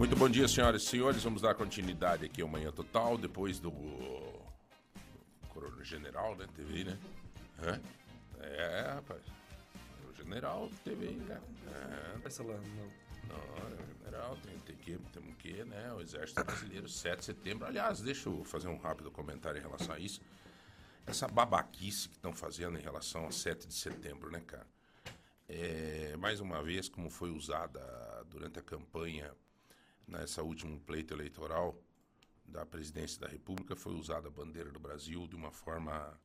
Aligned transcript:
Muito 0.00 0.16
bom 0.16 0.30
dia, 0.30 0.48
senhoras 0.48 0.82
e 0.82 0.86
senhores. 0.86 1.22
Vamos 1.22 1.42
dar 1.42 1.54
continuidade 1.54 2.24
aqui 2.24 2.40
ao 2.40 2.48
Manhã 2.48 2.72
Total, 2.72 3.18
depois 3.18 3.60
do, 3.60 3.70
Coronel 5.50 5.84
General, 5.84 6.34
né? 6.36 6.46
TV, 6.56 6.84
né? 6.84 6.98
Hã? 7.62 7.78
É, 8.40 8.92
rapaz. 8.94 9.20
O 10.08 10.14
General 10.14 10.70
TV, 10.82 11.10
né? 11.10 11.38
É. 11.66 12.26
Essa 12.26 12.42
lá, 12.42 12.54
não. 12.54 12.90
Não, 13.28 13.36
é 13.36 13.74
o 13.74 14.04
General, 14.06 14.38
tem, 14.38 14.58
tem 14.60 14.76
que, 14.76 14.98
temos 15.12 15.36
que, 15.36 15.64
né? 15.64 15.92
O 15.92 16.00
Exército 16.00 16.44
Brasileiro, 16.44 16.88
7 16.88 17.18
de 17.18 17.24
setembro. 17.26 17.66
Aliás, 17.66 18.00
deixa 18.00 18.30
eu 18.30 18.42
fazer 18.42 18.68
um 18.68 18.78
rápido 18.78 19.10
comentário 19.10 19.58
em 19.58 19.62
relação 19.62 19.94
a 19.94 19.98
isso. 19.98 20.22
Essa 21.06 21.28
babaquice 21.28 22.08
que 22.08 22.14
estão 22.14 22.32
fazendo 22.32 22.78
em 22.78 22.82
relação 22.82 23.26
a 23.26 23.30
7 23.30 23.68
de 23.68 23.74
setembro, 23.74 24.30
né, 24.30 24.40
cara? 24.46 24.66
É, 25.46 26.16
mais 26.16 26.40
uma 26.40 26.62
vez, 26.62 26.88
como 26.88 27.10
foi 27.10 27.28
usada 27.30 27.82
durante 28.30 28.58
a 28.58 28.62
campanha 28.62 29.30
nessa 30.10 30.42
último 30.42 30.78
pleito 30.80 31.14
eleitoral 31.14 31.80
da 32.44 32.66
presidência 32.66 33.20
da 33.20 33.28
República, 33.28 33.76
foi 33.76 33.94
usada 33.94 34.28
a 34.28 34.30
bandeira 34.30 34.70
do 34.70 34.80
Brasil 34.80 35.26
de 35.28 35.36
uma 35.36 35.52
forma 35.52 36.18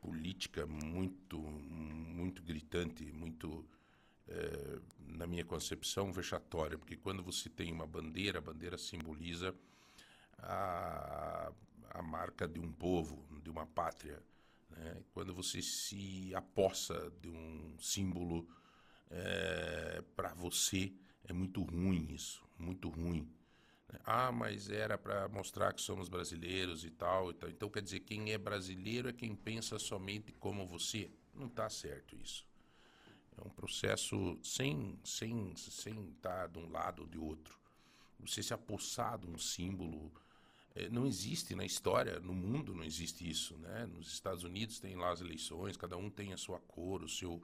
política 0.00 0.66
muito, 0.66 1.38
muito 1.40 2.42
gritante, 2.42 3.10
muito, 3.12 3.64
é, 4.28 4.78
na 4.98 5.26
minha 5.26 5.44
concepção, 5.44 6.12
vexatória, 6.12 6.76
porque 6.76 6.96
quando 6.96 7.22
você 7.22 7.48
tem 7.48 7.72
uma 7.72 7.86
bandeira, 7.86 8.38
a 8.38 8.42
bandeira 8.42 8.76
simboliza 8.76 9.54
a, 10.38 11.50
a 11.90 12.02
marca 12.02 12.46
de 12.46 12.60
um 12.60 12.70
povo, 12.70 13.24
de 13.42 13.48
uma 13.48 13.66
pátria. 13.66 14.22
Né? 14.68 15.02
Quando 15.14 15.32
você 15.32 15.62
se 15.62 16.34
apossa 16.34 17.10
de 17.22 17.28
um 17.28 17.76
símbolo 17.80 18.46
é, 19.10 20.02
para 20.14 20.34
você, 20.34 20.92
é 21.26 21.32
muito 21.32 21.62
ruim 21.62 22.12
isso, 22.12 22.43
muito 22.58 22.88
ruim. 22.88 23.28
Ah, 24.04 24.32
mas 24.32 24.70
era 24.70 24.98
para 24.98 25.28
mostrar 25.28 25.72
que 25.72 25.80
somos 25.80 26.08
brasileiros 26.08 26.84
e 26.84 26.90
tal, 26.90 27.30
e 27.30 27.34
tal. 27.34 27.50
Então 27.50 27.70
quer 27.70 27.82
dizer, 27.82 28.00
quem 28.00 28.32
é 28.32 28.38
brasileiro 28.38 29.08
é 29.08 29.12
quem 29.12 29.34
pensa 29.34 29.78
somente 29.78 30.32
como 30.32 30.66
você. 30.66 31.10
Não 31.34 31.46
está 31.46 31.68
certo 31.68 32.16
isso. 32.16 32.46
É 33.36 33.46
um 33.46 33.50
processo 33.50 34.38
sem 34.42 34.98
sem 35.04 35.54
sem 35.56 36.10
estar 36.10 36.42
tá 36.42 36.46
de 36.46 36.58
um 36.58 36.70
lado 36.70 37.02
ou 37.02 37.08
de 37.08 37.18
outro. 37.18 37.58
Você 38.20 38.42
se 38.42 38.54
apossar 38.54 39.18
de 39.18 39.26
um 39.26 39.38
símbolo 39.38 40.12
é, 40.74 40.88
não 40.88 41.06
existe 41.06 41.54
na 41.54 41.64
história, 41.64 42.18
no 42.18 42.34
mundo 42.34 42.74
não 42.74 42.82
existe 42.82 43.28
isso, 43.28 43.56
né? 43.58 43.86
Nos 43.86 44.12
Estados 44.12 44.42
Unidos 44.42 44.80
tem 44.80 44.96
lá 44.96 45.12
as 45.12 45.20
eleições, 45.20 45.76
cada 45.76 45.96
um 45.96 46.10
tem 46.10 46.32
a 46.32 46.36
sua 46.36 46.58
cor, 46.58 47.02
o 47.02 47.08
seu 47.08 47.40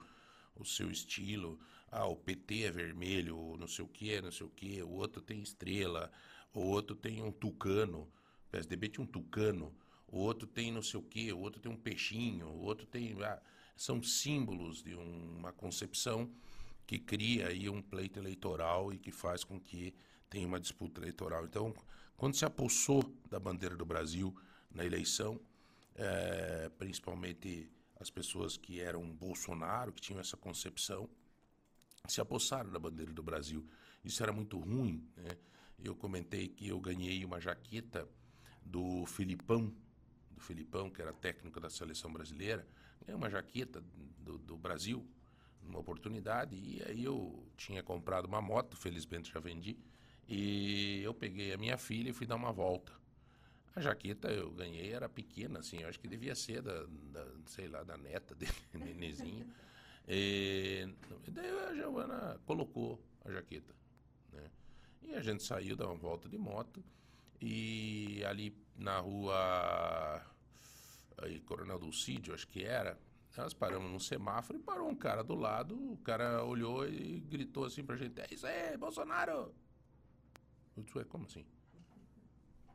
o 0.55 0.65
seu 0.65 0.91
estilo. 0.91 1.59
Ah, 1.91 2.05
o 2.05 2.15
PT 2.15 2.63
é 2.63 2.71
vermelho, 2.71 3.57
não 3.59 3.67
sei 3.67 3.83
o 3.83 3.87
que, 3.87 4.21
não 4.21 4.31
sei 4.31 4.45
o 4.47 4.49
que. 4.49 4.81
O 4.81 4.91
outro 4.91 5.21
tem 5.21 5.41
estrela, 5.41 6.09
o 6.53 6.61
outro 6.61 6.95
tem 6.95 7.21
um 7.21 7.31
tucano. 7.31 8.07
O 8.47 8.51
PSDB 8.51 8.87
tinha 8.89 9.03
um 9.03 9.07
tucano. 9.07 9.75
O 10.07 10.19
outro 10.19 10.47
tem 10.47 10.71
não 10.71 10.81
sei 10.81 10.99
o 10.99 11.03
que, 11.03 11.31
o 11.31 11.39
outro 11.39 11.61
tem 11.61 11.71
um 11.71 11.77
peixinho, 11.77 12.47
o 12.47 12.61
outro 12.61 12.85
tem. 12.85 13.15
Ah, 13.23 13.41
são 13.75 14.01
símbolos 14.01 14.83
de 14.83 14.95
um, 14.95 15.37
uma 15.37 15.51
concepção 15.51 16.29
que 16.85 16.99
cria 16.99 17.47
aí 17.47 17.69
um 17.69 17.81
pleito 17.81 18.19
eleitoral 18.19 18.93
e 18.93 18.97
que 18.97 19.11
faz 19.11 19.43
com 19.43 19.59
que 19.59 19.93
tenha 20.29 20.47
uma 20.47 20.59
disputa 20.59 21.01
eleitoral. 21.01 21.45
Então, 21.45 21.73
quando 22.17 22.35
se 22.35 22.45
apossou 22.45 23.03
da 23.29 23.39
bandeira 23.39 23.75
do 23.75 23.85
Brasil 23.85 24.35
na 24.69 24.85
eleição, 24.85 25.39
é, 25.95 26.69
principalmente 26.77 27.69
as 27.99 28.09
pessoas 28.09 28.57
que 28.57 28.79
eram 28.79 29.03
Bolsonaro, 29.13 29.91
que 29.91 30.01
tinham 30.01 30.19
essa 30.19 30.37
concepção, 30.37 31.09
se 32.07 32.21
apossaram 32.21 32.71
da 32.71 32.79
bandeira 32.79 33.11
do 33.13 33.23
Brasil. 33.23 33.67
Isso 34.03 34.21
era 34.23 34.33
muito 34.33 34.57
ruim. 34.57 35.07
Né? 35.15 35.37
Eu 35.83 35.95
comentei 35.95 36.47
que 36.47 36.67
eu 36.67 36.79
ganhei 36.79 37.23
uma 37.25 37.39
jaqueta 37.39 38.07
do 38.65 39.05
Filipão, 39.05 39.73
do 40.31 40.41
Filipão, 40.41 40.89
que 40.89 41.01
era 41.01 41.13
técnico 41.13 41.59
da 41.59 41.69
seleção 41.69 42.11
brasileira, 42.11 42.67
ganhei 43.01 43.15
uma 43.15 43.29
jaqueta 43.29 43.83
do, 44.19 44.37
do 44.37 44.57
Brasil, 44.57 45.05
numa 45.61 45.79
oportunidade, 45.79 46.55
e 46.55 46.81
aí 46.87 47.03
eu 47.03 47.47
tinha 47.55 47.83
comprado 47.83 48.25
uma 48.25 48.41
moto, 48.41 48.75
felizmente 48.75 49.31
já 49.31 49.39
vendi, 49.39 49.77
e 50.27 51.01
eu 51.03 51.13
peguei 51.13 51.53
a 51.53 51.57
minha 51.57 51.77
filha 51.77 52.09
e 52.09 52.13
fui 52.13 52.25
dar 52.25 52.35
uma 52.35 52.51
volta. 52.51 52.91
A 53.75 53.81
jaqueta 53.81 54.29
eu 54.29 54.51
ganhei, 54.51 54.91
era 54.91 55.07
pequena, 55.07 55.59
assim, 55.59 55.81
eu 55.81 55.89
acho 55.89 55.99
que 55.99 56.07
devia 56.07 56.35
ser 56.35 56.61
da, 56.61 56.85
da 57.11 57.25
sei 57.45 57.67
lá, 57.67 57.83
da 57.83 57.97
neta 57.97 58.35
dele, 58.35 58.51
nenezinha. 58.73 59.47
E, 60.07 60.87
daí 61.27 61.49
a 61.49 61.75
Giovana 61.75 62.39
colocou 62.45 63.01
a 63.23 63.31
jaqueta, 63.31 63.73
né? 64.31 64.49
E 65.01 65.13
a 65.13 65.21
gente 65.21 65.43
saiu, 65.43 65.75
dar 65.75 65.87
uma 65.87 65.95
volta 65.95 66.27
de 66.27 66.37
moto, 66.37 66.83
e 67.39 68.23
ali 68.25 68.55
na 68.75 68.99
rua 68.99 70.25
aí, 71.17 71.39
Coronel 71.41 71.79
Dulcídio, 71.79 72.33
acho 72.33 72.47
que 72.47 72.63
era, 72.63 72.99
nós 73.37 73.53
paramos 73.53 73.89
num 73.91 73.99
semáforo 73.99 74.59
e 74.59 74.61
parou 74.61 74.89
um 74.89 74.95
cara 74.95 75.23
do 75.23 75.35
lado, 75.35 75.75
o 75.75 75.97
cara 75.97 76.43
olhou 76.43 76.87
e 76.87 77.19
gritou 77.21 77.65
assim 77.65 77.83
pra 77.83 77.95
gente, 77.95 78.19
é 78.19 78.27
isso 78.31 78.45
aí, 78.45 78.75
Bolsonaro! 78.77 79.53
Eu 80.75 80.83
disse, 80.83 81.05
como 81.05 81.25
assim? 81.25 81.45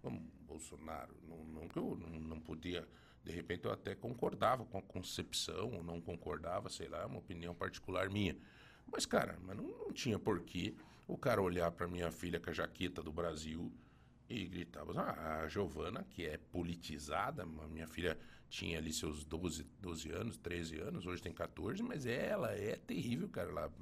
como 0.07 0.21
Bolsonaro. 0.47 1.17
Não, 1.27 1.45
não 1.45 1.69
eu 1.75 1.97
não, 1.97 2.21
não, 2.21 2.41
podia, 2.41 2.87
de 3.27 3.33
repente 3.33 3.65
eu 3.65 3.73
até 3.73 3.95
concordava 3.95 4.65
com 4.65 4.79
a 4.79 4.83
concepção, 4.83 5.73
ou 5.73 5.83
não 5.83 6.01
concordava, 6.01 6.69
sei 6.69 6.89
lá, 6.89 7.03
é 7.03 7.07
uma 7.07 7.19
opinião 7.19 7.53
particular 7.55 8.09
minha. 8.09 8.37
Mas, 8.87 9.05
cara, 9.05 9.37
mas 9.43 9.57
não, 9.57 9.65
não 9.65 9.93
tinha 9.93 10.17
porquê 10.17 10.77
o 11.09 11.19
cara 11.19 11.43
olhar 11.43 11.73
para 11.73 11.89
minha 11.89 12.13
filha 12.13 12.39
com 12.39 12.51
a 12.51 12.53
jaqueta 12.53 13.03
do 13.03 13.13
Brasil 13.13 13.73
e 14.29 14.47
gritava, 14.47 14.93
ah, 15.01 15.43
a 15.43 15.49
Giovana, 15.49 16.07
que 16.09 16.25
é 16.25 16.37
politizada, 16.37 17.45
minha 17.45 17.89
filha 17.89 18.17
tinha 18.49 18.79
ali 18.79 18.93
seus 18.93 19.25
12, 19.25 19.67
12 19.81 20.11
anos, 20.11 20.37
13 20.39 20.79
anos, 20.79 21.07
hoje 21.07 21.21
tem 21.21 21.33
14, 21.33 21.83
mas 21.83 22.07
ela 22.07 22.53
é 22.53 22.77
terrível, 22.77 23.29
cara. 23.29 23.51
Ela, 23.51 23.73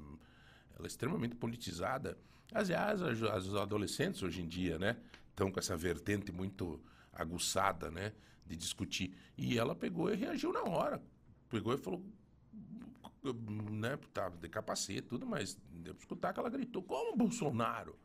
ela 0.75 0.85
é 0.85 0.87
extremamente 0.87 1.35
politizada. 1.35 2.17
Aliás, 2.51 2.99
as, 2.99 3.21
as 3.21 3.53
adolescentes 3.53 4.23
hoje 4.23 4.41
em 4.41 4.47
dia, 4.47 4.79
né? 4.79 4.97
estão 5.29 5.51
com 5.51 5.59
essa 5.59 5.75
vertente 5.75 6.31
muito 6.31 6.81
aguçada, 7.15 7.89
né, 7.89 8.13
de 8.45 8.55
discutir. 8.55 9.15
E 9.37 9.57
ela 9.57 9.73
pegou 9.73 10.11
e 10.11 10.15
reagiu 10.15 10.51
na 10.53 10.63
hora. 10.63 11.01
Pegou 11.49 11.73
e 11.73 11.77
falou, 11.77 12.05
né, 13.71 13.97
tá 14.13 14.29
de 14.29 14.49
capacete, 14.49 15.03
tudo, 15.03 15.25
mas 15.25 15.57
para 15.83 15.93
escutar 15.93 16.33
que 16.33 16.39
ela 16.39 16.49
gritou: 16.49 16.83
Como 16.83 17.15
Bolsonaro? 17.17 17.97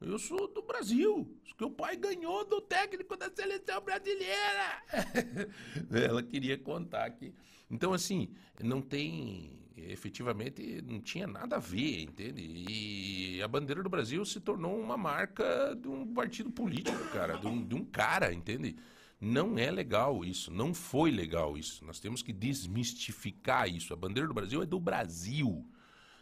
Eu 0.00 0.16
sou 0.16 0.46
do 0.46 0.62
Brasil, 0.62 1.28
que 1.56 1.64
o 1.64 1.70
pai 1.70 1.96
ganhou 1.96 2.44
do 2.44 2.60
técnico 2.60 3.16
da 3.16 3.28
seleção 3.30 3.80
brasileira. 3.80 4.84
Ela 5.90 6.22
queria 6.22 6.56
contar 6.56 7.10
que. 7.10 7.34
Então, 7.68 7.92
assim, 7.92 8.32
não 8.62 8.80
tem. 8.80 9.58
Efetivamente, 9.88 10.82
não 10.82 11.00
tinha 11.00 11.26
nada 11.26 11.56
a 11.56 11.58
ver, 11.60 12.02
entende? 12.02 12.42
E 12.42 13.42
a 13.42 13.48
bandeira 13.48 13.82
do 13.82 13.88
Brasil 13.88 14.24
se 14.24 14.40
tornou 14.40 14.78
uma 14.78 14.96
marca 14.96 15.74
de 15.74 15.88
um 15.88 16.06
partido 16.12 16.50
político, 16.50 16.98
cara, 17.12 17.36
de 17.36 17.46
um, 17.46 17.64
de 17.64 17.74
um 17.74 17.84
cara, 17.84 18.32
entende? 18.32 18.76
Não 19.20 19.58
é 19.58 19.70
legal 19.70 20.24
isso, 20.24 20.52
não 20.52 20.72
foi 20.72 21.10
legal 21.10 21.56
isso. 21.56 21.84
Nós 21.84 21.98
temos 21.98 22.22
que 22.22 22.32
desmistificar 22.32 23.68
isso. 23.68 23.92
A 23.92 23.96
bandeira 23.96 24.28
do 24.28 24.34
Brasil 24.34 24.62
é 24.62 24.66
do 24.66 24.78
Brasil. 24.78 25.66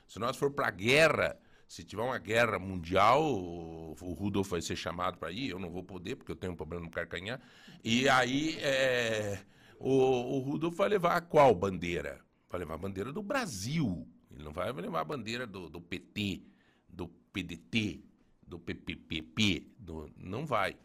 Se 0.07 0.19
nós 0.19 0.37
for 0.37 0.51
para 0.51 0.69
a 0.69 0.71
guerra 0.71 1.39
se 1.69 1.83
tiver 1.83 2.03
uma 2.03 2.19
guerra 2.19 2.59
mundial, 2.59 3.23
o 3.25 4.17
Rudolf 4.17 4.49
vai 4.49 4.63
ser 4.63 4.77
chamado 4.77 5.19
para 5.19 5.33
ir, 5.33 5.51
eu 5.51 5.59
não 5.59 5.71
vou 5.71 5.83
poder, 5.83 6.17
porque 6.17 6.31
eu 6.31 6.37
tenho 6.37 6.53
um 6.53 6.57
problema 6.57 6.85
no 6.85 6.91
carcanhar. 6.91 7.41
E 7.83 8.09
aí 8.09 8.57
é, 8.61 9.41
o, 9.79 9.91
o 9.91 10.39
Rudolf 10.41 10.77
vai 10.77 10.89
levar 10.89 11.21
qual 11.23 11.55
bandeira? 11.55 12.21
Vai 12.49 12.61
levar 12.61 12.75
a 12.75 12.79
bandeira 12.79 13.13
do 13.13 13.23
Brasil. 13.23 14.07
Ele 14.31 14.45
não 14.45 14.53
vai 14.53 14.73
levar 14.73 15.01
a 15.01 15.05
bandeira 15.05 15.47
do, 15.47 15.69
do 15.69 15.81
PT, 15.81 16.43
do 16.89 17.09
PDT, 17.09 18.01
do 18.47 18.59
PPPP. 18.59 19.73
Do, 19.79 20.11
não 20.17 20.47
vai. 20.47 20.77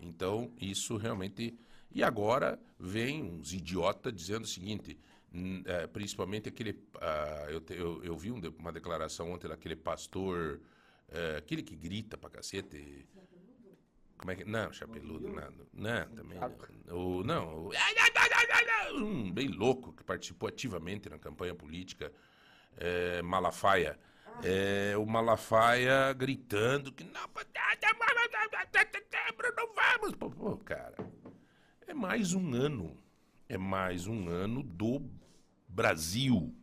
Então, 0.00 0.52
isso 0.60 0.96
realmente. 0.96 1.58
E 1.90 2.02
agora 2.02 2.60
vem 2.78 3.22
uns 3.22 3.52
idiotas 3.52 4.14
dizendo 4.14 4.44
o 4.44 4.48
seguinte: 4.48 4.98
é, 5.64 5.86
principalmente 5.86 6.48
aquele. 6.48 6.70
Uh, 6.70 7.50
eu, 7.50 7.62
eu, 7.70 8.04
eu, 8.04 8.16
vi 8.16 8.30
um, 8.30 8.40
uma 8.58 8.72
declaração 8.72 9.30
ontem 9.30 9.48
daquele 9.48 9.76
pastor, 9.76 10.60
uh, 11.08 11.36
aquele 11.36 11.62
que 11.62 11.76
grita 11.76 12.16
pra 12.16 12.30
cacete. 12.30 13.06
Como 14.18 14.30
é 14.30 14.36
que. 14.36 14.44
Não, 14.44 14.72
chapeludo, 14.72 15.28
não. 15.28 15.50
Não, 15.72 16.06
também. 16.08 16.38
Não. 16.38 16.96
O, 16.96 17.24
não, 17.24 17.66
o, 17.66 17.70
um 18.96 19.32
bem 19.32 19.48
louco 19.48 19.92
que 19.92 20.02
participou 20.04 20.48
ativamente 20.48 21.08
na 21.08 21.18
campanha 21.18 21.54
política, 21.54 22.12
é, 22.76 23.22
Malafaia. 23.22 23.98
É, 24.42 24.96
o 24.96 25.06
Malafaia 25.06 26.12
gritando 26.12 26.92
que 26.92 27.04
não, 27.04 27.12
não 29.56 29.74
vamos. 29.74 30.14
Pô, 30.16 30.56
cara, 30.58 30.94
é 31.86 31.94
mais 31.94 32.34
um 32.34 32.54
ano 32.54 32.96
é 33.48 33.56
mais 33.56 34.06
um 34.06 34.28
ano 34.28 34.62
do 34.62 35.00
Brasil. 35.66 36.54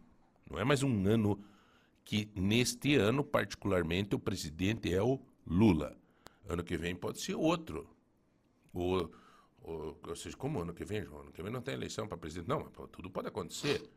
Não 0.49 0.59
é 0.59 0.63
mais 0.63 0.83
um 0.83 1.07
ano 1.07 1.43
que, 2.03 2.29
neste 2.35 2.95
ano, 2.95 3.23
particularmente, 3.23 4.13
o 4.13 4.19
presidente 4.19 4.93
é 4.93 5.01
o 5.01 5.19
Lula. 5.47 5.97
Ano 6.47 6.63
que 6.63 6.77
vem 6.77 6.95
pode 6.95 7.19
ser 7.19 7.35
outro. 7.35 7.89
Ou, 8.73 9.11
ou, 9.61 9.99
ou 10.07 10.15
seja, 10.15 10.35
como 10.37 10.61
ano 10.61 10.73
que 10.73 10.85
vem, 10.85 11.03
João? 11.03 11.21
Ano 11.21 11.31
que 11.31 11.41
vem 11.41 11.51
não 11.51 11.61
tem 11.61 11.73
eleição 11.73 12.07
para 12.07 12.17
presidente. 12.17 12.47
Não, 12.47 12.63
tudo 12.87 13.09
pode 13.09 13.27
acontecer. 13.27 13.89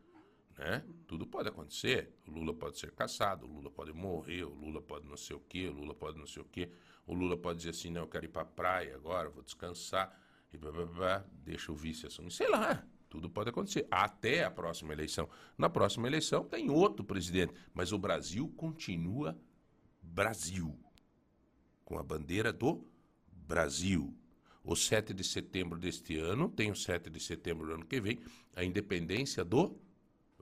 Né? 0.57 0.83
Tudo 1.07 1.25
pode 1.25 1.47
acontecer. 1.47 2.13
O 2.27 2.31
Lula 2.31 2.53
pode 2.53 2.77
ser 2.77 2.91
caçado, 2.91 3.45
o 3.45 3.49
Lula 3.49 3.71
pode 3.71 3.93
morrer, 3.93 4.43
o 4.43 4.53
Lula 4.53 4.81
pode 4.81 5.07
não 5.07 5.15
sei 5.15 5.35
o 5.35 5.39
quê, 5.39 5.67
o 5.67 5.71
Lula 5.71 5.95
pode 5.95 6.17
não 6.17 6.27
sei 6.27 6.41
o 6.41 6.45
quê. 6.45 6.69
O 7.07 7.13
Lula 7.13 7.37
pode 7.37 7.59
dizer 7.59 7.69
assim, 7.69 7.89
não, 7.89 8.01
eu 8.01 8.07
quero 8.07 8.25
ir 8.25 8.29
para 8.29 8.41
a 8.41 8.45
praia 8.45 8.95
agora, 8.95 9.29
vou 9.29 9.41
descansar, 9.41 10.13
e 10.51 10.57
blá, 10.57 10.71
blá, 10.71 10.85
blá, 10.85 11.25
deixa 11.31 11.71
o 11.71 11.75
vice 11.75 12.05
assumir. 12.05 12.31
Sei 12.31 12.49
lá, 12.49 12.85
tudo 13.09 13.29
pode 13.29 13.49
acontecer. 13.49 13.87
Até 13.89 14.43
a 14.43 14.51
próxima 14.51 14.93
eleição. 14.93 15.29
Na 15.57 15.69
próxima 15.69 16.07
eleição 16.07 16.43
tem 16.43 16.69
outro 16.69 17.05
presidente, 17.05 17.53
mas 17.73 17.91
o 17.91 17.97
Brasil 17.97 18.49
continua 18.57 19.39
Brasil. 20.01 20.77
Com 21.89 21.99
a 21.99 22.03
bandeira 22.03 22.53
do 22.53 22.87
Brasil. 23.27 24.15
O 24.63 24.75
7 24.75 25.13
de 25.13 25.23
setembro 25.23 25.77
deste 25.77 26.17
ano, 26.17 26.47
tem 26.47 26.69
o 26.71 26.75
7 26.75 27.09
de 27.09 27.19
setembro 27.19 27.65
do 27.65 27.73
ano 27.73 27.85
que 27.85 27.99
vem, 27.99 28.19
a 28.55 28.63
independência 28.63 29.43
do 29.43 29.75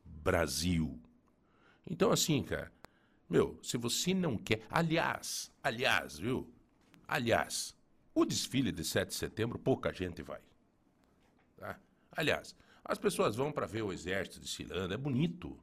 Brasil. 0.04 1.02
Então, 1.90 2.12
assim, 2.12 2.44
cara, 2.44 2.72
meu, 3.30 3.58
se 3.64 3.78
você 3.78 4.14
não 4.14 4.38
quer. 4.38 4.68
Aliás, 4.70 5.50
aliás, 5.64 6.20
viu? 6.20 6.52
Aliás, 7.08 7.74
o 8.14 8.26
desfile 8.26 8.72
de 8.72 8.84
7 8.84 9.10
de 9.10 9.16
setembro, 9.16 9.58
pouca 9.58 9.94
gente 9.94 10.22
vai. 10.22 10.42
Tá? 11.56 11.80
Aliás, 12.12 12.54
as 12.84 12.98
pessoas 12.98 13.36
vão 13.36 13.52
para 13.52 13.66
ver 13.66 13.84
o 13.84 13.94
exército 13.94 14.40
desfilando, 14.40 14.94
é 14.94 14.98
bonito. 14.98 15.58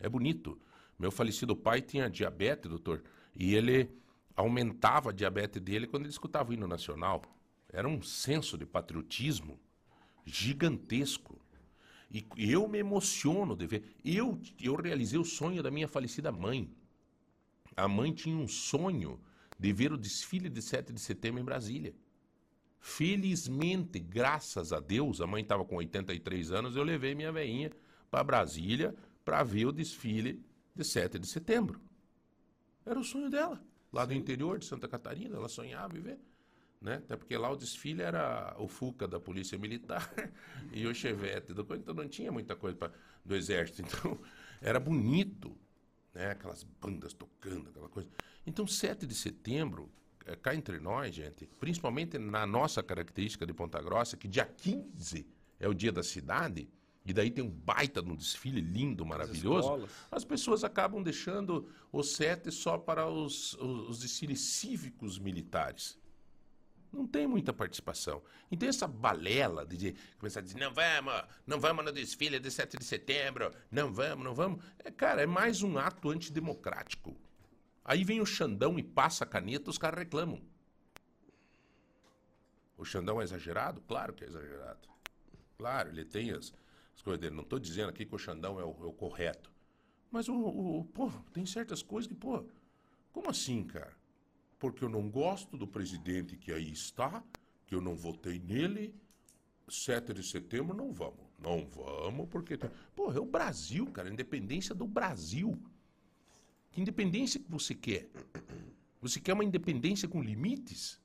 É 0.00 0.08
bonito. 0.08 0.60
Meu 0.98 1.12
falecido 1.12 1.54
pai 1.56 1.80
tinha 1.80 2.10
diabetes, 2.10 2.68
doutor, 2.68 3.04
e 3.34 3.54
ele 3.54 3.88
aumentava 4.38 5.10
a 5.10 5.12
diabetes 5.12 5.60
dele 5.60 5.88
quando 5.88 6.04
ele 6.04 6.12
escutava 6.12 6.50
o 6.50 6.52
hino 6.54 6.68
nacional. 6.68 7.22
Era 7.68 7.88
um 7.88 8.00
senso 8.00 8.56
de 8.56 8.64
patriotismo 8.64 9.58
gigantesco. 10.24 11.40
E 12.08 12.24
eu 12.38 12.68
me 12.68 12.78
emociono 12.78 13.56
de 13.56 13.66
ver. 13.66 13.96
Eu, 14.04 14.40
eu 14.62 14.76
realizei 14.76 15.18
o 15.18 15.24
sonho 15.24 15.60
da 15.60 15.72
minha 15.72 15.88
falecida 15.88 16.30
mãe. 16.30 16.70
A 17.76 17.88
mãe 17.88 18.12
tinha 18.12 18.36
um 18.36 18.46
sonho 18.46 19.20
de 19.58 19.72
ver 19.72 19.92
o 19.92 19.98
desfile 19.98 20.48
de 20.48 20.62
7 20.62 20.92
de 20.92 21.00
setembro 21.00 21.40
em 21.40 21.44
Brasília. 21.44 21.92
Felizmente, 22.78 23.98
graças 23.98 24.72
a 24.72 24.78
Deus, 24.78 25.20
a 25.20 25.26
mãe 25.26 25.42
estava 25.42 25.64
com 25.64 25.76
83 25.76 26.52
anos, 26.52 26.76
eu 26.76 26.84
levei 26.84 27.12
minha 27.12 27.32
veinha 27.32 27.72
para 28.08 28.22
Brasília 28.22 28.94
para 29.24 29.42
ver 29.42 29.66
o 29.66 29.72
desfile 29.72 30.40
de 30.76 30.84
7 30.84 31.18
de 31.18 31.26
setembro. 31.26 31.80
Era 32.86 32.98
o 32.98 33.04
sonho 33.04 33.28
dela. 33.28 33.60
Lá 33.92 34.04
do 34.04 34.14
interior 34.14 34.58
de 34.58 34.66
Santa 34.66 34.86
Catarina, 34.86 35.36
ela 35.36 35.48
sonhava 35.48 35.96
em 35.96 36.00
ver 36.00 36.18
né? 36.80 36.94
Até 36.96 37.16
porque 37.16 37.36
lá 37.36 37.50
o 37.50 37.56
desfile 37.56 38.02
era 38.02 38.54
o 38.58 38.68
Fuca 38.68 39.06
da 39.06 39.18
Polícia 39.18 39.58
Militar 39.58 40.12
e 40.72 40.86
o 40.86 40.94
Chevette, 40.94 41.52
então 41.52 41.94
não 41.94 42.08
tinha 42.08 42.30
muita 42.30 42.54
coisa 42.54 42.76
pra, 42.76 42.90
do 43.24 43.34
Exército. 43.34 43.82
Então 43.88 44.18
era 44.60 44.80
bonito, 44.80 45.56
né? 46.12 46.32
Aquelas 46.32 46.64
bandas 46.64 47.12
tocando, 47.12 47.70
aquela 47.70 47.88
coisa. 47.88 48.08
Então 48.46 48.66
7 48.66 49.06
de 49.06 49.14
setembro, 49.14 49.90
é, 50.24 50.34
cá 50.36 50.54
entre 50.54 50.78
nós, 50.78 51.14
gente, 51.14 51.46
principalmente 51.60 52.18
na 52.18 52.46
nossa 52.46 52.82
característica 52.82 53.46
de 53.46 53.52
Ponta 53.52 53.80
Grossa, 53.80 54.16
que 54.16 54.28
dia 54.28 54.44
15 54.44 55.26
é 55.60 55.68
o 55.68 55.74
dia 55.74 55.92
da 55.92 56.02
cidade, 56.02 56.68
e 57.04 57.12
daí 57.12 57.30
tem 57.30 57.42
um 57.42 57.50
baita 57.50 58.02
de 58.02 58.10
um 58.10 58.16
desfile 58.16 58.60
lindo, 58.60 59.04
maravilhoso, 59.06 59.84
as, 59.84 59.90
as 60.10 60.24
pessoas 60.24 60.62
acabam 60.62 61.02
deixando 61.02 61.68
o 61.90 62.02
7 62.02 62.50
só 62.50 62.76
para 62.76 63.08
os, 63.08 63.54
os, 63.54 63.88
os 63.88 63.98
desfiles 63.98 64.40
cívicos 64.40 65.18
militares. 65.18 65.98
Não 66.92 67.06
tem 67.06 67.26
muita 67.26 67.52
participação. 67.52 68.22
Então 68.50 68.68
essa 68.68 68.86
balela 68.86 69.64
de 69.64 69.94
começar 70.18 70.40
a 70.40 70.42
dizer, 70.42 70.58
não 70.58 70.72
vamos, 70.72 71.22
não 71.46 71.60
vamos 71.60 71.84
no 71.84 71.92
desfile 71.92 72.38
de 72.38 72.50
7 72.50 72.78
de 72.78 72.84
setembro, 72.84 73.52
não 73.70 73.92
vamos, 73.92 74.24
não 74.24 74.34
vamos. 74.34 74.64
É, 74.78 74.90
cara, 74.90 75.22
é 75.22 75.26
mais 75.26 75.62
um 75.62 75.78
ato 75.78 76.10
antidemocrático. 76.10 77.16
Aí 77.84 78.04
vem 78.04 78.20
o 78.20 78.26
Xandão 78.26 78.78
e 78.78 78.82
passa 78.82 79.24
a 79.24 79.26
caneta, 79.26 79.70
os 79.70 79.78
caras 79.78 79.98
reclamam. 79.98 80.42
O 82.76 82.84
Xandão 82.84 83.20
é 83.20 83.24
exagerado? 83.24 83.80
Claro 83.82 84.12
que 84.12 84.24
é 84.24 84.28
exagerado. 84.28 84.88
Claro, 85.58 85.90
ele 85.90 86.04
tem 86.04 86.30
as, 86.30 86.52
as 86.98 87.02
coisas 87.02 87.20
dele. 87.20 87.34
Não 87.34 87.44
estou 87.44 87.58
dizendo 87.58 87.88
aqui 87.88 88.04
que 88.04 88.14
o 88.14 88.18
Xandão 88.18 88.60
é 88.60 88.64
o, 88.64 88.70
é 88.70 88.86
o 88.86 88.92
correto. 88.92 89.50
Mas 90.10 90.28
o, 90.28 90.34
o, 90.34 90.84
pô, 90.84 91.10
tem 91.32 91.46
certas 91.46 91.82
coisas 91.82 92.06
que, 92.06 92.14
pô, 92.14 92.44
como 93.12 93.30
assim, 93.30 93.64
cara? 93.64 93.96
porque 94.58 94.84
eu 94.84 94.88
não 94.88 95.08
gosto 95.08 95.56
do 95.56 95.66
presidente 95.66 96.36
que 96.36 96.52
aí 96.52 96.70
está, 96.70 97.22
que 97.66 97.74
eu 97.74 97.80
não 97.80 97.94
votei 97.94 98.38
nele. 98.38 98.94
7 99.68 100.14
de 100.14 100.22
setembro 100.22 100.76
não 100.76 100.92
vamos. 100.92 101.26
Não 101.38 101.66
vamos, 101.66 102.28
porque. 102.28 102.58
Pô, 102.96 103.12
é 103.12 103.20
o 103.20 103.26
Brasil, 103.26 103.86
cara, 103.86 104.08
a 104.08 104.12
independência 104.12 104.74
do 104.74 104.86
Brasil. 104.86 105.56
Que 106.70 106.80
independência 106.80 107.38
que 107.38 107.50
você 107.50 107.74
quer? 107.74 108.08
Você 109.00 109.20
quer 109.20 109.34
uma 109.34 109.44
independência 109.44 110.08
com 110.08 110.22
limites? 110.22 111.00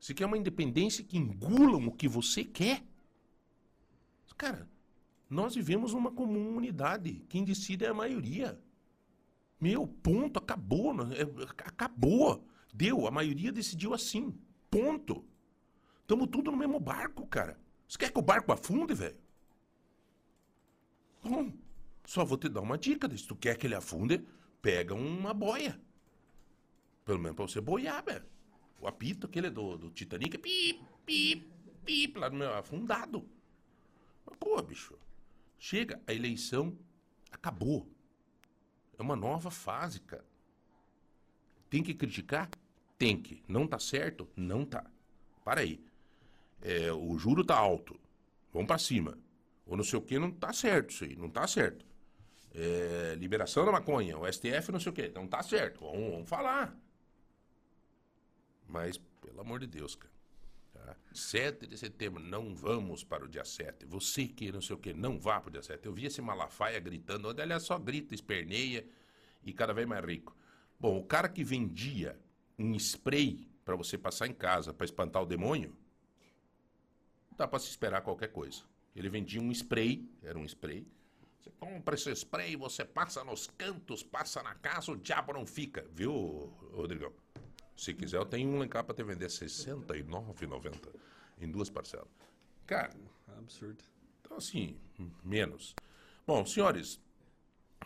Você 0.00 0.12
quer 0.14 0.26
uma 0.26 0.36
independência 0.36 1.04
que 1.04 1.16
engulam 1.16 1.86
o 1.86 1.92
que 1.92 2.08
você 2.08 2.42
quer? 2.42 2.82
Cara, 4.36 4.68
nós 5.30 5.54
vivemos 5.54 5.94
numa 5.94 6.10
comunidade. 6.10 7.24
Quem 7.28 7.44
decide 7.44 7.84
é 7.84 7.88
a 7.88 7.94
maioria. 7.94 8.60
Meu, 9.60 9.86
ponto, 9.86 10.38
acabou. 10.38 10.92
É, 11.12 11.22
acabou. 11.64 12.46
Deu, 12.74 13.06
a 13.06 13.10
maioria 13.10 13.52
decidiu 13.52 13.94
assim. 13.94 14.36
Ponto. 14.70 15.24
Estamos 16.00 16.28
tudo 16.28 16.50
no 16.50 16.56
mesmo 16.56 16.80
barco, 16.80 17.26
cara. 17.26 17.58
Você 17.88 17.96
quer 17.96 18.12
que 18.12 18.18
o 18.18 18.22
barco 18.22 18.52
afunde, 18.52 18.94
velho? 18.94 19.16
Bom, 21.22 21.52
só 22.04 22.24
vou 22.24 22.36
te 22.36 22.48
dar 22.48 22.60
uma 22.60 22.76
dica. 22.76 23.08
Se 23.16 23.26
tu 23.26 23.36
quer 23.36 23.56
que 23.56 23.66
ele 23.66 23.74
afunde, 23.74 24.26
pega 24.60 24.94
uma 24.94 25.32
boia. 25.32 25.80
Pelo 27.04 27.18
menos 27.18 27.36
pra 27.36 27.46
você 27.46 27.60
boiar, 27.60 28.04
velho. 28.04 28.24
O 28.80 28.86
apito 28.86 29.26
aquele 29.26 29.48
do, 29.48 29.78
do 29.78 29.90
Titanic, 29.90 30.36
pip, 30.38 30.84
pip, 31.06 31.48
pip, 31.84 32.18
lá 32.18 32.28
no 32.28 32.36
meu 32.36 32.52
afundado. 32.54 33.28
Pô, 34.38 34.60
bicho, 34.62 34.98
chega, 35.58 36.00
a 36.06 36.12
eleição 36.12 36.76
acabou. 37.30 37.88
É 38.98 39.02
uma 39.02 39.16
nova 39.16 39.50
fase, 39.50 40.00
cara. 40.00 40.24
Tem 41.68 41.82
que 41.82 41.94
criticar? 41.94 42.50
Tem 42.98 43.20
que. 43.20 43.42
Não 43.48 43.66
tá 43.66 43.78
certo? 43.78 44.28
Não 44.36 44.64
tá. 44.64 44.84
Para 45.44 45.62
aí. 45.62 45.84
É, 46.60 46.92
o 46.92 47.18
juro 47.18 47.44
tá 47.44 47.56
alto. 47.56 47.98
Vamos 48.52 48.68
para 48.68 48.78
cima. 48.78 49.18
Ou 49.66 49.76
não 49.76 49.84
sei 49.84 49.98
o 49.98 50.02
que, 50.02 50.18
não 50.18 50.30
tá 50.30 50.52
certo 50.52 50.90
isso 50.90 51.04
aí. 51.04 51.16
Não 51.16 51.30
tá 51.30 51.46
certo. 51.46 51.86
É, 52.54 53.14
liberação 53.18 53.64
da 53.64 53.72
maconha, 53.72 54.18
o 54.18 54.30
STF 54.30 54.70
não 54.70 54.78
sei 54.78 54.90
o 54.90 54.94
que. 54.94 55.08
Não 55.08 55.26
tá 55.26 55.42
certo. 55.42 55.80
Vamos, 55.80 56.10
vamos 56.10 56.28
falar. 56.28 56.76
Mas, 58.68 58.98
pelo 59.20 59.40
amor 59.40 59.60
de 59.60 59.66
Deus, 59.66 59.94
cara. 59.94 60.11
7 61.12 61.66
de 61.66 61.76
setembro, 61.76 62.22
não 62.22 62.54
vamos 62.54 63.04
para 63.04 63.24
o 63.24 63.28
dia 63.28 63.44
7. 63.44 63.86
Você 63.86 64.26
que 64.26 64.50
não 64.50 64.60
sei 64.60 64.76
o 64.76 64.78
que, 64.78 64.92
não 64.92 65.18
vá 65.18 65.40
para 65.40 65.48
o 65.48 65.52
dia 65.52 65.62
7. 65.62 65.84
Eu 65.86 65.92
vi 65.92 66.06
esse 66.06 66.20
Malafaia 66.22 66.78
gritando, 66.80 67.28
aliás, 67.28 67.62
só 67.62 67.78
grita, 67.78 68.14
esperneia 68.14 68.86
e 69.44 69.52
cada 69.52 69.72
vez 69.72 69.86
mais 69.86 70.04
rico. 70.04 70.36
Bom, 70.78 70.98
o 70.98 71.04
cara 71.04 71.28
que 71.28 71.44
vendia 71.44 72.18
um 72.58 72.74
spray 72.74 73.48
para 73.64 73.76
você 73.76 73.96
passar 73.96 74.26
em 74.26 74.32
casa 74.32 74.72
para 74.72 74.84
espantar 74.84 75.22
o 75.22 75.26
demônio, 75.26 75.76
dá 77.36 77.46
para 77.46 77.58
se 77.58 77.68
esperar 77.68 78.02
qualquer 78.02 78.28
coisa. 78.28 78.62
Ele 78.94 79.08
vendia 79.08 79.40
um 79.40 79.50
spray, 79.50 80.08
era 80.22 80.38
um 80.38 80.44
spray. 80.44 80.86
Você 81.40 81.50
compra 81.58 81.94
esse 81.94 82.10
spray, 82.12 82.56
você 82.56 82.84
passa 82.84 83.24
nos 83.24 83.46
cantos, 83.46 84.02
passa 84.02 84.42
na 84.42 84.54
casa, 84.54 84.92
o 84.92 84.96
diabo 84.96 85.32
não 85.32 85.46
fica. 85.46 85.84
Viu, 85.92 86.12
Rodrigão? 86.72 87.12
Se 87.76 87.94
quiser, 87.94 88.18
eu 88.18 88.26
tenho 88.26 88.48
um 88.48 88.58
lá 88.58 88.66
para 88.82 88.94
te 88.94 89.02
vender 89.02 89.26
R$ 89.26 89.30
69,90 89.30 90.94
em 91.40 91.50
duas 91.50 91.68
parcelas. 91.70 92.08
Cara. 92.66 92.94
Absurdo. 93.38 93.82
Então, 94.20 94.36
assim, 94.36 94.78
menos. 95.24 95.74
Bom, 96.26 96.44
senhores, 96.46 97.00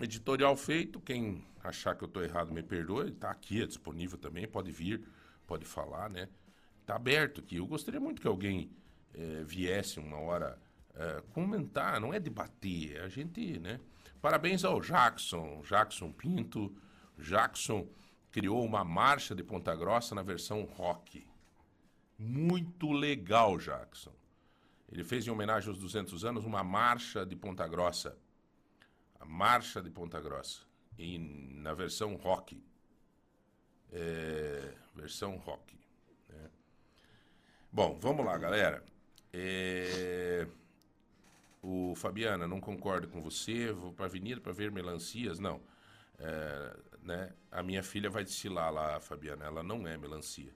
editorial 0.00 0.56
feito. 0.56 1.00
Quem 1.00 1.46
achar 1.62 1.94
que 1.94 2.04
eu 2.04 2.08
estou 2.08 2.22
errado, 2.22 2.52
me 2.52 2.62
perdoe. 2.62 3.10
Está 3.10 3.30
aqui, 3.30 3.62
é 3.62 3.66
disponível 3.66 4.18
também. 4.18 4.46
Pode 4.46 4.70
vir, 4.70 5.06
pode 5.46 5.64
falar, 5.64 6.10
né? 6.10 6.28
Está 6.80 6.96
aberto 6.96 7.40
aqui. 7.40 7.56
Eu 7.56 7.66
gostaria 7.66 8.00
muito 8.00 8.20
que 8.20 8.28
alguém 8.28 8.70
é, 9.14 9.42
viesse 9.44 9.98
uma 9.98 10.18
hora 10.18 10.60
é, 10.94 11.22
comentar, 11.32 12.00
não 12.00 12.12
é 12.12 12.20
debater, 12.20 12.96
é 12.96 13.00
a 13.00 13.08
gente, 13.08 13.58
né? 13.58 13.80
Parabéns 14.20 14.64
ao 14.64 14.80
Jackson, 14.80 15.62
Jackson 15.62 16.12
Pinto, 16.12 16.74
Jackson 17.18 17.88
criou 18.36 18.62
uma 18.62 18.84
marcha 18.84 19.34
de 19.34 19.42
Ponta 19.42 19.74
Grossa 19.74 20.14
na 20.14 20.22
versão 20.22 20.64
rock. 20.64 21.26
Muito 22.18 22.92
legal, 22.92 23.56
Jackson. 23.56 24.12
Ele 24.92 25.02
fez 25.02 25.26
em 25.26 25.30
homenagem 25.30 25.70
aos 25.70 25.78
200 25.78 26.22
anos 26.22 26.44
uma 26.44 26.62
marcha 26.62 27.24
de 27.24 27.34
Ponta 27.34 27.66
Grossa. 27.66 28.14
A 29.18 29.24
marcha 29.24 29.80
de 29.80 29.88
Ponta 29.88 30.20
Grossa. 30.20 30.60
Em, 30.98 31.18
na 31.62 31.72
versão 31.72 32.14
rock. 32.16 32.62
É, 33.90 34.74
versão 34.94 35.38
rock. 35.38 35.74
Bom, 37.72 37.98
vamos 37.98 38.24
lá, 38.26 38.36
galera. 38.36 38.84
É... 39.32 40.46
O 41.62 41.94
Fabiana, 41.96 42.46
não 42.46 42.60
concordo 42.60 43.08
com 43.08 43.22
você. 43.22 43.72
Vou 43.72 43.94
para 43.94 44.04
a 44.04 44.08
avenida 44.08 44.42
para 44.42 44.52
ver 44.52 44.70
melancias. 44.70 45.38
Não. 45.38 45.58
É, 46.18 46.76
né? 47.06 47.32
A 47.50 47.62
minha 47.62 47.82
filha 47.82 48.10
vai 48.10 48.24
desfilar 48.24 48.72
lá, 48.72 49.00
Fabiana. 49.00 49.44
Ela 49.44 49.62
não 49.62 49.86
é 49.86 49.96
melancia. 49.96 50.52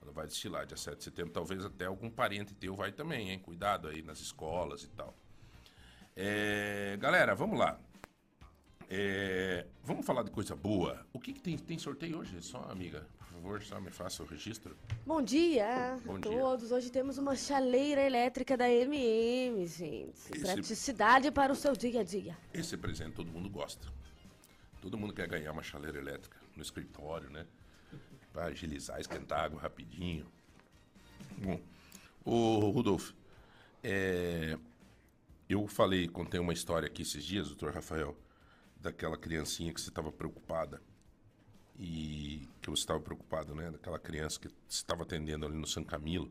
Ela 0.00 0.12
vai 0.12 0.26
desfilar 0.26 0.64
dia 0.66 0.76
7 0.76 0.96
de 0.98 1.04
setembro. 1.04 1.32
Talvez 1.32 1.64
até 1.64 1.86
algum 1.86 2.08
parente 2.10 2.54
teu 2.54 2.74
vai 2.74 2.92
também, 2.92 3.30
hein? 3.30 3.38
Cuidado 3.38 3.88
aí 3.88 4.02
nas 4.02 4.20
escolas 4.20 4.84
e 4.84 4.88
tal. 4.88 5.14
É... 6.16 6.96
Galera, 7.00 7.34
vamos 7.34 7.58
lá. 7.58 7.78
É... 8.88 9.66
Vamos 9.82 10.06
falar 10.06 10.22
de 10.22 10.30
coisa 10.30 10.54
boa. 10.54 11.04
O 11.12 11.18
que, 11.18 11.32
que 11.32 11.40
tem, 11.40 11.56
tem 11.58 11.78
sorteio 11.78 12.18
hoje? 12.18 12.40
Só, 12.42 12.58
amiga, 12.70 13.06
por 13.18 13.26
favor, 13.32 13.62
só 13.62 13.80
me 13.80 13.90
faça 13.90 14.22
o 14.22 14.26
registro. 14.26 14.76
Bom 15.04 15.20
dia 15.22 15.98
Bom 16.04 16.16
a 16.16 16.20
dia. 16.20 16.30
todos. 16.30 16.70
Hoje 16.70 16.90
temos 16.90 17.18
uma 17.18 17.34
chaleira 17.34 18.02
elétrica 18.02 18.56
da 18.56 18.70
MM, 18.70 19.66
gente. 19.66 20.12
Esse- 20.32 20.40
Praticidade 20.40 21.30
para 21.30 21.52
o 21.52 21.56
seu 21.56 21.74
dia 21.74 22.00
a 22.00 22.04
dia. 22.04 22.36
Esse 22.52 22.76
presente 22.76 23.12
todo 23.12 23.30
mundo 23.32 23.48
gosta. 23.50 23.88
Todo 24.84 24.98
mundo 24.98 25.14
quer 25.14 25.26
ganhar 25.26 25.50
uma 25.50 25.62
chaleira 25.62 25.96
elétrica 25.96 26.36
no 26.54 26.60
escritório, 26.60 27.30
né? 27.30 27.46
Para 28.30 28.44
agilizar, 28.48 29.00
esquentar 29.00 29.40
água 29.40 29.58
rapidinho. 29.58 30.30
Bom, 31.38 31.58
ô 32.22 32.68
Rudolf, 32.68 33.12
é, 33.82 34.58
eu 35.48 35.66
falei, 35.66 36.06
contei 36.06 36.38
uma 36.38 36.52
história 36.52 36.86
aqui 36.86 37.00
esses 37.00 37.24
dias, 37.24 37.48
doutor 37.48 37.72
Rafael, 37.72 38.14
daquela 38.76 39.16
criancinha 39.16 39.72
que 39.72 39.80
você 39.80 39.88
estava 39.88 40.12
preocupada. 40.12 40.82
E 41.78 42.46
que 42.60 42.68
você 42.68 42.82
estava 42.82 43.00
preocupado, 43.00 43.54
né? 43.54 43.70
Daquela 43.70 43.98
criança 43.98 44.38
que 44.38 44.50
estava 44.68 45.04
atendendo 45.04 45.46
ali 45.46 45.56
no 45.56 45.66
São 45.66 45.82
Camilo. 45.82 46.30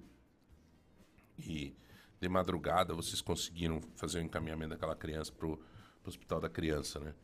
E 1.39 1.75
de 2.21 2.29
madrugada 2.29 2.93
vocês 2.93 3.19
conseguiram 3.19 3.81
fazer 3.95 4.19
o 4.19 4.21
encaminhamento 4.21 4.69
daquela 4.69 4.95
criança 4.95 5.31
pro, 5.31 5.57
pro 5.57 6.09
hospital 6.09 6.39
da 6.39 6.49
criança, 6.51 6.99
né? 6.99 7.15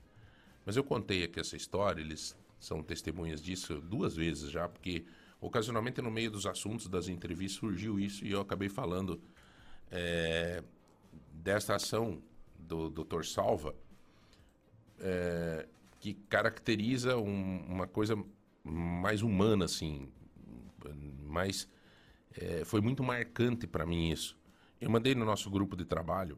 Mas 0.65 0.75
eu 0.75 0.83
contei 0.83 1.23
aqui 1.23 1.39
essa 1.39 1.55
história, 1.55 2.01
eles 2.01 2.35
são 2.59 2.83
testemunhas 2.83 3.41
disso 3.41 3.79
duas 3.81 4.15
vezes 4.15 4.51
já, 4.51 4.67
porque 4.67 5.05
ocasionalmente 5.41 6.01
no 6.01 6.11
meio 6.11 6.29
dos 6.31 6.45
assuntos 6.45 6.87
das 6.87 7.07
entrevistas 7.07 7.59
surgiu 7.59 7.99
isso 7.99 8.25
e 8.25 8.31
eu 8.31 8.41
acabei 8.41 8.69
falando 8.69 9.21
é, 9.91 10.63
dessa 11.33 11.75
ação 11.75 12.21
do 12.59 12.89
Dr. 12.89 13.23
Salva, 13.25 13.75
é, 14.99 15.67
que 15.99 16.13
caracteriza 16.29 17.17
um- 17.17 17.65
uma 17.67 17.87
coisa 17.87 18.15
mais 18.63 19.21
humana, 19.21 19.65
assim, 19.65 20.09
mais 21.25 21.67
é, 22.35 22.63
foi 22.65 22.81
muito 22.81 23.03
marcante 23.03 23.67
para 23.67 23.85
mim 23.85 24.11
isso. 24.11 24.37
Eu 24.79 24.89
mandei 24.89 25.15
no 25.15 25.25
nosso 25.25 25.49
grupo 25.49 25.75
de 25.75 25.85
trabalho, 25.85 26.37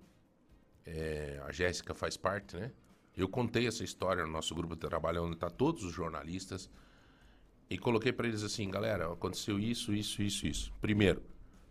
é, 0.86 1.42
a 1.46 1.52
Jéssica 1.52 1.94
faz 1.94 2.18
parte, 2.18 2.56
né? 2.58 2.72
Eu 3.16 3.28
contei 3.28 3.68
essa 3.68 3.84
história 3.84 4.26
no 4.26 4.32
nosso 4.32 4.56
grupo 4.56 4.74
de 4.76 4.82
trabalho, 4.82 5.24
onde 5.24 5.34
está 5.36 5.50
todos 5.50 5.84
os 5.84 5.92
jornalistas, 5.94 6.70
e 7.70 7.78
coloquei 7.78 8.12
para 8.12 8.28
eles 8.28 8.44
assim, 8.44 8.70
galera, 8.70 9.12
aconteceu 9.12 9.60
isso, 9.60 9.94
isso, 9.94 10.22
isso, 10.22 10.48
isso. 10.48 10.74
Primeiro, 10.82 11.22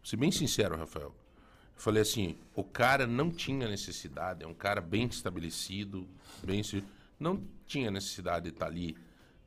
ser 0.05 0.17
bem 0.17 0.31
sincero, 0.31 0.77
Rafael, 0.77 1.09
eu 1.09 1.83
falei 1.83 2.03
assim, 2.03 2.37
o 2.55 2.63
cara 2.65 3.07
não 3.07 3.31
tinha 3.31 3.69
necessidade, 3.69 4.45
é 4.45 4.47
um 4.47 4.55
cara 4.55 4.81
bem 4.81 5.07
estabelecido, 5.07 6.07
bem 6.45 6.63
se- 6.63 6.85
não 7.19 7.43
tinha 7.67 7.91
necessidade 7.91 8.45
de 8.47 8.51
estar 8.55 8.67
ali 8.67 8.97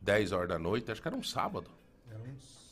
10 0.01 0.31
horas 0.31 0.49
da 0.49 0.59
noite, 0.59 0.91
acho 0.91 1.01
que 1.01 1.07
era 1.07 1.17
um 1.17 1.23
sábado. 1.23 1.69
Era 2.09 2.19
uns. 2.21 2.63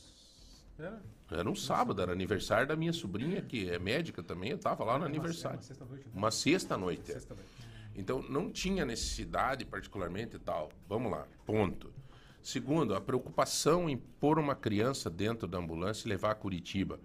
Era? 0.77 1.01
Era 1.31 1.49
um 1.49 1.55
sábado, 1.55 2.01
era 2.01 2.11
aniversário 2.11 2.67
da 2.67 2.75
minha 2.75 2.91
sobrinha, 2.91 3.41
que 3.41 3.69
é 3.69 3.79
médica 3.79 4.21
também, 4.21 4.49
eu 4.51 4.57
tava 4.57 4.83
lá 4.83 4.93
no 4.93 4.99
Uma- 4.99 5.05
aniversário. 5.07 5.57
Uma 5.59 5.63
sexta-noite. 5.63 6.05
né? 6.05 6.11
Uma 6.13 6.31
sexta-noite. 6.31 7.01
é. 7.11 7.13
Sexta-noite. 7.13 7.49
Então, 7.95 8.21
não 8.23 8.49
tinha 8.49 8.85
necessidade 8.85 9.65
particularmente 9.65 10.35
e 10.35 10.39
tal. 10.39 10.69
Vamos 10.87 11.11
lá, 11.11 11.27
ponto. 11.45 11.93
Segundo, 12.41 12.95
a 12.95 13.01
preocupação 13.01 13.89
em 13.89 13.97
pôr 13.97 14.39
uma 14.39 14.55
criança 14.55 15.09
dentro 15.09 15.47
da 15.47 15.57
ambulância 15.57 16.07
e 16.07 16.09
levar 16.09 16.31
a 16.31 16.35
Curitiba. 16.35 16.99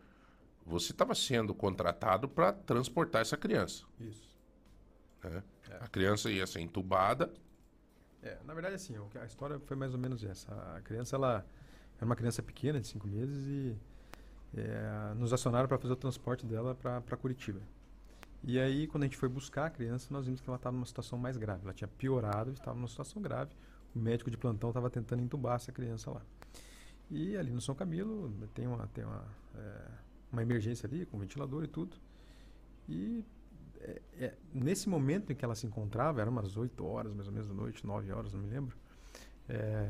Você 0.65 0.93
estava 0.93 1.15
sendo 1.15 1.55
contratado 1.55 2.29
para 2.29 2.53
transportar 2.53 3.23
essa 3.23 3.37
criança. 3.37 3.85
Isso. 4.01 4.37
né? 5.23 5.43
A 5.81 5.89
criança 5.89 6.31
ia 6.31 6.47
ser 6.47 6.61
entubada. 6.61 7.33
É, 8.23 8.39
na 8.45 8.55
verdade, 8.55 8.75
assim, 8.75 8.97
a 9.21 9.27
história 9.27 9.61
foi 9.61 9.77
mais 9.77 9.93
ou 9.93 10.01
menos 10.01 10.25
essa. 10.25 10.53
A 10.75 10.81
criança, 10.81 11.17
ela 11.17 11.47
era 11.97 12.05
uma 12.05 12.17
criança 12.17 12.43
pequena, 12.43 12.81
de 12.81 12.87
5 12.87 13.07
meses, 13.07 13.47
e 13.47 13.77
é, 14.57 15.15
nos 15.15 15.33
acionaram 15.33 15.69
para 15.69 15.79
fazer 15.79 15.93
o 15.93 15.97
transporte 15.97 16.47
dela 16.47 16.75
para 16.75 17.17
Curitiba. 17.17 17.61
E 18.43 18.59
aí, 18.59 18.87
quando 18.87 19.03
a 19.03 19.07
gente 19.07 19.17
foi 19.17 19.29
buscar 19.29 19.67
a 19.67 19.71
criança, 19.71 20.09
nós 20.11 20.27
vimos 20.27 20.41
que 20.41 20.49
ela 20.49 20.57
estava 20.57 20.75
numa 20.75 20.87
situação 20.87 21.19
mais 21.19 21.37
grave. 21.37 21.65
Ela 21.65 21.73
tinha 21.73 21.89
piorado, 21.89 22.53
estava 22.53 22.77
numa 22.77 22.89
situação 22.89 23.21
grave. 23.21 23.53
O 23.95 23.99
médico 23.99 24.31
de 24.31 24.37
plantão 24.37 24.71
estava 24.71 24.91
tentando 24.91 25.23
entubar 25.23 25.57
essa 25.57 25.73
criança 25.73 26.11
lá. 26.11 26.23
E 27.11 27.37
ali 27.37 27.53
no 27.53 27.61
São 27.61 27.75
Camilo 27.75 28.33
tem 28.55 28.67
uma, 28.67 28.87
tem 28.89 29.05
uma, 29.05 29.25
é, 29.55 29.89
uma 30.33 30.43
emergência 30.43 30.87
ali, 30.87 31.07
com 31.07 31.19
ventilador 31.19 31.65
e 31.65 31.69
tudo. 31.69 31.97
E 32.89 33.25
é, 33.81 34.03
é, 34.19 34.35
nesse 34.53 34.89
momento 34.89 35.33
em 35.33 35.37
que 35.37 35.45
ela 35.45 35.55
se 35.55 35.67
encontrava, 35.67 36.21
eram 36.21 36.33
umas 36.33 36.57
8 36.57 36.85
horas 36.85 37.15
mais 37.15 37.29
ou 37.29 37.33
menos 37.33 37.49
da 37.49 37.55
noite, 37.55 37.87
9 37.87 38.13
horas, 38.13 38.33
não 38.33 38.41
me 38.41 38.49
lembro. 38.49 38.77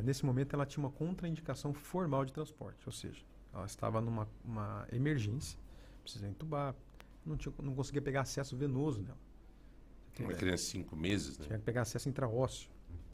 nesse 0.04 0.24
momento 0.24 0.54
ela 0.54 0.66
tinha 0.66 0.84
uma 0.84 0.92
contraindicação 0.92 1.72
formal 1.72 2.24
de 2.24 2.32
transporte, 2.32 2.82
ou 2.86 2.92
seja, 2.92 3.24
ela 3.54 3.64
estava 3.64 4.00
numa 4.02 4.28
uma 4.44 4.86
emergência, 4.92 5.58
precisava 6.02 6.30
entubar, 6.30 6.74
não, 7.26 7.36
tinha, 7.36 7.52
não 7.62 7.74
conseguia 7.74 8.00
pegar 8.00 8.22
acesso 8.22 8.56
venoso 8.56 9.02
nela. 9.02 9.18
Uma 10.18 10.26
ideia? 10.26 10.38
criança 10.38 10.64
de 10.64 10.70
cinco 10.70 10.96
meses, 10.96 11.38
né? 11.38 11.46
Tinha 11.46 11.58
que 11.58 11.64
pegar 11.64 11.82
acesso 11.82 12.08
intraósseo 12.08 12.70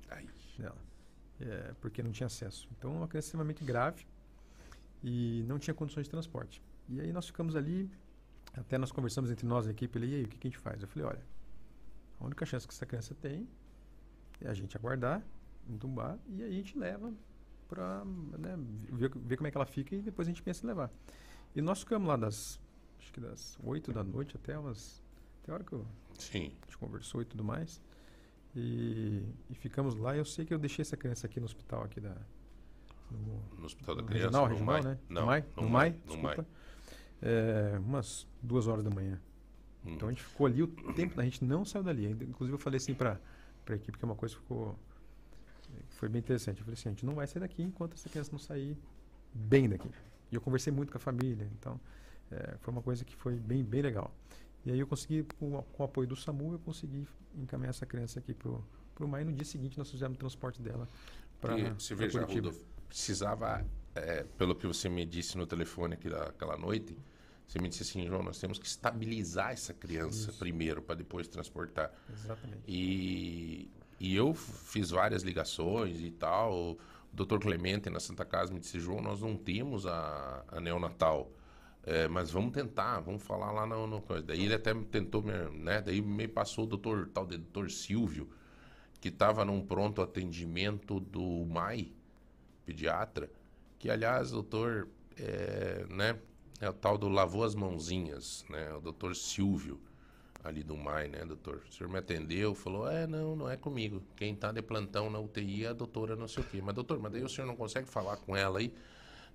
Ai, 0.09 0.28
dela, 0.57 0.78
é, 1.40 1.75
porque 1.81 2.02
não 2.02 2.12
tinha 2.12 2.26
acesso. 2.26 2.69
Então, 2.78 2.95
uma 2.95 3.09
criança 3.09 3.28
extremamente 3.28 3.64
grave 3.64 4.07
e 5.02 5.45
não 5.49 5.59
tinha 5.59 5.75
condições 5.75 6.04
de 6.04 6.11
transporte. 6.11 6.62
E 6.88 7.00
aí 7.00 7.12
nós 7.12 7.26
ficamos 7.26 7.57
ali, 7.57 7.90
até 8.54 8.78
nós 8.78 8.92
conversamos 8.92 9.31
entre 9.31 9.47
nós, 9.47 9.66
a 9.66 9.71
equipe, 9.71 9.99
ali, 9.99 10.12
e 10.12 10.14
aí, 10.16 10.25
o 10.25 10.28
que, 10.28 10.37
que 10.37 10.47
a 10.47 10.50
gente 10.50 10.61
faz? 10.61 10.83
Eu 10.83 10.88
falei, 10.88 11.09
olha, 11.09 11.23
a 12.21 12.25
única 12.25 12.47
chance 12.47 12.66
que 12.69 12.73
essa 12.73 12.87
criança 12.87 13.14
tem 13.14 13.49
é 14.40 14.49
a 14.49 14.54
gente 14.54 14.76
aguardar, 14.76 15.23
entumbar, 15.69 16.19
e 16.28 16.42
aí 16.42 16.50
a 16.50 16.57
gente 16.57 16.78
leva 16.78 17.12
para 17.69 18.04
né, 18.04 18.57
ver, 18.90 19.11
ver 19.16 19.37
como 19.37 19.47
é 19.47 19.50
que 19.50 19.57
ela 19.57 19.66
fica 19.66 19.95
e 19.97 20.02
depois 20.02 20.28
a 20.28 20.31
gente 20.31 20.42
pensa 20.42 20.64
em 20.64 20.69
levar. 20.69 20.90
E 21.54 21.61
nós 21.61 21.81
ficamos 21.81 22.07
lá 22.07 22.16
das, 22.16 22.61
acho 23.03 23.13
que 23.13 23.21
das 23.21 23.59
8 23.63 23.93
da 23.93 24.03
noite 24.05 24.37
até 24.37 24.59
umas, 24.59 25.03
até 25.43 25.51
a 25.53 25.55
hora 25.55 25.65
que 25.65 25.73
eu 25.73 25.85
sim. 26.19 26.53
a 26.63 26.65
gente 26.67 26.79
conversou 26.79 27.21
e 27.23 27.25
tudo 27.25 27.45
mais. 27.45 27.81
E, 28.55 29.23
e 29.51 29.55
ficamos 29.55 29.95
lá. 29.97 30.17
Eu 30.17 30.25
sei 30.25 30.45
que 30.45 30.53
eu 30.53 30.59
deixei 30.59 30.83
essa 30.83 30.97
criança 30.97 31.27
aqui 31.27 31.41
no 31.41 31.47
hospital 31.47 31.83
aqui 31.85 32.01
da 32.01 32.15
no, 33.11 33.59
No 33.59 33.67
hospital 33.67 33.97
da 33.97 34.03
no 34.03 34.09
criança. 34.09 34.27
regional, 34.27 34.47
no 34.49 34.53
regional, 34.53 34.83
MAI. 34.83 34.93
né? 34.93 34.99
Não, 35.09 35.21
no 35.23 35.27
MAI, 35.27 35.41
no 35.57 35.63
no 35.63 35.69
MAI, 35.69 35.91
MAI, 35.91 35.91
no 35.91 36.07
desculpa. 36.07 36.37
MAI. 36.37 36.47
É, 37.23 37.79
umas 37.79 38.27
duas 38.43 38.67
horas 38.67 38.85
da 38.85 38.91
manhã. 38.91 39.21
Hum. 39.85 39.95
Então 39.95 40.09
a 40.09 40.13
gente 40.13 40.23
ficou 40.23 40.47
ali 40.47 40.63
o 40.63 40.69
tempo, 40.95 41.21
a 41.21 41.25
gente 41.25 41.45
não 41.45 41.65
saiu 41.65 41.83
dali. 41.83 42.11
Inclusive 42.11 42.55
eu 42.55 42.59
falei 42.59 42.77
assim 42.77 42.95
para 42.95 43.19
a 43.69 43.73
equipe 43.75 43.97
que 43.99 44.05
é 44.05 44.07
uma 44.07 44.15
coisa 44.17 44.35
que 44.35 44.41
ficou 44.41 44.79
foi 45.91 46.09
bem 46.09 46.19
interessante. 46.21 46.59
Eu 46.59 46.65
falei 46.65 46.79
assim, 46.79 46.89
a 46.89 46.93
gente 46.93 47.07
não 47.07 47.15
vai 47.15 47.27
sair 47.27 47.41
daqui 47.41 47.63
enquanto 47.63 47.95
essa 47.95 48.09
criança 48.09 48.31
não 48.33 48.39
sair 48.39 48.77
bem 49.33 49.69
daqui. 49.69 49.89
E 50.31 50.35
eu 50.35 50.41
conversei 50.41 50.73
muito 50.73 50.91
com 50.91 50.99
a 50.99 51.01
família, 51.01 51.49
então 51.59 51.81
é, 52.33 52.57
foi 52.61 52.73
uma 52.73 52.83
coisa 52.83 53.05
que 53.05 53.15
foi 53.17 53.37
bem 53.37 53.62
bem 53.65 53.83
legal. 53.83 54.11
E 54.65 54.71
aí 54.73 54.79
eu 54.79 54.87
consegui, 54.87 55.25
com, 55.39 55.57
o- 55.59 55.62
com 55.62 55.83
o 55.83 55.87
apoio 55.87 56.07
do 56.09 56.15
SAMU, 56.17 56.53
eu 56.53 56.59
consegui 56.61 57.07
encaminhar 57.35 57.71
essa 57.71 57.87
criança 57.87 58.19
aqui 58.21 58.33
pro 58.35 58.65
pro 58.95 59.09
MAI. 59.09 59.25
No 59.25 59.33
dia 59.33 59.45
seguinte 59.45 59.79
nós 59.79 59.91
fizemos 59.91 60.17
o 60.17 60.19
transporte 60.19 60.61
dela 60.62 60.87
para 61.41 61.57
se 61.79 61.95
veja, 61.95 62.19
Curitiba. 62.21 62.49
Rudolf, 62.51 62.62
precisava, 62.89 63.65
é, 63.95 64.23
pelo 64.37 64.55
que 64.55 64.67
você 64.67 64.89
me 64.89 65.05
disse 65.07 65.37
no 65.37 65.47
telefone 65.47 65.95
aqui 65.95 66.09
daquela 66.11 66.57
noite, 66.59 66.97
você 67.49 67.59
me 67.59 67.69
disse 67.69 67.83
assim, 67.83 68.07
João, 68.07 68.23
nós 68.23 68.39
temos 68.39 68.59
que 68.59 68.67
estabilizar 68.67 69.53
essa 69.53 69.75
criança 69.75 70.31
Isso. 70.31 70.39
primeiro, 70.39 70.81
para 70.83 70.95
depois 70.95 71.27
transportar. 71.27 71.91
Exatamente. 72.12 72.62
E, 72.69 73.71
e 73.99 74.15
eu 74.15 74.33
fiz 74.35 74.91
várias 74.91 75.23
ligações 75.23 76.01
e 76.01 76.11
tal. 76.11 76.73
O 76.73 76.79
doutor 77.12 77.41
Clemente 77.41 77.91
na 77.91 77.99
Santa 78.01 78.25
Casa 78.25 78.53
me 78.53 78.61
disse, 78.61 78.79
João, 78.79 79.01
nós 79.03 79.21
não 79.21 79.37
temos 79.37 79.87
a, 79.87 80.45
a 80.49 80.61
neonatal. 80.61 81.31
É, 81.85 82.07
mas 82.07 82.31
vamos 82.31 82.53
tentar, 82.53 83.01
vamos 83.01 83.23
falar 83.23 83.51
lá 83.51 83.67
no, 83.67 83.87
no 83.87 84.01
coisa. 84.01 84.23
Daí 84.23 84.45
ele 84.45 84.55
até 84.55 84.73
tentou, 84.75 85.23
né? 85.23 85.83
Daí 85.83 86.01
me 86.01 86.29
passou 86.29 86.65
o 86.65 86.67
doutor, 86.67 87.09
tal 87.12 87.27
de 87.27 87.37
doutor 87.37 87.71
Silvio, 87.71 88.31
que 89.01 89.09
estava 89.09 89.45
num 89.45 89.61
pronto 89.65 90.01
atendimento 90.01 91.01
do 91.01 91.45
MAI, 91.45 91.93
pediatra, 92.65 93.29
que 93.79 93.91
aliás, 93.91 94.31
doutor, 94.31 94.89
é, 95.19 95.85
né? 95.89 96.19
É 96.61 96.69
o 96.69 96.73
tal 96.73 96.97
do 96.97 97.09
lavou 97.09 97.43
as 97.43 97.57
mãozinhas, 97.57 98.45
né? 98.49 98.73
O 98.75 98.81
doutor 98.81 99.17
Silvio 99.17 99.81
ali 100.45 100.62
do 100.62 100.77
MAI, 100.77 101.09
né, 101.09 101.25
doutor? 101.25 101.62
O 101.69 101.73
senhor 101.73 101.91
me 101.91 101.99
atendeu, 101.99 102.55
falou, 102.55 102.89
é, 102.89 103.07
não, 103.07 103.35
não 103.35 103.51
é 103.51 103.57
comigo. 103.57 104.03
Quem 104.17 104.35
tá 104.35 104.53
de 104.53 104.62
plantão 104.62 105.11
na 105.11 105.19
UTI 105.19 105.65
é 105.65 105.69
a 105.69 105.73
doutora 105.73 106.15
não 106.15 106.29
sei 106.29 106.43
o 106.43 106.47
quê. 106.47 106.61
Mas, 106.62 106.75
doutor, 106.75 107.01
mas 107.01 107.12
daí 107.12 107.25
o 107.25 107.29
senhor 107.29 107.47
não 107.47 107.57
consegue 107.57 107.89
falar 107.89 108.17
com 108.19 108.37
ela 108.37 108.61
aí? 108.61 108.73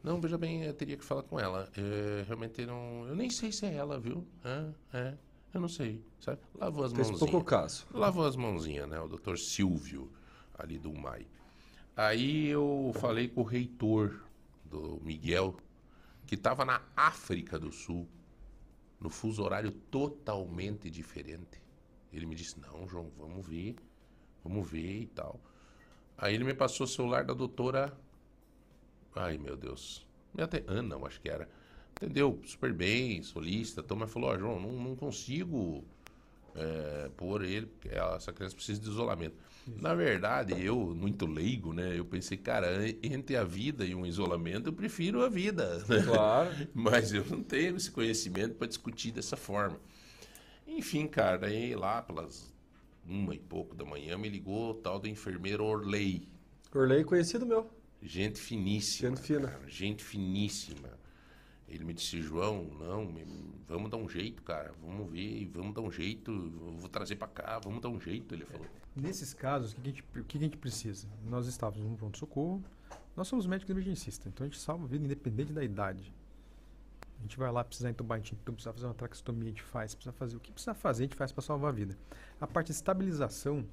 Não, 0.04 0.22
veja 0.22 0.38
bem, 0.38 0.64
eu 0.64 0.74
teria 0.74 0.96
que 0.98 1.04
falar 1.04 1.24
com 1.24 1.40
ela. 1.40 1.70
É, 1.76 2.24
realmente 2.26 2.66
não. 2.66 3.08
Eu 3.08 3.16
nem 3.16 3.30
sei 3.30 3.52
se 3.52 3.66
é 3.66 3.74
ela, 3.74 4.00
viu? 4.00 4.26
É, 4.44 4.98
é. 4.98 5.18
Eu 5.54 5.62
não 5.62 5.68
sei, 5.68 6.04
sabe? 6.20 6.40
Lavou 6.56 6.84
as 6.84 6.94
mãozinhas. 6.94 7.20
pouco 7.20 7.44
caso. 7.44 7.88
Lavou 7.92 8.26
as 8.26 8.36
mãozinhas, 8.36 8.88
né? 8.88 9.00
O 9.00 9.08
doutor 9.08 9.38
Silvio, 9.38 10.12
ali 10.54 10.78
do 10.78 10.92
UMAI. 10.92 11.26
Aí 11.96 12.48
eu 12.48 12.92
falei 13.00 13.28
com 13.28 13.42
o 13.42 13.44
reitor 13.44 14.22
do 14.64 15.00
Miguel, 15.04 15.56
que 16.26 16.36
estava 16.36 16.64
na 16.64 16.82
África 16.96 17.58
do 17.58 17.72
Sul, 17.72 18.08
no 19.00 19.10
fuso 19.10 19.42
horário 19.44 19.72
totalmente 19.72 20.90
diferente. 20.92 21.62
Ele 22.12 22.26
me 22.26 22.36
disse: 22.36 22.60
Não, 22.60 22.88
João, 22.88 23.12
vamos 23.18 23.46
ver, 23.48 23.76
vamos 24.44 24.70
ver 24.70 25.02
e 25.02 25.08
tal. 25.08 25.40
Aí 26.18 26.36
ele 26.36 26.44
me 26.44 26.54
passou 26.54 26.86
o 26.86 26.88
celular 26.88 27.24
da 27.24 27.34
doutora. 27.34 27.98
Ai, 29.18 29.38
meu 29.38 29.56
Deus. 29.56 30.06
Até 30.38 30.64
Ana, 30.68 30.96
eu 30.96 31.06
acho 31.06 31.20
que 31.20 31.30
era. 31.30 31.50
Entendeu? 31.96 32.40
Super 32.46 32.72
bem, 32.74 33.24
solista. 33.24 33.82
Então, 33.82 33.98
mas 33.98 34.12
falou: 34.12 34.30
Ó, 34.30 34.38
João, 34.38 34.60
não, 34.60 34.72
não 34.72 34.96
consigo 34.96 35.84
é, 36.56 37.10
pôr 37.16 37.44
ele, 37.44 37.66
porque 37.68 37.90
essa 37.90 38.34
criança 38.34 38.56
precisa 38.56 38.82
de 38.82 38.90
isolamento. 38.90 39.36
Na 39.82 39.94
verdade, 39.94 40.54
eu, 40.64 40.78
muito 40.96 41.26
leigo, 41.26 41.74
né? 41.74 41.98
Eu 41.98 42.06
pensei, 42.06 42.38
cara, 42.38 42.68
entre 43.04 43.36
a 43.36 43.44
vida 43.44 43.86
e 43.86 43.94
um 43.94 44.06
isolamento, 44.06 44.70
eu 44.70 44.74
prefiro 44.74 45.24
a 45.24 45.30
vida. 45.30 45.80
né? 45.88 46.04
Claro. 46.06 46.50
Mas 46.74 47.12
eu 47.12 47.26
não 47.26 47.44
tenho 47.44 47.76
esse 47.76 47.92
conhecimento 47.92 48.56
para 48.56 48.68
discutir 48.68 49.12
dessa 49.12 49.36
forma. 49.36 49.78
Enfim, 50.66 51.08
cara, 51.08 51.48
aí 51.48 51.76
lá 51.76 52.02
pelas 52.02 52.54
uma 53.06 53.34
e 53.34 53.40
pouco 53.40 53.74
da 53.76 53.86
manhã 53.86 54.18
me 54.18 54.30
ligou 54.30 54.72
o 54.72 54.74
tal 54.74 55.00
do 55.00 55.08
enfermeiro 55.08 55.64
Orley. 55.64 56.28
Orley 56.74 57.04
conhecido 57.04 57.46
meu. 57.46 57.70
Gente 58.02 58.40
finíssima. 58.40 59.10
Gente 59.10 59.22
fina. 59.22 59.48
cara, 59.48 59.70
gente 59.70 60.04
finíssima. 60.04 60.90
Ele 61.68 61.84
me 61.84 61.94
disse, 61.94 62.22
João, 62.22 62.64
não, 62.80 63.14
vamos 63.68 63.90
dar 63.92 63.98
um 63.98 64.08
jeito, 64.08 64.42
cara. 64.42 64.74
Vamos 64.82 65.12
ver, 65.12 65.46
vamos 65.54 65.74
dar 65.74 65.82
um 65.82 65.92
jeito. 65.92 66.32
Vou 66.78 66.88
trazer 66.88 67.18
para 67.18 67.28
cá, 67.28 67.60
vamos 67.60 67.82
dar 67.82 67.90
um 67.90 68.00
jeito, 68.00 68.34
ele 68.34 68.46
falou. 68.46 68.66
Nesses 68.96 69.34
casos, 69.34 69.74
o 69.74 69.76
que, 69.76 69.82
que 69.82 69.90
a 69.90 69.92
gente, 69.92 70.02
o 70.02 70.24
que, 70.24 70.24
que 70.24 70.38
a 70.38 70.42
gente 70.42 70.58
precisa? 70.58 71.08
Nós 71.26 71.46
estávamos 71.46 71.86
num 71.86 71.96
pronto-socorro, 71.96 72.64
nós 73.16 73.28
somos 73.28 73.46
médicos 73.46 73.70
emergencistas, 73.72 74.26
então 74.28 74.46
a 74.46 74.50
gente 74.50 74.60
salva 74.60 74.86
a 74.86 74.88
vida 74.88 75.04
independente 75.04 75.52
da 75.52 75.64
idade. 75.64 76.14
A 77.20 77.22
gente 77.22 77.38
vai 77.38 77.52
lá, 77.52 77.64
precisar 77.64 77.90
entubar, 77.90 78.18
a 78.18 78.22
gente 78.22 78.36
precisa 78.36 78.72
fazer 78.72 78.86
uma 78.86 78.94
traqueostomia, 78.94 79.46
a 79.46 79.50
gente 79.50 79.64
faz, 79.64 79.94
precisa 79.94 80.14
fazer 80.14 80.38
o 80.38 80.40
que 80.40 80.52
precisa 80.52 80.74
fazer, 80.74 81.04
a 81.04 81.06
gente 81.08 81.16
faz 81.16 81.32
para 81.32 81.42
salvar 81.42 81.70
a 81.70 81.74
vida. 81.74 81.98
A 82.40 82.48
parte 82.48 82.68
de 82.68 82.74
estabilização 82.74 83.66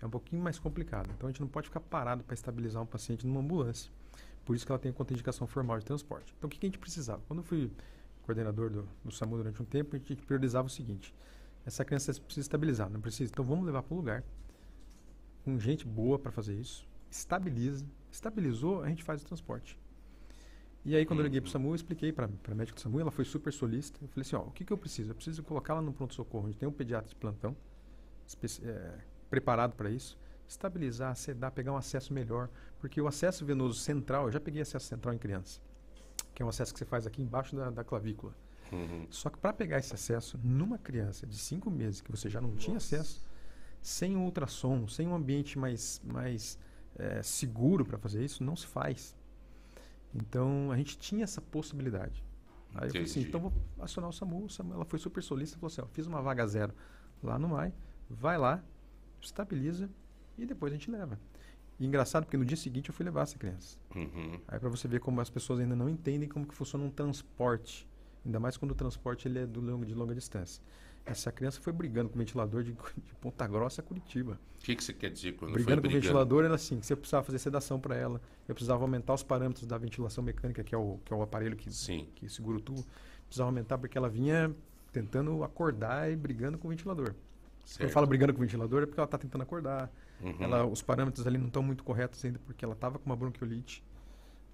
é 0.00 0.06
um 0.06 0.10
pouquinho 0.10 0.42
mais 0.42 0.58
complicada, 0.58 1.10
então 1.16 1.28
a 1.28 1.32
gente 1.32 1.40
não 1.40 1.48
pode 1.48 1.68
ficar 1.68 1.80
parado 1.80 2.24
para 2.24 2.34
estabilizar 2.34 2.82
um 2.82 2.86
paciente 2.86 3.26
numa 3.26 3.40
ambulância. 3.40 3.90
Por 4.44 4.56
isso 4.56 4.64
que 4.64 4.72
ela 4.72 4.78
tem 4.78 4.90
a 4.90 4.94
contraindicação 4.94 5.46
formal 5.46 5.78
de 5.78 5.84
transporte. 5.84 6.34
Então 6.36 6.48
o 6.48 6.50
que, 6.50 6.58
que 6.58 6.66
a 6.66 6.68
gente 6.68 6.78
precisava? 6.78 7.22
Quando 7.28 7.40
eu 7.40 7.44
fui 7.44 7.70
coordenador 8.22 8.70
do, 8.70 8.88
do 9.04 9.12
SAMU 9.12 9.36
durante 9.36 9.60
um 9.60 9.64
tempo, 9.64 9.94
a 9.94 9.98
gente 9.98 10.22
priorizava 10.22 10.66
o 10.66 10.70
seguinte: 10.70 11.14
essa 11.64 11.84
criança 11.84 12.12
precisa 12.14 12.44
estabilizar, 12.44 12.88
não 12.90 13.00
precisa, 13.00 13.30
então 13.30 13.44
vamos 13.44 13.64
levar 13.64 13.82
para 13.82 13.94
um 13.94 13.98
lugar 13.98 14.24
com 15.44 15.58
gente 15.58 15.86
boa 15.86 16.18
para 16.18 16.30
fazer 16.30 16.54
isso, 16.54 16.86
estabiliza, 17.10 17.86
estabilizou, 18.10 18.82
a 18.82 18.88
gente 18.88 19.02
faz 19.02 19.22
o 19.22 19.26
transporte. 19.26 19.78
E 20.84 20.96
aí, 20.96 21.04
quando 21.04 21.20
eu 21.20 21.24
liguei 21.24 21.40
para 21.42 21.48
o 21.48 21.50
SAMU, 21.50 21.70
eu 21.70 21.74
expliquei 21.74 22.10
para 22.10 22.26
a 22.26 22.54
médica 22.54 22.76
do 22.76 22.80
SAMU, 22.80 23.00
ela 23.00 23.10
foi 23.10 23.24
super 23.24 23.52
solista. 23.52 23.98
Eu 24.02 24.08
falei 24.08 24.22
assim: 24.22 24.36
ó, 24.36 24.40
o 24.40 24.50
que, 24.50 24.64
que 24.64 24.72
eu 24.72 24.78
preciso? 24.78 25.10
Eu 25.10 25.14
preciso 25.14 25.42
colocá-la 25.42 25.82
no 25.82 25.92
pronto-socorro, 25.92 26.46
onde 26.46 26.56
tem 26.56 26.66
um 26.66 26.72
pediatra 26.72 27.08
de 27.08 27.16
plantão, 27.16 27.54
é, 28.62 28.98
preparado 29.30 29.74
para 29.74 29.88
isso, 29.88 30.18
estabilizar, 30.48 31.14
sedar, 31.14 31.52
pegar 31.52 31.72
um 31.72 31.76
acesso 31.76 32.12
melhor, 32.12 32.48
porque 32.80 33.00
o 33.00 33.06
acesso 33.06 33.44
venoso 33.44 33.78
central, 33.78 34.26
eu 34.26 34.32
já 34.32 34.40
peguei 34.40 34.60
acesso 34.60 34.86
central 34.86 35.14
em 35.14 35.18
criança, 35.18 35.60
que 36.34 36.42
é 36.42 36.46
um 36.46 36.48
acesso 36.48 36.72
que 36.72 36.78
você 36.78 36.84
faz 36.84 37.06
aqui 37.06 37.22
embaixo 37.22 37.54
da, 37.54 37.70
da 37.70 37.84
clavícula. 37.84 38.34
Uhum. 38.72 39.06
Só 39.10 39.30
que 39.30 39.38
para 39.38 39.52
pegar 39.52 39.78
esse 39.78 39.94
acesso 39.94 40.38
numa 40.42 40.78
criança 40.78 41.26
de 41.26 41.36
5 41.36 41.70
meses 41.70 42.00
que 42.00 42.10
você 42.10 42.28
já 42.28 42.40
não 42.40 42.54
tinha 42.54 42.76
acesso, 42.76 43.22
sem 43.80 44.16
um 44.16 44.24
ultrassom, 44.24 44.86
sem 44.86 45.08
um 45.08 45.14
ambiente 45.14 45.58
mais, 45.58 46.00
mais 46.04 46.58
eh, 46.96 47.22
seguro 47.22 47.84
para 47.84 47.98
fazer 47.98 48.22
isso, 48.22 48.44
não 48.44 48.54
se 48.54 48.66
faz. 48.66 49.16
Então 50.14 50.70
a 50.70 50.76
gente 50.76 50.98
tinha 50.98 51.24
essa 51.24 51.40
possibilidade. 51.40 52.24
Aí 52.74 52.86
eu 52.86 52.90
falei 52.90 53.02
assim, 53.02 53.20
Entendi. 53.20 53.28
então 53.28 53.40
vou 53.40 53.52
acionar 53.80 54.10
o 54.10 54.12
SAMU. 54.12 54.44
O 54.44 54.50
SAMU 54.50 54.74
ela 54.74 54.84
foi 54.84 54.98
super 54.98 55.22
solista, 55.22 55.56
falou 55.56 55.72
assim, 55.72 55.80
ó, 55.80 55.86
fiz 55.86 56.06
uma 56.06 56.22
vaga 56.22 56.46
zero 56.46 56.74
lá 57.22 57.38
no 57.38 57.48
MAI, 57.48 57.72
vai 58.08 58.38
lá, 58.38 58.62
estabiliza 59.26 59.88
e 60.38 60.46
depois 60.46 60.72
a 60.72 60.76
gente 60.76 60.90
leva. 60.90 61.18
E 61.78 61.86
engraçado 61.86 62.24
porque 62.24 62.36
no 62.36 62.44
dia 62.44 62.56
seguinte 62.56 62.90
eu 62.90 62.94
fui 62.94 63.04
levar 63.04 63.22
essa 63.22 63.38
criança. 63.38 63.78
Uhum. 63.94 64.38
Aí 64.46 64.58
para 64.58 64.68
você 64.68 64.86
ver 64.86 65.00
como 65.00 65.20
as 65.20 65.30
pessoas 65.30 65.60
ainda 65.60 65.74
não 65.74 65.88
entendem 65.88 66.28
como 66.28 66.46
que 66.46 66.54
funciona 66.54 66.84
um 66.84 66.90
transporte, 66.90 67.88
ainda 68.24 68.38
mais 68.38 68.56
quando 68.56 68.72
o 68.72 68.74
transporte 68.74 69.26
ele 69.26 69.38
é 69.38 69.46
do 69.46 69.60
longo, 69.60 69.84
de 69.84 69.94
longa 69.94 70.14
distância. 70.14 70.62
Essa 71.06 71.32
criança 71.32 71.58
foi 71.60 71.72
brigando 71.72 72.10
com 72.10 72.16
o 72.16 72.18
ventilador 72.18 72.62
de, 72.62 72.72
de 73.02 73.14
Ponta 73.20 73.46
Grossa 73.46 73.80
a 73.80 73.84
Curitiba. 73.84 74.38
O 74.58 74.62
que, 74.62 74.76
que 74.76 74.84
você 74.84 74.92
quer 74.92 75.10
dizer 75.10 75.32
quando 75.32 75.52
brigando 75.52 75.80
foi 75.80 75.82
com 75.82 75.88
o 75.88 75.90
brigando? 75.90 76.02
ventilador 76.02 76.44
era 76.44 76.54
assim, 76.54 76.78
que 76.78 76.86
você 76.86 76.94
precisava 76.94 77.24
fazer 77.24 77.38
sedação 77.38 77.80
para 77.80 77.96
ela, 77.96 78.20
eu 78.46 78.54
precisava 78.54 78.84
aumentar 78.84 79.14
os 79.14 79.22
parâmetros 79.22 79.66
da 79.66 79.78
ventilação 79.78 80.22
mecânica, 80.22 80.62
que 80.62 80.74
é 80.74 80.78
o, 80.78 80.98
que 81.04 81.12
é 81.14 81.16
o 81.16 81.22
aparelho 81.22 81.56
que, 81.56 81.72
Sim. 81.72 82.06
que 82.14 82.28
segura 82.28 82.58
o 82.58 82.60
tubo. 82.60 82.84
Precisava 83.26 83.48
aumentar 83.48 83.78
porque 83.78 83.96
ela 83.96 84.10
vinha 84.10 84.54
tentando 84.92 85.42
acordar 85.42 86.12
e 86.12 86.16
brigando 86.16 86.58
com 86.58 86.68
o 86.68 86.70
ventilador. 86.70 87.14
Quando 87.62 87.70
eu 87.82 87.86
Certo. 87.86 87.92
falo 87.92 88.06
brigando 88.06 88.32
com 88.32 88.38
o 88.40 88.42
ventilador 88.42 88.82
é 88.82 88.86
porque 88.86 88.98
ela 89.00 89.04
está 89.06 89.18
tentando 89.18 89.42
acordar. 89.42 89.90
Uhum. 90.20 90.36
Ela, 90.40 90.66
os 90.66 90.82
parâmetros 90.82 91.26
ali 91.26 91.38
não 91.38 91.46
estão 91.46 91.62
muito 91.62 91.84
corretos 91.84 92.24
ainda 92.24 92.38
porque 92.40 92.64
ela 92.64 92.74
estava 92.74 92.98
com 92.98 93.06
uma 93.06 93.16
bronquiolite 93.16 93.82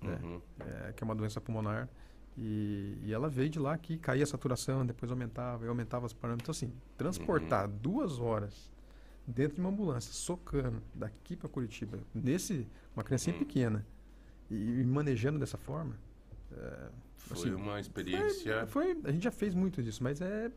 né? 0.02 0.18
Uhum. 0.22 0.40
é, 0.60 0.92
que 0.92 1.02
é 1.02 1.04
uma 1.04 1.14
doença 1.14 1.40
pulmonar. 1.40 1.88
E, 2.36 2.98
e 3.02 3.12
ela 3.14 3.30
veio 3.30 3.48
de 3.48 3.58
lá 3.58 3.78
que 3.78 3.96
caía 3.96 4.22
a 4.22 4.26
saturação, 4.26 4.84
depois 4.84 5.10
aumentava, 5.10 5.64
e 5.64 5.68
aumentava 5.68 6.04
os 6.04 6.12
parâmetros. 6.12 6.62
Então, 6.62 6.68
assim, 6.68 6.78
transportar 6.98 7.66
duas 7.66 8.18
horas 8.18 8.70
dentro 9.26 9.54
de 9.54 9.60
uma 9.60 9.70
ambulância, 9.70 10.12
socando 10.12 10.82
daqui 10.94 11.34
para 11.34 11.48
Curitiba, 11.48 11.98
nesse, 12.14 12.68
uma 12.94 13.02
criancinha 13.02 13.32
Uhum. 13.34 13.40
pequena, 13.42 13.86
e, 14.50 14.80
e 14.82 14.84
manejando 14.84 15.38
dessa 15.38 15.56
forma. 15.56 15.94
é, 16.52 16.88
Foi 17.16 17.38
assim, 17.38 17.54
uma 17.54 17.80
experiência. 17.80 18.66
foi, 18.66 18.94
foi- 18.94 19.02
a 19.04 19.12
gente 19.12 19.24
já 19.24 19.30
fez 19.32 19.54
muito 19.54 19.82
disso, 19.82 20.02
mas 20.04 20.20
é. 20.20 20.50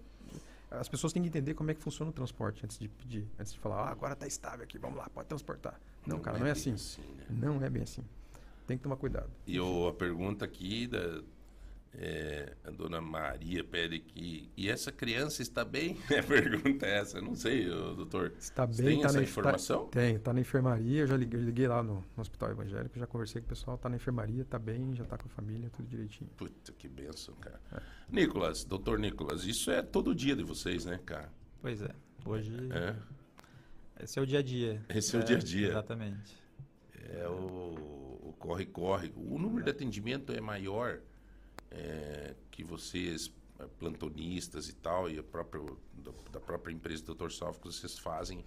As 0.72 0.88
pessoas 0.88 1.12
têm 1.12 1.22
que 1.24 1.30
entender 1.30 1.54
como 1.56 1.72
é 1.72 1.74
que 1.74 1.82
funciona 1.82 2.12
o 2.12 2.14
transporte 2.14 2.64
antes 2.64 2.78
de 2.78 2.88
pedir, 2.88 3.28
antes 3.40 3.54
de 3.54 3.60
falar, 3.60 3.84
ah, 3.88 3.90
agora 3.90 4.14
está 4.14 4.28
estável 4.28 4.64
aqui, 4.64 4.78
vamos 4.78 4.98
lá, 4.98 5.10
pode 5.10 5.28
transportar. 5.28 5.80
Não, 6.06 6.20
cara, 6.20 6.38
não 6.38 6.46
é 6.46 6.54
bem 6.54 6.74
assim. 6.74 7.02
né? 7.08 7.26
Não 7.30 7.64
é 7.66 7.70
bem 7.70 7.82
assim. 7.84 8.04
Tem 8.68 8.78
que 8.78 8.84
tomar 8.84 8.98
cuidado. 8.98 9.30
E 9.48 9.60
o- 9.60 9.88
a 9.88 9.94
pergunta 9.94 10.46
aqui 10.46 10.86
da 10.86 11.22
é, 11.94 12.56
a 12.64 12.70
dona 12.70 13.02
Maria 13.02 13.64
pede 13.64 14.00
que 14.00 14.50
e 14.56 14.70
essa 14.70 14.92
criança 14.92 15.42
está 15.42 15.66
bem? 15.66 15.98
A 16.18 16.24
pergunta 16.24 16.86
é 16.86 17.00
essa, 17.00 17.18
eu 17.18 17.24
não 17.24 17.36
sei, 17.36 17.66
doutor. 17.68 18.34
Está 18.40 18.66
Você 18.66 18.84
bem, 18.84 18.92
tem 18.94 19.02
tá 19.02 19.08
essa 19.08 19.18
na, 19.18 19.24
informação? 19.24 19.86
Tá, 19.86 20.00
tem, 20.00 20.20
tá 20.20 20.34
na 20.34 20.40
enfermaria. 20.40 21.02
Eu 21.02 21.08
já 21.08 21.18
liguei, 21.18 21.40
liguei 21.40 21.68
lá 21.68 21.82
no, 21.82 21.96
no 22.16 22.22
hospital 22.22 22.52
evangélico, 22.52 22.98
já 22.98 23.08
conversei 23.08 23.42
com 23.42 23.46
o 23.48 23.50
pessoal, 23.50 23.78
tá 23.78 23.90
na 23.90 23.96
enfermaria, 23.96 24.46
tá 24.46 24.60
bem, 24.60 24.96
já 24.96 25.04
tá 25.04 25.18
com 25.18 25.26
a 25.28 25.30
família, 25.30 25.70
tudo 25.76 25.88
direitinho. 25.88 26.30
Puta 26.38 26.72
que 26.74 26.88
benção, 26.88 27.34
cara. 27.36 27.60
É. 27.74 27.82
Nicolas, 28.10 28.64
doutor 28.64 29.00
Nicolas, 29.00 29.44
isso 29.44 29.72
é 29.72 29.82
todo 29.82 30.14
dia 30.14 30.36
de 30.36 30.44
vocês, 30.44 30.86
né, 30.86 31.00
cara? 31.06 31.30
Pois 31.62 31.82
é. 31.82 31.90
Hoje, 32.26 32.54
É, 32.72 32.96
esse 34.04 34.20
é 34.20 34.22
o 34.22 34.26
dia 34.26 34.40
a 34.40 34.44
dia. 34.44 34.82
Esse 34.90 35.16
é 35.16 35.20
o 35.20 35.24
dia 35.24 35.38
a 35.38 35.40
dia. 35.40 35.68
Exatamente. 35.70 36.38
é 37.12 37.28
o 37.28 38.00
o 38.30 38.34
corre-corre. 38.34 39.12
O 39.16 39.40
número 39.40 39.64
de 39.64 39.72
atendimento 39.72 40.32
é 40.32 40.40
maior 40.40 41.00
é, 41.72 42.36
que 42.52 42.64
vocês, 42.64 43.32
é, 43.60 43.66
plantonistas 43.80 44.70
e 44.70 44.74
tal, 44.74 45.10
e 45.10 45.20
a 45.20 45.24
própria, 45.24 45.64
da, 45.94 46.12
da 46.32 46.40
própria 46.40 46.74
empresa 46.74 47.04
do 47.04 47.16
Dr. 47.16 47.32
Salvo 47.32 47.60
que 47.60 47.68
vocês 47.68 47.98
fazem, 47.98 48.44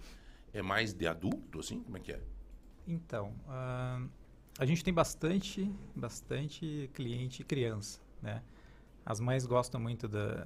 é 0.53 0.61
mais 0.61 0.93
de 0.93 1.07
adulto, 1.07 1.59
assim? 1.59 1.81
Como 1.81 1.97
é 1.97 1.99
que 1.99 2.11
é? 2.11 2.21
Então, 2.87 3.33
ah, 3.47 4.05
a 4.59 4.65
gente 4.65 4.83
tem 4.83 4.93
bastante, 4.93 5.71
bastante 5.95 6.89
cliente 6.93 7.43
criança, 7.43 7.99
né? 8.21 8.43
As 9.05 9.19
mães 9.19 9.45
gostam 9.45 9.81
muito 9.81 10.07
da, 10.07 10.45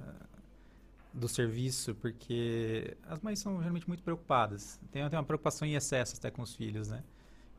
do 1.12 1.28
serviço 1.28 1.94
porque 1.94 2.96
as 3.04 3.20
mães 3.20 3.38
são 3.38 3.58
geralmente 3.58 3.86
muito 3.86 4.02
preocupadas. 4.02 4.80
Tem, 4.90 5.08
tem 5.08 5.18
uma 5.18 5.24
preocupação 5.24 5.66
em 5.66 5.74
excesso 5.74 6.16
até 6.16 6.30
com 6.30 6.42
os 6.42 6.54
filhos, 6.54 6.88
né? 6.88 7.04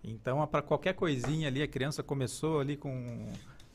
Então, 0.03 0.45
para 0.47 0.61
qualquer 0.61 0.93
coisinha 0.93 1.47
ali, 1.47 1.61
a 1.61 1.67
criança 1.67 2.01
começou 2.01 2.59
ali 2.59 2.77
com 2.77 3.27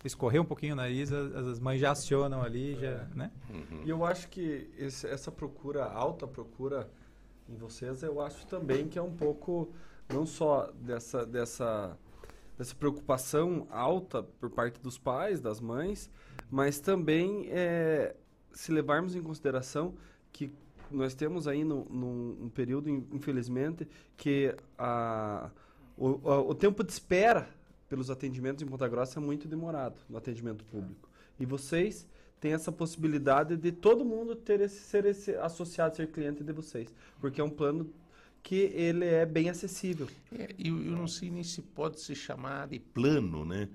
escorrer 0.05 0.41
um 0.41 0.45
pouquinho 0.45 0.75
o 0.75 0.77
nariz, 0.77 1.11
as, 1.13 1.47
as 1.49 1.59
mães 1.61 1.81
já 1.81 1.91
acionam 1.93 2.43
ali, 2.43 2.77
já, 2.77 3.05
né? 3.15 3.31
Uhum. 3.51 3.83
E 3.85 3.91
eu 3.91 4.05
acho 4.05 4.29
que 4.29 4.71
esse- 4.79 5.07
essa 5.07 5.33
procura, 5.33 5.85
alta 5.85 6.27
procura 6.27 6.89
em 7.49 7.57
vocês, 7.57 8.03
eu 8.03 8.21
acho 8.21 8.47
também 8.47 8.87
que 8.89 8.99
é 8.99 9.03
um 9.03 9.13
pouco, 9.15 9.71
não 10.13 10.25
só 10.27 10.71
dessa, 10.81 11.25
dessa, 11.27 11.99
dessa 12.57 12.75
preocupação 12.75 13.67
alta 13.71 14.23
por 14.23 14.51
parte 14.51 14.81
dos 14.81 14.99
pais, 14.99 15.41
das 15.41 15.61
mães, 15.61 16.11
mas 16.51 16.79
também 16.81 17.49
é, 17.51 18.15
se 18.53 18.71
levarmos 18.73 19.15
em 19.17 19.23
consideração 19.23 19.95
que 20.33 20.53
nós 20.91 21.15
temos 21.15 21.49
aí 21.49 21.65
num, 21.65 21.85
num, 21.91 22.39
um 22.45 22.49
período, 22.51 22.89
in- 22.91 23.07
infelizmente, 23.13 23.89
que 24.17 24.55
a, 24.79 25.51
o, 25.97 26.31
a- 26.31 26.41
o 26.43 26.55
tempo 26.55 26.85
de 26.85 26.93
espera 26.93 27.49
pelos 27.89 28.11
atendimentos 28.11 28.63
em 28.63 28.67
Ponta 28.67 28.89
Grossa 28.89 29.19
é 29.19 29.23
muito 29.23 29.47
demorado 29.47 29.97
no 30.09 30.17
atendimento 30.17 30.65
público. 30.65 31.09
E 31.39 31.45
vocês 31.45 32.07
têm 32.41 32.53
essa 32.53 32.71
possibilidade 32.71 33.57
de 33.57 33.73
todo 33.73 34.05
mundo 34.05 34.37
ter 34.37 34.61
esse, 34.61 34.81
ser 34.81 35.05
esse 35.07 35.35
associado, 35.37 35.97
ser 35.97 36.09
cliente 36.09 36.43
de 36.43 36.53
vocês. 36.53 36.95
Porque 37.21 37.41
é 37.41 37.45
um 37.45 37.51
plano 37.51 37.93
que 38.43 38.71
ele 38.75 39.07
é 39.07 39.25
bem 39.25 39.49
acessível. 39.49 40.07
É, 40.39 40.55
eu, 40.59 40.77
eu 40.85 40.93
não 40.93 41.09
sei 41.09 41.31
nem 41.31 41.43
se 41.43 41.63
pode 41.63 42.01
se 42.01 42.15
chamar 42.15 42.69
de 42.69 42.79
plano, 42.79 43.45
né? 43.45 43.69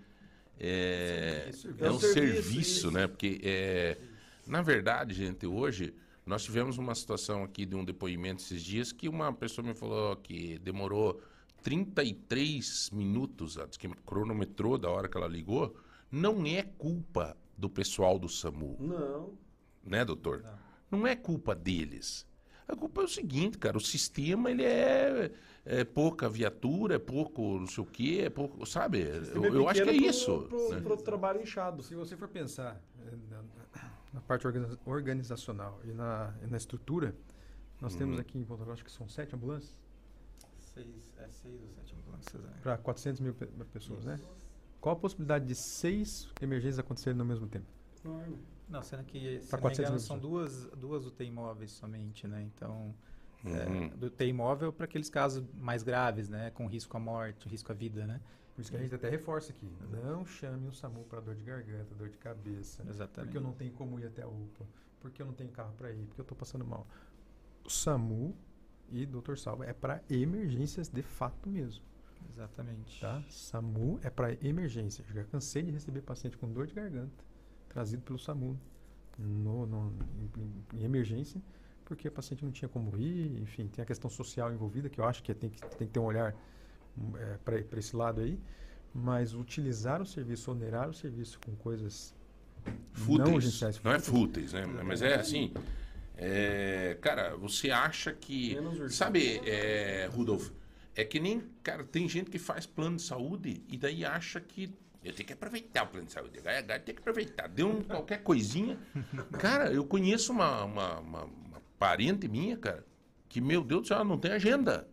É, 0.60 1.50
Serviço. 1.52 1.84
é 1.84 1.88
É 1.88 1.91
um 1.91 2.00
serviço, 2.00 2.43
serviço, 2.43 2.91
né? 2.91 3.08
Porque, 3.08 3.41
é, 3.43 3.98
na 4.45 4.62
verdade, 4.62 5.13
gente, 5.13 5.48
hoje 5.48 5.93
nós 6.26 6.43
tivemos 6.43 6.78
uma 6.78 6.93
situação 6.93 7.43
aqui 7.43 7.65
de 7.65 7.76
um 7.76 7.84
depoimento 7.84 8.43
esses 8.43 8.62
dias 8.62 8.91
que 8.91 9.10
uma 9.10 9.34
pessoa 9.34 9.65
me 9.65 9.74
falou 9.74 10.15
que 10.17 10.60
demorou 10.60 11.19
33 11.63 12.89
minutos, 12.91 13.58
que 13.78 13.88
cronometrou 14.06 14.78
da 14.78 14.89
hora 14.89 15.08
que 15.08 15.17
ela 15.17 15.28
ligou. 15.28 15.76
Não 16.12 16.45
é 16.45 16.63
culpa 16.63 17.36
do 17.58 17.69
pessoal 17.69 18.17
do 18.17 18.28
SAMU, 18.30 18.78
Não. 18.80 19.34
né, 19.84 20.04
doutor? 20.04 20.43
Não 20.89 21.06
é 21.06 21.15
culpa 21.15 21.54
deles. 21.54 22.26
A 22.67 22.76
culpa 22.76 23.02
é 23.02 23.04
o 23.06 23.08
seguinte, 23.08 23.58
cara, 23.58 23.78
o 23.78 23.82
sistema 23.82 24.50
ele 24.52 24.63
é, 24.63 25.32
é 25.65 25.84
pouca 25.84 26.30
viatura, 26.30 26.95
é 26.95 27.00
pouco 27.00 27.60
não 27.60 27.67
sei 27.67 27.84
o 27.84 27.88
quê, 27.88 28.22
é 28.26 28.30
pouco, 28.30 28.65
sabe? 28.65 29.02
Eu, 29.02 29.43
eu 29.43 29.67
acho 29.67 29.84
que 29.84 29.89
é 29.89 29.93
isso. 29.93 30.43
Pro, 30.48 30.69
né? 30.69 30.80
pro 30.82 30.98
trabalho 30.98 31.41
inchado. 31.41 31.82
Se 31.84 31.95
você 31.95 32.15
for 32.15 32.28
pensar 32.28 32.80
eh, 33.08 33.15
na, 33.30 33.43
na 34.13 34.22
parte 34.22 34.45
organiza- 34.45 34.80
organizacional 34.86 35.80
e 35.84 35.91
na, 35.91 36.34
e 36.43 36.48
na 36.48 36.58
estrutura, 36.58 37.15
nós 37.82 37.95
temos 37.95 38.15
Uhum. 38.15 38.22
aqui 38.22 38.38
em 38.38 38.43
Ponta 38.43 38.63
Grossa, 38.63 38.74
acho 38.82 38.86
que 38.86 38.91
são 38.91 39.08
sete 39.08 39.36
ambulâncias 39.36 39.76
Seis, 40.73 41.13
é 41.17 41.27
seis 41.29 41.62
ou 41.62 41.67
sete 41.69 41.95
ambulâncias. 41.95 42.43
é. 42.45 42.62
para 42.62 42.77
400 42.77 43.21
mil 43.21 43.34
pe- 43.34 43.47
pessoas, 43.73 44.05
né? 44.05 44.19
Qual 44.79 44.95
a 44.95 44.99
possibilidade 44.99 45.45
de 45.45 45.55
seis 45.55 46.29
emergências 46.41 46.79
acontecerem 46.79 47.17
no 47.17 47.25
mesmo 47.25 47.47
tempo? 47.47 47.65
Não, 48.69 48.82
sendo 48.84 49.03
que, 49.03 49.39
se 49.41 49.51
não 49.51 49.58
me 49.58 49.62
400 49.62 49.79
engano, 49.79 49.99
são 49.99 50.19
duas, 50.19 50.65
duas 50.77 51.05
UTI 51.05 51.32
móveis 51.32 51.71
somente, 51.71 52.27
né? 52.27 52.43
Então, 52.43 52.93
Uhum. 53.43 53.55
é, 53.55 53.89
do 53.95 54.08
UTI 54.08 54.32
móvel 54.34 54.71
para 54.71 54.86
aqueles 54.86 55.10
casos 55.10 55.43
mais 55.53 55.82
graves, 55.82 56.29
né? 56.29 56.51
Com 56.51 56.67
risco 56.67 56.95
à 56.95 56.99
morte, 56.99 57.47
risco 57.49 57.71
à 57.71 57.75
vida, 57.75 58.05
né? 58.05 58.21
Por 58.53 58.62
isso 58.62 58.69
que 58.71 58.77
a 58.77 58.79
gente 58.82 58.93
até 58.93 59.10
reforça 59.10 59.51
aqui. 59.53 59.71
Não 59.89 60.25
chame 60.25 60.67
o 60.67 60.73
SAMU 60.73 61.03
para 61.05 61.21
dor 61.21 61.36
de 61.36 61.43
garganta, 61.43 61.95
dor 61.95 62.10
de 62.10 62.17
cabeça. 62.17 62.84
Exatamente. 62.88 63.27
Porque 63.32 63.38
eu 63.38 63.41
não 63.41 63.53
tenho 63.53 63.71
como 63.73 63.97
ir 63.99 64.05
até 64.05 64.21
a 64.23 64.27
UPA. 64.27 64.65
Porque 64.99 65.21
eu 65.21 65.25
não 65.25 65.34
tenho 65.34 65.49
carro 65.49 65.73
para 65.77 65.89
ir. 65.91 66.05
Porque 66.08 66.19
eu 66.19 66.23
estou 66.23 66.38
passando 66.38 66.65
mal. 66.65 66.86
O 67.63 67.69
SAMU 67.69 68.36
e 68.91 69.06
Dr. 69.06 69.36
Salva 69.38 69.65
é 69.65 69.73
para 69.73 70.02
emergências 70.10 70.88
de 70.89 71.02
fato 71.02 71.49
mesmo. 71.49 71.84
Exatamente. 72.34 72.99
Tá? 73.02 73.21
SAMU 73.30 73.99
é 74.04 74.10
para 74.10 74.34
emergência. 74.45 75.04
Já 75.13 75.23
cansei 75.23 75.63
de 75.63 75.71
receber 75.71 76.02
paciente 76.02 76.38
com 76.38 76.52
dor 76.52 76.67
de 76.67 76.73
garganta 76.73 77.23
trazido 77.67 78.02
pelo 78.02 78.17
SAMU 78.17 78.58
no, 79.17 79.65
no- 79.65 79.93
em, 80.73 80.80
em 80.80 80.84
emergência, 80.84 81.41
porque 81.86 82.08
a 82.08 82.12
paciente 82.12 82.43
não 82.43 82.52
tinha 82.52 82.67
como 82.69 82.97
ir, 82.97 83.39
enfim, 83.41 83.67
tem 83.67 83.84
a 83.84 83.86
questão 83.86 84.10
social 84.10 84.52
envolvida, 84.54 84.89
que 84.89 84.99
eu 84.99 85.06
acho 85.06 85.21
que 85.21 85.34
tem 85.34 85.49
que, 85.49 85.60
tem 85.62 85.88
que 85.88 85.93
ter 85.93 85.99
um 85.99 86.06
olhar 86.06 86.36
para 87.45 87.78
esse 87.78 87.95
lado 87.95 88.21
aí, 88.21 88.39
mas 88.93 89.34
utilizar 89.34 90.02
o 90.02 90.06
serviço, 90.06 90.52
onerar 90.52 90.89
o 90.89 90.93
serviço 90.93 91.39
com 91.45 91.56
coisas 91.56 92.13
não 92.65 92.73
Fúteis. 92.93 93.30
urgenciais. 93.36 93.82
Não 93.84 93.91
é 93.91 93.99
fúteis, 93.99 94.54
né? 94.54 94.65
Mas 94.84 95.02
é 95.02 95.15
assim. 95.15 95.54
É, 96.21 96.97
cara, 97.01 97.36
você 97.38 97.71
acha 97.71 98.12
que. 98.13 98.58
Sabe, 98.89 99.39
é, 99.45 100.10
Rudolf, 100.12 100.49
é 100.95 101.05
que 101.05 101.19
nem. 101.19 101.41
Cara, 101.63 101.84
tem 101.86 102.10
gente 102.10 102.29
que 102.29 102.38
faz 102.38 102.65
plano 102.65 102.97
de 102.97 103.03
saúde 103.03 103.63
e 103.69 103.77
daí 103.77 104.03
acha 104.03 104.39
que. 104.41 104.73
Eu 105.01 105.13
tenho 105.13 105.27
que 105.27 105.32
aproveitar 105.34 105.84
o 105.84 105.88
plano 105.88 106.08
de 106.08 106.12
saúde. 106.12 106.39
Agora 106.39 106.77
tem 106.82 106.93
que 106.93 106.99
aproveitar. 106.99 107.47
Deu 107.47 107.69
um, 107.69 107.82
qualquer 107.82 108.21
coisinha. 108.21 108.77
Cara, 109.39 109.71
eu 109.71 109.86
conheço 109.86 110.34
uma, 110.34 110.65
uma, 110.65 110.99
uma- 110.99 111.23
uma 111.23 111.62
parente 111.79 112.27
minha, 112.27 112.58
cara, 112.58 112.86
que, 113.29 113.39
meu 113.39 113.63
Deus 113.63 113.84
do 113.84 113.88
céu, 113.88 113.95
ela 113.95 114.03
não 114.05 114.17
tem 114.17 114.32
agenda. 114.34 114.89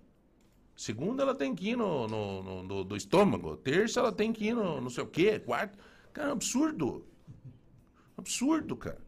Segunda 0.76 1.24
ela 1.24 1.34
tem 1.34 1.56
que 1.56 1.70
ir 1.70 1.76
no, 1.76 2.06
no, 2.06 2.42
no- 2.42 2.62
no- 2.62 2.84
do 2.84 2.96
estômago. 2.96 3.56
Terça 3.56 3.98
ela 3.98 4.12
tem 4.12 4.32
que 4.32 4.44
ir 4.46 4.54
no 4.54 4.80
não 4.80 4.90
sei 4.90 5.02
o 5.02 5.08
quê. 5.08 5.40
Quarta. 5.40 5.76
Cara, 6.12 6.28
é 6.28 6.30
um 6.30 6.34
absurdo. 6.34 7.04
Absurdo, 8.16 8.76
cara. 8.76 8.98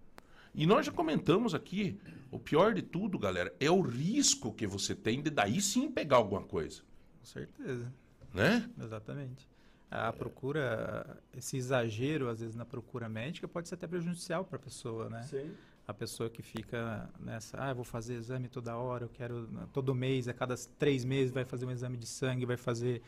E 0.59 0.66
nós 0.66 0.85
já 0.85 0.90
comentamos 0.90 1.55
aqui, 1.55 1.97
o 2.33 2.38
pior 2.40 2.75
de 2.75 2.83
tudo, 2.83 3.16
galera, 3.16 3.55
é 3.61 3.71
o 3.71 3.81
risco 3.81 4.53
que 4.53 4.66
você 4.66 4.92
tem 4.92 5.23
de 5.23 5.31
daí 5.31 5.61
sim 5.61 5.88
pegar 5.88 6.16
alguma 6.16 6.42
coisa, 6.42 6.83
Com 7.21 7.25
certeza. 7.27 7.92
né? 8.35 8.68
Exatamente. 8.83 9.49
A 9.88 10.12
procura, 10.12 11.16
esse 11.33 11.57
exagero, 11.57 12.29
às 12.29 12.40
vezes, 12.40 12.57
na 12.57 12.64
procura 12.64 13.09
médica 13.09 13.47
pode 13.47 13.68
ser 13.68 13.77
até 13.77 13.87
prejudicial 13.87 14.44
para 14.44 14.57
a 14.57 14.59
pessoa, 14.59 15.09
né? 15.09 15.23
Sim. 15.23 15.53
A 15.87 15.94
pessoa 15.94 16.29
que 16.29 16.42
fica 16.42 17.09
nessa, 17.21 17.57
ah, 17.62 17.71
eu 17.71 17.77
vou 17.77 17.85
fazer 17.85 18.14
exame 18.14 18.49
toda 18.49 18.77
hora, 18.77 19.05
eu 19.05 19.09
quero 19.09 19.49
todo 19.73 19.94
mês, 19.94 20.27
a 20.27 20.35
cada 20.35 20.57
três 20.77 21.05
meses 21.05 21.33
vai 21.33 21.44
fazer 21.44 21.66
um 21.66 21.71
exame 21.71 21.97
de 21.97 22.07
sangue, 22.07 22.44
vai 22.44 22.57
fazer 22.57 23.01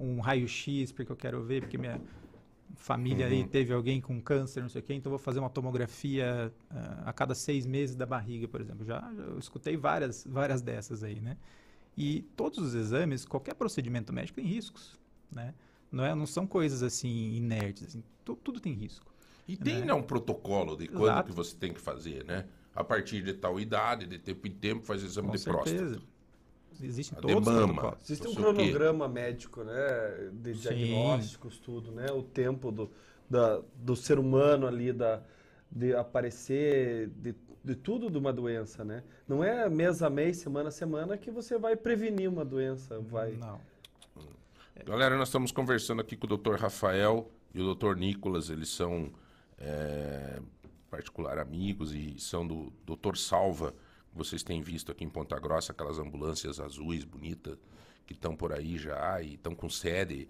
um 0.00 0.20
raio-x 0.20 0.90
porque 0.90 1.12
eu 1.12 1.16
quero 1.16 1.42
ver, 1.44 1.60
porque 1.60 1.76
minha 1.76 2.00
família 2.74 3.26
aí 3.26 3.44
Uhum. 3.44 3.48
teve 3.48 3.72
alguém 3.72 4.00
com 4.00 4.20
câncer, 4.20 4.62
não 4.62 4.68
sei 4.68 4.80
o 4.80 4.84
quê, 4.84 4.94
então 4.94 5.10
vou 5.10 5.18
fazer 5.18 5.40
uma 5.40 5.50
tomografia 5.50 6.52
ah, 6.70 7.02
a 7.10 7.12
cada 7.12 7.34
seis 7.34 7.66
meses 7.66 7.96
da 7.96 8.06
barriga, 8.06 8.48
por 8.48 8.60
exemplo. 8.60 8.84
Já, 8.84 9.00
já 9.14 9.22
eu 9.22 9.38
escutei 9.38 9.76
várias, 9.76 10.24
várias 10.26 10.62
dessas 10.62 11.02
aí, 11.04 11.20
né? 11.20 11.36
E 11.96 12.22
todos 12.36 12.58
os 12.58 12.74
exames, 12.74 13.24
qualquer 13.24 13.54
procedimento 13.54 14.12
médico 14.12 14.36
tem 14.36 14.46
riscos, 14.46 14.98
né? 15.30 15.54
Não, 15.92 16.04
é, 16.04 16.14
não 16.14 16.26
são 16.26 16.46
coisas 16.46 16.82
assim 16.82 17.08
inertes, 17.34 17.84
assim, 17.88 18.02
tu- 18.24 18.36
tudo 18.36 18.60
tem 18.60 18.72
risco. 18.72 19.12
E 19.46 19.56
tem 19.56 19.82
Né? 19.82 19.86
né, 19.86 19.94
um 19.94 20.02
protocolo 20.02 20.76
de 20.76 20.88
quando 20.88 21.14
Exato. 21.14 21.28
que 21.28 21.32
você 21.32 21.54
tem 21.56 21.72
que 21.72 21.80
fazer, 21.80 22.24
né? 22.24 22.46
A 22.74 22.82
partir 22.82 23.22
de 23.22 23.34
tal 23.34 23.60
idade, 23.60 24.06
de 24.06 24.18
tempo 24.18 24.46
em 24.48 24.50
tempo, 24.52 24.84
faz 24.84 25.02
exame 25.02 25.28
Com 25.28 25.30
de 25.30 25.38
certeza. 25.38 25.96
próstata. 25.96 26.13
Existem 26.82 27.18
todos 27.18 27.36
os 27.36 27.44
demama. 27.44 27.66
protocolos. 27.66 28.10
Existe 28.10 28.28
um 28.28 28.34
cronograma 28.34 29.08
médico, 29.08 29.64
né? 29.64 30.30
De 30.32 30.54
Sim. 30.54 30.60
diagnósticos, 30.60 31.58
tudo, 31.58 31.92
né? 31.92 32.06
O 32.12 32.22
tempo 32.22 32.70
do, 32.70 32.90
da, 33.28 33.60
do 33.76 33.94
ser 33.94 34.18
humano 34.18 34.66
ali, 34.66 34.92
da, 34.92 35.22
de 35.70 35.94
aparecer, 35.94 37.08
de, 37.08 37.34
de 37.62 37.74
tudo 37.74 38.10
de 38.10 38.18
uma 38.18 38.32
doença, 38.32 38.84
né? 38.84 39.02
Não 39.28 39.42
é 39.42 39.68
mês 39.68 40.02
a 40.02 40.10
mês, 40.10 40.38
semana 40.38 40.68
a 40.68 40.72
semana 40.72 41.16
que 41.16 41.30
você 41.30 41.58
vai 41.58 41.76
prevenir 41.76 42.28
uma 42.28 42.44
doença, 42.44 43.00
vai... 43.00 43.32
Não. 43.32 43.60
Galera, 44.84 45.16
nós 45.16 45.28
estamos 45.28 45.52
conversando 45.52 46.00
aqui 46.00 46.16
com 46.16 46.26
o 46.26 46.36
Dr. 46.36 46.56
Rafael 46.56 47.30
e 47.54 47.62
o 47.62 47.74
Dr. 47.74 47.94
Nicolas. 47.94 48.50
Eles 48.50 48.68
são 48.68 49.10
é, 49.56 50.40
particular 50.90 51.38
amigos 51.38 51.94
e 51.94 52.18
são 52.18 52.46
do 52.46 52.72
Dr. 52.84 53.16
Salva. 53.16 53.74
Vocês 54.14 54.42
têm 54.42 54.62
visto 54.62 54.92
aqui 54.92 55.04
em 55.04 55.10
Ponta 55.10 55.38
Grossa 55.38 55.72
aquelas 55.72 55.98
ambulâncias 55.98 56.60
azuis 56.60 57.04
bonitas 57.04 57.58
que 58.06 58.12
estão 58.12 58.36
por 58.36 58.52
aí 58.52 58.78
já 58.78 59.20
e 59.20 59.34
estão 59.34 59.54
com 59.54 59.68
sede 59.68 60.28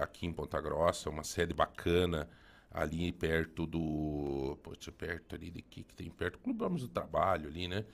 aqui 0.00 0.26
em 0.26 0.32
Ponta 0.32 0.60
Grossa, 0.60 1.10
uma 1.10 1.24
sede 1.24 1.52
bacana 1.52 2.28
ali 2.70 3.12
perto 3.12 3.66
do, 3.66 4.58
poxa, 4.62 4.92
perto 4.92 5.34
ali 5.34 5.50
de 5.50 5.62
que 5.62 5.82
que 5.82 5.94
tem 5.94 6.10
perto 6.10 6.38
Clube 6.38 6.62
Homens 6.62 6.82
do 6.82 6.88
Trabalho 6.88 7.48
ali, 7.48 7.68
né? 7.68 7.84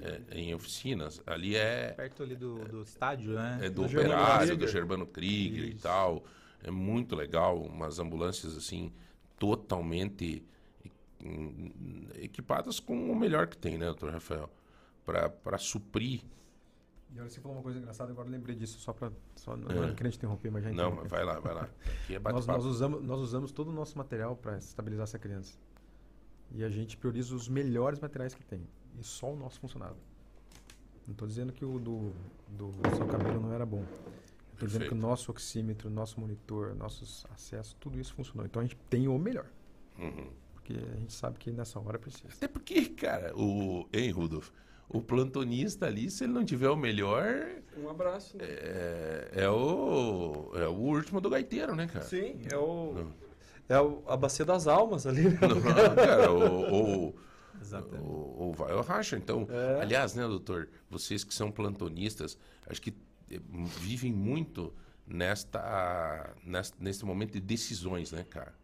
É, 0.00 0.38
em 0.38 0.54
oficinas. 0.54 1.22
Ali 1.26 1.56
é 1.56 1.92
Perto 1.92 2.22
ali 2.22 2.36
do, 2.36 2.62
do 2.64 2.82
estádio, 2.82 3.32
né? 3.32 3.58
é 3.62 3.70
do, 3.70 3.82
Do 3.82 3.88
Germano 3.88 4.22
Operário, 4.22 4.56
do. 4.56 4.68
Germano 4.68 5.06
Krieger 5.06 5.64
e 5.64 5.72
Isso. 5.72 5.82
tal. 5.82 6.24
É 6.62 6.70
muito 6.70 7.16
legal, 7.16 7.60
umas 7.60 7.98
ambulâncias 7.98 8.56
assim, 8.56 8.92
totalmente 9.38 10.44
equipadas 12.16 12.80
com 12.80 13.10
o 13.10 13.16
melhor 13.16 13.46
que 13.46 13.56
tem, 13.56 13.78
né, 13.78 13.86
doutor 13.86 14.12
Rafael? 14.12 14.50
Para 15.04 15.58
suprir. 15.58 16.22
E 17.14 17.18
olha, 17.18 17.30
você 17.30 17.40
falou 17.40 17.56
uma 17.56 17.62
coisa 17.62 17.78
engraçada, 17.78 18.12
agora 18.12 18.28
lembrei 18.28 18.54
disso, 18.54 18.78
só 18.78 18.92
para. 18.92 19.10
Só, 19.34 19.56
não 19.56 19.70
É. 19.70 19.90
é. 19.90 19.94
te 19.94 20.16
interromper, 20.16 20.50
mas 20.50 20.64
já 20.64 20.72
Não, 20.72 20.94
mas 20.94 21.08
vai 21.08 21.24
lá, 21.24 21.40
vai 21.40 21.54
lá. 21.54 21.68
É 22.10 22.18
Nós, 22.18 22.46
nós, 22.46 22.64
usamos, 22.64 23.02
nós 23.02 23.18
usamos 23.20 23.50
todo 23.50 23.68
o 23.68 23.72
nosso 23.72 23.96
material 23.96 24.36
para 24.36 24.58
estabilizar 24.58 25.04
essa 25.04 25.18
criança. 25.18 25.58
E 26.52 26.62
a 26.62 26.68
gente 26.68 26.96
prioriza 26.96 27.34
os 27.34 27.48
melhores 27.48 27.98
materiais 27.98 28.34
que 28.34 28.44
tem. 28.44 28.66
E 28.98 29.04
só 29.04 29.32
o 29.32 29.36
nosso 29.36 29.58
funcionava. 29.60 29.96
Não 31.06 31.12
estou 31.12 31.26
dizendo 31.26 31.52
que 31.52 31.64
o 31.64 31.78
do, 31.78 32.12
do 32.48 32.70
seu 32.94 33.06
cabelo 33.06 33.40
não 33.40 33.52
era 33.52 33.64
bom. 33.64 33.84
Estou 34.52 34.66
dizendo 34.66 34.86
que 34.86 34.92
o 34.92 34.96
nosso 34.96 35.30
oxímetro, 35.30 35.88
nosso 35.88 36.20
monitor, 36.20 36.74
nossos 36.74 37.24
acessos, 37.30 37.74
tudo 37.80 37.98
isso 37.98 38.12
funcionou. 38.12 38.44
Então 38.44 38.60
a 38.60 38.64
gente 38.64 38.76
tem 38.90 39.08
o 39.08 39.18
melhor. 39.18 39.46
Uhum. 39.98 40.28
Porque 40.68 40.84
a 40.92 40.96
gente 40.96 41.12
sabe 41.14 41.38
que 41.38 41.50
nessa 41.50 41.80
hora 41.80 41.98
precisa. 41.98 42.28
Até 42.30 42.46
porque, 42.46 42.84
cara, 42.90 43.34
o. 43.34 43.88
Hein, 43.92 44.10
Rudolf? 44.10 44.50
O 44.86 45.00
plantonista 45.02 45.86
ali, 45.86 46.10
se 46.10 46.24
ele 46.24 46.32
não 46.32 46.44
tiver 46.44 46.68
o 46.68 46.76
melhor, 46.76 47.46
Um 47.76 47.88
abraço. 47.88 48.36
né? 48.36 48.44
é, 48.46 49.30
é 49.44 49.50
o. 49.50 50.50
É 50.54 50.66
o 50.66 50.72
último 50.72 51.20
do 51.20 51.30
gaiteiro, 51.30 51.74
né, 51.74 51.86
cara? 51.86 52.04
Sim, 52.04 52.40
é 52.50 52.56
o... 52.56 52.92
Não. 52.94 53.28
É 53.68 53.78
o, 53.80 54.02
a 54.06 54.16
bacia 54.16 54.44
das 54.46 54.66
almas 54.66 55.06
ali, 55.06 55.28
né? 55.28 55.38
Não, 55.42 55.94
cara, 55.94 56.30
ou, 56.30 56.70
ou, 56.72 57.16
Exatamente. 57.60 58.02
ou, 58.02 58.36
ou 58.38 58.52
vai 58.54 58.72
ou 58.74 58.80
racha. 58.82 59.16
Então, 59.16 59.46
É. 59.50 59.80
aliás, 59.82 60.14
né, 60.14 60.26
doutor, 60.26 60.68
vocês 60.90 61.22
que 61.22 61.34
são 61.34 61.50
plantonistas, 61.50 62.38
acho 62.66 62.80
que 62.80 62.94
eh, 63.30 63.38
vivem 63.78 64.10
muito 64.12 64.72
nesta, 65.06 66.34
nesta 66.44 66.76
nesse 66.80 67.04
momento 67.04 67.32
de 67.32 67.40
decisões, 67.40 68.10
né, 68.12 68.24
cara? 68.28 68.54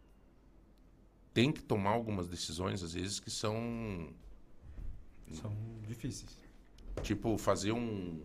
Tem 1.35 1.53
que 1.53 1.63
tomar 1.63 1.91
algumas 1.91 2.29
decisões 2.29 2.83
às 2.83 2.95
vezes 2.95 3.21
que 3.21 3.31
são 3.31 4.09
São 5.33 5.53
difíceis. 5.87 6.39
tipo 7.03 7.37
fazer 7.37 7.73
um, 7.73 8.23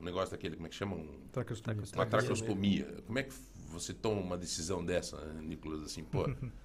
um 0.00 0.04
negócio 0.04 0.32
daquele, 0.32 0.56
como 0.56 0.66
é 0.66 0.70
que 0.70 0.74
chama? 0.74 0.96
Um, 0.96 1.20
Traqueostomia. 1.32 1.82
uma 1.94 2.06
traqueostomia. 2.06 3.02
Como 3.06 3.18
é 3.18 3.22
que 3.22 3.32
você 3.68 3.94
toma 3.94 4.20
uma 4.20 4.36
decisão 4.36 4.84
dessa, 4.84 5.16
Nicolas? 5.42 5.82
Assim, 5.82 6.02
pô, 6.04 6.24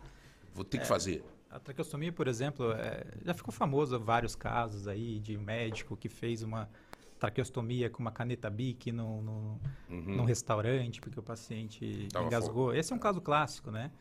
vou 0.53 0.63
ter 0.65 0.79
que 0.79 0.85
fazer. 0.87 1.23
A 1.49 1.59
traqueostomia, 1.59 2.11
por 2.13 2.27
exemplo, 2.27 2.71
é, 2.71 3.05
já 3.23 3.33
ficou 3.33 3.53
famoso 3.53 3.99
vários 3.99 4.35
casos 4.35 4.87
aí 4.87 5.19
de 5.19 5.37
médico 5.37 5.95
que 5.97 6.07
fez 6.09 6.41
uma 6.43 6.69
traqueostomia 7.19 7.89
com 7.89 7.99
uma 8.01 8.11
caneta 8.11 8.49
Bic 8.49 8.91
no, 8.91 9.21
no, 9.21 9.61
Uhum. 9.89 10.15
num 10.15 10.23
restaurante 10.23 10.99
porque 11.01 11.19
o 11.19 11.23
paciente 11.23 12.07
Tava 12.11 12.25
engasgou. 12.25 12.73
Esse 12.73 12.93
é 12.93 12.95
um 12.95 12.99
caso 12.99 13.21
clássico, 13.21 13.69
né? 13.69 13.91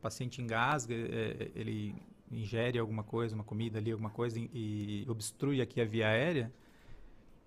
O 0.00 0.02
paciente 0.02 0.40
engasga, 0.40 0.94
é, 0.94 1.50
ele 1.54 1.94
ingere 2.32 2.78
alguma 2.78 3.04
coisa, 3.04 3.34
uma 3.34 3.44
comida 3.44 3.78
ali, 3.78 3.92
alguma 3.92 4.08
coisa 4.08 4.40
e, 4.40 5.04
obstrui 5.06 5.60
aqui 5.60 5.78
a 5.78 5.84
via 5.84 6.08
aérea 6.08 6.50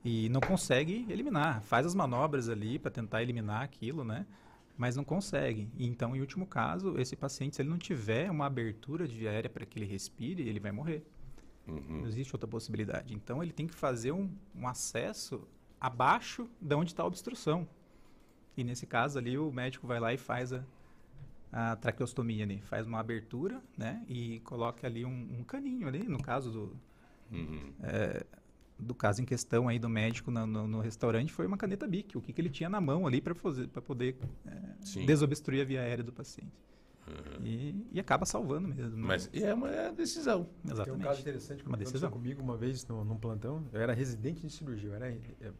e 0.05 0.29
não 0.29 0.39
consegue 0.39 1.03
eliminar. 1.09 1.63
Faz 1.63 1.83
as 1.83 1.95
manobras 1.95 2.49
ali 2.49 2.77
para 2.77 2.91
tentar 2.91 3.23
eliminar 3.23 3.63
aquilo, 3.63 4.03
né? 4.03 4.27
Mas 4.77 4.95
não 4.95 5.03
consegue. 5.03 5.67
Então, 5.79 6.15
em 6.15 6.21
último 6.21 6.45
caso, 6.45 6.95
esse 6.99 7.15
paciente, 7.15 7.55
se 7.55 7.63
ele 7.63 7.69
não 7.69 7.77
tiver 7.79 8.29
uma 8.29 8.45
abertura 8.45 9.07
de 9.07 9.17
via 9.17 9.31
aérea 9.31 9.49
para 9.49 9.65
que 9.65 9.79
ele 9.79 9.87
respire, 9.87 10.47
ele 10.47 10.59
vai 10.59 10.71
morrer. 10.71 11.03
Uhum. 11.67 12.01
Não 12.01 12.07
existe 12.07 12.35
outra 12.35 12.47
possibilidade. 12.47 13.15
Então, 13.15 13.41
ele 13.41 13.51
tem 13.51 13.65
que 13.65 13.73
fazer 13.73 14.11
um, 14.11 14.29
um 14.55 14.67
acesso 14.67 15.47
abaixo 15.81 16.47
de 16.61 16.75
onde 16.75 16.91
está 16.91 17.01
a 17.01 17.07
obstrução. 17.07 17.67
E 18.55 18.63
nesse 18.63 18.85
caso 18.85 19.17
ali, 19.17 19.39
o 19.39 19.51
médico 19.51 19.87
vai 19.87 19.99
lá 19.99 20.13
e 20.13 20.17
faz 20.17 20.53
a, 20.53 20.63
a 21.53 21.75
traqueostomia 21.75 22.43
ali. 22.43 22.59
Faz 22.63 22.85
uma 22.87 22.99
abertura, 22.99 23.61
né? 23.77 24.03
E 24.09 24.39
coloca 24.41 24.85
ali 24.87 25.05
um, 25.05 25.37
um 25.39 25.43
caninho 25.43 25.87
ali, 25.87 26.03
no 26.03 26.21
caso 26.21 26.51
do, 26.51 26.75
Uhum. 27.31 27.73
do 28.77 28.93
caso 28.93 29.21
em 29.21 29.25
questão 29.25 29.67
aí 29.67 29.79
do 29.79 29.87
médico 29.89 30.29
no, 30.29 30.45
no- 30.45 30.67
no 30.67 30.79
restaurante, 30.81 31.31
foi 31.31 31.47
uma 31.47 31.57
caneta 31.57 31.87
Bic. 31.87 32.17
O 32.17 32.21
que, 32.21 32.33
que 32.33 32.41
ele 32.41 32.49
tinha 32.49 32.69
na 32.69 32.81
mão 32.81 33.07
ali 33.07 33.21
para 33.21 33.33
poder 33.81 34.17
é, 34.45 35.05
desobstruir 35.05 35.61
a 35.61 35.65
via 35.65 35.81
aérea 35.81 36.03
do 36.03 36.11
paciente. 36.11 36.51
E, 37.43 37.75
e 37.91 37.99
acaba 37.99 38.25
salvando 38.25 38.67
mesmo. 38.67 38.95
né? 38.97 39.03
Mas 39.07 39.29
é 39.33 39.53
uma 39.53 39.69
é 39.69 39.91
decisão. 39.91 40.43
Tem 40.63 40.71
um 40.71 40.75
Exatamente. 40.75 41.03
caso 41.03 41.19
interessante 41.21 41.57
que 41.61 41.67
Uma 41.69 41.75
aconteceu 41.75 41.93
decisão. 41.93 42.11
comigo 42.11 42.41
uma 42.41 42.55
vez 42.55 42.85
no, 42.87 43.03
num 43.03 43.17
plantão. 43.17 43.63
Eu 43.73 43.81
era 43.81 43.93
residente 43.93 44.41
de 44.47 44.49
cirurgia. 44.53 44.89
Eu 44.89 44.95
era, 44.95 45.09
é, 45.11 45.51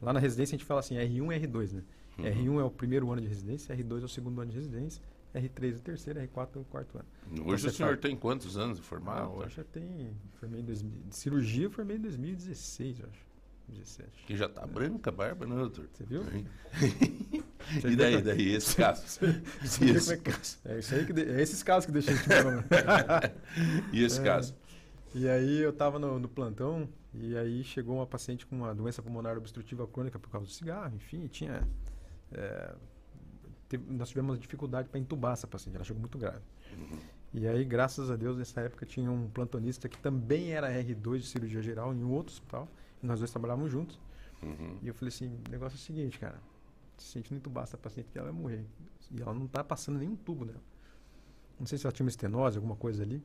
lá 0.00 0.12
na 0.12 0.20
residência 0.20 0.54
a 0.54 0.58
gente 0.58 0.64
fala 0.66 0.80
assim, 0.80 0.94
R1 0.94 1.36
e 1.36 1.46
R2, 1.46 1.72
né? 1.72 1.82
Uhum. 2.18 2.24
R1 2.24 2.60
é 2.60 2.64
o 2.64 2.70
primeiro 2.70 3.10
ano 3.10 3.20
de 3.20 3.26
residência, 3.26 3.74
R2 3.76 4.02
é 4.02 4.04
o 4.04 4.08
segundo 4.08 4.40
ano 4.40 4.50
de 4.52 4.56
residência, 4.56 5.02
R3 5.34 5.72
é 5.72 5.76
o 5.76 5.80
terceiro, 5.80 6.20
R4 6.20 6.48
é 6.56 6.58
o 6.60 6.64
quarto 6.64 6.96
ano. 6.98 7.06
Hoje 7.46 7.62
você 7.62 7.68
o 7.68 7.72
senhor 7.72 7.88
fala- 7.90 8.00
tem 8.00 8.16
quantos 8.16 8.56
anos 8.56 8.78
de 8.78 8.84
formado? 8.84 9.40
Ah, 9.40 9.44
eu 9.44 9.48
já 9.50 9.64
tem. 9.64 10.10
Formei 10.34 10.60
em 10.60 10.64
2000, 10.64 11.02
de 11.08 11.16
cirurgia 11.16 11.64
eu 11.64 11.70
formei 11.70 11.96
em 11.96 12.00
2016, 12.00 13.00
eu 13.00 13.06
acho. 13.10 13.24
17. 13.66 14.26
Que 14.26 14.36
já 14.36 14.46
tá 14.46 14.66
branca 14.66 15.08
a 15.08 15.12
barba, 15.12 15.46
né, 15.46 15.54
doutor? 15.56 15.88
Você 15.92 16.04
viu? 16.04 16.22
e 17.90 17.96
daí, 17.96 18.20
daí, 18.22 18.54
esse 18.54 18.76
caso? 18.76 19.02
Você 19.06 19.26
como 19.78 20.12
é, 20.12 20.16
que- 20.18 20.30
é 20.68 20.78
isso 20.78 20.94
aí 20.94 21.06
que 21.06 21.12
de- 21.14 21.30
é 21.30 21.40
esses 21.40 21.62
casos 21.62 21.86
que 21.86 21.92
deixam 21.92 22.12
a 22.12 22.16
gente 22.16 22.28
falando. 22.28 22.64
E 23.92 24.04
esse 24.04 24.20
É. 24.20 24.22
caso? 24.24 24.54
E 25.14 25.26
aí 25.28 25.58
eu 25.60 25.72
tava 25.72 25.98
no, 25.98 26.18
no 26.18 26.28
plantão 26.28 26.88
e 27.14 27.36
aí 27.36 27.64
chegou 27.64 27.96
uma 27.96 28.06
paciente 28.06 28.44
com 28.44 28.54
uma 28.56 28.74
doença 28.74 29.00
pulmonar 29.00 29.38
obstrutiva 29.38 29.86
crônica 29.86 30.18
por 30.18 30.28
causa 30.28 30.46
do 30.46 30.52
cigarro, 30.52 30.94
enfim, 30.96 31.26
tinha. 31.28 31.66
é, 32.32 32.74
teve- 33.68 33.92
nós 33.92 34.08
tivemos 34.08 34.38
dificuldade 34.38 34.88
para 34.88 34.98
entubar 34.98 35.32
essa 35.32 35.46
paciente, 35.46 35.74
ela 35.76 35.84
chegou 35.84 36.00
muito 36.00 36.18
grave. 36.18 36.42
E 37.32 37.46
aí, 37.48 37.64
graças 37.64 38.10
a 38.10 38.16
Deus, 38.16 38.36
nessa 38.36 38.60
época 38.60 38.86
tinha 38.86 39.10
um 39.10 39.28
plantonista 39.28 39.88
que 39.88 39.98
também 39.98 40.52
era 40.52 40.70
R2 40.70 41.18
de 41.18 41.26
cirurgia 41.26 41.60
geral 41.60 41.92
em 41.92 42.04
um 42.04 42.12
outro 42.12 42.32
hospital, 42.32 42.68
e 43.02 43.06
nós 43.06 43.18
dois 43.18 43.30
trabalhávamos 43.30 43.72
juntos. 43.72 43.98
Uhum. 44.42 44.78
E 44.82 44.88
eu 44.88 44.94
falei 44.94 45.08
assim: 45.08 45.26
o 45.46 45.50
negócio 45.50 45.76
é 45.76 45.78
o 45.78 45.80
seguinte, 45.80 46.18
cara, 46.18 46.38
se 46.96 47.18
a 47.18 47.20
gente 47.20 47.32
não 47.32 47.38
entubar 47.38 47.64
essa 47.64 47.76
paciente, 47.76 48.08
ela 48.14 48.30
vai 48.30 48.40
morrer. 48.40 48.64
E 49.10 49.20
ela 49.20 49.34
não 49.34 49.46
tá 49.46 49.64
passando 49.64 49.98
nenhum 49.98 50.16
tubo 50.16 50.44
nela. 50.44 50.62
Não 51.58 51.66
sei 51.66 51.78
se 51.78 51.86
ela 51.86 51.92
tinha 51.92 52.04
uma 52.04 52.10
estenose, 52.10 52.56
alguma 52.56 52.76
coisa 52.76 53.02
ali. 53.02 53.22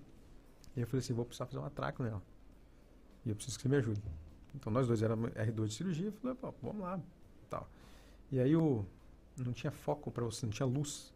E 0.76 0.82
eu 0.82 0.88
falei 0.88 1.00
assim: 1.04 1.14
vou 1.14 1.26
precisar 1.26 1.46
fazer 1.46 1.60
uma 1.60 1.70
traco 1.70 2.02
nela. 2.04 2.22
E 3.26 3.30
eu 3.30 3.36
preciso 3.36 3.58
que 3.58 3.64
você 3.64 3.70
me 3.70 3.78
ajude. 3.78 4.02
Então 4.56 4.72
nós 4.72 4.88
dois 4.88 5.02
éramos 5.02 5.30
R2 5.32 5.68
de 5.68 5.74
cirurgia. 5.74 6.08
Eu 6.08 6.12
falei: 6.14 6.38
vamos 6.62 6.82
lá. 6.82 7.00
Tal. 7.50 7.70
E 8.32 8.40
aí 8.40 8.56
o, 8.56 8.86
não 9.46 9.54
tinha 9.54 9.72
foco 9.72 10.12
para 10.12 10.24
você, 10.26 10.46
não 10.46 10.54
tinha 10.54 10.66
luz 10.66 11.14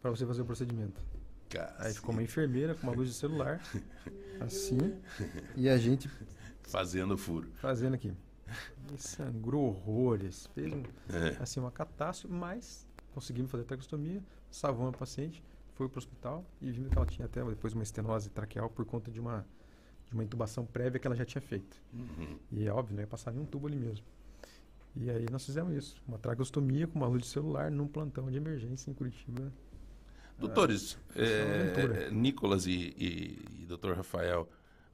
para 0.00 0.10
você 0.10 0.26
fazer 0.26 0.42
o 0.42 0.44
procedimento. 0.44 1.00
Aí 1.78 1.92
ficou 1.92 2.12
uma 2.12 2.22
enfermeira 2.22 2.74
com 2.74 2.86
uma 2.86 2.94
luz 2.94 3.08
de 3.08 3.14
celular, 3.14 3.60
assim, 4.40 4.78
e 5.56 5.68
a 5.68 5.76
gente 5.76 6.08
Fazendo 6.62 7.18
furo. 7.18 7.48
fazendo 7.60 7.94
aqui. 7.94 8.12
E 8.94 8.98
sangrou 9.02 9.66
horrores, 9.68 10.46
fez 10.54 10.72
um, 10.72 10.82
É. 11.08 11.36
assim, 11.42 11.58
uma 11.60 11.70
catástrofe, 11.72 12.32
mas 12.32 12.86
conseguimos 13.12 13.50
fazer 13.50 13.64
a 13.64 13.66
traqueostomia, 13.66 14.22
salvamos 14.50 14.94
a 14.94 14.98
paciente, 14.98 15.42
foi 15.74 15.88
para 15.88 15.96
o 15.96 15.98
hospital 15.98 16.44
e 16.60 16.70
vimos 16.70 16.90
que 16.90 16.96
ela 16.96 17.06
tinha 17.06 17.26
até 17.26 17.44
depois 17.44 17.72
uma 17.72 17.82
estenose 17.82 18.30
traqueal 18.30 18.70
por 18.70 18.84
conta 18.84 19.10
de 19.10 19.18
uma, 19.18 19.44
de 20.06 20.12
uma 20.14 20.22
intubação 20.22 20.64
prévia 20.64 21.00
que 21.00 21.06
ela 21.06 21.16
já 21.16 21.24
tinha 21.24 21.40
feito. 21.42 21.76
Uhum. 21.92 22.38
E 22.52 22.66
é 22.68 22.72
óbvio, 22.72 22.94
não 22.94 23.02
ia 23.02 23.06
passar 23.08 23.32
nenhum 23.32 23.46
tubo 23.46 23.66
ali 23.66 23.76
mesmo. 23.76 24.04
E 24.96 25.10
aí 25.10 25.26
nós 25.30 25.44
fizemos 25.46 25.74
isso, 25.74 25.96
uma 26.06 26.18
traqueostomia 26.18 26.86
com 26.86 26.98
uma 26.98 27.06
luz 27.06 27.22
de 27.22 27.28
celular 27.28 27.70
num 27.70 27.86
plantão 27.86 28.30
de 28.30 28.36
emergência 28.36 28.90
em 28.90 28.94
Curitiba. 28.94 29.52
Doutores, 30.38 30.98
aventura. 31.10 32.04
é, 32.04 32.10
Nicolas 32.10 32.66
e, 32.66 32.94
e, 32.96 33.62
e 33.62 33.66
Dr. 33.66 33.92
Rafael, 33.92 34.48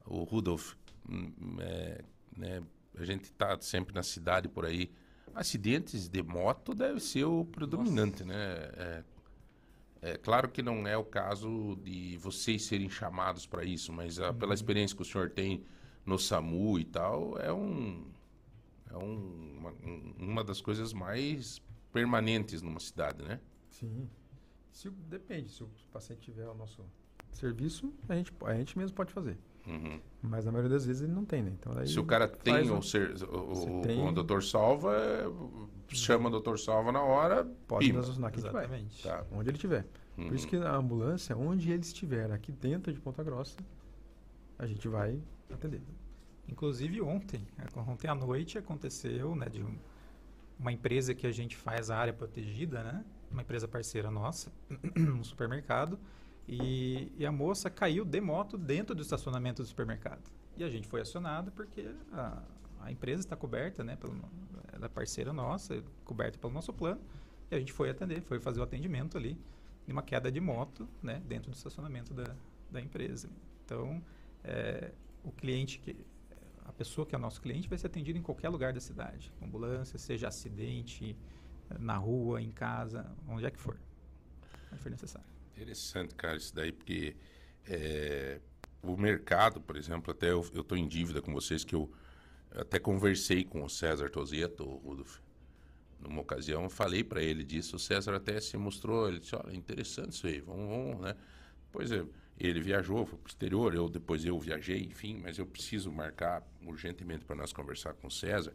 o 0.04 0.24
Rudolf, 0.24 0.74
hum, 1.08 1.32
é, 1.60 2.04
né, 2.36 2.62
a 2.98 3.04
gente 3.04 3.24
está 3.24 3.58
sempre 3.60 3.94
na 3.94 4.02
cidade 4.02 4.48
por 4.48 4.66
aí. 4.66 4.90
Acidentes 5.34 6.08
de 6.08 6.22
moto 6.22 6.74
deve 6.74 7.00
ser 7.00 7.24
o 7.24 7.44
predominante, 7.44 8.24
né? 8.24 8.34
É, 8.76 9.04
é 10.02 10.16
claro 10.16 10.48
que 10.48 10.62
não 10.62 10.86
é 10.86 10.96
o 10.96 11.04
caso 11.04 11.76
de 11.82 12.16
vocês 12.18 12.64
serem 12.64 12.88
chamados 12.88 13.46
para 13.46 13.64
isso, 13.64 13.92
mas 13.92 14.18
ah, 14.18 14.32
pela 14.32 14.54
experiência 14.54 14.96
que 14.96 15.02
o 15.02 15.04
senhor 15.04 15.30
tem 15.30 15.64
no 16.04 16.18
SAMU 16.18 16.78
e 16.78 16.84
tal, 16.84 17.38
é 17.38 17.52
um 17.52 18.04
é 18.96 19.04
um- 19.04 19.56
uma, 19.58 19.70
um- 19.70 20.14
uma 20.18 20.44
das 20.44 20.60
coisas 20.60 20.92
mais 20.92 21.60
permanentes 21.92 22.62
numa 22.62 22.80
cidade, 22.80 23.22
né? 23.22 23.40
Sim. 23.70 24.08
Se, 24.72 24.88
o- 24.88 24.92
depende, 24.92 25.50
se 25.50 25.62
o 25.62 25.68
paciente 25.92 26.20
tiver 26.22 26.46
o 26.48 26.54
nosso 26.54 26.84
serviço, 27.32 27.92
a 28.08 28.14
gente, 28.14 28.32
a 28.44 28.54
gente 28.54 28.76
mesmo 28.78 28.94
pode 28.96 29.12
fazer. 29.12 29.38
Uhum. 29.66 30.00
Mas 30.22 30.44
na 30.44 30.52
maioria 30.52 30.70
das 30.70 30.86
vezes 30.86 31.02
ele 31.02 31.12
não 31.12 31.24
tem, 31.24 31.42
né? 31.42 31.50
Então, 31.58 31.74
daí 31.74 31.88
Se 31.88 31.98
o 31.98 32.04
cara 32.04 32.28
tem 32.28 32.70
o, 32.70 32.76
um- 32.76 32.82
ser, 32.82 33.14
o, 33.24 33.78
o, 33.78 33.82
tem- 33.82 34.00
o 34.06 34.12
doutor 34.12 34.42
salva, 34.42 34.94
chama 35.88 36.28
o 36.28 36.30
doutor 36.30 36.58
salva 36.58 36.92
na 36.92 37.02
hora, 37.02 37.44
pode 37.66 37.86
pima. 37.86 37.98
nos 37.98 38.10
acionar 38.10 38.30
que 38.30 38.38
a 38.38 38.42
gente 38.42 38.52
vai. 38.52 38.64
Exatamente. 38.64 39.02
Tá. 39.02 39.26
Onde 39.32 39.48
ele 39.50 39.56
estiver. 39.56 39.86
Uhum. 40.16 40.26
Por 40.28 40.34
isso 40.36 40.46
que 40.46 40.56
a 40.56 40.74
ambulância, 40.76 41.36
onde 41.36 41.70
ele 41.72 41.82
estiver, 41.82 42.30
aqui 42.30 42.52
dentro 42.52 42.92
de 42.92 43.00
Ponta 43.00 43.22
Grossa, 43.24 43.56
a 44.58 44.66
gente 44.66 44.86
vai 44.88 45.20
atender. 45.52 45.82
Inclusive 46.48 47.00
ontem, 47.00 47.46
ontem 47.76 48.08
à 48.08 48.14
noite 48.14 48.58
aconteceu, 48.58 49.34
né, 49.34 49.48
de 49.48 49.62
um- 49.62 49.78
uma 50.58 50.72
empresa 50.72 51.14
que 51.14 51.26
a 51.26 51.32
gente 51.32 51.56
faz 51.56 51.90
a 51.90 51.96
área 51.96 52.12
protegida, 52.12 52.82
né, 52.82 53.04
uma 53.30 53.42
empresa 53.42 53.66
parceira 53.66 54.10
nossa, 54.10 54.52
um 54.96 55.24
supermercado, 55.24 55.98
e, 56.48 57.12
e 57.18 57.26
a 57.26 57.32
moça 57.32 57.68
caiu 57.68 58.04
de 58.04 58.20
moto 58.20 58.56
dentro 58.56 58.94
do 58.94 59.02
estacionamento 59.02 59.62
do 59.62 59.68
supermercado. 59.68 60.22
E 60.56 60.62
a 60.62 60.70
gente 60.70 60.86
foi 60.86 61.00
acionado 61.00 61.50
porque 61.50 61.90
a, 62.12 62.42
a 62.80 62.92
empresa 62.92 63.22
está 63.22 63.36
coberta, 63.36 63.82
né, 63.82 63.96
pelo, 63.96 64.14
ela 64.72 64.86
é 64.86 64.88
parceira 64.88 65.32
nossa, 65.32 65.82
coberta 66.04 66.38
pelo 66.38 66.52
nosso 66.52 66.72
plano, 66.72 67.00
e 67.50 67.54
a 67.54 67.58
gente 67.58 67.72
foi 67.72 67.90
atender, 67.90 68.22
foi 68.22 68.38
fazer 68.40 68.60
o 68.60 68.62
atendimento 68.62 69.16
ali 69.16 69.38
de 69.86 69.92
uma 69.92 70.02
queda 70.02 70.30
de 70.30 70.40
moto, 70.40 70.88
né, 71.02 71.20
dentro 71.26 71.50
do 71.50 71.54
estacionamento 71.54 72.14
da, 72.14 72.34
da 72.70 72.80
empresa. 72.80 73.28
Então, 73.64 74.02
é, 74.42 74.92
o 75.24 75.30
cliente 75.32 75.78
que 75.78 75.96
pessoa 76.76 77.06
que 77.06 77.14
é 77.14 77.18
nosso 77.18 77.40
cliente 77.40 77.68
vai 77.68 77.78
ser 77.78 77.86
atendida 77.86 78.18
em 78.18 78.22
qualquer 78.22 78.48
lugar 78.48 78.72
da 78.72 78.80
cidade, 78.80 79.32
ambulância, 79.42 79.98
seja 79.98 80.28
acidente, 80.28 81.16
na 81.78 81.96
rua, 81.96 82.40
em 82.40 82.50
casa, 82.50 83.10
onde 83.28 83.44
é 83.44 83.50
que 83.50 83.58
for, 83.58 83.78
onde 84.72 84.82
for 84.82 84.90
necessário. 84.90 85.26
Interessante, 85.54 86.14
cara, 86.14 86.36
isso 86.36 86.54
daí, 86.54 86.70
porque 86.70 87.16
é, 87.66 88.40
o 88.82 88.96
mercado, 88.96 89.60
por 89.60 89.76
exemplo, 89.76 90.12
até 90.12 90.30
eu 90.30 90.40
estou 90.40 90.76
em 90.76 90.86
dívida 90.86 91.20
com 91.20 91.32
vocês, 91.32 91.64
que 91.64 91.74
eu 91.74 91.90
até 92.54 92.78
conversei 92.78 93.44
com 93.44 93.64
o 93.64 93.68
César 93.68 94.10
Tozeto, 94.10 94.64
Rudolf, 94.64 95.18
numa 95.98 96.20
ocasião, 96.20 96.68
falei 96.68 97.02
para 97.02 97.22
ele 97.22 97.42
disso, 97.42 97.76
o 97.76 97.78
César 97.78 98.14
até 98.14 98.40
se 98.40 98.56
mostrou, 98.56 99.08
ele 99.08 99.18
disse, 99.18 99.34
olha, 99.34 99.54
interessante 99.54 100.12
isso 100.12 100.26
aí, 100.26 100.40
vamos, 100.40 100.68
vamos 100.68 101.00
né? 101.00 101.16
Pois 101.72 101.90
é, 101.90 102.04
ele 102.38 102.60
viajou, 102.60 103.06
foi 103.06 103.18
pro 103.18 103.28
exterior, 103.28 103.74
eu 103.74 103.88
depois 103.88 104.24
eu 104.24 104.38
viajei, 104.38 104.82
enfim, 104.84 105.18
mas 105.22 105.38
eu 105.38 105.46
preciso 105.46 105.90
marcar 105.90 106.42
urgentemente 106.64 107.24
para 107.24 107.36
nós 107.36 107.52
conversar 107.52 107.94
com 107.94 108.08
o 108.08 108.10
César, 108.10 108.52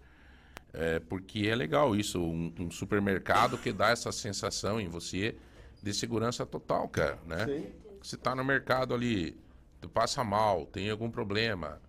É, 0.74 1.00
porque 1.00 1.48
é 1.48 1.56
legal 1.56 1.94
isso, 1.96 2.22
um, 2.22 2.54
um 2.58 2.72
supermercado 2.72 3.58
que 3.58 3.74
dá 3.74 3.90
essa 3.90 4.10
sensação 4.12 4.80
em 4.80 4.88
você 4.88 5.36
de 5.84 5.94
segurança 5.94 6.46
total, 6.46 6.88
cara, 6.88 7.20
né? 7.26 7.46
Sim. 7.46 7.72
Você 8.02 8.16
tá 8.16 8.34
no 8.34 8.44
mercado 8.44 8.94
ali, 8.94 9.38
tu 9.82 9.90
passa 9.90 10.24
mal, 10.24 10.66
tem 10.66 10.90
algum 10.90 11.12
problema, 11.12 11.82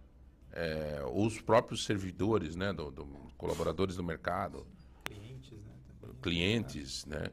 é, 0.52 1.00
os 1.14 1.40
próprios 1.40 1.84
servidores, 1.84 2.56
né, 2.56 2.72
do, 2.72 2.90
do- 2.90 3.06
colaboradores 3.38 3.94
do 3.96 4.02
mercado, 4.02 4.66
Clientes, 5.04 5.52
né? 5.52 5.72
também. 6.00 6.16
clientes, 6.20 7.06
né? 7.06 7.30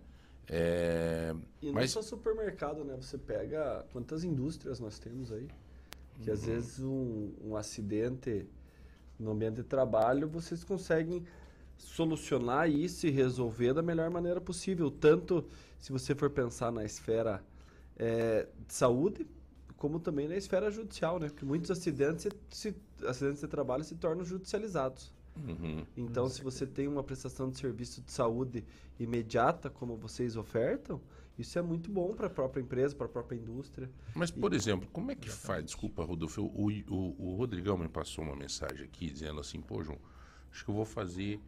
É, 0.49 1.33
E 1.61 1.67
não 1.67 1.73
mas 1.73 1.91
só 1.91 2.01
supermercado, 2.01 2.83
né? 2.83 2.95
Você 2.99 3.17
pega 3.17 3.85
quantas 3.91 4.23
indústrias 4.23 4.79
nós 4.79 4.97
temos 4.99 5.31
aí. 5.31 5.47
Que 6.21 6.29
Uhum. 6.29 6.33
às 6.35 6.45
vezes 6.45 6.79
um, 6.79 7.31
um 7.43 7.55
acidente 7.55 8.45
no 9.19 9.31
ambiente 9.31 9.57
de 9.57 9.63
trabalho, 9.63 10.27
vocês 10.27 10.63
conseguem 10.63 11.23
solucionar 11.77 12.69
isso 12.69 13.07
e 13.07 13.09
resolver 13.09 13.73
da 13.73 13.81
melhor 13.81 14.09
maneira 14.09 14.41
possível. 14.41 14.89
Tanto 14.91 15.45
se 15.77 15.91
você 15.91 16.13
for 16.15 16.29
pensar 16.29 16.71
na 16.71 16.83
esfera 16.83 17.43
eh, 17.97 18.47
de 18.67 18.73
saúde, 18.73 19.27
como 19.77 19.99
também 19.99 20.27
na 20.27 20.35
esfera 20.35 20.69
judicial, 20.71 21.19
né? 21.19 21.27
Porque 21.29 21.45
muitos 21.45 21.69
acidentes, 21.71 22.27
se- 22.49 22.75
acidentes 23.07 23.41
de 23.41 23.47
trabalho 23.47 23.83
se 23.83 23.95
tornam 23.95 24.25
judicializados. 24.25 25.13
Uhum. 25.47 25.85
Então, 25.95 26.29
se 26.29 26.43
você 26.43 26.65
tem 26.65 26.87
uma 26.87 27.03
prestação 27.03 27.49
de 27.49 27.57
serviço 27.57 28.01
de 28.01 28.11
saúde 28.11 28.65
imediata, 28.99 29.69
como 29.69 29.95
vocês 29.95 30.35
ofertam, 30.35 31.01
isso 31.39 31.57
é 31.57 31.61
muito 31.61 31.89
bom 31.89 32.13
para 32.13 32.27
a 32.27 32.29
própria 32.29 32.61
empresa, 32.61 32.93
para 32.93 33.05
a 33.05 33.09
própria 33.09 33.37
indústria. 33.37 33.89
Mas, 34.13 34.29
por 34.29 34.53
exemplo, 34.53 34.89
como 34.91 35.09
é 35.09 35.15
que 35.15 35.29
faz? 35.29 35.63
Desculpa, 35.63 36.03
Rodolfo. 36.03 36.41
O, 36.41 36.67
o, 36.67 37.15
o 37.17 37.35
Rodrigão 37.35 37.77
me 37.77 37.87
passou 37.87 38.25
uma 38.25 38.35
mensagem 38.35 38.83
aqui 38.83 39.09
dizendo 39.09 39.39
assim: 39.39 39.61
pô, 39.61 39.81
João, 39.81 39.97
acho 40.51 40.65
que 40.65 40.69
eu 40.69 40.75
vou 40.75 40.83
fazer 40.83 41.39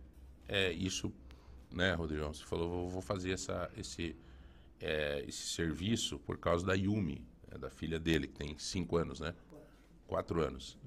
é, 0.47 0.71
isso, 0.71 1.12
né, 1.69 1.93
Rodrigão? 1.93 2.34
Você 2.34 2.45
falou, 2.45 2.86
eu 2.86 2.89
vou 2.89 3.01
fazer 3.01 3.32
essa, 3.32 3.69
esse, 3.75 4.15
é, 4.80 5.25
esse 5.27 5.47
serviço 5.47 6.17
por 6.19 6.38
causa 6.38 6.65
da 6.65 6.73
Yumi, 6.73 7.27
né, 7.51 7.58
da 7.58 7.69
filha 7.69 7.99
dele, 7.99 8.27
que 8.27 8.34
tem 8.36 8.58
cinco 8.58 8.95
anos, 8.95 9.19
né? 9.19 9.36
Quatro 10.08 10.41
anos. 10.41 10.77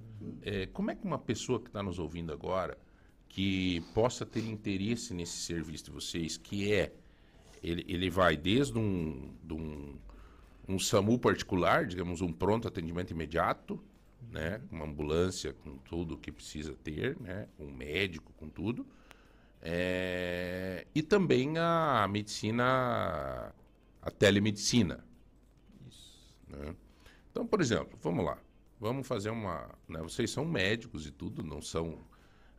É, 0.41 0.67
como 0.67 0.91
é 0.91 0.95
que 0.95 1.05
uma 1.05 1.19
pessoa 1.19 1.61
que 1.61 1.69
está 1.69 1.83
nos 1.83 1.99
ouvindo 1.99 2.33
agora, 2.33 2.79
que 3.35 3.81
possa 3.93 4.25
ter 4.25 4.45
interesse 4.47 5.13
nesse 5.13 5.39
serviço 5.39 5.87
de 5.87 5.91
vocês, 5.91 6.37
que 6.37 6.73
é. 6.73 6.93
Ele, 7.61 7.85
ele 7.89 8.09
vai 8.09 8.37
desde 8.37 8.79
um, 8.79 9.35
de 9.43 9.55
um, 9.55 9.99
um 10.69 10.79
SAMU 10.79 11.19
particular, 11.19 11.85
digamos, 11.85 12.21
um 12.21 12.33
pronto 12.33 12.69
atendimento 12.69 13.11
imediato, 13.11 13.83
né? 14.31 14.61
Uma 14.71 14.85
ambulância 14.85 15.53
com 15.53 15.77
tudo 15.79 16.17
que 16.17 16.31
precisa 16.31 16.75
ter, 16.85 17.19
né? 17.21 17.49
Um 17.59 17.73
médico 17.73 18.33
com 18.35 18.49
tudo. 18.49 18.87
É, 19.61 20.87
E 20.95 21.03
também 21.03 21.59
a 21.59 22.07
medicina, 22.09 23.53
a 24.01 24.11
telemedicina. 24.13 25.05
né? 26.47 26.77
Então, 27.33 27.45
por 27.45 27.61
exemplo, 27.61 27.99
vamos 28.01 28.25
lá. 28.25 28.39
Vamos 28.79 29.09
fazer 29.09 29.31
uma. 29.31 29.69
né, 29.89 30.01
Vocês 30.03 30.31
são 30.31 30.45
médicos 30.45 31.05
e 31.05 31.11
tudo, 31.11 31.43
não 31.43 31.61
são, 31.61 31.99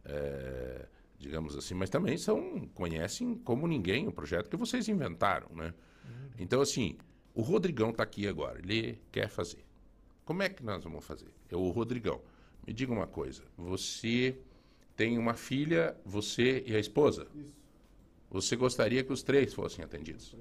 é, 0.05 0.87
digamos 1.17 1.55
assim, 1.55 1.73
mas 1.73 1.89
também 1.89 2.17
são 2.17 2.67
conhecem 2.73 3.35
como 3.35 3.67
ninguém 3.67 4.07
o 4.07 4.11
projeto 4.11 4.49
que 4.49 4.57
vocês 4.57 4.87
inventaram, 4.87 5.49
né? 5.55 5.73
Então, 6.37 6.61
assim, 6.61 6.97
o 7.33 7.41
Rodrigão 7.41 7.89
está 7.89 8.03
aqui 8.03 8.27
agora, 8.27 8.59
ele 8.59 8.99
quer 9.11 9.29
fazer. 9.29 9.65
Como 10.23 10.43
é 10.43 10.49
que 10.49 10.63
nós 10.63 10.83
vamos 10.83 11.05
fazer? 11.05 11.31
Eu, 11.49 11.61
o 11.61 11.69
Rodrigão, 11.69 12.21
me 12.65 12.73
diga 12.73 12.91
uma 12.91 13.07
coisa. 13.07 13.43
Você 13.57 14.37
tem 14.95 15.17
uma 15.17 15.33
filha, 15.33 15.95
você 16.03 16.63
e 16.65 16.75
a 16.75 16.79
esposa? 16.79 17.27
Isso. 17.35 17.65
Você 18.31 18.55
gostaria 18.55 19.03
que 19.03 19.13
os 19.13 19.23
três 19.23 19.53
fossem 19.53 19.83
atendidos? 19.83 20.35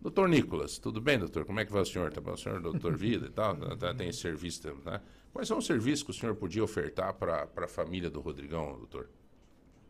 Doutor 0.00 0.28
Nicolas, 0.28 0.78
tudo 0.78 1.00
bem, 1.00 1.18
doutor? 1.18 1.44
Como 1.44 1.58
é 1.58 1.64
que 1.64 1.72
vai 1.72 1.82
o 1.82 1.86
senhor? 1.86 2.12
Tá 2.12 2.20
bom? 2.20 2.32
O 2.32 2.36
senhor 2.36 2.58
é 2.58 2.60
doutor 2.60 2.94
Vida 2.96 3.26
e 3.26 3.30
tal? 3.30 3.56
Tá- 3.76 3.92
Tem 3.94 4.08
esse 4.08 4.20
serviço, 4.20 4.68
né? 4.84 5.00
Quais 5.32 5.48
são 5.48 5.58
os 5.58 5.66
serviços 5.66 6.02
que 6.04 6.10
o 6.10 6.14
senhor 6.14 6.34
podia 6.36 6.62
ofertar 6.62 7.14
para 7.14 7.48
a 7.56 7.68
família 7.68 8.08
do 8.08 8.20
Rodrigão, 8.20 8.76
doutor? 8.78 9.08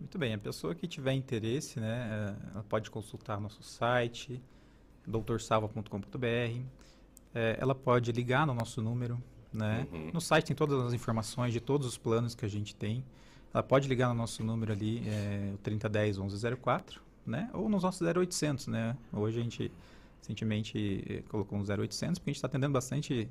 Muito 0.01 0.17
bem, 0.17 0.33
a 0.33 0.39
pessoa 0.39 0.75
que 0.75 0.87
tiver 0.87 1.13
interesse, 1.13 1.81
né, 1.81 2.09
eh, 2.41 2.51
ela 2.55 2.63
pode 2.69 2.89
consultar 2.91 3.41
nosso 3.41 3.63
site, 3.63 4.41
doutorsalva.com.br. 5.07 6.63
Eh, 7.35 7.57
ela 7.61 7.75
pode 7.75 8.13
ligar 8.13 8.47
no 8.47 8.55
nosso 8.55 8.81
número, 8.81 9.21
né? 9.53 9.87
Uhum. 9.93 10.11
No 10.15 10.21
site 10.21 10.47
tem 10.47 10.57
todas 10.57 10.87
as 10.87 10.93
informações 10.93 11.53
de 11.53 11.61
todos 11.61 11.87
os 11.87 11.99
planos 11.99 12.35
que 12.35 12.45
a 12.45 12.49
gente 12.49 12.75
tem. 12.77 13.05
Ela 13.53 13.63
pode 13.63 13.89
ligar 13.89 14.09
no 14.09 14.15
nosso 14.15 14.43
número 14.45 14.73
ali, 14.73 15.03
eh, 15.07 15.51
o 15.55 15.59
3010 15.59 16.17
1104, 16.19 17.03
né? 17.27 17.51
Ou 17.53 17.69
nos 17.69 17.83
nossos 17.83 18.01
0800, 18.01 18.69
né? 18.69 18.97
Hoje 19.13 19.41
a 19.41 19.43
gente 19.43 19.73
recentemente 20.21 21.05
eh, 21.09 21.23
colocou 21.29 21.59
um 21.59 21.63
0800 21.63 22.19
porque 22.19 22.31
a 22.31 22.33
gente 22.33 22.37
está 22.39 22.47
atendendo 22.49 22.73
bastante 22.73 23.29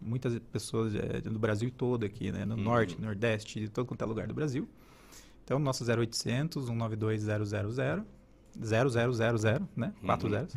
muitas 0.00 0.38
pessoas 0.52 0.94
eh, 0.94 1.20
do 1.20 1.38
Brasil 1.38 1.70
todo 1.70 2.04
aqui, 2.04 2.32
né? 2.32 2.44
No 2.44 2.54
Uhum. 2.56 2.62
norte, 2.62 3.00
nordeste, 3.00 3.60
de 3.60 3.68
todo 3.68 3.86
quanto 3.86 4.02
é 4.02 4.06
lugar 4.06 4.26
do 4.26 4.34
Brasil. 4.34 4.68
Então, 5.44 5.58
nosso 5.58 5.84
0800 5.84 6.64
192 6.66 7.22
000 7.22 7.44
0000, 8.58 9.68
né? 9.76 9.92
Quatro 10.04 10.26
Uhum. 10.28 10.32
zeros. 10.34 10.56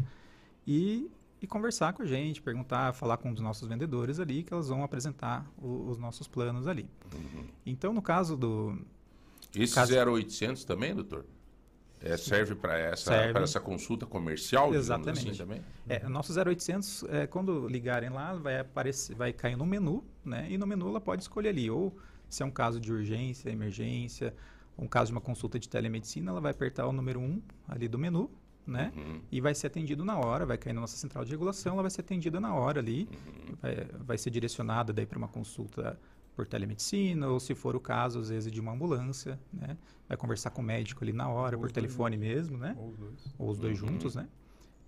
E, 0.66 1.10
e 1.42 1.48
conversar 1.48 1.94
com 1.94 2.04
a 2.04 2.06
gente, 2.06 2.42
perguntar, 2.42 2.94
falar 2.94 3.18
com 3.18 3.32
os 3.32 3.40
nossos 3.42 3.68
vendedores 3.68 4.20
ali, 4.20 4.44
que 4.44 4.54
elas 4.54 4.70
vão 4.70 4.84
apresentar 4.84 5.46
o- 5.58 5.90
os 5.90 5.98
nossos 5.98 6.28
planos 6.28 6.68
ali. 6.68 6.88
Uhum. 7.14 7.46
Então, 7.66 7.94
no 7.94 8.02
caso 8.02 8.38
do... 8.38 8.78
Esse 9.56 9.76
Caso- 9.76 9.94
0800 9.94 10.64
também, 10.64 10.96
doutor? 10.96 11.26
É, 12.04 12.18
serve 12.18 12.54
para 12.54 12.78
essa, 12.78 13.14
essa 13.16 13.60
consulta 13.60 14.06
comercial, 14.06 14.66
digamos 14.68 14.86
Exatamente. 14.88 15.30
assim 15.30 15.38
também? 15.38 15.62
É, 15.88 16.08
nosso 16.10 16.34
0800, 16.38 17.04
é, 17.10 17.28
quando 17.28 17.68
ligarem 17.68 18.10
lá, 18.10 18.34
vai 18.34 18.60
aparecer, 18.60 19.16
vai 19.16 19.32
cair 19.32 19.56
no 19.56 19.66
menu, 19.66 20.04
né? 20.24 20.48
E 20.50 20.58
no 20.58 20.68
menu 20.68 20.90
ela 20.90 21.00
pode 21.00 21.22
escolher 21.24 21.50
ali, 21.50 21.70
ou 21.72 21.96
se 22.30 22.44
é 22.44 22.46
um 22.46 22.52
caso 22.52 22.80
de 22.80 22.92
urgência, 22.92 23.50
emergência, 23.50 24.34
um 24.78 24.88
caso 24.88 25.08
de 25.08 25.14
uma 25.14 25.22
consulta 25.22 25.58
de 25.58 25.70
telemedicina, 25.70 26.32
ela 26.32 26.42
vai 26.42 26.52
apertar 26.52 26.86
o 26.88 26.92
número 26.92 27.20
1 27.20 27.42
ali 27.70 27.88
do 27.88 27.98
menu, 27.98 28.30
né? 28.68 28.92
Uhum. 28.96 29.22
E 29.32 29.40
vai 29.40 29.54
ser 29.56 29.68
atendido 29.68 30.04
na 30.04 30.18
hora, 30.18 30.46
vai 30.46 30.58
cair 30.58 30.74
na 30.74 30.82
nossa 30.82 30.98
central 30.98 31.24
de 31.24 31.32
regulação, 31.32 31.74
ela 31.74 31.84
vai 31.84 31.92
ser 31.92 32.02
atendida 32.02 32.40
na 32.40 32.54
hora 32.54 32.80
ali, 32.80 33.08
Uhum. 33.12 33.56
vai, 33.62 33.76
vai 34.00 34.18
ser 34.18 34.30
direcionada 34.30 34.92
daí 34.92 35.06
para 35.06 35.18
uma 35.18 35.28
consulta 35.28 35.98
por 36.36 36.48
telemedicina, 36.48 37.28
ou 37.28 37.40
se 37.40 37.54
for 37.56 37.76
o 37.76 37.80
caso, 37.80 38.20
às 38.20 38.30
vezes, 38.30 38.52
de 38.52 38.60
uma 38.60 38.72
ambulância, 38.72 39.40
né? 39.52 39.78
Vai 40.08 40.18
conversar 40.18 40.50
com 40.50 40.62
o 40.62 40.66
médico 40.66 41.04
ali 41.04 41.14
na 41.14 41.28
hora, 41.30 41.56
Ou 41.56 41.62
por 41.62 41.68
os 41.68 41.74
dois 41.74 41.86
telefone 41.86 42.18
mesmo, 42.18 42.58
né? 42.58 42.76
Ou 42.78 42.90
os 42.90 42.98
dois. 42.98 43.36
ou 43.38 43.50
os 43.50 43.60
dois 43.60 43.80
Uhum. 43.82 43.88
juntos, 43.90 44.16
né? 44.16 44.28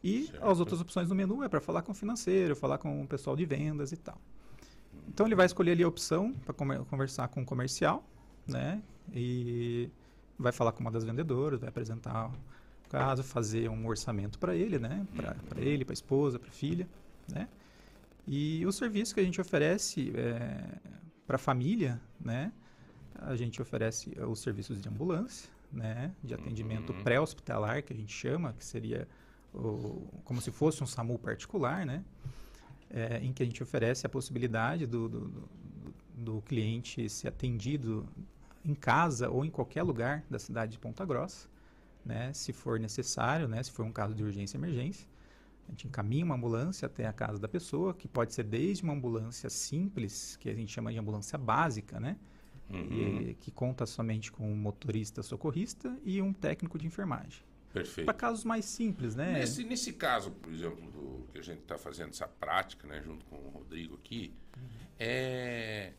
E 0.04 0.24
Certo. 0.28 0.46
as 0.46 0.60
outras 0.60 0.82
opções 0.82 1.10
no 1.10 1.16
menu 1.16 1.44
é 1.44 1.50
para 1.50 1.60
falar 1.62 1.82
com 1.82 1.92
o 1.92 1.96
financeiro, 1.96 2.56
falar 2.56 2.78
com 2.78 3.02
o 3.04 3.08
pessoal 3.08 3.36
de 3.36 3.46
vendas 3.46 3.92
e 3.92 3.98
tal. 3.98 4.20
Então 5.08 5.26
ele 5.26 5.36
vai 5.36 5.46
escolher 5.46 5.72
ali 5.72 5.84
a 5.84 5.88
opção 5.88 6.34
para 6.34 6.54
conversar 6.54 7.28
com 7.30 7.42
o 7.42 7.46
comercial, 7.46 8.04
né? 8.48 8.82
E 9.14 9.90
vai 10.38 10.52
falar 10.52 10.72
com 10.74 10.82
uma 10.82 10.92
das 10.92 11.04
vendedoras, 11.04 11.60
vai 11.60 11.70
apresentar 11.70 12.28
o 12.30 12.90
caso, 12.90 13.24
fazer 13.24 13.70
um 13.70 13.88
orçamento 13.88 14.38
para 14.38 14.56
ele, 14.56 14.78
né? 14.80 15.06
Para 15.50 15.62
ele, 15.62 15.86
para 15.86 15.94
a 15.94 15.96
esposa, 15.96 16.38
para 16.40 16.50
a 16.50 16.52
filha, 16.54 16.88
né? 17.28 17.48
E 18.28 18.66
o 18.66 18.72
serviço 18.72 19.14
que 19.14 19.20
a 19.20 19.24
gente 19.24 19.40
oferece 19.40 20.12
para 21.26 21.36
a 21.36 21.40
família, 21.40 22.00
né? 22.20 22.52
A 23.16 23.36
gente 23.36 23.62
oferece 23.62 24.14
eh, 24.16 24.26
os 24.26 24.40
serviços 24.40 24.82
de 24.82 24.90
ambulância, 24.90 25.50
né? 25.72 26.14
De 26.24 26.34
atendimento 26.34 26.94
Uhum. 26.94 27.04
pré-hospitalar, 27.04 27.84
que 27.84 27.94
a 27.94 27.96
gente 27.96 28.14
chama, 28.14 28.54
que 28.54 28.66
seria 28.66 29.08
o- 29.54 30.08
como 30.24 30.42
se 30.42 30.52
fosse 30.52 30.84
um 30.84 30.88
SAMU 30.88 31.18
particular, 31.18 31.86
né? 31.86 32.04
É, 32.90 33.20
em 33.24 33.34
que 33.34 33.42
a 33.42 33.46
gente 33.46 33.62
oferece 33.64 34.06
a 34.06 34.10
possibilidade 34.10 34.86
do, 34.86 35.10
do, 35.10 35.20
do- 35.28 35.50
do 36.18 36.42
cliente 36.44 37.10
ser 37.10 37.28
atendido 37.30 38.08
em 38.64 38.74
casa 38.76 39.30
ou 39.30 39.44
em 39.46 39.50
qualquer 39.50 39.84
lugar 39.84 40.24
da 40.30 40.40
cidade 40.40 40.74
de 40.74 40.80
Ponta 40.80 41.04
Grossa, 41.06 41.48
né? 42.06 42.32
Se 42.34 42.54
for 42.54 42.80
necessário, 42.80 43.48
né? 43.48 43.62
Se 43.64 43.72
for 43.72 43.86
um 43.86 43.92
caso 43.92 44.14
de 44.14 44.24
urgência 44.24 44.58
e 44.58 44.60
emergência. 44.60 45.08
A 45.68 45.72
gente 45.72 45.88
encaminha 45.88 46.24
uma 46.24 46.36
ambulância 46.36 46.86
até 46.86 47.08
a 47.08 47.14
casa 47.14 47.40
da 47.40 47.48
pessoa, 47.48 47.94
que 47.94 48.08
pode 48.08 48.34
ser 48.34 48.44
desde 48.44 48.84
uma 48.84 48.94
ambulância 48.94 49.50
simples, 49.50 50.38
que 50.38 50.50
a 50.50 50.54
gente 50.54 50.72
chama 50.72 50.92
de 50.92 50.98
ambulância 51.00 51.38
básica, 51.38 52.00
né? 52.00 52.18
Uhum. 52.70 53.22
E- 53.30 53.34
que 53.36 53.52
conta 53.52 53.86
somente 53.86 54.32
com 54.32 54.52
um 54.52 54.56
motorista 54.56 55.22
socorrista 55.24 55.98
e 56.04 56.22
um 56.22 56.34
técnico 56.34 56.78
de 56.78 56.86
enfermagem. 56.88 57.44
Perfeito. 57.74 58.06
Para 58.06 58.14
casos 58.14 58.44
mais 58.46 58.64
simples, 58.66 59.16
né? 59.16 59.34
Nesse, 59.34 59.64
nesse 59.64 59.92
caso, 59.94 60.32
por 60.32 60.52
exemplo, 60.54 60.90
do, 60.92 61.28
que 61.32 61.40
a 61.40 61.42
gente 61.42 61.60
está 61.60 61.78
fazendo 61.78 62.10
essa 62.10 62.28
prática, 62.28 62.88
né, 62.88 63.02
junto 63.04 63.26
com 63.26 63.36
o 63.36 63.50
Rodrigo 63.50 63.96
aqui, 63.96 64.34
é, 64.98 65.92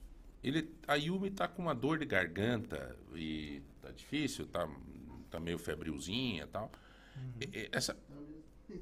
ele, 0.42 0.70
a 0.86 0.94
Yumi 0.94 1.28
está 1.28 1.46
com 1.46 1.62
uma 1.62 1.74
dor 1.74 1.98
de 1.98 2.06
garganta 2.06 2.96
e 3.14 3.60
tá 3.82 3.90
difícil, 3.90 4.46
tá, 4.46 4.68
tá 5.30 5.38
meio 5.38 5.58
febrilzinha 5.58 6.44
e 6.44 6.46
tal. 6.46 6.70
E- 7.40 7.68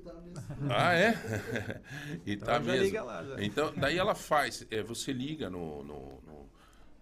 essa... 0.04 0.44
Ah, 0.70 0.94
é? 0.94 1.10
e 2.26 2.36
tá 2.36 2.56
Então 2.56 2.64
já 2.64 2.72
mesmo. 2.72 2.84
liga 2.84 3.02
lá, 3.02 3.24
já. 3.24 3.42
Então, 3.44 3.72
daí 3.76 3.96
ela 3.98 4.14
faz, 4.14 4.66
é, 4.70 4.82
você 4.82 5.12
liga 5.12 5.48
no, 5.50 5.82
no, 5.84 6.00
no, 6.22 6.50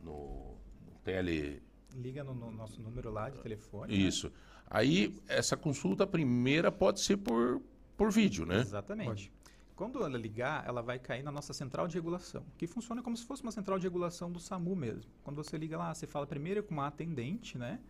no- 0.04 0.54
no 0.84 0.92
tele, 1.04 1.62
liga 1.94 2.22
no, 2.24 2.34
no 2.34 2.50
nosso 2.50 2.80
número 2.80 3.10
lá 3.10 3.28
de 3.30 3.38
telefone. 3.40 3.92
né? 3.96 3.98
Isso. 4.08 4.32
Aí, 4.68 5.14
essa 5.28 5.56
consulta 5.56 6.06
primeira 6.06 6.72
pode 6.72 7.00
ser 7.02 7.16
por, 7.18 7.60
por 7.96 8.10
vídeo, 8.10 8.46
né? 8.46 8.60
Exatamente. 8.60 9.30
Quando 9.76 9.98
ela 10.04 10.16
ligar, 10.16 10.66
ela 10.66 10.80
vai 10.82 10.98
cair 10.98 11.22
na 11.22 11.32
nossa 11.32 11.52
central 11.52 11.88
de 11.88 11.94
regulação, 11.94 12.44
que 12.56 12.66
funciona 12.66 13.02
como 13.02 13.16
se 13.16 13.24
fosse 13.24 13.42
uma 13.42 13.50
central 13.50 13.78
de 13.78 13.84
regulação 13.84 14.30
do 14.30 14.38
SAMU 14.38 14.76
mesmo. 14.76 15.10
Quando 15.24 15.36
você 15.42 15.56
liga 15.58 15.76
lá, 15.76 15.92
você 15.94 16.06
fala 16.06 16.26
primeiro 16.26 16.62
com 16.62 16.72
uma 16.72 16.86
atendente, 16.86 17.58
né? 17.58 17.80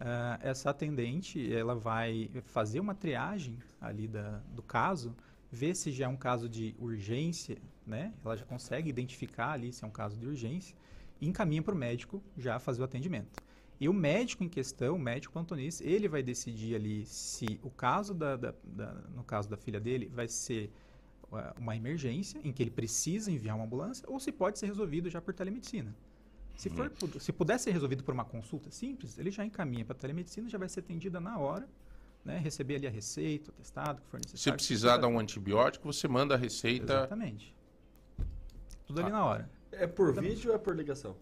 Ah, 0.00 0.38
essa 0.42 0.70
atendente, 0.70 1.52
ela 1.52 1.74
vai 1.74 2.30
fazer 2.42 2.80
uma 2.80 2.94
triagem 2.94 3.58
ali 3.80 4.08
da, 4.08 4.38
do 4.52 4.62
caso, 4.62 5.14
ver 5.50 5.74
se 5.76 5.92
já 5.92 6.06
é 6.06 6.08
um 6.08 6.16
caso 6.16 6.48
de 6.48 6.74
urgência, 6.78 7.58
né? 7.86 8.12
Ela 8.24 8.36
já 8.36 8.44
consegue 8.44 8.88
identificar 8.90 9.52
ali 9.52 9.72
se 9.72 9.84
é 9.84 9.86
um 9.86 9.90
caso 9.90 10.18
de 10.18 10.26
urgência 10.26 10.76
e 11.20 11.28
encaminha 11.28 11.62
para 11.62 11.74
o 11.74 11.78
médico 11.78 12.22
já 12.36 12.58
fazer 12.58 12.82
o 12.82 12.84
atendimento. 12.84 13.40
E 13.80 13.88
o 13.88 13.92
médico 13.92 14.42
em 14.44 14.48
questão, 14.48 14.96
o 14.96 14.98
médico 14.98 15.32
plantonista, 15.32 15.84
ele 15.84 16.08
vai 16.08 16.22
decidir 16.22 16.74
ali 16.74 17.04
se 17.06 17.58
o 17.62 17.70
caso 17.70 18.14
da, 18.14 18.36
da- 18.36 18.54
da- 18.64 18.94
no 19.14 19.22
caso 19.24 19.48
da 19.48 19.56
filha 19.56 19.80
dele 19.80 20.10
vai 20.12 20.28
ser 20.28 20.70
uh, 21.32 21.60
uma 21.60 21.76
emergência 21.76 22.40
em 22.44 22.52
que 22.52 22.62
ele 22.62 22.70
precisa 22.70 23.30
enviar 23.30 23.56
uma 23.56 23.64
ambulância 23.64 24.04
ou 24.08 24.18
se 24.20 24.32
pode 24.32 24.58
ser 24.58 24.66
resolvido 24.66 25.10
já 25.10 25.20
por 25.20 25.34
telemedicina. 25.34 25.94
Se, 26.56 26.70
for, 26.70 26.88
pu- 26.90 27.20
se 27.20 27.32
puder 27.32 27.58
ser 27.58 27.72
resolvido 27.72 28.04
por 28.04 28.14
uma 28.14 28.24
consulta 28.24 28.70
simples, 28.70 29.18
ele 29.18 29.30
já 29.30 29.44
encaminha 29.44 29.84
para 29.84 29.94
telemedicina, 29.94 30.48
já 30.48 30.56
vai 30.58 30.68
ser 30.68 30.80
atendida 30.80 31.20
na 31.20 31.38
hora, 31.38 31.68
né? 32.24 32.38
receber 32.38 32.76
ali 32.76 32.86
a 32.86 32.90
receita, 32.90 33.50
o 33.50 33.54
testado 33.54 34.00
que 34.00 34.08
for 34.08 34.18
necessário. 34.18 34.42
Se 34.42 34.52
precisar 34.52 34.96
dar 34.98 35.08
um 35.08 35.18
antibiótico, 35.18 35.92
você 35.92 36.06
manda 36.06 36.34
a 36.34 36.38
receita. 36.38 36.92
Exatamente. 36.94 37.54
Tudo 38.86 39.00
ali 39.00 39.10
Tá. 39.10 39.16
na 39.18 39.24
hora. 39.24 39.50
É 39.72 39.86
por 39.86 40.14
vídeo 40.14 40.50
ou 40.50 40.56
é 40.56 40.58
por 40.58 40.76
ligação? 40.76 41.16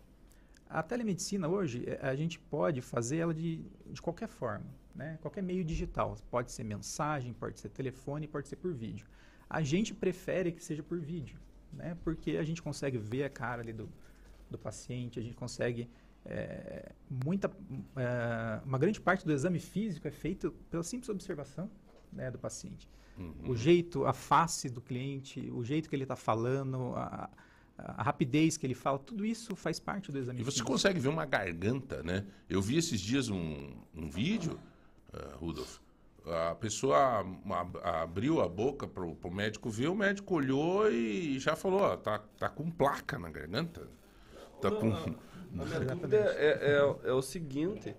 A 0.69 0.83
telemedicina 0.83 1.49
hoje, 1.49 1.85
eh, 1.87 1.99
a 2.03 2.15
gente 2.15 2.39
pode 2.39 2.81
fazer 2.81 3.19
ela 3.19 3.35
de, 3.35 3.65
de 3.87 4.01
qualquer 4.01 4.29
forma, 4.29 4.67
né? 4.95 5.19
Qualquer 5.21 5.43
meio 5.43 5.65
digital. 5.65 6.17
Pode 6.31 6.51
ser 6.53 6.65
mensagem, 6.65 7.33
pode 7.33 7.59
ser 7.61 7.69
telefone, 7.71 8.27
pode 8.27 8.49
ser 8.49 8.57
por 8.57 8.73
vídeo. 8.73 9.07
A 9.49 9.63
gente 9.63 9.95
prefere 9.95 10.51
que 10.53 10.63
seja 10.63 10.83
por 10.83 10.99
vídeo, 10.99 11.39
né? 11.73 11.97
Porque 12.05 12.33
a 12.39 12.43
gente 12.43 12.63
consegue 12.63 12.97
ver 12.99 13.25
a 13.25 13.31
cara 13.31 13.61
ali 13.63 13.73
do, 13.73 13.89
do 14.53 14.59
paciente, 14.59 15.19
a 15.19 15.23
gente 15.23 15.35
consegue 15.37 15.89
eh, 16.25 16.93
muita, 17.11 17.51
eh, 17.97 18.61
uma 18.65 18.79
grande 18.79 19.01
parte 19.01 19.25
do 19.25 19.33
exame 19.33 19.59
físico 19.59 20.07
é 20.07 20.11
feito 20.11 20.53
pela 20.71 20.83
simples 20.85 21.09
observação 21.09 21.69
né, 22.13 22.31
do 22.31 22.39
paciente. 22.39 22.89
Uhum. 23.19 23.51
O 23.51 23.57
jeito, 23.57 24.07
a 24.07 24.13
face 24.13 24.71
do 24.71 24.81
cliente, 24.81 25.51
o 25.51 25.65
jeito 25.65 25.89
que 25.89 25.97
ele 25.97 26.05
está 26.05 26.17
falando, 26.17 26.95
a, 26.97 27.29
a 27.77 28.03
rapidez 28.03 28.57
que 28.57 28.65
ele 28.67 28.75
fala, 28.75 28.99
tudo 28.99 29.25
isso 29.25 29.57
faz 29.57 29.81
parte 29.81 30.13
do 30.13 30.19
exame 30.19 30.41
E 30.41 30.45
você 30.45 30.53
físico. 30.53 30.71
consegue 30.71 31.01
ver 31.01 31.09
uma 31.09 31.27
garganta, 31.27 32.03
né? 32.03 32.25
Eu 32.49 32.63
vi 32.63 32.77
esses 32.79 33.01
dias 33.01 33.29
um, 33.29 33.73
um 33.95 34.09
vídeo, 34.09 34.59
uh, 35.13 35.37
Rudolf. 35.39 35.79
A 36.25 36.55
pessoa 36.55 37.19
ab- 37.51 37.79
abriu 37.83 38.41
a 38.41 38.49
boca 38.49 38.87
pro, 38.87 39.17
pro 39.17 39.31
médico 39.31 39.69
ver, 39.69 39.89
o 39.89 39.95
médico 39.95 40.35
olhou 40.37 40.89
e 40.91 41.37
já 41.41 41.57
falou, 41.57 41.81
ó, 41.81 41.97
tá, 41.97 42.21
tá 42.39 42.49
com 42.49 42.71
placa 42.71 43.19
na 43.19 43.29
garganta. 43.29 43.89
Tá 44.63 44.71
Não, 44.71 44.81
com... 44.81 44.87
A 45.61 45.65
minha 45.67 45.81
dúvida 45.81 46.17
é, 46.17 46.73
é- 47.05 47.09
é 47.11 47.13
o 47.13 47.21
seguinte. 47.21 47.95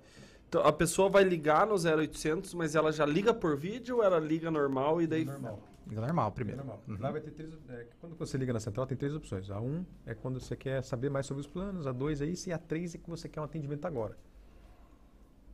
Então, 0.48 0.66
a 0.66 0.72
pessoa 0.72 1.10
vai 1.10 1.24
ligar 1.24 1.68
no 1.68 1.76
0800, 1.76 2.54
mas 2.54 2.76
ela 2.76 2.92
já 2.92 3.06
liga 3.06 3.34
por 3.34 3.56
vídeo 3.58 3.98
ou 3.98 4.04
ela 4.04 4.20
liga 4.20 4.50
normal 4.50 5.02
e 5.02 5.08
daí... 5.08 5.26
Normal. 5.26 5.60
Liga 5.88 6.02
normal 6.02 6.32
primeiro. 6.32 6.60
normal. 6.60 6.82
Uhum. 6.88 6.98
Lá 7.00 7.12
vai 7.12 7.22
ter 7.22 7.32
três. 7.32 7.52
é, 7.70 7.88
quando 8.00 8.16
você 8.16 8.38
liga 8.38 8.54
na 8.54 8.60
central, 8.60 8.88
tem 8.88 8.98
três 8.98 9.14
opções. 9.14 9.50
A 9.52 9.60
um 9.60 9.86
é 10.06 10.14
quando 10.14 10.40
você 10.40 10.56
quer 10.56 10.82
saber 10.84 11.10
mais 11.10 11.26
sobre 11.26 11.42
os 11.42 11.48
planos, 11.48 11.86
a 11.86 11.92
dois 11.92 12.22
é 12.22 12.26
isso, 12.26 12.50
e 12.50 12.54
a 12.54 12.58
três 12.58 12.96
é 12.96 12.98
que 12.98 13.10
você 13.10 13.28
quer 13.28 13.42
um 13.42 13.44
atendimento 13.44 13.86
agora. 13.86 14.18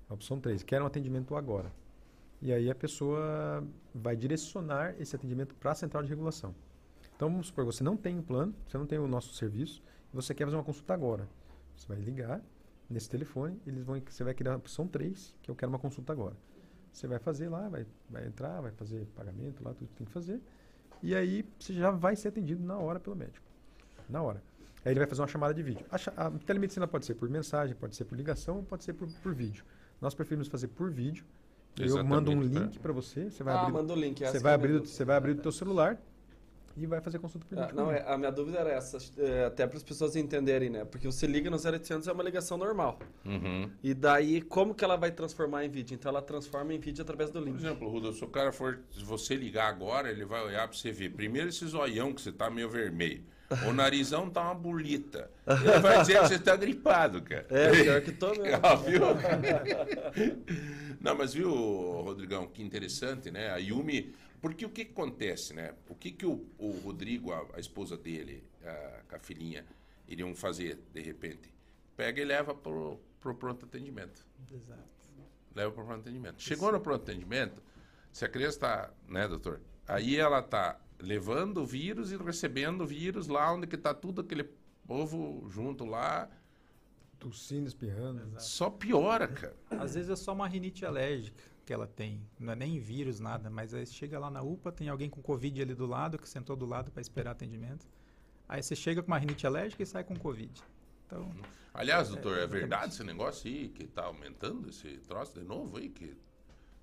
A 0.10 0.14
opção 0.14 0.40
3, 0.40 0.64
quer 0.64 0.82
um 0.82 0.86
atendimento 0.86 1.36
agora. 1.36 1.72
E 2.42 2.52
aí 2.52 2.70
a 2.70 2.76
pessoa 2.76 3.64
vai 3.94 4.16
direcionar 4.16 4.96
esse 5.00 5.16
atendimento 5.16 5.54
para 5.56 5.72
a 5.72 5.76
central 5.76 6.02
de 6.02 6.10
regulação. 6.10 6.56
Então 7.16 7.30
vamos 7.30 7.48
supor, 7.48 7.66
você 7.66 7.84
não 7.84 7.96
tem 7.96 8.18
o 8.18 8.24
plano, 8.24 8.56
você 8.68 8.78
não 8.78 8.86
tem 8.88 8.98
o 8.98 9.08
nosso 9.08 9.34
serviço, 9.34 9.84
você 10.14 10.34
quer 10.34 10.46
fazer 10.46 10.58
uma 10.58 10.64
consulta 10.64 10.94
agora. 10.94 11.28
Você 11.76 11.88
vai 11.88 11.98
ligar 11.98 12.42
nesse 12.90 13.10
telefone, 13.10 13.60
eles 13.66 13.84
vão, 13.84 14.02
você 14.06 14.24
vai 14.24 14.34
criar 14.34 14.54
a 14.54 14.58
opção 14.58 14.88
3, 14.88 15.36
que 15.42 15.52
eu 15.52 15.56
quero 15.56 15.72
uma 15.72 15.80
consulta 15.80 16.12
agora. 16.12 16.36
Você 16.92 17.08
vai 17.08 17.20
fazer 17.20 17.50
lá, 17.50 17.70
vai, 17.70 17.86
vai 18.10 18.26
entrar, 18.26 18.62
vai 18.62 18.72
fazer 18.72 19.06
pagamento 19.16 19.64
lá, 19.64 19.74
tudo 19.74 19.88
que 19.88 19.96
tem 19.96 20.08
que 20.08 20.12
fazer. 20.12 20.42
E 21.02 21.16
aí 21.16 21.46
você 21.58 21.74
já 21.74 21.92
vai 21.92 22.16
ser 22.16 22.30
atendido 22.30 22.64
na 22.64 22.78
hora 22.78 23.00
pelo 23.00 23.16
médico. 23.16 23.46
Na 24.10 24.22
hora. 24.22 24.42
Aí 24.84 24.92
ele 24.92 25.00
vai 25.00 25.08
fazer 25.08 25.22
uma 25.22 25.28
chamada 25.28 25.54
de 25.54 25.62
vídeo. 25.62 25.86
A, 25.92 26.28
a 26.28 26.32
telemedicina 26.32 26.88
pode 26.88 27.06
ser 27.06 27.14
por 27.14 27.30
mensagem, 27.30 27.76
pode 27.76 27.96
ser 27.96 28.06
por 28.06 28.18
ligação, 28.18 28.58
ou 28.58 28.64
pode 28.64 28.84
ser 28.84 28.94
por, 28.94 29.08
por 29.22 29.34
vídeo. 29.34 29.64
Nós 30.02 30.16
preferimos 30.16 30.48
fazer 30.48 30.70
por 30.70 30.90
vídeo. 30.90 31.26
Eu 31.78 32.04
mando 32.04 32.32
um 32.32 32.42
link 32.42 32.80
para 32.80 32.92
você, 32.92 33.30
você 33.30 33.44
vai 33.44 33.54
ah, 33.54 33.62
abrir, 33.62 33.74
manda 33.74 33.94
o 33.94 33.96
link. 33.96 34.22
essa 34.22 34.34
você 34.34 34.38
que 34.38 34.44
vai 34.44 34.52
é 34.52 34.56
abrir, 34.56 34.80
você 34.80 35.06
vai 35.06 35.16
abrir 35.16 35.34
do 35.36 35.42
teu 35.42 35.52
celular 35.52 35.98
e 36.78 36.86
vai 36.86 37.02
fazer 37.02 37.20
consulta 37.20 37.46
por 37.48 37.58
Ah, 37.60 37.72
não, 37.74 37.92
é, 37.92 38.04
a 38.08 38.18
minha 38.18 38.32
dúvida 38.32 38.60
era 38.60 38.72
essa, 38.72 38.98
é, 39.18 39.46
até 39.46 39.68
para 39.68 39.78
as 39.78 39.84
pessoas 39.84 40.16
entenderem, 40.16 40.70
né? 40.70 40.86
Porque 40.86 41.08
você 41.08 41.28
liga 41.28 41.50
no 41.50 41.58
0800 41.58 42.08
é 42.08 42.12
uma 42.12 42.24
ligação 42.24 42.58
normal. 42.58 43.00
Uhum. 43.26 43.70
E 43.84 43.94
daí, 43.94 44.42
como 44.42 44.74
que 44.74 44.84
ela 44.84 44.96
vai 44.96 45.12
transformar 45.12 45.66
em 45.66 45.70
vídeo? 45.70 45.96
Então, 45.96 46.10
ela 46.10 46.22
transforma 46.22 46.74
em 46.74 46.80
vídeo 46.80 47.02
através 47.02 47.30
do 47.30 47.40
Por 47.40 47.46
link. 47.48 47.58
exemplo, 47.58 47.90
Rudolf, 47.90 48.18
se 48.18 48.24
o 48.24 48.28
cara 48.28 48.52
for, 48.52 48.80
se 48.92 49.04
você 49.04 49.36
ligar 49.36 49.68
agora, 49.68 50.10
ele 50.10 50.26
vai 50.26 50.44
olhar 50.44 50.68
pra 50.68 50.78
você 50.78 50.92
ver. 50.92 51.10
Primeiro 51.12 51.50
esse 51.50 51.66
zoião 51.66 52.14
que 52.14 52.22
você 52.22 52.32
tá 52.32 52.50
meio 52.50 52.70
vermelho. 52.70 53.24
O 53.68 53.74
narizão 53.74 54.30
tá 54.30 54.44
uma 54.44 54.54
bolita. 54.54 55.28
Ele 55.48 55.80
vai 55.80 56.02
dizer 56.02 56.20
que 56.22 56.28
você 56.28 56.38
tá 56.38 56.56
gripado, 56.56 57.20
cara. 57.24 57.48
É, 57.50 57.72
pior 57.72 58.02
que 58.02 58.12
tô 58.12 58.30
mesmo. 58.40 58.60
Ah, 58.62 58.76
viu? 58.76 59.02
Não, 61.02 61.16
mas 61.16 61.34
viu, 61.34 61.50
Rodrigão, 61.52 62.48
que 62.48 62.62
interessante, 62.62 63.32
né? 63.32 63.50
A 63.52 63.58
Yumi. 63.58 64.14
Porque 64.42 64.66
o 64.66 64.70
que, 64.70 64.86
que 64.86 64.92
acontece, 64.92 65.54
né? 65.54 65.74
O 65.90 65.96
que, 65.96 66.12
que 66.12 66.26
o, 66.26 66.46
o 66.58 66.72
Rodrigo, 66.80 67.32
a, 67.34 67.46
a 67.56 67.60
esposa 67.60 67.98
dele, 67.98 68.44
a, 68.64 69.02
com 69.08 69.16
a 69.16 69.20
filhinha, 69.20 69.66
iriam 70.08 70.34
fazer 70.36 70.80
de 70.94 71.02
repente? 71.02 71.54
Pega 71.96 72.22
e 72.22 72.26
leva 72.26 72.56
pro, 72.56 73.00
pro 73.20 73.36
pronto 73.36 73.66
atendimento. 73.66 74.26
Exato. 74.52 74.84
Leva 75.54 75.72
pro 75.72 75.84
pronto 75.84 76.02
atendimento. 76.02 76.42
Chegou 76.42 76.72
no 76.72 76.80
pronto 76.80 77.02
atendimento, 77.02 77.62
se 78.12 78.24
a 78.24 78.30
criança 78.30 78.56
está, 78.56 78.94
né, 79.08 79.28
doutor? 79.28 79.62
Aí 79.88 80.16
ela 80.16 80.42
tá 80.42 80.80
levando 81.00 81.58
o 81.58 81.66
vírus 81.66 82.12
e 82.12 82.18
recebendo 82.18 82.82
o 82.82 82.88
vírus 82.88 83.28
lá 83.28 83.52
onde 83.54 83.68
que 83.68 83.78
tá 83.78 83.94
tudo 83.94 84.22
aquele 84.22 84.50
povo 84.88 85.48
junto 85.50 85.86
lá. 85.86 86.30
Tossindo, 87.18 87.68
espirrando. 87.68 88.40
Só 88.40 88.70
piora, 88.70 89.28
cara. 89.28 89.56
Às 89.72 89.96
vezes 89.96 90.10
é 90.10 90.16
só 90.16 90.32
uma 90.32 90.48
rinite 90.48 90.86
alérgica 90.86 91.44
que 91.70 91.74
ela 91.74 91.86
tem. 91.86 92.20
Não 92.40 92.54
é 92.54 92.56
nem 92.56 92.80
vírus, 92.80 93.20
nada. 93.20 93.48
Mas 93.48 93.76
aí 93.76 93.86
chega 93.86 94.18
lá 94.18 94.32
na 94.32 94.42
UPA, 94.42 94.72
tem 94.72 94.90
alguém 94.90 95.08
com 95.08 95.22
Covid 95.22 95.62
ali 95.62 95.76
do 95.76 95.86
lado, 95.86 96.18
que 96.18 96.28
sentou 96.28 96.56
do 96.56 96.66
lado 96.66 96.90
para 96.90 97.00
esperar 97.00 97.30
atendimento. 97.30 97.88
Aí 98.48 98.64
você 98.64 98.76
chega 98.76 99.04
com 99.04 99.12
uma 99.12 99.20
rinite 99.20 99.46
alérgica 99.46 99.84
e 99.84 99.86
sai 99.86 100.04
com 100.04 100.16
Covid. 100.16 100.64
Então, 101.06 101.32
Aliás, 101.72 102.10
doutor, 102.10 102.32
é, 102.32 102.38
exatamente. 102.38 102.60
verdade 102.60 102.94
esse 102.96 103.04
negócio 103.04 103.48
aí 103.48 103.70
que 103.70 103.86
tá 103.86 104.06
aumentando 104.06 104.68
esse 104.68 104.98
troço 105.08 105.40
de 105.40 105.46
novo 105.46 105.78
aí? 105.78 105.90
Que, 105.90 106.18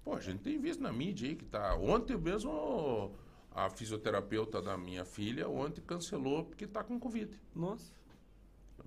pô, 0.05 0.15
a 0.15 0.21
gente 0.21 0.39
tem 0.39 0.57
visto 0.57 0.81
na 0.81 0.93
mídia 0.93 1.31
aí 1.31 1.35
que 1.35 1.47
tá. 1.47 1.75
Ontem 1.75 2.17
mesmo 2.17 3.13
a 3.51 3.69
fisioterapeuta 3.69 4.63
da 4.63 4.79
minha 4.79 5.05
filha 5.05 5.49
ontem 5.49 5.81
cancelou 5.81 6.45
porque 6.45 6.65
tá 6.65 6.85
com 6.85 6.97
Covid. 7.01 7.37
Nossa. 7.53 7.93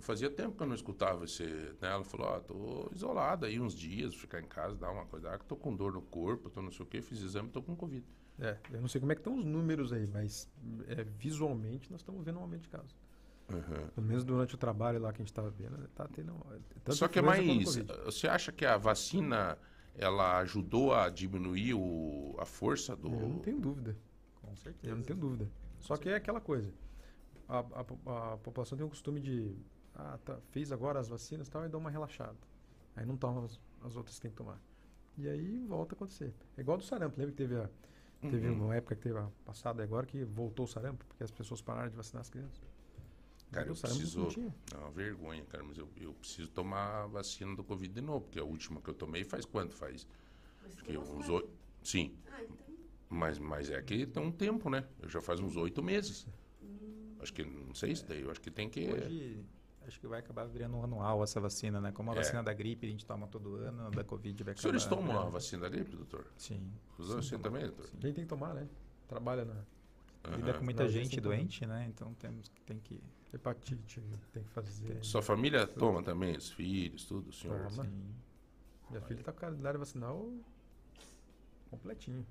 Fazia 0.01 0.29
tempo 0.29 0.55
que 0.55 0.63
eu 0.63 0.67
não 0.67 0.75
escutava 0.75 1.25
esse. 1.25 1.43
Né? 1.43 1.89
Ela 1.89 2.03
falou: 2.03 2.27
Ó, 2.27 2.39
tô 2.39 2.89
isolada 2.93 3.47
aí 3.47 3.59
uns 3.59 3.73
dias, 3.73 4.15
ficar 4.15 4.39
em 4.39 4.47
casa, 4.47 4.75
dar 4.75 4.91
uma 4.91 5.05
coisa. 5.05 5.31
Ah, 5.31 5.37
que 5.37 5.45
tô 5.45 5.55
com 5.55 5.75
dor 5.75 5.93
no 5.93 6.01
corpo, 6.01 6.49
tô 6.49 6.61
não 6.61 6.71
sei 6.71 6.85
o 6.85 6.87
quê, 6.87 7.01
fiz 7.01 7.21
exame, 7.21 7.49
tô 7.49 7.61
com 7.61 7.75
Covid. 7.75 8.05
É, 8.39 8.57
eu 8.71 8.79
não 8.79 8.87
sei 8.87 9.01
como 9.01 9.11
é 9.11 9.15
que 9.15 9.19
estão 9.19 9.37
os 9.37 9.43
números 9.43 9.91
aí, 9.91 10.07
mas 10.07 10.49
é, 10.87 11.03
visualmente 11.03 11.91
nós 11.91 11.99
estamos 12.01 12.23
vendo 12.23 12.37
um 12.39 12.41
aumento 12.41 12.61
de 12.61 12.69
casos. 12.69 12.95
Pelo 13.95 14.07
menos 14.07 14.23
durante 14.23 14.53
o 14.53 14.57
trabalho 14.57 14.99
lá 14.99 15.11
que 15.11 15.21
a 15.21 15.23
gente 15.23 15.31
estava 15.31 15.49
vendo, 15.49 15.75
tá 15.95 16.07
tendo. 16.07 16.33
tanto 16.83 16.95
Só 16.95 17.07
que 17.07 17.19
é 17.19 17.21
mais. 17.21 17.75
Você 18.05 18.27
acha 18.27 18.51
que 18.51 18.65
a 18.65 18.77
vacina 18.77 19.57
ela 19.95 20.37
ajudou 20.39 20.93
a 20.93 21.09
diminuir 21.09 21.73
o, 21.73 22.35
a 22.39 22.45
força 22.45 22.95
do. 22.95 23.11
Eu 23.11 23.29
não 23.29 23.39
tenho 23.39 23.59
dúvida. 23.59 23.97
com 24.41 24.55
certeza. 24.55 24.93
Eu 24.93 24.97
não 24.97 25.03
tenho 25.03 25.19
dúvida. 25.19 25.49
Só 25.79 25.97
que 25.97 26.09
é 26.09 26.15
aquela 26.15 26.39
coisa. 26.39 26.71
A, 27.47 27.59
a 27.59 28.33
a 28.33 28.37
população 28.37 28.77
tem 28.77 28.85
o 28.85 28.89
costume 28.89 29.19
de. 29.19 29.55
Ah, 30.01 30.17
tá, 30.23 30.39
fez 30.51 30.71
agora 30.71 30.97
as 30.99 31.09
vacinas 31.09 31.47
e 31.47 31.51
tal, 31.51 31.65
e 31.65 31.69
dá 31.69 31.77
uma 31.77 31.89
relaxada. 31.91 32.37
Aí 32.95 33.05
não 33.05 33.17
toma 33.17 33.43
as, 33.43 33.59
as 33.81 33.95
outras 33.97 34.15
que 34.15 34.21
tem 34.21 34.31
que 34.31 34.37
tomar. 34.37 34.59
E 35.17 35.27
aí 35.27 35.59
volta 35.67 35.93
a 35.93 35.95
acontecer. 35.95 36.33
É 36.57 36.61
igual 36.61 36.77
do 36.77 36.83
sarampo. 36.83 37.17
Lembra 37.17 37.31
que 37.33 37.37
teve, 37.37 37.55
a, 37.57 37.69
teve 38.21 38.49
Uhum. 38.49 38.65
uma 38.65 38.75
época 38.75 38.95
que 38.95 39.01
teve 39.01 39.17
a 39.19 39.29
passada 39.45 39.83
agora 39.83 40.05
que 40.05 40.23
voltou 40.23 40.63
o 40.65 40.67
sarampo, 40.67 41.03
porque 41.05 41.21
as 41.23 41.31
pessoas 41.31 41.61
pararam 41.61 41.89
de 41.89 41.97
vacinar 41.97 42.21
as 42.21 42.29
crianças. 42.29 42.61
Cara, 43.51 43.67
eu 43.67 43.73
o 43.73 43.75
sarampo 43.75 43.99
preciso. 43.99 44.53
É 44.73 44.77
uma 44.77 44.91
vergonha, 44.91 45.43
cara, 45.45 45.63
mas 45.63 45.77
eu, 45.77 45.89
eu 45.97 46.13
preciso 46.13 46.49
tomar 46.51 47.03
a 47.03 47.07
vacina 47.07 47.55
do 47.55 47.63
Covid 47.63 47.93
de 47.93 48.01
novo, 48.01 48.21
porque 48.21 48.39
a 48.39 48.43
última 48.43 48.79
que 48.81 48.89
eu 48.89 48.93
tomei 48.93 49.23
faz 49.25 49.43
quanto? 49.43 49.75
Faz. 49.75 50.07
Acho 50.65 50.83
que 50.83 50.97
uns 50.97 51.27
oito. 51.29 51.49
Sim. 51.83 52.17
Ah, 52.31 52.43
então. 52.43 52.55
Mas, 53.09 53.39
mas 53.39 53.69
é 53.69 53.81
que 53.81 54.05
tem 54.05 54.21
um 54.23 54.31
tempo, 54.31 54.69
né? 54.69 54.87
Eu 55.01 55.09
já 55.09 55.19
faz 55.19 55.39
uns 55.39 55.57
oito 55.57 55.81
meses. 55.83 56.27
Acho 57.19 57.33
que, 57.33 57.43
não 57.43 57.73
sei 57.73 57.95
se 57.95 58.05
daí, 58.05 58.21
eu 58.21 58.31
acho 58.31 58.39
que 58.39 58.49
tem 58.51 58.69
que. 58.69 58.87
Hoje, 58.87 59.43
acho 59.89 59.99
que 59.99 60.07
vai 60.07 60.19
acabar 60.19 60.45
virando 60.47 60.77
um 60.77 60.83
anual 60.83 61.23
essa 61.23 61.39
vacina, 61.39 61.81
né? 61.81 61.91
Como 61.91 62.09
a 62.11 62.13
É. 62.13 62.17
vacina 62.17 62.41
da 62.41 62.53
gripe 62.53 62.87
a 62.87 62.89
gente 62.89 63.05
toma 63.05 63.27
todo 63.27 63.55
ano, 63.55 63.87
a 63.87 63.89
da 63.89 64.03
Covid 64.03 64.43
vai 64.43 64.53
Os 64.53 64.59
acabar... 64.59 64.79
senhores 64.79 64.85
tomam 64.85 65.21
a 65.27 65.29
vacina 65.29 65.63
da 65.63 65.69
gripe, 65.69 65.95
doutor? 65.95 66.27
Sim. 66.37 66.71
Os 66.97 67.07
dois 67.09 67.25
você 67.25 67.37
também, 67.37 67.63
doutor? 67.63 67.85
A 67.85 67.89
gente 67.91 68.01
tem 68.15 68.23
que 68.23 68.25
tomar, 68.25 68.53
né? 68.53 68.67
Trabalha 69.07 69.43
na 69.45 69.55
Lida 70.35 70.53
com 70.53 70.63
muita 70.65 70.83
Não, 70.83 70.89
gente 70.91 71.15
sim, 71.15 71.21
doente, 71.21 71.65
né? 71.65 71.85
Então 71.89 72.13
temos 72.15 72.47
que 72.49 72.61
tem 72.61 72.77
que... 72.79 73.01
hepatite, 73.33 74.01
tem 74.33 74.43
que 74.43 74.49
fazer. 74.49 75.03
Sua 75.03 75.21
família 75.21 75.65
toma 75.65 76.03
também, 76.03 76.35
os 76.35 76.51
filhos, 76.51 77.05
tudo, 77.05 77.29
o 77.29 77.33
senhor? 77.33 77.57
Toma. 77.69 77.83
Sim. 77.85 78.13
Minha 78.89 79.01
filha 79.01 79.23
tá 79.23 79.31
com 79.31 79.39
calendário 79.39 79.79
vacinal 79.79 80.29
completinho. 81.69 82.25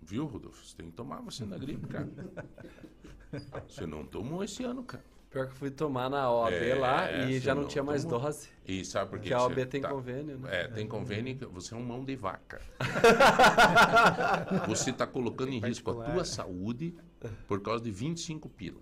Viu, 0.00 0.26
Rodolfo? 0.26 0.64
Você 0.64 0.76
tem 0.76 0.90
que 0.90 0.96
tomar 0.96 1.18
a 1.18 1.22
vacina 1.22 1.50
da 1.50 1.58
gripe, 1.58 1.86
cara. 1.86 2.08
Você 3.68 3.86
não 3.86 4.04
tomou 4.06 4.42
esse 4.44 4.62
ano, 4.64 4.82
cara. 4.84 5.04
Pior 5.32 5.46
que 5.46 5.52
eu 5.52 5.56
fui 5.56 5.70
tomar 5.70 6.10
na 6.10 6.30
OAB 6.30 6.52
É, 6.52 6.74
lá 6.74 7.10
e 7.10 7.32
você 7.34 7.40
já 7.40 7.54
não 7.54 7.62
não 7.62 7.68
tinha 7.68 7.82
mais 7.82 8.04
tomou. 8.04 8.20
dose. 8.20 8.48
E 8.66 8.84
sabe 8.84 9.10
por 9.10 9.18
quê? 9.18 9.30
Porque 9.30 9.34
a 9.34 9.42
OAB 9.42 9.54
você 9.54 9.66
tem 9.66 9.80
tá- 9.80 9.88
convênio, 9.88 10.38
né? 10.38 10.48
É, 10.52 10.68
tem 10.68 10.86
convênio 10.86 11.34
que 11.36 11.46
você 11.46 11.72
é 11.74 11.76
um 11.76 11.82
mão 11.82 12.04
de 12.04 12.14
vaca. 12.16 12.60
você 14.68 14.90
está 14.90 15.06
colocando 15.06 15.50
em 15.52 15.58
risco 15.58 15.90
a 16.00 16.04
tua 16.12 16.24
saúde 16.24 16.94
por 17.48 17.60
causa 17.62 17.82
de 17.82 17.90
25 17.90 18.48
pila. 18.48 18.80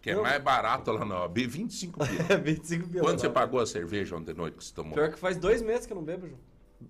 Que 0.00 0.10
é 0.10 0.14
mais 0.16 0.42
barato 0.42 0.90
lá 0.92 1.04
na 1.04 1.20
OAB, 1.22 1.38
25 1.46 1.98
pila. 2.06 2.26
É 2.30 2.36
25 2.36 2.88
pila. 2.88 3.02
Quanto 3.04 3.20
você 3.20 3.26
lá. 3.26 3.32
pagou 3.34 3.60
a 3.60 3.66
cerveja 3.66 4.16
ontem 4.16 4.32
de 4.32 4.38
noite 4.38 4.56
que 4.56 4.64
você 4.64 4.74
tomou? 4.74 4.94
Pior 4.94 5.10
que 5.10 5.18
faz 5.18 5.36
dois 5.36 5.60
meses 5.60 5.86
que 5.86 5.92
eu 5.92 5.96
não 5.96 6.04
bebo, 6.04 6.26
João. 6.28 6.40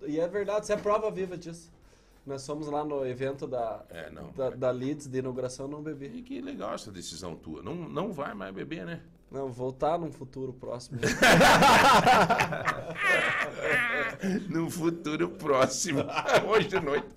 E 0.07 0.19
é 0.19 0.27
verdade, 0.27 0.65
você 0.65 0.73
é 0.73 0.77
prova 0.77 1.11
viva 1.11 1.37
disso. 1.37 1.69
Nós 2.25 2.45
fomos 2.45 2.67
lá 2.67 2.83
no 2.85 3.05
evento 3.05 3.47
da, 3.47 3.83
É, 3.89 4.09
não. 4.11 4.31
da, 4.31 4.51
da 4.51 4.71
Leeds 4.71 5.07
de 5.07 5.17
inauguração, 5.19 5.67
não 5.67 5.81
bebi. 5.81 6.05
E 6.17 6.21
que 6.21 6.39
legal 6.39 6.73
essa 6.75 6.91
decisão 6.91 7.35
tua. 7.35 7.63
Não, 7.63 7.73
não 7.75 8.11
vai 8.13 8.33
mais 8.35 8.53
beber, 8.53 8.85
né? 8.85 9.01
Não, 9.31 9.49
voltar 9.49 9.97
num 9.97 10.11
futuro 10.11 10.53
próximo. 10.53 10.99
No 14.49 14.69
futuro 14.69 15.29
próximo. 15.29 16.01
Hoje 16.47 16.67
de 16.67 16.79
noite. 16.79 17.07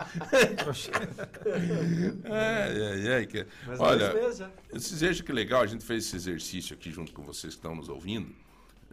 ai, 2.30 2.82
ai, 2.82 3.12
ai. 3.14 3.26
Que... 3.26 3.46
Mas 3.66 3.80
Olha, 3.80 4.08
dois 4.10 4.22
meses 4.24 4.38
já. 4.38 4.50
Vocês 4.72 5.00
vejam 5.00 5.26
que 5.26 5.32
legal, 5.32 5.60
a 5.62 5.66
gente 5.66 5.84
fez 5.84 6.06
esse 6.06 6.16
exercício 6.16 6.74
aqui 6.74 6.90
junto 6.90 7.12
com 7.12 7.22
vocês 7.22 7.54
que 7.54 7.58
estão 7.58 7.74
nos 7.74 7.88
ouvindo, 7.88 8.34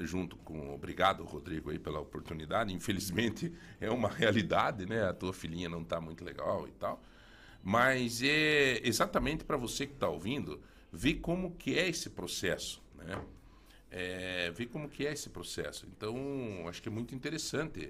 junto 0.05 0.35
com. 0.37 0.73
Obrigado, 0.73 1.23
Rodrigo, 1.23 1.69
aí 1.71 1.79
pela 1.79 1.99
oportunidade. 1.99 2.73
Infelizmente 2.73 3.51
é 3.79 3.89
uma 3.89 4.09
realidade, 4.13 4.85
né? 4.85 5.03
A 5.03 5.13
tua 5.13 5.33
filhinha 5.33 5.69
não 5.69 5.81
está 5.81 5.99
muito 6.01 6.23
legal 6.23 6.67
e 6.67 6.71
tal. 6.71 7.01
Mas 7.63 8.21
é 8.23 8.81
exatamente 8.87 9.43
para 9.43 9.57
você 9.57 9.85
que 9.87 9.93
está 9.93 10.09
ouvindo, 10.09 10.61
ver 10.91 11.15
como 11.15 11.51
que 11.55 11.77
é 11.77 11.87
esse 11.89 12.09
processo, 12.09 12.81
né? 12.95 13.21
É, 13.89 14.51
ver 14.51 14.67
como 14.67 14.87
que 14.89 15.05
é 15.05 15.11
esse 15.13 15.29
processo. 15.29 15.85
Então, 15.95 16.15
acho 16.67 16.81
que 16.81 16.87
é 16.87 16.91
muito 16.91 17.13
interessante. 17.13 17.87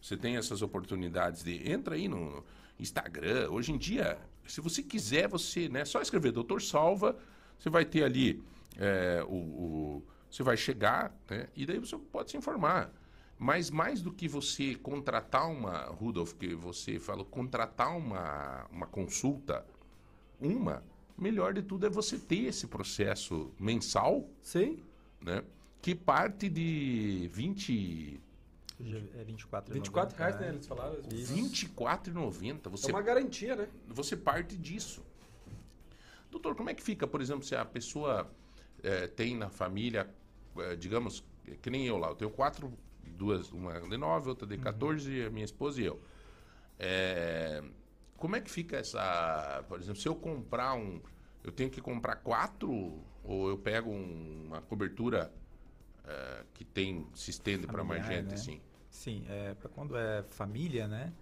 Você 0.00 0.16
tem 0.16 0.36
essas 0.36 0.62
oportunidades 0.62 1.42
de 1.42 1.70
entra 1.70 1.94
aí 1.94 2.06
no 2.06 2.44
Instagram. 2.78 3.48
Hoje 3.50 3.72
em 3.72 3.78
dia, 3.78 4.18
se 4.46 4.60
você 4.60 4.82
quiser, 4.82 5.26
você, 5.28 5.68
né, 5.68 5.84
só 5.84 6.00
escrever 6.02 6.32
Doutor 6.32 6.60
Salva, 6.62 7.16
você 7.58 7.70
vai 7.70 7.84
ter 7.84 8.04
ali 8.04 8.42
é, 8.76 9.24
o, 9.26 9.34
o- 9.34 10.04
você 10.30 10.42
vai 10.42 10.56
chegar, 10.56 11.14
né, 11.28 11.48
e 11.54 11.64
daí 11.64 11.78
você 11.78 11.96
pode 11.96 12.30
se 12.30 12.36
informar. 12.36 12.92
Mas 13.38 13.70
mais 13.70 14.02
do 14.02 14.12
que 14.12 14.26
você 14.26 14.74
contratar 14.74 15.48
uma, 15.48 15.84
Rudolf, 15.84 16.34
que 16.34 16.54
você 16.54 16.98
falou, 16.98 17.24
contratar 17.24 17.96
uma, 17.96 18.66
uma 18.70 18.86
consulta, 18.86 19.64
uma, 20.40 20.82
melhor 21.16 21.54
de 21.54 21.62
tudo 21.62 21.86
é 21.86 21.90
você 21.90 22.18
ter 22.18 22.46
esse 22.46 22.66
processo 22.66 23.52
mensal, 23.58 24.28
Sim, 24.42 24.82
né? 25.20 25.44
Que 25.80 25.94
parte 25.94 26.48
de 26.48 27.30
20, 27.32 28.20
É 28.80 29.24
24 29.24 29.74
24 29.74 30.16
reais, 30.16 30.40
né? 30.40 30.48
Eles 30.48 30.66
falaram. 30.66 30.94
R$ 30.94 31.14
Isso. 31.14 31.34
24,90. 31.34 32.66
É 32.66 32.68
Você, 32.68 32.90
uma 32.90 33.02
garantia, 33.02 33.54
né? 33.54 33.68
você 33.86 34.16
parte 34.16 34.56
disso. 34.56 35.02
Doutor, 36.30 36.54
como 36.54 36.70
é 36.70 36.74
que 36.74 36.82
fica, 36.82 37.06
por 37.06 37.20
exemplo, 37.20 37.44
se 37.44 37.54
a 37.54 37.64
pessoa 37.64 38.30
eh, 38.82 39.06
tem 39.08 39.36
na 39.36 39.48
família, 39.50 40.08
eh, 40.58 40.76
digamos, 40.76 41.24
que 41.62 41.70
nem 41.70 41.86
eu 41.86 41.96
lá, 41.98 42.08
eu 42.08 42.14
tenho 42.16 42.30
quatro, 42.30 42.72
duas, 43.04 43.50
uma 43.52 43.80
de 43.80 43.96
nove, 43.96 44.28
outra 44.28 44.46
de 44.46 44.58
14, 44.58 45.22
a 45.24 45.30
minha 45.30 45.44
esposa 45.44 45.80
e 45.80 45.84
eu. 45.86 46.00
Eh, 46.78 47.62
como 48.16 48.36
é 48.36 48.40
que 48.40 48.50
fica 48.50 48.76
essa, 48.76 49.64
por 49.68 49.78
exemplo, 49.80 50.00
se 50.00 50.08
eu 50.08 50.14
comprar 50.16 50.74
um, 50.74 51.00
eu 51.44 51.52
tenho 51.52 51.70
que 51.70 51.80
comprar 51.80 52.16
quatro 52.16 52.70
ou 53.24 53.48
eu 53.48 53.58
pego 53.58 53.90
um- 53.90 54.44
uma 54.46 54.60
cobertura 54.62 55.32
eh, 56.04 56.44
que 56.54 56.64
tem, 56.64 57.06
se 57.14 57.30
estende 57.30 57.66
para 57.66 57.84
mais 57.84 58.04
gente, 58.04 58.28
né? 58.28 58.34
assim? 58.34 58.60
Sim, 58.90 59.24
é, 59.28 59.54
para 59.54 59.68
quando 59.68 59.96
é 59.96 60.22
família, 60.24 60.88
né? 60.88 61.12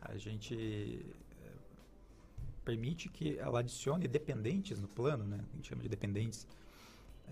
A 0.00 0.16
gente 0.18 1.06
é, 1.44 1.50
permite 2.64 3.08
que 3.08 3.38
ela 3.38 3.60
adicione 3.60 4.06
dependentes 4.08 4.80
no 4.80 4.88
plano, 4.88 5.24
né? 5.24 5.40
A 5.52 5.56
gente 5.56 5.68
chama 5.68 5.82
de 5.82 5.88
dependentes, 5.88 6.46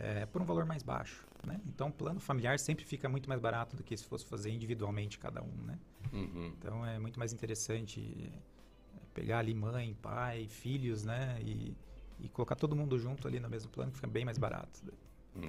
é, 0.01 0.25
por 0.27 0.41
um 0.41 0.45
valor 0.45 0.65
mais 0.65 0.83
baixo, 0.83 1.27
né? 1.47 1.61
Então, 1.67 1.89
o 1.89 1.93
plano 1.93 2.19
familiar 2.21 2.59
sempre 2.59 2.85
fica 2.85 3.09
muito 3.09 3.29
mais 3.29 3.41
barato 3.41 3.77
do 3.77 3.83
que 3.83 3.97
se 3.97 4.05
fosse 4.05 4.25
fazer 4.25 4.51
individualmente 4.51 5.19
cada 5.19 5.43
um, 5.43 5.53
né? 5.67 5.79
Uhum. 6.13 6.53
Então, 6.59 6.85
é 6.87 6.99
muito 6.99 7.19
mais 7.19 7.33
interessante 7.33 8.01
é, 8.35 9.01
pegar 9.13 9.39
ali 9.41 9.55
mãe, 9.55 9.95
pai, 10.01 10.47
filhos, 10.49 11.05
né? 11.05 11.39
E, 11.43 11.77
e 12.19 12.29
colocar 12.31 12.57
todo 12.57 12.75
mundo 12.75 12.99
junto 12.99 13.29
ali 13.29 13.39
no 13.39 13.49
mesmo 13.49 13.71
plano, 13.71 13.91
que 13.91 13.97
fica 13.97 14.09
bem 14.09 14.25
mais 14.25 14.39
barato, 14.39 14.81
né? 14.85 14.93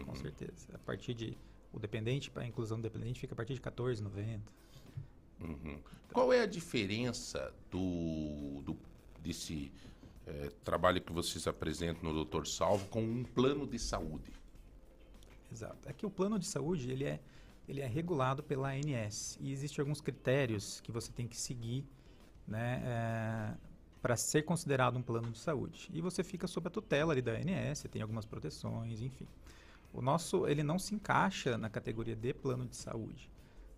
com 0.06 0.12
Uhum. 0.12 0.16
certeza. 0.16 0.68
A 0.74 0.78
partir 0.80 1.14
de 1.14 1.38
o 1.74 1.80
dependente, 1.80 2.30
para 2.30 2.43
a 2.43 2.47
inclusão 2.47 2.78
do 2.78 2.84
dependente, 2.84 3.20
fica 3.20 3.34
a 3.34 3.36
partir 3.38 3.54
de 3.56 3.62
14,90. 3.62 4.39
Uhum. 5.39 5.80
Qual 6.14 6.32
é 6.32 6.41
a 6.41 6.45
diferença 6.45 7.54
do, 7.72 8.62
do- 8.64 8.78
desse 9.20 9.72
eh, 10.28 10.52
trabalho 10.64 11.02
que 11.02 11.12
vocês 11.12 11.47
apresentam 11.47 12.14
no 12.14 12.26
Dr. 12.26 12.45
Salvo 12.45 12.88
com 12.89 13.02
um 13.02 13.24
plano 13.24 13.66
de 13.66 13.80
saúde? 13.80 14.32
Exato. 15.52 15.89
É 15.89 15.93
que 15.93 16.06
o 16.06 16.10
plano 16.10 16.39
de 16.39 16.45
saúde 16.45 16.89
ele 16.89 17.04
é, 17.04 17.20
ele 17.68 17.82
é 17.82 17.88
regulado 17.88 18.41
pela 18.41 18.70
ANS 18.70 19.38
e 19.41 19.52
existem 19.52 19.82
alguns 19.82 20.02
critérios 20.02 20.80
que 20.82 20.91
você 20.91 21.12
tem 21.12 21.28
que 21.28 21.38
seguir 21.38 21.86
né, 22.47 23.58
para 24.02 24.16
ser 24.16 24.43
considerado 24.43 24.97
um 24.97 25.02
plano 25.02 25.32
de 25.32 25.39
saúde. 25.39 25.89
E 25.93 26.02
você 26.02 26.24
fica 26.24 26.47
sob 26.47 26.68
a 26.68 26.72
tutela 26.72 27.14
ali 27.14 27.22
da 27.22 27.34
ANS, 27.34 27.84
tem 27.91 28.02
algumas 28.02 28.26
proteções, 28.26 29.02
enfim. 29.02 29.28
O 29.93 30.02
nosso 30.02 30.47
ele 30.47 30.64
não 30.64 30.80
se 30.80 30.95
encaixa 30.95 31.58
na 31.58 31.70
categoria 31.70 32.16
de 32.16 32.34
plano 32.34 32.66
de 32.66 32.76
saúde. 32.76 33.30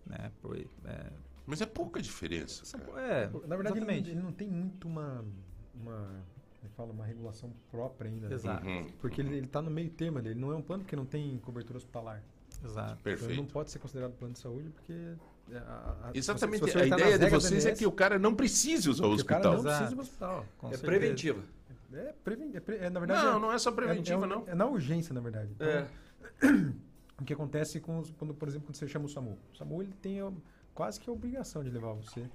Né? 0.06 0.32
Por, 0.42 0.58
é, 0.58 1.12
Mas 1.46 1.62
é 1.62 1.66
pouca 1.66 2.02
diferença. 2.02 2.78
cara. 2.78 3.02
é, 3.02 3.48
Na 3.48 3.56
verdade, 3.56 3.80
ele 3.80 4.12
ele 4.12 4.22
não 4.22 4.32
tem 4.32 4.48
muito 4.48 4.88
uma, 4.88 5.26
uma, 5.74 6.24
é 6.66 6.70
que 6.70 6.76
fala, 6.76 6.92
uma 6.92 7.06
regulação 7.06 7.52
própria 7.72 8.10
ainda. 8.10 8.30
né? 8.30 8.36
Exato. 8.36 8.66
Uhum. 8.66 8.88
Porque 9.00 9.22
ele, 9.22 9.36
ele 9.38 9.48
tá 9.48 9.62
no 9.62 9.70
meio 9.72 9.90
termo 9.90 10.18
ali. 10.20 10.30
Ele 10.30 10.40
não 10.40 10.52
é 10.52 10.56
um 10.56 10.62
plano 10.62 10.84
porque 10.84 10.96
não 10.96 11.06
tem 11.06 11.38
cobertura 11.40 11.78
hospitalar. 11.78 12.24
Exato. 12.64 12.94
Então 13.02 13.12
ele 13.12 13.20
não 13.22 13.28
Perfeito. 13.28 13.54
pode 13.54 13.72
ser 13.72 13.80
considerado 13.80 14.14
plano 14.14 14.34
de 14.34 14.40
saúde 14.40 14.70
porque... 14.70 14.94
é, 15.52 15.58
a- 15.58 15.98
a- 16.06 16.12
Exatamente. 16.14 16.64
a 16.78 16.86
ideia 16.86 17.20
de 17.20 17.30
vocês 17.30 17.66
é 17.66 17.74
que 17.74 17.86
o 17.86 17.92
cara 17.92 18.18
não 18.18 18.34
precise 18.34 18.90
usar 18.90 19.06
o 19.06 19.10
porque 19.10 19.24
o 19.24 19.26
cara 19.26 19.50
hospital. 19.50 19.54
não 19.56 19.62
precisa 19.64 19.84
Exato. 19.84 19.96
pro 19.96 20.04
hospital. 20.04 20.46
Com 20.58 20.68
é 20.68 20.70
certeza. 20.72 20.86
preventiva. 20.92 21.44
É, 21.94 22.14
preven- 22.24 22.52
é 22.56 22.60
pre- 22.60 22.78
é, 22.78 22.90
na 22.90 23.00
verdade... 23.00 23.24
Não, 23.26 23.38
é- 23.38 23.40
não 23.40 23.52
é 23.52 23.60
só 23.60 23.70
é- 23.70 23.74
preventiva, 23.74 24.26
é, 24.26 24.28
não. 24.30 24.44
É 24.48 24.56
na 24.56 24.66
urgência, 24.66 25.14
na 25.14 25.20
verdade. 25.22 25.52
Então, 25.54 25.68
É. 25.68 25.88
O 27.22 27.24
que 27.26 27.32
acontece 27.32 27.80
com, 27.80 28.00
os- 28.00 28.12
quando, 28.12 28.34
por 28.34 28.48
exemplo, 28.48 28.68
quando 28.68 28.76
você 28.76 28.88
chama 28.88 29.06
o 29.06 29.10
SAMU? 29.10 29.38
O 29.54 29.56
SAMU 29.56 29.82
ele 29.84 29.94
tem 30.02 30.20
a- 30.20 30.32
quase 30.74 31.00
que 31.00 31.08
a 31.10 31.14
obrigação 31.14 31.64
de 31.64 31.70
levar 31.70 31.94
você 31.94 32.28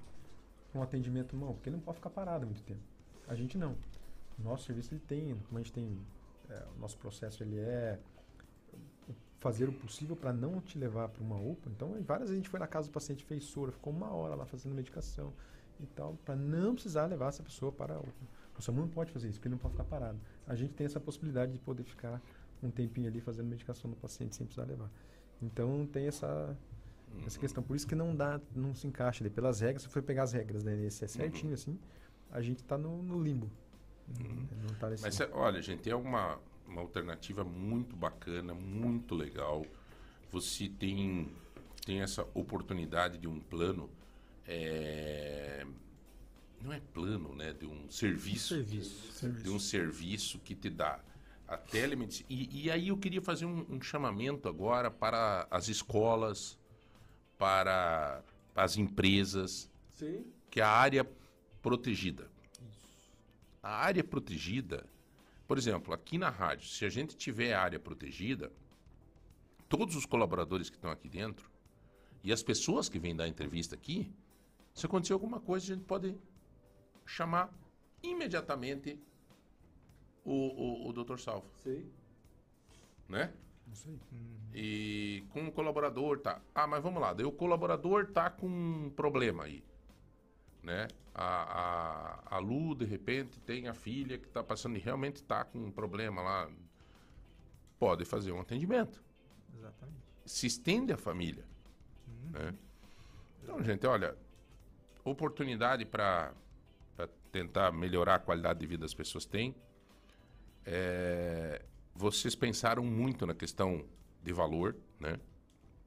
para 0.71 0.79
um 0.79 0.83
atendimento 0.83 1.35
mão, 1.35 1.53
porque 1.53 1.67
ele 1.69 1.75
não 1.75 1.83
pode 1.83 1.97
ficar 1.97 2.09
parado 2.09 2.45
muito 2.45 2.63
tempo. 2.63 2.79
A 3.27 3.35
gente 3.35 3.57
não. 3.57 3.75
Nosso 4.43 4.65
serviço 4.65 4.93
ele 4.93 5.01
tem, 5.07 5.35
como 5.47 5.57
a 5.57 5.61
gente 5.61 5.73
tem, 5.73 5.97
é, 6.49 6.65
o 6.75 6.79
nosso 6.79 6.97
processo 6.97 7.43
ele 7.43 7.59
é 7.59 7.99
fazer 9.39 9.69
o 9.69 9.73
possível 9.73 10.15
para 10.15 10.33
não 10.33 10.59
te 10.59 10.77
levar 10.77 11.07
para 11.09 11.23
uma 11.23 11.37
UPA. 11.37 11.69
Então, 11.69 11.89
várias 12.03 12.29
vezes 12.29 12.31
a 12.31 12.35
gente 12.35 12.49
foi 12.49 12.59
na 12.59 12.67
casa 12.67 12.89
do 12.89 12.91
paciente, 12.91 13.23
fez 13.23 13.45
soro, 13.45 13.71
ficou 13.71 13.93
uma 13.93 14.11
hora 14.11 14.35
lá 14.35 14.45
fazendo 14.45 14.75
medicação 14.75 15.33
e 15.79 15.85
tal, 15.87 16.17
para 16.25 16.35
não 16.35 16.73
precisar 16.73 17.05
levar 17.05 17.29
essa 17.29 17.41
pessoa 17.41 17.71
para 17.71 17.95
a 17.95 17.99
UPA. 17.99 18.39
O 18.57 18.61
SAMU 18.61 18.81
não 18.81 18.89
pode 18.89 19.11
fazer 19.11 19.29
isso, 19.29 19.39
porque 19.39 19.47
ele 19.47 19.55
não 19.55 19.59
pode 19.59 19.73
ficar 19.73 19.85
parado. 19.85 20.19
A 20.45 20.53
gente 20.53 20.73
tem 20.73 20.85
essa 20.85 20.99
possibilidade 20.99 21.53
de 21.53 21.59
poder 21.59 21.83
ficar 21.83 22.21
um 22.61 22.69
tempinho 22.69 23.07
ali 23.07 23.21
fazendo 23.21 23.47
medicação 23.47 23.89
no 23.89 23.95
paciente 23.95 24.35
sem 24.35 24.45
precisar 24.45 24.67
levar. 24.67 24.91
Então 25.41 25.87
tem 25.87 26.07
essa 26.07 26.57
essa 27.25 27.39
questão. 27.39 27.63
Por 27.63 27.75
isso 27.75 27.87
que 27.87 27.95
não 27.95 28.15
dá, 28.15 28.39
não 28.55 28.75
se 28.75 28.85
encaixa 28.85 29.23
ali. 29.23 29.29
Pelas 29.29 29.61
regras, 29.61 29.83
se 29.83 29.87
for 29.87 30.03
pegar 30.03 30.23
as 30.23 30.33
regras 30.33 30.63
da 30.63 30.75
INSS 30.75 31.11
certinho 31.11 31.53
assim, 31.53 31.79
a 32.29 32.41
gente 32.41 32.59
está 32.59 32.77
no, 32.77 33.01
no 33.01 33.21
limbo. 33.21 33.49
Não 34.19 34.75
tá 34.79 34.89
nesse 34.89 35.03
Mas 35.03 35.19
é- 35.19 35.29
olha, 35.33 35.61
gente, 35.61 35.89
é 35.89 35.95
uma, 35.95 36.39
uma 36.67 36.81
alternativa 36.81 37.43
muito 37.43 37.95
bacana, 37.95 38.53
muito 38.53 39.15
legal. 39.15 39.65
Você 40.31 40.69
tem, 40.69 41.31
tem 41.85 42.01
essa 42.01 42.27
oportunidade 42.33 43.17
de 43.17 43.27
um 43.27 43.39
plano. 43.39 43.89
é, 44.47 45.65
não 46.61 46.73
é 46.73 46.79
plano, 46.93 47.33
né? 47.35 47.53
De 47.53 47.65
um 47.65 47.89
serviço. 47.89 48.49
Serviço. 48.55 49.29
De 49.29 49.49
um 49.49 49.59
serviço 49.59 50.39
que 50.39 50.53
te 50.55 50.69
dá 50.69 50.99
a 51.47 51.57
telemedicina. 51.57 52.27
E, 52.29 52.65
e 52.65 52.71
aí 52.71 52.89
eu 52.89 52.97
queria 52.97 53.21
fazer 53.21 53.45
um, 53.45 53.65
um 53.69 53.81
chamamento 53.81 54.47
agora 54.47 54.91
para 54.91 55.47
as 55.49 55.67
escolas, 55.69 56.57
para 57.37 58.21
as 58.55 58.77
empresas, 58.77 59.69
Sim. 59.93 60.25
que 60.49 60.59
é 60.59 60.63
a 60.63 60.69
área 60.69 61.09
protegida. 61.61 62.29
A 63.61 63.75
área 63.75 64.03
protegida, 64.03 64.85
por 65.47 65.57
exemplo, 65.57 65.93
aqui 65.93 66.17
na 66.17 66.29
rádio, 66.29 66.67
se 66.67 66.85
a 66.85 66.89
gente 66.89 67.15
tiver 67.15 67.53
área 67.53 67.79
protegida, 67.79 68.51
todos 69.67 69.95
os 69.95 70.05
colaboradores 70.05 70.69
que 70.69 70.75
estão 70.75 70.91
aqui 70.91 71.09
dentro 71.09 71.49
e 72.23 72.31
as 72.31 72.41
pessoas 72.41 72.89
que 72.89 72.99
vêm 72.99 73.15
dar 73.15 73.27
entrevista 73.27 73.75
aqui, 73.75 74.11
se 74.73 74.85
acontecer 74.85 75.13
alguma 75.13 75.39
coisa, 75.39 75.65
a 75.65 75.75
gente 75.75 75.85
pode 75.85 76.15
chamar 77.05 77.53
imediatamente 78.01 78.99
o, 80.23 80.33
o, 80.33 80.89
o 80.89 80.93
Dr. 80.93 81.17
Salvo, 81.17 81.49
Sim. 81.57 81.89
né? 83.07 83.33
Isso 83.71 83.87
aí. 83.89 83.99
E 84.53 85.23
com 85.29 85.47
o 85.47 85.51
colaborador 85.51 86.19
tá. 86.19 86.41
Ah, 86.55 86.65
mas 86.65 86.81
vamos 86.81 87.01
lá. 87.01 87.13
Daí 87.13 87.25
o 87.25 87.31
colaborador 87.31 88.07
tá 88.07 88.29
com 88.29 88.47
um 88.47 88.89
problema 88.89 89.43
aí. 89.43 89.63
Né? 90.61 90.87
A, 91.13 91.23
a, 92.31 92.35
a 92.35 92.37
Lu, 92.39 92.75
de 92.75 92.85
repente, 92.85 93.39
tem 93.41 93.67
a 93.67 93.73
filha 93.73 94.17
que 94.17 94.27
tá 94.27 94.43
passando 94.43 94.75
e 94.75 94.79
realmente 94.79 95.23
tá 95.23 95.43
com 95.43 95.59
um 95.59 95.71
problema 95.71 96.21
lá. 96.21 96.49
Pode 97.77 98.05
fazer 98.05 98.31
um 98.31 98.41
atendimento. 98.41 99.01
Exatamente. 99.57 99.99
Se 100.25 100.47
estende 100.47 100.93
à 100.93 100.97
família. 100.97 101.45
Né? 102.31 102.53
Então, 103.41 103.63
gente, 103.63 103.87
olha, 103.87 104.17
oportunidade 105.03 105.85
para 105.85 106.33
tentar 107.31 107.71
melhorar 107.71 108.15
a 108.15 108.19
qualidade 108.19 108.59
de 108.59 108.65
vida 108.65 108.81
das 108.81 108.93
pessoas 108.93 109.25
tem. 109.25 109.55
É, 110.65 111.63
vocês 111.95 112.35
pensaram 112.35 112.83
muito 112.83 113.25
na 113.25 113.33
questão 113.33 113.85
de 114.23 114.33
valor, 114.33 114.75
né? 114.99 115.19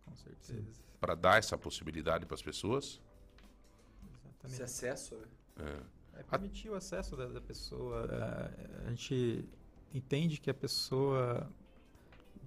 Com 0.04 0.14
certeza. 0.14 0.82
Para 1.00 1.14
dar 1.14 1.38
essa 1.38 1.58
possibilidade 1.58 2.26
para 2.26 2.34
as 2.34 2.42
pessoas. 2.42 3.00
Exatamente. 4.44 4.54
Esse 4.54 4.62
acesso, 4.62 5.16
né? 5.16 5.26
É 6.14 6.22
permitir 6.22 6.68
o 6.70 6.74
acesso 6.74 7.16
da, 7.16 7.26
da 7.26 7.40
pessoa. 7.40 8.06
eh, 8.10 8.86
A 8.86 8.90
gente 8.90 9.48
entende 9.94 10.40
que 10.40 10.50
a 10.50 10.54
pessoa 10.54 11.50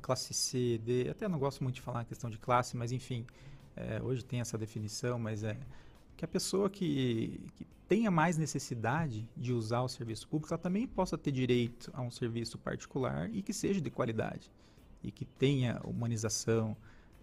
classe 0.01 0.33
C, 0.33 0.77
D, 0.83 1.09
até 1.09 1.27
não 1.27 1.39
gosto 1.39 1.63
muito 1.63 1.75
de 1.75 1.81
falar 1.81 2.01
a 2.01 2.05
questão 2.05 2.29
de 2.29 2.37
classe, 2.37 2.77
mas 2.77 2.91
enfim, 2.91 3.25
eh, 3.75 3.99
hoje 4.03 4.23
tem 4.23 4.39
essa 4.39 4.57
definição, 4.57 5.17
mas 5.19 5.43
é 5.43 5.57
que 6.15 6.23
a 6.23 6.27
pessoa 6.27 6.69
que, 6.69 7.41
que 7.55 7.65
tenha 7.87 8.11
mais 8.11 8.37
necessidade 8.37 9.27
de 9.35 9.53
usar 9.53 9.81
o 9.81 9.87
serviço 9.89 10.27
público, 10.27 10.53
ela 10.53 10.61
também 10.61 10.87
possa 10.87 11.17
ter 11.17 11.31
direito 11.31 11.91
a 11.93 12.01
um 12.01 12.11
serviço 12.11 12.57
particular 12.57 13.29
e 13.33 13.41
que 13.41 13.53
seja 13.53 13.81
de 13.81 13.89
qualidade 13.91 14.51
e 15.03 15.11
que 15.11 15.25
tenha 15.25 15.79
humanização, 15.83 16.75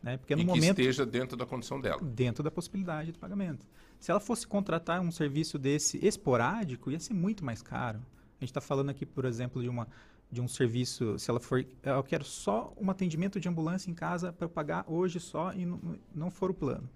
né? 0.02 0.16
Porque 0.18 0.34
no 0.36 0.42
e 0.42 0.46
que 0.46 0.46
momento 0.46 0.80
esteja 0.80 1.06
dentro 1.06 1.36
da 1.36 1.46
condição 1.46 1.80
dela. 1.80 2.02
dentro 2.02 2.42
da 2.42 2.50
possibilidade 2.50 3.12
de 3.12 3.18
pagamento. 3.18 3.66
Se 4.02 4.10
ela 4.10 4.18
fosse 4.18 4.44
contratar 4.44 5.00
um 5.00 5.12
serviço 5.12 5.56
desse 5.56 6.04
esporádico, 6.04 6.90
ia 6.90 6.98
ser 6.98 7.14
muito 7.14 7.44
mais 7.44 7.62
caro. 7.62 8.00
A 8.00 8.40
gente 8.40 8.50
está 8.50 8.60
falando 8.60 8.90
aqui, 8.90 9.06
por 9.06 9.24
exemplo, 9.24 9.62
de, 9.62 9.68
uma, 9.68 9.86
de 10.28 10.40
um 10.40 10.48
serviço, 10.48 11.16
se 11.20 11.30
ela 11.30 11.38
for, 11.38 11.64
eu 11.84 12.02
quero 12.02 12.24
só 12.24 12.74
um 12.76 12.90
atendimento 12.90 13.38
de 13.38 13.48
ambulância 13.48 13.88
em 13.88 13.94
casa 13.94 14.32
para 14.32 14.48
pagar 14.48 14.84
hoje 14.88 15.20
só 15.20 15.52
e 15.52 15.64
não, 15.64 15.78
não 16.12 16.30
for 16.32 16.50
o 16.50 16.54
plano. 16.54 16.90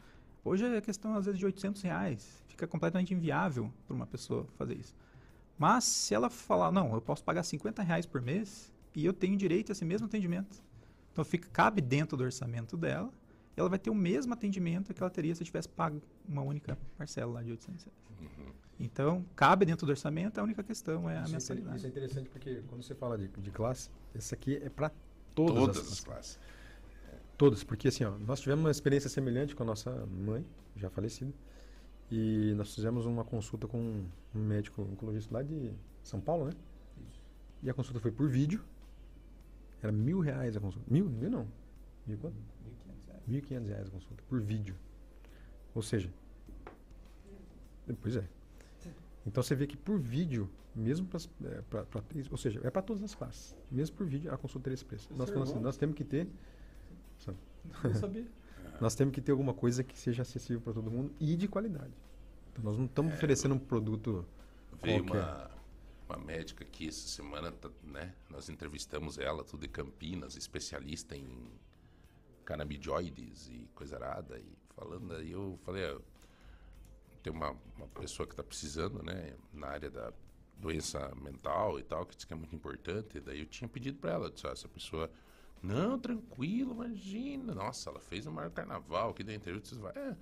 Hoje 0.44 0.64
é 0.64 0.80
questão, 0.80 1.14
às 1.14 1.26
vezes, 1.26 1.38
de 1.38 1.46
800 1.46 1.80
reais. 1.82 2.42
Fica 2.48 2.66
completamente 2.66 3.14
inviável 3.14 3.72
para 3.86 3.94
uma 3.94 4.06
pessoa 4.08 4.44
fazer 4.58 4.74
isso. 4.74 4.92
Mas 5.56 5.84
se 5.84 6.12
ela 6.12 6.28
falar, 6.28 6.72
não, 6.72 6.92
eu 6.92 7.00
posso 7.00 7.22
pagar 7.22 7.44
50 7.44 7.84
reais 7.84 8.04
por 8.04 8.20
mês 8.20 8.72
e 8.96 9.06
eu 9.06 9.12
tenho 9.12 9.36
direito 9.36 9.70
a 9.70 9.74
esse 9.74 9.84
mesmo 9.84 10.08
atendimento. 10.08 10.60
Então 11.12 11.24
fica, 11.24 11.48
cabe 11.52 11.80
dentro 11.80 12.16
do 12.16 12.24
orçamento 12.24 12.76
dela 12.76 13.12
ela 13.56 13.68
vai 13.68 13.78
ter 13.78 13.90
o 13.90 13.94
mesmo 13.94 14.32
atendimento 14.34 14.92
que 14.92 15.02
ela 15.02 15.10
teria 15.10 15.34
se 15.34 15.44
tivesse 15.44 15.68
pago 15.68 16.00
uma 16.28 16.42
única 16.42 16.76
parcela 16.96 17.32
lá 17.34 17.42
de 17.42 17.50
800 17.52 17.84
reais. 17.84 17.98
Então, 18.78 19.24
cabe 19.34 19.64
dentro 19.64 19.86
do 19.86 19.90
orçamento, 19.90 20.38
a 20.38 20.42
única 20.42 20.62
questão 20.62 21.08
é 21.08 21.16
a 21.16 21.22
Isso 21.22 21.30
é, 21.30 21.32
mensalidade. 21.32 21.76
isso 21.78 21.86
é 21.86 21.88
interessante 21.88 22.28
porque 22.28 22.62
quando 22.68 22.82
você 22.82 22.94
fala 22.94 23.16
de, 23.16 23.28
de 23.28 23.50
classe, 23.50 23.90
esse 24.14 24.34
aqui 24.34 24.56
é 24.56 24.68
para 24.68 24.90
todas, 25.34 25.54
Todas 25.56 25.76
as 25.78 25.92
as 25.92 26.00
classes. 26.00 26.36
classes. 26.36 26.56
Todas, 27.38 27.64
porque 27.64 27.88
assim, 27.88 28.04
ó, 28.04 28.10
nós 28.18 28.40
tivemos 28.40 28.64
uma 28.64 28.70
experiência 28.70 29.08
semelhante 29.08 29.54
com 29.56 29.62
a 29.62 29.66
nossa 29.66 29.90
mãe, 30.06 30.44
já 30.74 30.90
falecida, 30.90 31.32
e 32.10 32.52
nós 32.56 32.74
fizemos 32.74 33.06
uma 33.06 33.24
consulta 33.24 33.66
com 33.66 33.78
um 34.34 34.38
médico 34.38 34.82
oncologista 34.82 35.32
lá 35.34 35.42
de 35.42 35.72
São 36.02 36.20
Paulo, 36.20 36.46
né? 36.46 36.52
E 37.62 37.70
a 37.70 37.74
consulta 37.74 37.98
foi 38.00 38.10
por 38.12 38.28
vídeo, 38.28 38.62
era 39.82 39.90
mil 39.92 40.20
reais 40.20 40.54
a 40.56 40.60
consulta. 40.60 40.86
Mil? 40.90 41.06
Mil 41.08 41.30
não. 41.30 41.48
Mil 42.06 42.18
quanto? 42.18 42.36
1.500 43.26 43.28
reais. 43.28 43.28
Mil 43.28 43.42
quinhentos 43.42 43.68
reais 43.68 43.88
a 43.88 43.90
consulta, 43.90 44.22
por 44.28 44.40
vídeo. 44.40 44.76
Ou 45.74 45.82
seja, 45.82 46.10
pois 48.00 48.16
é. 48.16 48.26
Então 49.26 49.42
você 49.42 49.54
vê 49.54 49.66
que 49.66 49.76
por 49.76 49.98
vídeo, 49.98 50.48
mesmo 50.74 51.06
para, 51.06 51.84
ou 52.30 52.38
seja, 52.38 52.60
é 52.62 52.70
para 52.70 52.82
todas 52.82 53.02
as 53.02 53.14
classes, 53.14 53.56
mesmo 53.70 53.96
por 53.96 54.06
vídeo 54.06 54.32
a 54.32 54.38
consulta 54.38 54.64
teria 54.64 54.74
esse 54.74 54.84
preço. 54.84 55.08
Nós, 55.16 55.28
falamos 55.28 55.50
assim, 55.50 55.60
nós 55.60 55.76
temos 55.76 55.96
que 55.96 56.04
ter, 56.04 56.28
sabe, 57.18 57.38
Não 57.82 57.94
sabia. 57.94 58.26
nós 58.80 58.94
temos 58.94 59.12
que 59.12 59.20
ter 59.20 59.32
alguma 59.32 59.52
coisa 59.52 59.82
que 59.82 59.98
seja 59.98 60.22
acessível 60.22 60.60
para 60.60 60.72
todo 60.72 60.90
mundo 60.90 61.12
e 61.18 61.36
de 61.36 61.48
qualidade. 61.48 61.92
Então 62.52 62.64
nós 62.64 62.78
não 62.78 62.86
estamos 62.86 63.12
oferecendo 63.14 63.54
um 63.54 63.58
produto 63.58 64.24
Veio 64.82 65.04
qualquer. 65.04 65.24
uma, 65.24 65.50
uma 66.08 66.18
médica 66.24 66.64
aqui 66.64 66.88
essa 66.88 67.08
semana, 67.08 67.50
tá, 67.50 67.68
né? 67.82 68.14
Nós 68.30 68.48
entrevistamos 68.48 69.18
ela, 69.18 69.42
tudo 69.42 69.62
de 69.62 69.68
Campinas, 69.68 70.36
especialista 70.36 71.16
em 71.16 71.26
canabidioides 72.46 73.48
e 73.48 73.68
coisa 73.74 73.96
arada. 73.96 74.38
E 74.38 74.56
falando 74.74 75.14
aí, 75.14 75.32
eu 75.32 75.58
falei, 75.64 75.84
ó, 75.92 76.00
tem 77.22 77.32
uma, 77.32 77.50
uma 77.76 77.88
pessoa 77.88 78.26
que 78.26 78.32
está 78.32 78.42
precisando, 78.42 79.02
né? 79.02 79.34
Na 79.52 79.66
área 79.68 79.90
da 79.90 80.12
doença 80.56 81.12
mental 81.16 81.78
e 81.78 81.82
tal, 81.82 82.06
que 82.06 82.16
diz 82.16 82.24
que 82.24 82.32
é 82.32 82.36
muito 82.36 82.56
importante. 82.56 83.20
Daí 83.20 83.40
eu 83.40 83.46
tinha 83.46 83.68
pedido 83.68 83.98
para 83.98 84.12
ela, 84.12 84.30
disse, 84.30 84.46
ó, 84.46 84.52
essa 84.52 84.68
pessoa... 84.68 85.10
Não, 85.62 85.98
tranquilo, 85.98 86.72
imagina. 86.72 87.54
Nossa, 87.54 87.90
ela 87.90 87.98
fez 87.98 88.26
o 88.26 88.30
maior 88.30 88.50
carnaval 88.50 89.10
aqui 89.10 89.24
da 89.24 89.34
entrevista. 89.34 89.74
Você 89.74 89.80
vai, 89.80 89.92
é, 89.96 90.16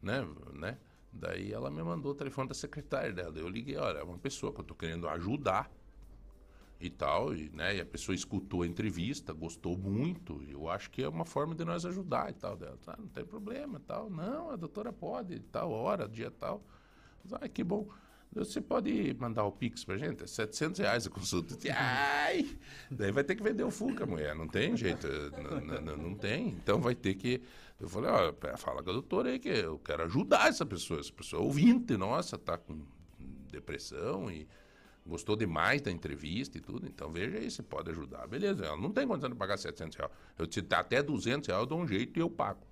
né, 0.00 0.28
né? 0.52 0.78
Daí 1.12 1.52
ela 1.52 1.70
me 1.70 1.82
mandou 1.82 2.12
o 2.12 2.14
telefone 2.14 2.48
da 2.48 2.54
secretária 2.54 3.12
dela. 3.12 3.36
Eu 3.36 3.48
liguei, 3.48 3.76
olha, 3.76 3.98
é 3.98 4.02
uma 4.02 4.18
pessoa 4.18 4.52
que 4.52 4.60
eu 4.60 4.64
tô 4.64 4.74
querendo 4.74 5.08
ajudar 5.08 5.70
e 6.86 6.90
tal, 6.90 7.34
e, 7.34 7.50
né? 7.50 7.76
E 7.76 7.80
a 7.80 7.84
pessoa 7.86 8.14
escutou 8.14 8.62
a 8.62 8.66
entrevista, 8.66 9.32
gostou 9.32 9.76
muito. 9.76 10.42
Eu 10.48 10.68
acho 10.68 10.90
que 10.90 11.02
é 11.02 11.08
uma 11.08 11.24
forma 11.24 11.54
de 11.54 11.64
nós 11.64 11.84
ajudar 11.86 12.30
e 12.30 12.34
tal. 12.34 12.56
Dela, 12.56 12.78
ah, 12.86 12.96
não 12.98 13.08
tem 13.08 13.24
problema, 13.24 13.80
tal. 13.86 14.10
Não, 14.10 14.50
a 14.50 14.56
doutora 14.56 14.92
pode, 14.92 15.40
tal 15.52 15.70
hora, 15.70 16.08
dia 16.08 16.30
tal. 16.30 16.62
Ah, 17.32 17.48
que 17.48 17.64
bom. 17.64 17.88
Você 18.32 18.60
pode 18.60 19.14
mandar 19.20 19.44
o 19.44 19.52
Pix 19.52 19.84
pra 19.84 19.96
gente? 19.96 20.24
É 20.24 20.26
700 20.26 20.80
reais 20.80 21.06
a 21.06 21.10
consulta. 21.10 21.56
Ai! 21.72 22.58
Daí 22.90 23.12
vai 23.12 23.22
ter 23.22 23.36
que 23.36 23.42
vender 23.44 23.62
o 23.62 23.70
Fuca, 23.70 24.04
mulher. 24.04 24.34
Não 24.34 24.48
tem 24.48 24.76
jeito. 24.76 25.06
Não, 25.40 25.80
não- 25.80 25.96
não- 25.96 26.14
tem. 26.16 26.48
Então 26.48 26.80
vai 26.80 26.96
ter 26.96 27.14
que. 27.14 27.40
Eu 27.78 27.88
falei, 27.88 28.10
ó, 28.10 28.32
fala 28.56 28.82
com 28.82 28.90
a 28.90 28.92
doutora 28.92 29.30
aí 29.30 29.38
que 29.38 29.48
eu 29.48 29.78
quero 29.78 30.02
ajudar 30.02 30.48
essa 30.48 30.66
pessoa. 30.66 30.98
Essa 30.98 31.12
pessoa 31.12 31.42
é 31.42 31.44
ouvinte, 31.44 31.96
nossa, 31.96 32.36
tá 32.36 32.58
com 32.58 32.84
depressão 33.52 34.28
e 34.30 34.48
gostou 35.06 35.36
demais 35.36 35.80
da 35.82 35.90
entrevista 35.90 36.56
e 36.58 36.60
tudo. 36.60 36.86
Então 36.86 37.10
veja 37.10 37.38
aí, 37.38 37.50
você 37.50 37.62
pode 37.62 37.90
ajudar. 37.90 38.26
Beleza, 38.26 38.64
ela 38.64 38.76
não 38.76 38.90
tem 38.90 39.06
condição 39.06 39.28
de 39.30 39.36
pagar 39.36 39.56
700 39.58 39.96
reais. 39.96 40.12
Eu 40.38 40.46
te 40.46 40.64
até 40.70 41.02
200 41.02 41.46
reais, 41.48 41.60
eu 41.62 41.66
dou 41.66 41.78
um 41.80 41.86
jeito 41.86 42.18
e 42.18 42.20
eu 42.22 42.30
pago. 42.30 42.66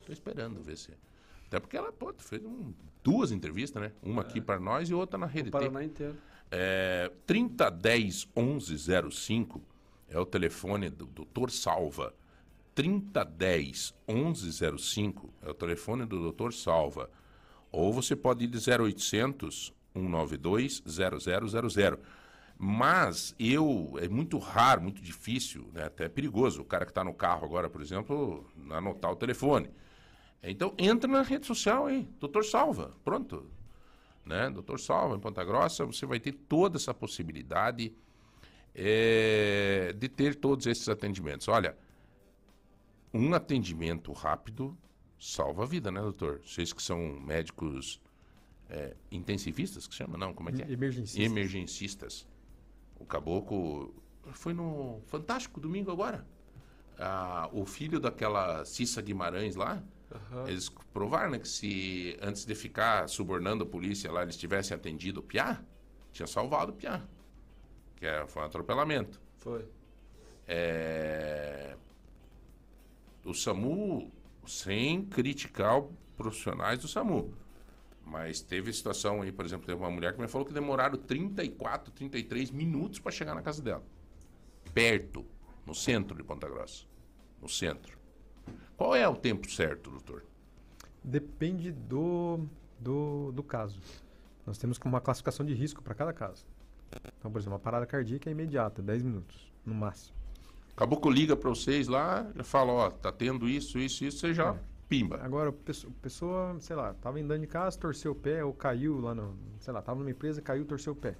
Estou 0.00 0.12
esperando 0.12 0.60
ver 0.62 0.76
se. 0.76 0.90
Até 1.46 1.60
porque 1.60 1.76
ela 1.76 1.92
pô, 1.92 2.12
fez 2.18 2.44
um- 2.44 2.72
duas 3.04 3.30
entrevistas, 3.30 3.80
né? 3.82 3.92
Uma 4.02 4.22
aqui 4.22 4.40
para 4.40 4.58
nós 4.58 4.88
e 4.88 4.94
outra 4.94 5.18
na 5.18 5.26
Rede 5.26 5.48
O. 5.50 5.52
Paraná 5.52 5.84
inteiro. 5.84 6.16
É, 6.50 7.10
3010 7.26 8.26
1105 8.36 9.62
é 10.08 10.18
o 10.18 10.26
telefone 10.26 10.90
do 10.90 11.06
Dr. 11.06 11.50
Salva. 11.50 12.14
3010 12.74 13.94
1105 14.08 15.32
é 15.42 15.50
o 15.50 15.54
telefone 15.54 16.04
do 16.06 16.32
Dr. 16.32 16.52
Salva. 16.52 17.10
Ou 17.70 17.92
você 17.92 18.14
pode 18.16 18.44
ir 18.44 18.48
de 18.48 18.58
0800 18.58 19.72
192 19.94 20.82
0000. 20.86 21.98
Mas 22.58 23.34
eu, 23.38 23.94
é 24.00 24.08
muito 24.08 24.38
raro, 24.38 24.82
muito 24.82 25.02
difícil, 25.02 25.68
né? 25.72 25.84
até 25.84 26.08
perigoso. 26.08 26.62
O 26.62 26.64
cara 26.64 26.84
que 26.84 26.90
está 26.90 27.02
no 27.02 27.12
carro 27.12 27.44
agora, 27.44 27.68
por 27.68 27.80
exemplo, 27.80 28.46
anotar 28.70 29.10
o 29.10 29.16
telefone. 29.16 29.68
Então 30.42 30.74
entra 30.78 31.10
na 31.10 31.22
rede 31.22 31.46
social 31.46 31.86
aí, 31.86 32.08
Doutor 32.18 32.44
Salva, 32.44 32.94
pronto. 33.04 33.50
Né? 34.24 34.50
Doutor 34.50 34.78
Salva, 34.78 35.16
em 35.16 35.20
Ponta 35.20 35.42
Grossa, 35.44 35.84
você 35.84 36.06
vai 36.06 36.20
ter 36.20 36.32
toda 36.32 36.76
essa 36.76 36.94
possibilidade 36.94 37.92
eh, 38.74 39.92
de 39.96 40.08
ter 40.08 40.36
todos 40.36 40.66
esses 40.66 40.88
atendimentos. 40.88 41.48
Olha, 41.48 41.76
um 43.12 43.34
atendimento 43.34 44.12
rápido 44.12 44.76
salva 45.18 45.62
a 45.62 45.66
vida, 45.66 45.90
né, 45.90 46.00
doutor? 46.00 46.40
Vocês 46.44 46.72
que 46.72 46.82
são 46.82 47.20
médicos 47.20 48.00
eh, 48.70 48.94
intensivistas, 49.10 49.86
que 49.86 49.94
chama? 49.94 50.16
Não, 50.18 50.32
como 50.34 50.48
é 50.48 50.52
que 50.52 50.62
é? 50.62 50.70
Emergencistas. 50.70 51.24
Emergencistas. 51.24 52.26
O 52.98 53.04
caboclo 53.04 53.94
foi 54.32 54.52
no 54.54 55.00
Fantástico 55.06 55.60
domingo 55.60 55.90
agora. 55.90 56.26
Ah, 56.98 57.48
o 57.52 57.64
filho 57.64 57.98
daquela 57.98 58.64
Cissa 58.64 59.00
Guimarães 59.02 59.56
lá, 59.56 59.82
Aham. 60.14 60.48
eles 60.48 60.68
provaram 60.92 61.30
né, 61.32 61.38
que 61.38 61.48
se 61.48 62.16
antes 62.22 62.44
de 62.44 62.54
ficar 62.54 63.08
subornando 63.08 63.64
a 63.64 63.66
polícia 63.66 64.10
lá, 64.12 64.22
eles 64.22 64.36
tivessem 64.36 64.74
atendido 64.76 65.20
o 65.20 65.22
Piá, 65.22 65.60
tinha 66.12 66.26
salvado 66.26 66.72
o 66.72 66.74
Piá. 66.74 67.02
Que 67.96 68.06
é, 68.06 68.26
foi 68.26 68.42
um 68.42 68.44
atropelamento. 68.46 69.20
Foi. 69.38 69.64
É, 70.46 71.76
O 73.24 73.32
SAMU, 73.32 74.10
sem 74.46 75.04
criticar 75.04 75.78
os 75.80 75.90
profissionais 76.16 76.78
do 76.80 76.88
SAMU. 76.88 77.32
Mas 78.04 78.40
teve 78.40 78.72
situação 78.72 79.22
aí, 79.22 79.32
por 79.32 79.44
exemplo, 79.44 79.66
teve 79.66 79.78
uma 79.80 79.90
mulher 79.90 80.14
que 80.14 80.20
me 80.20 80.28
falou 80.28 80.46
que 80.46 80.52
demoraram 80.52 80.96
34, 80.98 81.92
33 81.92 82.50
minutos 82.50 82.98
para 82.98 83.12
chegar 83.12 83.34
na 83.34 83.42
casa 83.42 83.62
dela. 83.62 83.82
Perto, 84.74 85.24
no 85.66 85.74
centro 85.74 86.16
de 86.16 86.22
Ponta 86.22 86.48
Grossa. 86.48 86.84
No 87.40 87.48
centro. 87.48 87.98
Qual 88.76 88.94
é 88.94 89.06
o 89.08 89.14
tempo 89.14 89.50
certo, 89.50 89.90
doutor? 89.90 90.24
Depende 91.02 91.72
do, 91.72 92.46
do, 92.78 93.32
do 93.32 93.42
caso. 93.42 93.80
Nós 94.46 94.58
temos 94.58 94.78
uma 94.84 95.00
classificação 95.00 95.46
de 95.46 95.54
risco 95.54 95.82
para 95.82 95.94
cada 95.94 96.12
caso. 96.12 96.46
Então, 97.18 97.30
por 97.30 97.38
exemplo, 97.38 97.54
uma 97.54 97.58
parada 97.58 97.86
cardíaca 97.86 98.28
é 98.28 98.32
imediata, 98.32 98.82
10 98.82 99.02
minutos, 99.02 99.52
no 99.64 99.74
máximo. 99.74 100.16
Caboclo 100.76 101.10
liga 101.10 101.36
para 101.36 101.48
vocês 101.48 101.86
lá, 101.88 102.30
já 102.34 102.44
fala, 102.44 102.72
ó, 102.72 102.90
tá 102.90 103.12
tendo 103.12 103.48
isso, 103.48 103.78
isso, 103.78 104.04
isso, 104.04 104.18
você 104.18 104.34
já 104.34 104.54
É. 104.54 104.71
pimba. 104.92 105.18
Agora, 105.22 105.48
a 105.50 105.52
pessoa, 106.02 106.56
sei 106.60 106.76
lá, 106.76 106.92
tava 106.94 107.18
andando 107.18 107.40
de 107.40 107.46
casa, 107.46 107.78
torceu 107.78 108.12
o 108.12 108.14
pé 108.14 108.44
ou 108.44 108.52
caiu 108.52 109.00
lá 109.00 109.14
no. 109.14 109.34
Sei 109.58 109.72
lá, 109.72 109.80
tava 109.80 109.98
numa 110.00 110.10
empresa, 110.10 110.42
caiu, 110.42 110.64
torceu 110.66 110.92
o 110.92 110.96
pé. 110.96 111.16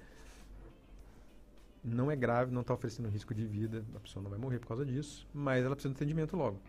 Não 1.83 2.09
é 2.11 2.15
grave, 2.15 2.51
não 2.51 2.61
está 2.61 2.73
oferecendo 2.73 3.09
risco 3.09 3.33
de 3.33 3.45
vida, 3.45 3.83
a 3.95 3.99
pessoa 3.99 4.21
não 4.23 4.29
vai 4.29 4.39
morrer 4.39 4.59
por 4.59 4.67
causa 4.67 4.85
disso, 4.85 5.27
mas 5.33 5.65
ela 5.65 5.75
precisa 5.75 5.93
de 5.93 5.97
atendimento 5.97 6.37
logo. 6.37 6.59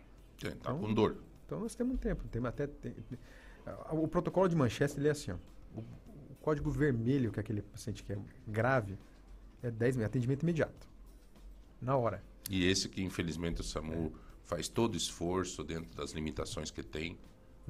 Tá 0.41 0.49
Então- 0.51 0.79
com 0.81 0.93
dor. 0.95 1.17
Então 1.47 1.61
nós 1.61 1.75
temos 1.75 1.95
um 1.95 1.97
tempo, 1.99 2.27
tem 2.29 2.45
até 2.47 2.67
tem- 2.67 2.97
o 3.93 4.09
protocolo 4.09 4.49
de 4.49 4.57
Manchester 4.57 4.99
ele 5.01 5.09
é 5.09 5.13
assim, 5.13 5.31
ó, 5.31 5.37
o, 5.77 5.81
o 5.81 6.35
código 6.41 6.71
vermelho 6.71 7.31
que 7.31 7.39
é 7.39 7.43
aquele 7.43 7.63
paciente 7.63 8.03
que 8.03 8.13
é 8.13 8.19
grave 8.49 8.99
é 9.63 9.71
10 9.71 9.97
minutos, 9.97 10.11
atendimento 10.11 10.43
imediato. 10.43 10.89
Na 11.81 11.97
hora. 11.97 12.23
E 12.51 12.65
esse 12.67 12.89
que, 12.89 13.03
infelizmente, 13.03 13.61
o 13.61 13.65
SAMU 13.65 14.13
faz 14.45 14.69
todo 14.69 14.97
esforço 14.97 15.65
dentro 15.65 15.95
das 15.97 16.13
limitações 16.13 16.71
que 16.71 16.83
tem, 16.83 17.19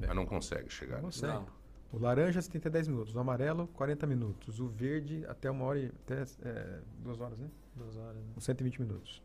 É. 0.01 0.07
mas 0.07 0.15
não 0.15 0.25
consegue 0.25 0.69
chegar. 0.69 0.97
Não 0.97 1.05
consegue. 1.05 1.33
Não. 1.33 1.47
O 1.91 1.97
laranja 1.99 2.41
você 2.41 2.49
tem 2.49 2.59
até 2.59 2.69
10 2.69 2.89
minutos, 2.89 3.15
o 3.15 3.19
amarelo 3.19 3.67
40 3.69 4.05
minutos, 4.05 4.59
o 4.59 4.67
verde 4.67 5.23
até 5.27 5.49
uma 5.49 5.63
hora 5.63 5.79
e 5.79 5.85
até 5.85 6.23
é, 6.43 6.81
duas 6.99 7.21
horas, 7.21 7.37
né? 7.39 7.49
Duas 7.75 7.95
horas, 7.95 8.15
né? 8.17 8.31
Com 8.33 8.41
120 8.41 8.81
minutos. 8.81 9.23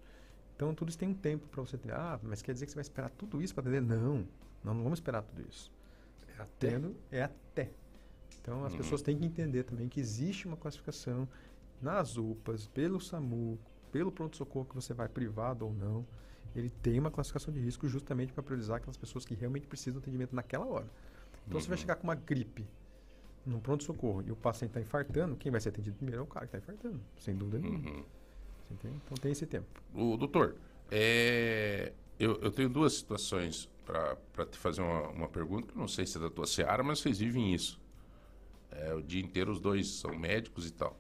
Então 0.55 0.73
tudo 0.75 0.91
isso 0.91 0.99
tem 0.99 1.09
um 1.09 1.15
tempo 1.15 1.49
para 1.49 1.61
você 1.63 1.77
ter. 1.77 1.93
Ah, 1.93 2.21
mas 2.23 2.43
quer 2.43 2.53
dizer 2.53 2.67
que 2.67 2.71
você 2.73 2.77
vai 2.77 2.83
esperar 2.83 3.11
tudo 3.11 3.43
isso 3.43 3.55
para 3.55 3.63
atender? 3.63 3.81
Não, 3.81 4.27
não, 4.63 4.75
não 4.75 4.83
vamos 4.85 4.99
esperar 4.99 5.23
tudo 5.23 5.43
isso. 5.49 5.73
É 6.39 6.43
até. 6.43 6.71
Tendo 6.71 6.95
é 7.11 7.23
até. 7.23 7.71
Então 8.41 8.65
as 8.65 8.73
Uhum. 8.73 8.79
pessoas 8.79 9.03
têm 9.03 9.19
que 9.19 9.25
entender 9.25 9.65
também 9.65 9.89
que 9.89 9.99
existe 9.99 10.47
uma 10.47 10.57
classificação 10.57 11.29
nas 11.83 12.17
UPAs, 12.17 12.69
pelo 12.69 13.01
SAMU, 13.01 13.59
pelo 13.91 14.13
pronto-socorro 14.13 14.67
que 14.67 14.75
você 14.77 14.95
vai 14.95 15.09
privado 15.09 15.67
ou 15.67 15.73
não. 15.73 16.07
Ele 16.55 16.69
tem 16.71 16.99
uma 16.99 17.11
classificação 17.11 17.53
de 17.53 17.61
risco 17.61 17.87
justamente 17.89 18.33
para 18.33 18.43
priorizar 18.43 18.77
aquelas 18.79 18.97
pessoas 18.97 19.25
que 19.25 19.35
realmente 19.35 19.67
precisam 19.67 19.95
de 19.95 19.99
atendimento 20.05 20.35
naquela 20.35 20.67
hora. 20.67 20.87
Então 21.47 21.61
você 21.61 21.69
vai 21.69 21.77
Uhum. 21.77 21.81
chegar 21.81 21.97
com 21.97 22.05
uma 22.05 22.15
gripe 22.15 22.67
num 23.47 23.61
pronto-socorro 23.61 24.23
e 24.27 24.31
o 24.31 24.37
paciente 24.37 24.71
está 24.71 24.81
infartando, 24.81 25.37
quem 25.37 25.51
vai 25.51 25.61
ser 25.61 25.71
atendido 25.71 25.97
primeiro 25.97 26.21
é 26.21 26.25
o 26.25 26.27
cara 26.27 26.47
que 26.47 26.57
está 26.57 26.73
infartando, 26.73 27.01
sem 27.19 27.35
dúvida 27.35 27.59
nenhuma. 27.59 27.89
Uhum. 27.91 28.05
Então 28.71 29.17
tem 29.21 29.33
esse 29.33 29.47
tempo. 29.47 29.67
O 29.95 30.17
doutor, 30.17 30.57
é, 30.91 31.93
eu, 32.19 32.41
eu 32.41 32.51
tenho 32.51 32.69
duas 32.69 32.95
situações 32.95 33.69
para 33.85 34.47
te 34.47 34.57
fazer 34.59 34.83
uma, 34.83 35.09
uma 35.09 35.29
pergunta, 35.29 35.73
que 35.73 35.79
não 35.79 35.89
sei 35.89 36.07
se 36.07 36.17
é 36.17 36.21
da 36.21 36.31
tua 36.31 36.47
seara, 36.47 36.83
mas 36.83 37.01
vocês 37.01 37.19
vivem 37.19 37.53
isso. 37.53 37.81
É, 38.71 38.95
o 38.95 39.03
dia 39.03 39.21
inteiro 39.21 39.51
os 39.51 39.61
dois 39.61 39.89
são 39.89 40.17
médicos 40.17 40.67
e 40.69 40.73
tal. 40.73 40.97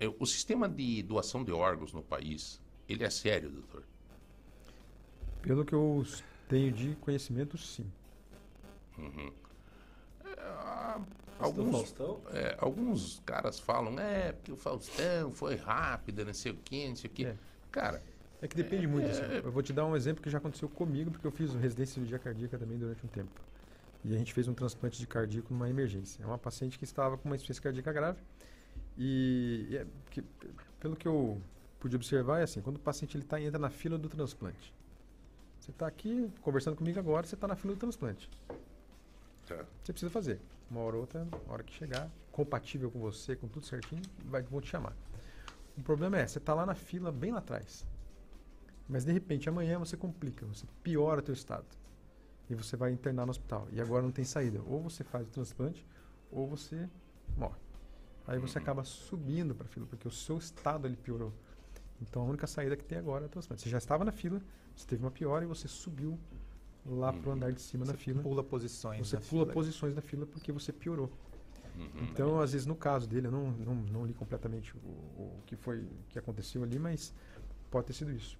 É, 0.00 0.06
o 0.18 0.24
sistema 0.24 0.66
de 0.68 1.02
doação 1.02 1.44
de 1.44 1.52
órgãos 1.52 1.92
no 1.92 2.02
país, 2.02 2.60
ele 2.88 3.04
é 3.04 3.10
sério, 3.10 3.50
doutor? 3.50 3.84
Pelo 5.46 5.64
que 5.64 5.74
eu 5.74 6.04
tenho 6.48 6.72
de 6.72 6.94
conhecimento, 6.96 7.58
sim. 7.58 7.90
Ah, 10.38 11.00
Do 11.38 11.44
alguns, 11.44 11.94
é, 12.32 12.56
alguns 12.58 13.20
caras 13.26 13.58
falam, 13.58 13.98
é, 13.98 14.32
porque 14.32 14.52
o 14.52 14.56
Faustão 14.56 15.30
foi 15.30 15.56
rápido, 15.56 16.24
não 16.24 16.32
sei 16.34 16.52
o 16.52 16.56
quê, 16.56 16.88
não 16.88 16.96
sei 16.96 17.10
o 17.10 17.12
quê. 17.12 17.24
É. 17.26 17.36
Cara, 17.70 18.02
É 18.40 18.48
que 18.48 18.56
depende 18.56 18.86
muito. 18.86 19.08
assim. 19.08 19.22
Eu 19.22 19.50
vou 19.50 19.62
te 19.62 19.72
dar 19.72 19.84
um 19.86 19.96
exemplo 19.96 20.22
que 20.22 20.30
já 20.30 20.38
aconteceu 20.38 20.68
comigo, 20.68 21.10
porque 21.10 21.26
eu 21.26 21.30
fiz 21.32 21.52
residência 21.54 21.84
de 21.86 21.90
cirurgia 21.90 22.18
cardíaca 22.18 22.58
também 22.58 22.78
durante 22.78 23.04
um 23.04 23.08
tempo. 23.08 23.30
E 24.04 24.14
a 24.14 24.18
gente 24.18 24.32
fez 24.34 24.46
um 24.48 24.54
transplante 24.54 24.98
de 24.98 25.06
cardíaco 25.06 25.52
numa 25.52 25.68
emergência. 25.68 26.22
É 26.22 26.26
uma 26.26 26.38
paciente 26.38 26.78
que 26.78 26.84
estava 26.84 27.16
com 27.16 27.28
uma 27.28 27.34
insuficiência 27.36 27.62
cardíaca 27.62 27.92
grave. 27.92 28.22
E, 28.98 29.66
e 29.70 29.76
é 29.78 29.86
que, 30.10 30.22
pelo 30.78 30.94
que 30.94 31.08
eu 31.08 31.40
pude 31.80 31.96
observar, 31.96 32.40
é 32.40 32.42
assim, 32.44 32.60
quando 32.60 32.76
o 32.76 32.80
paciente 32.80 33.16
ele 33.16 33.24
tá, 33.24 33.40
entra 33.40 33.58
na 33.58 33.70
fila 33.70 33.98
do 33.98 34.08
transplante. 34.08 34.72
Você 35.64 35.70
está 35.70 35.86
aqui 35.86 36.30
conversando 36.42 36.76
comigo 36.76 36.98
agora, 36.98 37.26
você 37.26 37.34
está 37.34 37.48
na 37.48 37.56
fila 37.56 37.72
do 37.72 37.78
transplante. 37.78 38.28
tá. 39.46 39.64
Você 39.82 39.94
precisa 39.94 40.10
fazer. 40.10 40.38
Uma 40.70 40.80
hora 40.80 40.96
ou 40.96 41.00
outra, 41.00 41.24
na 41.24 41.38
hora 41.54 41.62
que 41.62 41.72
chegar, 41.72 42.10
compatível 42.30 42.90
com 42.90 42.98
você, 42.98 43.34
com 43.34 43.48
tudo 43.48 43.64
certinho, 43.64 44.02
vai, 44.26 44.42
vão 44.42 44.60
te 44.60 44.68
chamar. 44.68 44.94
O 45.74 45.82
problema 45.82 46.18
é, 46.18 46.26
você 46.26 46.36
está 46.36 46.52
lá 46.52 46.66
na 46.66 46.74
fila, 46.74 47.10
bem 47.10 47.32
lá 47.32 47.38
atrás. 47.38 47.86
Mas 48.86 49.06
de 49.06 49.12
repente, 49.12 49.48
amanhã 49.48 49.78
você 49.78 49.96
complica, 49.96 50.44
você 50.44 50.66
piora 50.82 51.22
teu 51.22 51.32
estado. 51.32 51.64
E 52.50 52.54
você 52.54 52.76
vai 52.76 52.92
internar 52.92 53.24
no 53.24 53.30
hospital. 53.30 53.66
E 53.72 53.80
agora 53.80 54.02
não 54.02 54.12
tem 54.12 54.22
saída. 54.26 54.60
Ou 54.66 54.82
você 54.82 55.02
faz 55.02 55.26
o 55.26 55.30
transplante, 55.30 55.86
ou 56.30 56.46
você 56.46 56.86
morre. 57.38 57.58
Aí 58.26 58.38
você 58.38 58.58
acaba 58.58 58.84
subindo 58.84 59.54
para 59.54 59.64
a 59.64 59.68
fila, 59.70 59.86
porque 59.86 60.06
o 60.06 60.10
seu 60.10 60.36
estado 60.36 60.86
ele 60.86 60.96
piorou. 60.96 61.32
Então 62.02 62.20
a 62.20 62.26
única 62.26 62.46
saída 62.46 62.76
que 62.76 62.84
tem 62.84 62.98
agora 62.98 63.24
é 63.24 63.26
o 63.28 63.30
transplante. 63.30 63.62
Você 63.62 63.70
já 63.70 63.78
estava 63.78 64.04
na 64.04 64.12
fila, 64.12 64.42
você 64.74 64.86
teve 64.86 65.02
uma 65.04 65.10
piora 65.10 65.44
e 65.44 65.48
você 65.48 65.68
subiu 65.68 66.18
lá 66.86 67.12
para 67.12 67.30
o 67.30 67.32
andar 67.32 67.52
de 67.52 67.60
cima 67.60 67.84
da 67.84 67.94
fila. 67.94 68.22
Pula 68.22 68.42
posições. 68.44 69.06
Você 69.08 69.16
na 69.16 69.22
pula 69.22 69.44
fila. 69.44 69.52
posições 69.54 69.94
da 69.94 70.02
fila 70.02 70.26
porque 70.26 70.52
você 70.52 70.72
piorou. 70.72 71.10
Uhum. 71.76 72.04
Então, 72.10 72.40
às 72.40 72.52
vezes, 72.52 72.66
no 72.66 72.76
caso 72.76 73.08
dele, 73.08 73.26
eu 73.26 73.32
não, 73.32 73.50
não, 73.50 73.74
não 73.74 74.06
li 74.06 74.14
completamente 74.14 74.76
o, 74.76 74.80
o 74.88 75.42
que 75.46 75.56
foi 75.56 75.80
o 75.80 75.90
que 76.08 76.18
aconteceu 76.18 76.62
ali, 76.62 76.78
mas 76.78 77.12
pode 77.70 77.86
ter 77.88 77.92
sido 77.94 78.12
isso. 78.12 78.38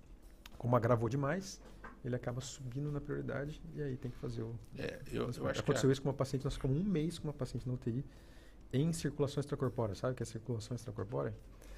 Como 0.58 0.76
agravou 0.76 1.08
demais, 1.08 1.60
ele 2.04 2.14
acaba 2.14 2.40
subindo 2.40 2.92
na 2.92 3.00
prioridade 3.00 3.60
e 3.74 3.82
aí 3.82 3.96
tem 3.96 4.10
que 4.10 4.16
fazer 4.18 4.42
o. 4.42 4.54
É, 4.78 5.00
eu, 5.10 5.22
eu 5.22 5.28
acho 5.46 5.54
que 5.54 5.60
aconteceu 5.60 5.90
isso 5.90 6.00
com 6.02 6.08
uma 6.08 6.14
paciente, 6.14 6.44
nós 6.44 6.54
ficamos 6.54 6.76
um 6.76 6.84
mês 6.84 7.18
com 7.18 7.26
uma 7.28 7.34
paciente 7.34 7.66
na 7.66 7.74
UTI 7.74 8.04
em 8.72 8.92
circulação 8.92 9.40
extracorpórea. 9.40 9.94
Sabe 9.94 10.12
o 10.12 10.16
que 10.16 10.22
é 10.22 10.26
circulação 10.26 10.74
extracorpórea? 10.76 11.34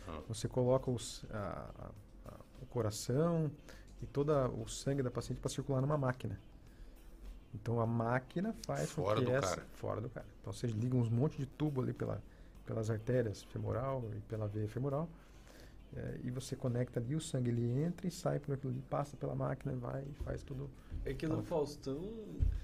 Ah. 0.07 0.21
Você 0.29 0.49
coloca 0.49 0.91
os, 0.91 1.25
a- 1.31 1.71
a- 2.27 2.31
a- 2.33 2.41
o 2.63 2.67
coração 2.67 3.51
e 4.03 4.07
todo 4.07 4.33
o 4.63 4.67
sangue 4.69 5.03
da 5.03 5.11
paciente 5.11 5.41
para 5.41 5.51
circular 5.51 5.81
numa 5.81 5.97
máquina. 5.99 6.39
Então 7.55 7.81
a 7.81 7.87
máquina 7.87 8.53
faz 8.67 8.93
com 8.93 9.03
Fora 9.03 9.19
que 9.21 9.25
do 9.25 9.33
essa, 9.33 9.57
cara. 9.57 9.67
fora 9.75 10.01
do 10.01 10.09
cara. 10.11 10.27
Então 10.41 10.53
você 10.53 10.67
liga 10.67 10.97
uns 10.97 11.09
monte 11.09 11.39
de 11.39 11.47
tubo 11.47 11.81
ali 11.81 11.93
pela, 11.93 12.23
pelas 12.67 12.91
artérias 12.91 13.43
femoral 13.45 14.05
e 14.15 14.21
pela 14.23 14.47
veia 14.47 14.69
femoral. 14.69 15.09
eh, 15.97 16.21
e 16.25 16.31
você 16.31 16.55
conecta 16.55 17.01
ali, 17.01 17.15
o 17.15 17.21
sangue 17.21 17.51
ele 17.51 17.83
entra 17.83 18.07
e 18.07 18.11
sai 18.11 18.39
por 18.39 18.55
aquilo 18.55 18.73
ali, 18.73 18.83
passa 18.91 19.17
pela 19.17 19.35
máquina, 19.35 19.75
vai 19.77 20.03
e 20.03 20.13
faz 20.25 20.43
tudo. 20.43 20.69
É 21.05 21.15
que 21.15 21.27
no 21.27 21.43
Faustão, 21.43 22.03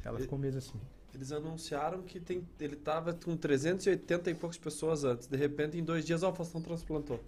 Ela 0.05 0.19
ficou 0.19 0.39
mesmo 0.39 0.59
assim. 0.59 0.79
eles 1.15 1.33
anunciaram 1.33 2.03
que 2.03 2.21
tem, 2.21 2.47
ele 2.61 2.77
tava 2.77 3.15
com 3.15 3.35
380 3.37 4.31
e 4.31 4.35
poucas 4.35 4.59
pessoas 4.59 5.05
antes. 5.05 5.27
De 5.29 5.37
repente, 5.37 5.79
em 5.79 5.85
dois 5.85 6.05
dias, 6.05 6.23
ó, 6.23 6.31
o 6.31 6.35
Faustão 6.35 6.61
transplantou. 6.61 7.21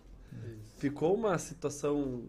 Ficou 0.77 1.15
uma 1.15 1.39
situação 1.39 2.25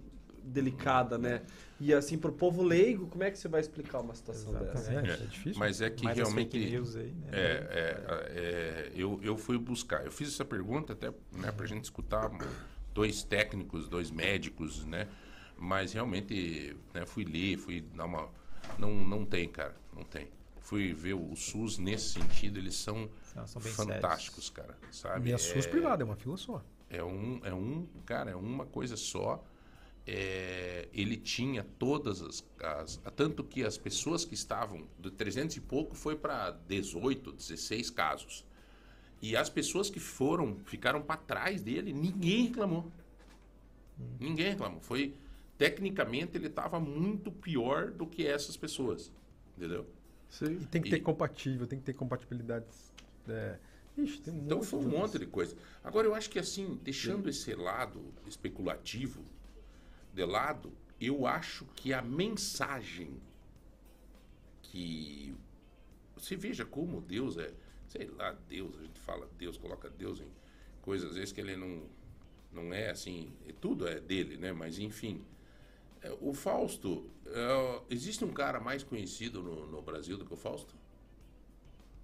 delicada, 0.45 1.17
né? 1.17 1.41
E 1.79 1.93
assim, 1.93 2.17
pro 2.17 2.31
povo 2.31 2.63
leigo, 2.63 3.07
como 3.07 3.23
é 3.23 3.31
que 3.31 3.37
você 3.37 3.47
vai 3.47 3.59
explicar 3.59 3.99
uma 3.99 4.13
situação 4.15 4.53
dessa? 4.53 4.91
Exatamente, 4.91 5.09
É. 5.09 5.13
é, 5.23 5.27
difícil. 5.27 5.59
Mas 5.59 5.81
é 5.81 5.89
que 5.89 6.03
Mais 6.05 6.17
as 6.19 6.27
realmente. 6.27 6.57
aí, 6.57 7.11
né? 7.13 7.27
É, 7.31 7.39
é, 7.39 8.29
é, 8.29 8.91
eu, 8.95 9.19
eu 9.21 9.37
fui 9.37 9.57
buscar. 9.57 10.05
Eu 10.05 10.11
fiz 10.11 10.29
essa 10.29 10.45
pergunta 10.45 10.93
até 10.93 11.11
né, 11.33 11.51
para 11.51 11.65
a 11.65 11.67
gente 11.67 11.83
escutar 11.83 12.31
dois 12.93 13.23
técnicos, 13.23 13.87
dois 13.89 14.09
médicos, 14.11 14.85
né? 14.85 15.07
Mas 15.57 15.93
realmente 15.93 16.75
né, 16.93 17.05
fui 17.05 17.25
ler, 17.25 17.57
fui 17.57 17.81
dar 17.81 18.05
uma. 18.05 18.29
Não, 18.77 18.91
não 18.93 19.25
tem, 19.25 19.47
cara. 19.49 19.75
Não 19.93 20.03
tem. 20.03 20.27
Fui 20.61 20.93
ver 20.93 21.13
o 21.13 21.35
SUS 21.35 21.77
nesse 21.77 22.13
sentido, 22.13 22.57
eles 22.57 22.75
são, 22.75 23.07
São, 23.33 23.45
são 23.45 23.61
bem 23.61 23.71
fantásticos, 23.71 24.49
cara. 24.49 24.75
Sabe? 24.91 25.29
E 25.29 25.33
a 25.33 25.37
SUS 25.37 25.65
É- 25.65 25.69
privada, 25.69 26.01
é 26.03 26.05
uma 26.05 26.15
fila 26.15 26.35
só. 26.37 26.63
é 26.89 27.03
um, 27.03 27.39
é 27.43 27.53
um, 27.53 27.85
cara, 28.05 28.31
é 28.31 28.35
uma 28.35 28.65
coisa 28.65 28.95
só. 28.97 29.43
É, 30.07 30.87
ele 30.93 31.17
tinha 31.17 31.63
todas 31.79 32.21
as, 32.21 32.45
as- 32.61 33.01
Tanto 33.15 33.43
que 33.43 33.63
as 33.63 33.77
pessoas 33.77 34.23
que 34.23 34.35
estavam 34.35 34.87
de 34.99 35.09
300 35.11 35.55
e 35.57 35.61
pouco 35.61 35.95
foi 35.95 36.15
para 36.15 36.51
18, 36.67 37.31
16 37.31 37.89
casos. 37.89 38.45
E 39.21 39.35
as 39.35 39.49
pessoas 39.49 39.89
que 39.89 39.99
foram, 39.99 40.57
ficaram 40.65 41.01
para 41.01 41.17
trás 41.17 41.61
dele, 41.61 41.91
ninguém 41.91 42.47
reclamou. 42.47 42.91
Ninguém 44.19 44.49
reclamou. 44.49 44.79
Foi, 44.81 45.15
tecnicamente 45.57 46.37
ele 46.37 46.47
estava 46.47 46.79
muito 46.79 47.31
pior 47.31 47.91
do 47.91 48.05
que 48.05 48.25
essas 48.27 48.55
pessoas. 48.57 49.11
Entendeu? 49.57 49.87
Sim. 50.29 50.59
E 50.61 50.65
tem 50.67 50.81
que 50.81 50.89
ter 50.89 50.97
E- 50.97 51.01
compatível, 51.01 51.65
tem 51.65 51.79
que 51.79 51.85
ter 51.85 51.93
compatibilidades. 51.93 52.93
É... 53.27 53.57
Ixi, 53.97 54.19
tem 54.19 54.33
um 54.33 54.37
Então 54.43 54.57
monte 54.57 54.67
foi 54.67 54.79
um 54.79 54.83
de 54.83 54.89
monte 54.89 55.19
de 55.19 55.25
coisa. 55.25 55.55
Agora 55.83 56.05
eu 56.05 56.13
acho 56.13 56.29
que 56.29 56.37
assim, 56.37 56.77
deixando 56.83 57.29
esse 57.29 57.55
lado 57.55 58.13
especulativo 58.27 59.23
de 60.15 60.25
lado, 60.25 60.71
eu 60.99 61.27
acho 61.27 61.65
que 61.75 61.93
a 61.93 62.01
mensagem 62.01 63.21
que 64.61 65.35
você 66.15 66.37
veja 66.37 66.65
como 66.65 67.01
Deus 67.01 67.37
é, 67.37 67.53
sei 67.87 68.07
lá, 68.07 68.31
Deus, 68.47 68.77
a 68.79 68.81
gente 68.81 68.99
fala 69.01 69.29
Deus, 69.37 69.57
coloca 69.57 69.89
Deus 69.89 70.21
em 70.21 70.31
coisas 70.81 71.09
às 71.11 71.15
vezes 71.17 71.33
que 71.33 71.41
ele 71.41 71.57
não 71.57 71.83
não 72.51 72.73
é 72.73 72.89
assim, 72.89 73.33
e 73.45 73.51
tudo 73.51 73.85
é 73.85 73.99
dele, 73.99 74.37
né? 74.37 74.53
Mas 74.53 74.79
enfim, 74.79 75.21
é, 76.01 76.15
o 76.21 76.33
Fausto, 76.33 77.11
é, 77.25 77.81
existe 77.89 78.23
um 78.23 78.31
cara 78.31 78.61
mais 78.61 78.81
conhecido 78.81 79.43
no, 79.43 79.67
no 79.67 79.81
Brasil 79.81 80.17
do 80.17 80.23
que 80.23 80.33
o 80.33 80.37
Fausto? 80.37 80.73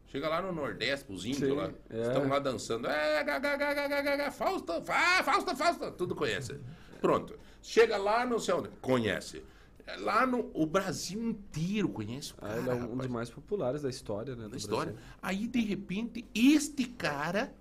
Chega 0.08 0.28
lá 0.28 0.42
no 0.42 0.52
Nordeste, 0.52 1.10
os 1.10 1.24
índios 1.24 1.50
Sim, 1.50 1.56
lá, 1.56 1.72
é. 1.90 2.02
estão 2.02 2.28
lá 2.28 2.38
dançando. 2.38 2.86
É, 2.86 3.24
ga, 3.24 3.40
ga, 3.40 3.56
ga, 3.56 3.74
ga, 3.74 3.88
ga, 3.88 4.02
ga, 4.02 4.16
ga, 4.18 4.32
Fausto, 4.32 4.74
ah, 4.90 5.24
Fausto, 5.24 5.56
Fausto, 5.56 5.90
tudo 5.94 6.14
conhece. 6.14 6.60
Pronto. 7.02 7.38
Chega 7.62 7.98
lá 7.98 8.26
no 8.26 8.40
céu, 8.40 8.64
conhece. 8.80 9.44
É, 9.86 9.98
Lá 9.98 10.26
no 10.26 10.52
o 10.54 10.66
Brasil 10.66 11.22
inteiro 11.22 11.90
conhece 11.90 12.32
o 12.34 12.36
Ah, 12.38 12.48
cara, 12.48 12.60
ele 12.60 12.70
é 12.70 12.74
um 12.74 12.80
rapaz, 12.82 12.98
dos 13.00 13.08
mais 13.08 13.30
populares 13.30 13.82
da 13.82 13.90
história, 13.90 14.36
né? 14.36 14.48
da 14.48 14.56
história. 14.56 14.94
Brasil. 14.94 15.10
Aí, 15.22 15.48
de 15.48 15.60
repente, 15.62 16.26
este 16.34 16.86
cara 16.86 17.54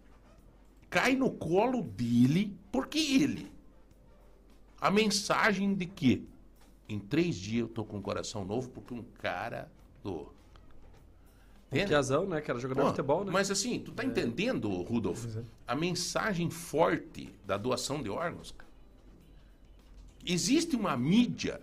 cai 0.90 1.16
no 1.16 1.30
colo 1.30 1.82
dele, 1.82 2.56
porque 2.70 2.98
ele. 2.98 3.50
A 4.78 4.90
mensagem 4.90 5.74
de 5.74 5.86
que 5.86 6.28
em 6.88 6.98
três 6.98 7.36
dias 7.36 7.62
eu 7.62 7.68
tô 7.68 7.84
com 7.84 7.98
um 7.98 8.02
coração 8.02 8.44
novo, 8.44 8.68
porque 8.70 8.92
um 8.92 9.02
cara 9.02 9.70
do. 10.02 10.12
O 10.12 10.32
Entende? 11.70 11.88
Piazão, 11.88 12.26
né? 12.26 12.40
Que 12.40 12.50
era 12.50 12.58
jogador 12.58 12.80
Pô, 12.80 12.88
de 12.88 12.96
futebol, 12.96 13.24
né? 13.24 13.30
Mas 13.32 13.50
assim, 13.50 13.78
tu 13.78 13.92
tá 13.92 14.04
entendendo, 14.04 14.68
Rudolf, 14.82 15.24
é. 15.36 15.42
a 15.66 15.74
mensagem 15.74 16.50
forte 16.50 17.32
da 17.46 17.56
doação 17.56 18.02
de 18.02 18.10
órgãos? 18.10 18.50
cara? 18.50 18.69
Existe 20.24 20.76
uma 20.76 20.96
mídia. 20.96 21.60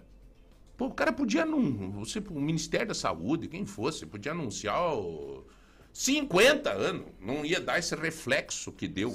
Pô, 0.76 0.88
o 0.88 0.94
cara 0.94 1.12
podia 1.12 1.46
não. 1.46 1.92
Você, 1.92 2.20
o 2.20 2.40
Ministério 2.40 2.88
da 2.88 2.94
Saúde, 2.94 3.48
quem 3.48 3.66
fosse, 3.66 4.06
podia 4.06 4.32
anunciar 4.32 4.96
o 4.96 5.44
50 5.92 6.72
anos. 6.72 7.08
Não 7.20 7.44
ia 7.44 7.60
dar 7.60 7.80
esse 7.80 7.96
reflexo 7.96 8.72
que 8.72 8.88
deu 8.88 9.14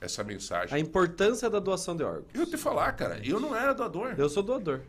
essa 0.00 0.22
mensagem. 0.22 0.74
A 0.74 0.78
importância 0.78 1.48
da 1.48 1.58
doação 1.58 1.96
de 1.96 2.02
órgãos. 2.04 2.26
Eu 2.34 2.46
te 2.46 2.56
falar, 2.58 2.92
cara, 2.92 3.20
eu 3.24 3.40
não 3.40 3.56
era 3.56 3.72
doador. 3.72 4.14
Eu 4.18 4.28
sou 4.28 4.42
doador. 4.42 4.82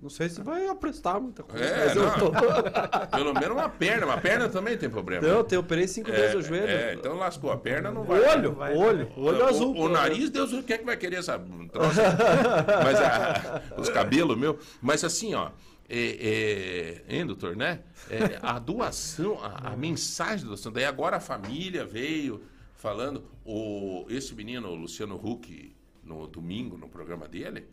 Não 0.00 0.10
sei 0.10 0.28
se 0.28 0.42
vai 0.42 0.74
prestar 0.74 1.18
muita 1.18 1.42
coisa, 1.42 1.64
É, 1.64 1.86
mas 1.86 1.96
eu 1.96 2.02
não. 2.02 2.12
tô. 2.18 2.30
Pelo 3.16 3.32
menos 3.32 3.50
uma 3.52 3.68
perna. 3.70 4.04
Uma 4.06 4.18
perna 4.20 4.48
também 4.50 4.76
tem 4.76 4.90
problema. 4.90 5.26
Eu, 5.26 5.46
eu 5.50 5.60
operei 5.60 5.88
cinco 5.88 6.10
vezes 6.10 6.34
o 6.34 6.42
joelho. 6.42 6.68
É, 6.68 6.94
então 6.94 7.14
lascou 7.16 7.50
a 7.50 7.56
perna, 7.56 7.90
não 7.90 8.04
vai. 8.04 8.20
Olho, 8.20 8.52
vai, 8.52 8.76
olho, 8.76 9.10
olho 9.16 9.38
o, 9.38 9.44
azul. 9.46 9.70
O, 9.70 9.74
pô. 9.74 9.88
nariz, 9.88 10.28
Deus, 10.28 10.50
quem 10.64 10.74
é 10.74 10.78
que 10.78 10.84
vai 10.84 10.96
querer 10.96 11.16
essa 11.16 11.38
troça? 11.72 12.02
Mas 12.84 13.00
a- 13.00 13.62
os 13.78 13.88
cabelos, 13.88 14.36
meu. 14.36 14.58
Mas 14.82 15.02
assim, 15.04 15.34
ó. 15.34 15.50
É, 15.88 17.02
é, 17.08 17.16
hein, 17.16 17.26
doutor, 17.26 17.54
né? 17.54 17.80
É, 18.10 18.38
a 18.42 18.58
doação, 18.58 19.38
a, 19.42 19.72
a 19.72 19.76
mensagem 19.76 20.40
da 20.44 20.48
doação. 20.48 20.72
Daí 20.72 20.84
agora 20.86 21.16
a 21.18 21.20
família 21.20 21.84
veio 21.84 22.42
falando. 22.74 23.24
O, 23.44 24.06
esse 24.08 24.34
menino, 24.34 24.68
o 24.68 24.74
Luciano 24.74 25.16
Huck, 25.16 25.74
no 26.02 26.26
domingo, 26.26 26.76
no 26.78 26.88
programa 26.88 27.28
dele, 27.28 27.66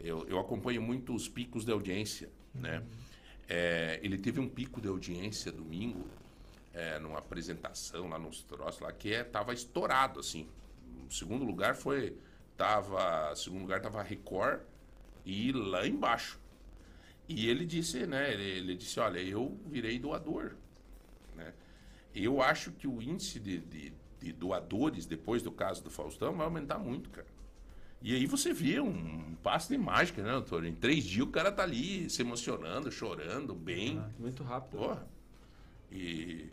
eu, 0.00 0.26
eu 0.28 0.38
acompanho 0.38 0.80
muito 0.80 1.14
os 1.14 1.28
picos 1.28 1.64
de 1.64 1.72
audiência, 1.72 2.30
né? 2.54 2.82
É, 3.48 3.98
ele 4.02 4.18
teve 4.18 4.38
um 4.40 4.48
pico 4.48 4.80
de 4.80 4.88
audiência 4.88 5.50
domingo, 5.50 6.06
é, 6.72 6.98
numa 6.98 7.18
apresentação 7.18 8.08
lá 8.08 8.18
nos 8.18 8.42
troços 8.42 8.80
lá, 8.80 8.92
que 8.92 9.12
é, 9.12 9.24
tava 9.24 9.52
estourado, 9.52 10.20
assim. 10.20 10.48
O 11.08 11.12
segundo 11.12 11.44
lugar 11.44 11.74
foi. 11.74 12.16
Tava. 12.56 13.34
Segundo 13.34 13.62
lugar 13.62 13.80
tava 13.80 14.02
Record 14.02 14.60
e 15.24 15.52
lá 15.52 15.86
embaixo. 15.86 16.38
E 17.28 17.48
ele 17.48 17.64
disse, 17.66 18.06
né? 18.06 18.32
Ele, 18.32 18.42
ele 18.42 18.76
disse, 18.76 18.98
olha, 19.00 19.18
eu 19.18 19.58
virei 19.66 19.98
doador. 19.98 20.54
Né? 21.34 21.52
Eu 22.14 22.42
acho 22.42 22.72
que 22.72 22.86
o 22.86 23.02
índice 23.02 23.38
de, 23.38 23.58
de, 23.58 23.92
de 24.20 24.32
doadores, 24.32 25.06
depois 25.06 25.42
do 25.42 25.52
caso 25.52 25.82
do 25.82 25.90
Faustão, 25.90 26.34
vai 26.34 26.46
aumentar 26.46 26.78
muito, 26.78 27.10
cara. 27.10 27.26
E 28.00 28.14
aí 28.14 28.26
você 28.26 28.52
vê 28.52 28.80
um 28.80 29.34
passo 29.42 29.68
de 29.68 29.78
mágica, 29.78 30.22
né, 30.22 30.32
doutor? 30.32 30.64
Em 30.64 30.74
três 30.74 31.04
dias 31.04 31.26
o 31.26 31.30
cara 31.30 31.50
tá 31.50 31.62
ali 31.62 32.08
se 32.08 32.22
emocionando, 32.22 32.90
chorando, 32.92 33.54
bem. 33.54 34.02
Muito 34.18 34.42
rápido. 34.42 34.78
Porra. 34.78 35.06
E 35.90 36.50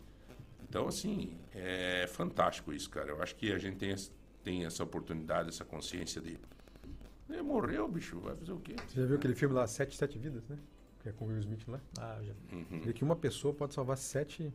então 0.68 0.88
assim, 0.88 1.36
é 1.54 2.06
fantástico 2.08 2.72
isso, 2.72 2.90
cara. 2.90 3.10
Eu 3.10 3.22
acho 3.22 3.36
que 3.36 3.52
a 3.52 3.58
gente 3.58 3.76
tem, 3.76 3.94
tem 4.42 4.64
essa 4.64 4.82
oportunidade, 4.82 5.48
essa 5.48 5.64
consciência 5.64 6.20
de 6.20 6.38
é, 7.28 7.42
morreu, 7.42 7.88
bicho, 7.88 8.20
vai 8.20 8.36
fazer 8.36 8.52
o 8.52 8.60
quê? 8.60 8.76
Você 8.86 9.00
já 9.00 9.06
viu 9.06 9.16
aquele 9.16 9.34
filme 9.34 9.54
lá, 9.54 9.66
Sete, 9.66 9.96
Sete 9.96 10.16
Vidas, 10.16 10.46
né? 10.48 10.56
Que 11.02 11.08
é 11.08 11.12
com 11.12 11.24
o 11.24 11.28
Will 11.28 11.38
Smith 11.40 11.66
lá. 11.66 11.80
Ah, 11.98 12.20
já. 12.22 12.32
Uhum. 12.52 12.80
Vê 12.80 12.92
que 12.92 13.02
uma 13.02 13.16
pessoa 13.16 13.52
pode 13.52 13.74
salvar 13.74 13.96
sete 13.96 14.52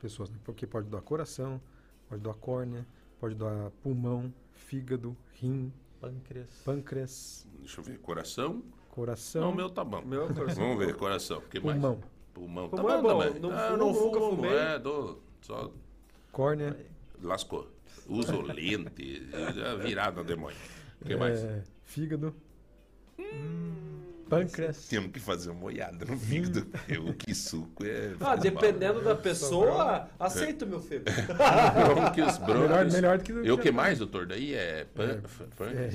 pessoas, 0.00 0.30
né? 0.30 0.38
Porque 0.44 0.66
pode 0.66 0.88
doar 0.88 1.02
coração, 1.02 1.60
pode 2.08 2.22
doar 2.22 2.36
córnea, 2.36 2.86
pode 3.18 3.34
doar 3.34 3.70
pulmão, 3.82 4.32
fígado, 4.52 5.16
rim, 5.34 5.72
Pâncreas. 6.02 6.48
pâncreas, 6.64 7.46
Deixa 7.60 7.80
eu 7.80 7.84
ver, 7.84 7.98
coração. 8.00 8.60
coração, 8.90 9.42
Não, 9.42 9.50
o 9.52 9.54
meu 9.54 9.70
tá 9.70 9.84
bom. 9.84 10.02
Meu 10.02 10.26
coração. 10.34 10.62
Vamos 10.64 10.84
ver, 10.84 10.96
coração. 10.96 11.38
O 11.38 11.42
que 11.42 11.60
mais? 11.60 11.78
pulmão, 11.80 12.00
Pulmão. 12.34 12.68
Pulmão 12.68 12.88
tá 12.90 12.98
é 12.98 13.02
bom, 13.02 13.08
bom. 13.14 13.22
também. 13.22 13.40
Não 13.40 13.52
Ah, 13.52 13.68
fumo, 13.68 13.76
não 13.78 13.94
fumo, 13.94 14.36
fumei. 14.36 14.50
é, 14.52 14.78
dou, 14.80 15.22
só 15.42 15.70
córnea, 16.32 16.76
lascou. 17.22 17.68
Uso 18.08 18.40
lente, 18.42 19.28
virado 19.80 20.24
demônio. 20.24 20.56
O 21.00 21.04
que 21.04 21.14
mais? 21.14 21.38
é, 21.44 21.62
fígado, 21.84 22.34
pâncreas. 24.36 24.86
Temos 24.88 25.10
que 25.12 25.20
fazer 25.20 25.50
uma 25.50 25.64
olhada 25.64 26.04
no 26.04 26.18
fígado. 26.18 26.66
Eu, 26.88 27.12
que 27.14 27.34
suco 27.34 27.84
é. 27.84 28.14
Ah, 28.20 28.36
dependendo 28.36 29.02
da 29.02 29.14
pessoa, 29.14 30.08
aceito, 30.18 30.66
meu 30.66 30.80
filho. 30.80 31.04
Brônquios, 31.04 32.38
Melhor, 32.40 32.68
brônquios. 32.68 32.94
melhor 32.94 33.18
do 33.18 33.24
que 33.24 33.32
E 33.32 33.50
o 33.50 33.58
que 33.58 33.70
mais, 33.70 33.98
doutor? 33.98 34.26
Daí 34.26 34.54
é, 34.54 34.86
pan, 34.94 35.20
É, 35.60 35.64
É, 35.66 35.90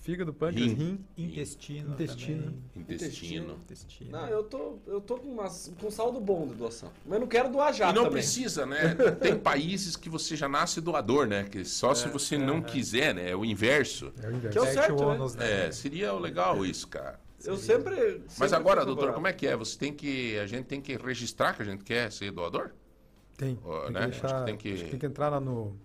fígado, 0.00 0.32
pâncreas, 0.32 0.68
Rim. 0.72 0.74
rim, 1.16 1.24
Intestino. 1.28 1.92
Intestino. 1.92 2.42
também. 2.42 2.58
intestino. 2.76 3.54
Intestino. 3.64 4.10
Não, 4.10 4.26
eu 4.28 4.42
tô, 4.42 4.78
eu 4.86 5.00
tô 5.00 5.16
com, 5.18 5.28
umas, 5.28 5.72
com 5.80 5.90
saldo 5.92 6.18
bom 6.20 6.48
de 6.48 6.54
doação. 6.54 6.90
Mas 7.04 7.14
eu 7.14 7.20
não 7.20 7.26
quero 7.28 7.50
doar 7.50 7.72
já 7.72 7.90
E 7.90 7.94
não 7.94 8.04
também. 8.04 8.12
precisa, 8.14 8.66
né? 8.66 8.94
Tem 9.22 9.38
países 9.38 9.94
que 9.96 10.08
você 10.08 10.34
já 10.34 10.48
nasce 10.48 10.80
doador, 10.80 11.26
né? 11.28 11.44
Que 11.44 11.64
só 11.64 11.94
se 11.94 12.08
você 12.08 12.36
não 12.36 12.60
quiser, 12.60 13.14
né? 13.14 13.30
É 13.30 13.36
o 13.36 13.44
inverso. 13.44 14.12
é 14.22 14.26
o 14.26 14.32
inverso. 14.32 14.50
Que 14.50 14.58
é 14.58 14.60
o 14.70 14.74
certo, 14.74 14.96
né? 14.96 15.06
ônus, 15.06 15.34
né? 15.36 15.66
É, 15.68 15.70
seria 15.70 16.12
legal 16.14 16.64
isso, 16.66 16.88
cara. 16.88 17.20
Eu 17.44 17.56
sempre. 17.56 18.22
Mas 18.26 18.50
sempre 18.50 18.56
agora, 18.56 18.80
fui 18.82 18.86
doutor, 18.94 19.12
como 19.12 19.26
é 19.26 19.32
que 19.32 19.46
é? 19.46 19.56
Você 19.56 19.78
tem 19.78 19.92
que. 19.92 20.38
A 20.38 20.46
gente 20.46 20.66
tem 20.66 20.80
que 20.80 20.96
registrar 20.96 21.54
que 21.54 21.62
a 21.62 21.64
gente 21.64 21.82
quer 21.84 22.10
ser 22.12 22.30
doador? 22.30 22.70
Tem. 23.36 23.58
Ó, 23.64 23.82
tem, 23.84 23.92
né? 23.92 24.00
que 24.00 24.06
Acho 24.10 24.20
deixar, 24.20 24.38
que 24.40 24.44
tem 24.46 24.56
que- 24.56 24.72
acho 24.74 24.84
que 24.84 24.90
tem 24.90 25.00
que 25.00 25.06
entrar 25.06 25.28
lá 25.28 25.40
no. 25.40 25.76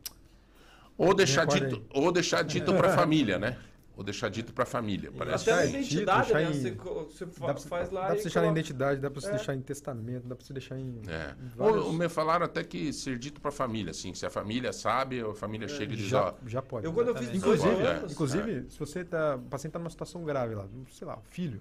Ou 0.98 1.14
deixar 1.14 1.46
dito, 1.46 1.84
ou 1.92 2.12
deixar 2.12 2.42
dito 2.44 2.74
pra 2.74 2.90
família, 2.98 3.38
né? 3.38 3.58
Ou 3.98 4.04
deixar 4.04 4.30
dito 4.30 4.54
pra 4.54 4.64
família, 4.64 5.12
parece. 5.12 5.50
Até 5.50 5.60
na 5.60 5.66
em 5.66 5.70
identidade, 5.70 6.32
né? 6.32 6.44
em- 6.44 6.76
você 6.76 7.26
fa- 7.26 7.48
Dá 7.48 7.54
pra, 7.54 7.62
você- 7.64 7.68
faz 7.68 7.90
lá 7.90 8.02
dá 8.10 8.16
você 8.16 8.22
deixar 8.22 8.42
na 8.42 8.46
coloca. 8.46 8.60
identidade, 8.60 9.02
dá 9.02 9.10
pra 9.10 9.20
você 9.20 9.28
É. 9.28 9.32
deixar 9.32 9.56
em 9.56 9.62
testamento, 9.62 10.28
dá 10.28 10.36
pra 10.36 10.46
você 10.46 10.54
deixar 10.54 10.78
em. 10.78 11.02
É. 11.08 11.36
em 11.44 11.48
vários- 11.48 11.86
Ou, 11.86 11.94
me 11.94 12.08
falaram 12.08 12.46
até 12.46 12.64
que 12.64 12.94
ser 12.94 13.18
dito 13.18 13.42
pra 13.42 13.52
família, 13.52 13.90
assim, 13.90 14.14
se 14.14 14.24
a 14.24 14.30
família 14.30 14.72
sabe, 14.72 15.20
a 15.20 15.34
família 15.34 15.68
chega 15.68 15.94
e 15.94 15.98
diz, 15.98 16.06
já, 16.06 16.28
ó, 16.30 16.34
já 16.46 16.62
pode. 16.62 16.86
Eu, 16.86 16.94
quando 16.94 17.08
eu 17.08 17.16
fiz 17.16 17.28
Exatamente. 17.34 17.58
18 17.58 17.60
Inclusive, 17.74 17.88
anos. 17.98 18.12
Inclusive, 18.12 18.70
se 18.70 18.80
você 18.80 19.04
tá. 19.04 19.36
O 19.36 19.42
paciente 19.50 19.74
tá 19.74 19.80
numa 19.80 19.90
situação 19.90 20.24
grave 20.24 20.54
lá, 20.54 20.68
sei 20.92 21.08
lá, 21.08 21.18
o 21.18 21.22
filho 21.24 21.60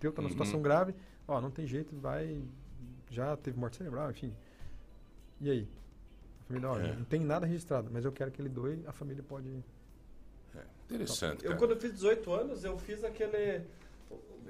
teu 0.00 0.10
tá 0.10 0.22
numa 0.22 0.28
Uhum. 0.28 0.32
situação 0.32 0.62
grave, 0.62 0.94
ó, 1.28 1.38
não 1.40 1.50
tem 1.50 1.66
jeito, 1.66 1.94
vai. 1.96 2.42
Já 3.10 3.36
teve 3.36 3.58
morte 3.58 3.76
cerebral, 3.76 4.10
enfim. 4.10 4.32
E 5.40 5.50
aí? 5.50 5.68
A 6.40 6.44
família, 6.48 6.68
ó, 6.70 6.78
É. 6.78 6.96
não 6.96 7.04
tem 7.04 7.20
nada 7.20 7.44
registrado, 7.46 7.90
mas 7.92 8.04
eu 8.06 8.12
quero 8.12 8.30
que 8.30 8.40
ele 8.40 8.48
doe, 8.48 8.82
a 8.86 8.92
família 8.92 9.22
pode. 9.22 9.62
Interessante, 10.88 11.44
Eu, 11.44 11.50
cara. 11.50 11.56
quando 11.58 11.70
eu 11.72 11.76
fiz 11.80 11.92
18 11.92 12.32
anos, 12.32 12.64
eu 12.64 12.78
fiz 12.78 13.02
aquele. 13.04 13.62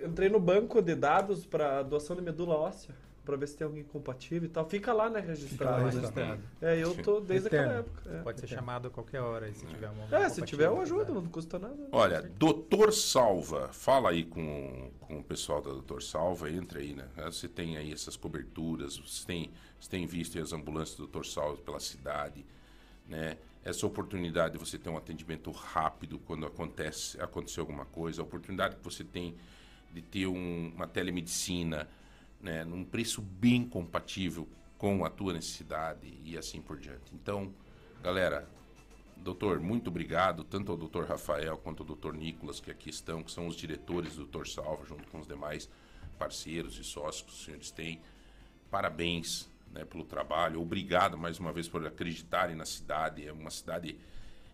Entrei 0.05 0.29
no 0.29 0.41
banco 0.41 0.83
de 0.83 0.95
dados 0.95 1.47
para 1.47 1.83
doação 1.83 2.17
de 2.17 2.23
medula 2.23 2.55
óssea, 2.55 2.95
para 3.25 3.37
ver 3.37 3.47
se 3.49 3.57
tem 3.57 3.65
alguém 3.65 3.85
compatível 3.85 4.47
e 4.47 4.51
tal. 4.51 4.69
Fica 4.69 4.93
lá, 4.93 5.09
né, 5.09 5.21
registrado. 5.21 5.83
lá 5.83 5.91
né? 5.91 5.91
registrado. 5.95 6.43
É, 6.61 6.77
eu 6.79 6.95
tô 7.03 7.21
desde 7.21 7.47
aquela 7.47 7.63
Eterno. 7.63 7.81
época. 7.81 8.11
é. 8.11 8.23
Pode 8.23 8.41
ser 8.41 8.47
chamado 8.49 8.89
a 8.89 8.91
qualquer 8.91 9.21
hora 9.21 9.47
aí, 9.47 9.55
se 9.55 9.65
tiver 9.65 9.89
um 9.89 9.95
momento 9.95 10.15
É, 10.15 10.29
se 10.29 10.43
tiver, 10.43 10.67
eu 10.67 10.81
ajudo, 10.81 11.15
né? 11.15 11.21
não 11.23 11.27
custa 11.27 11.59
nada. 11.59 11.89
Olha, 11.93 12.23
Doutor 12.37 12.93
Salva, 12.93 13.69
fala 13.73 14.11
aí 14.11 14.25
com, 14.25 14.91
com 15.01 15.21
o 15.21 15.25
pessoal 15.25 15.63
da 15.63 15.71
Doutor 15.71 16.03
Salva, 16.03 16.51
entra 16.51 16.81
aí, 16.81 16.93
né? 16.95 17.07
Você 17.25 17.49
tem 17.49 17.77
aí 17.79 17.93
essas 17.93 18.17
coberturas, 18.17 18.99
você 18.99 19.25
tem, 19.27 19.51
você 19.81 19.89
tem 19.89 20.07
visto 20.07 20.37
aí 20.37 20.43
as 20.43 20.53
ambulâncias 20.53 20.97
do 20.97 21.05
Doutor 21.05 21.25
Salva 21.25 21.57
pela 21.63 21.81
cidade, 21.81 22.45
né? 23.09 23.39
Essa 23.65 23.87
oportunidade 23.87 24.53
de 24.53 24.59
você 24.59 24.79
ter 24.79 24.91
um 24.91 24.97
atendimento 24.97 25.51
rápido 25.51 26.19
quando 26.19 26.45
acontece, 26.45 27.19
aconteceu 27.21 27.63
alguma 27.63 27.87
coisa, 27.87 28.21
a 28.21 28.25
oportunidade 28.25 28.77
que 28.77 28.85
você 28.85 29.03
tem 29.03 29.35
de 29.93 30.03
ter 30.03 30.27
um- 30.27 30.73
uma 30.75 30.87
telemedicina 30.87 31.89
né, 32.41 32.63
num 32.63 32.85
preço 32.85 33.23
bem 33.23 33.67
compatível 33.67 34.47
com 34.77 35.03
a 35.03 35.09
tua 35.09 35.33
necessidade 35.33 36.13
e 36.23 36.37
assim 36.37 36.61
por 36.61 36.79
diante. 36.79 37.15
Então, 37.15 37.51
galera, 38.03 38.47
doutor, 39.17 39.61
muito 39.61 39.89
obrigado, 39.89 40.45
tanto 40.45 40.71
ao 40.71 40.77
doutor 40.77 41.07
Rafael 41.07 41.57
quanto 41.57 41.83
ao 41.83 41.87
doutor 41.87 42.13
Nicolas, 42.15 42.61
que 42.61 42.71
aqui 42.71 42.91
estão, 42.91 43.23
que 43.23 43.33
são 43.33 43.47
os 43.47 43.57
diretores 43.57 44.13
do 44.13 44.25
doutor 44.25 44.47
Salva, 44.47 44.85
junto 44.85 45.09
com 45.09 45.21
os 45.21 45.27
demais 45.27 45.71
parceiros 46.19 46.79
e 46.79 46.85
sócios 46.85 47.23
que 47.23 47.31
os 47.33 47.45
senhores 47.45 47.71
têm. 47.71 47.99
Parabéns 48.71 49.49
né, 49.75 49.85
pelo 49.85 50.05
trabalho, 50.05 50.63
obrigado 50.63 51.19
mais 51.19 51.39
uma 51.39 51.53
vez 51.53 51.69
por 51.69 51.85
acreditarem 51.85 52.55
na 52.55 52.65
cidade. 52.65 53.27
É 53.27 53.33
uma 53.33 53.51
cidade 53.51 53.99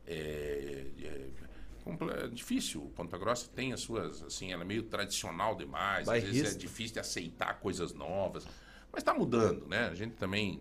é, 0.06 0.86
é, 0.98 2.24
é 2.24 2.28
difícil. 2.28 2.90
Ponta 2.96 3.18
Grossa 3.18 3.48
tem 3.54 3.72
as 3.72 3.80
suas, 3.80 4.22
assim, 4.22 4.50
ela 4.50 4.62
é 4.62 4.66
meio 4.66 4.82
tradicional 4.84 5.54
demais. 5.54 6.08
Às 6.08 6.22
vezes 6.22 6.54
é 6.54 6.58
difícil 6.58 6.94
de 6.94 7.00
aceitar 7.00 7.60
coisas 7.60 7.92
novas. 7.92 8.46
Mas 8.90 9.02
está 9.02 9.14
mudando, 9.14 9.66
né? 9.68 9.88
A 9.88 9.94
gente 9.94 10.16
também, 10.16 10.60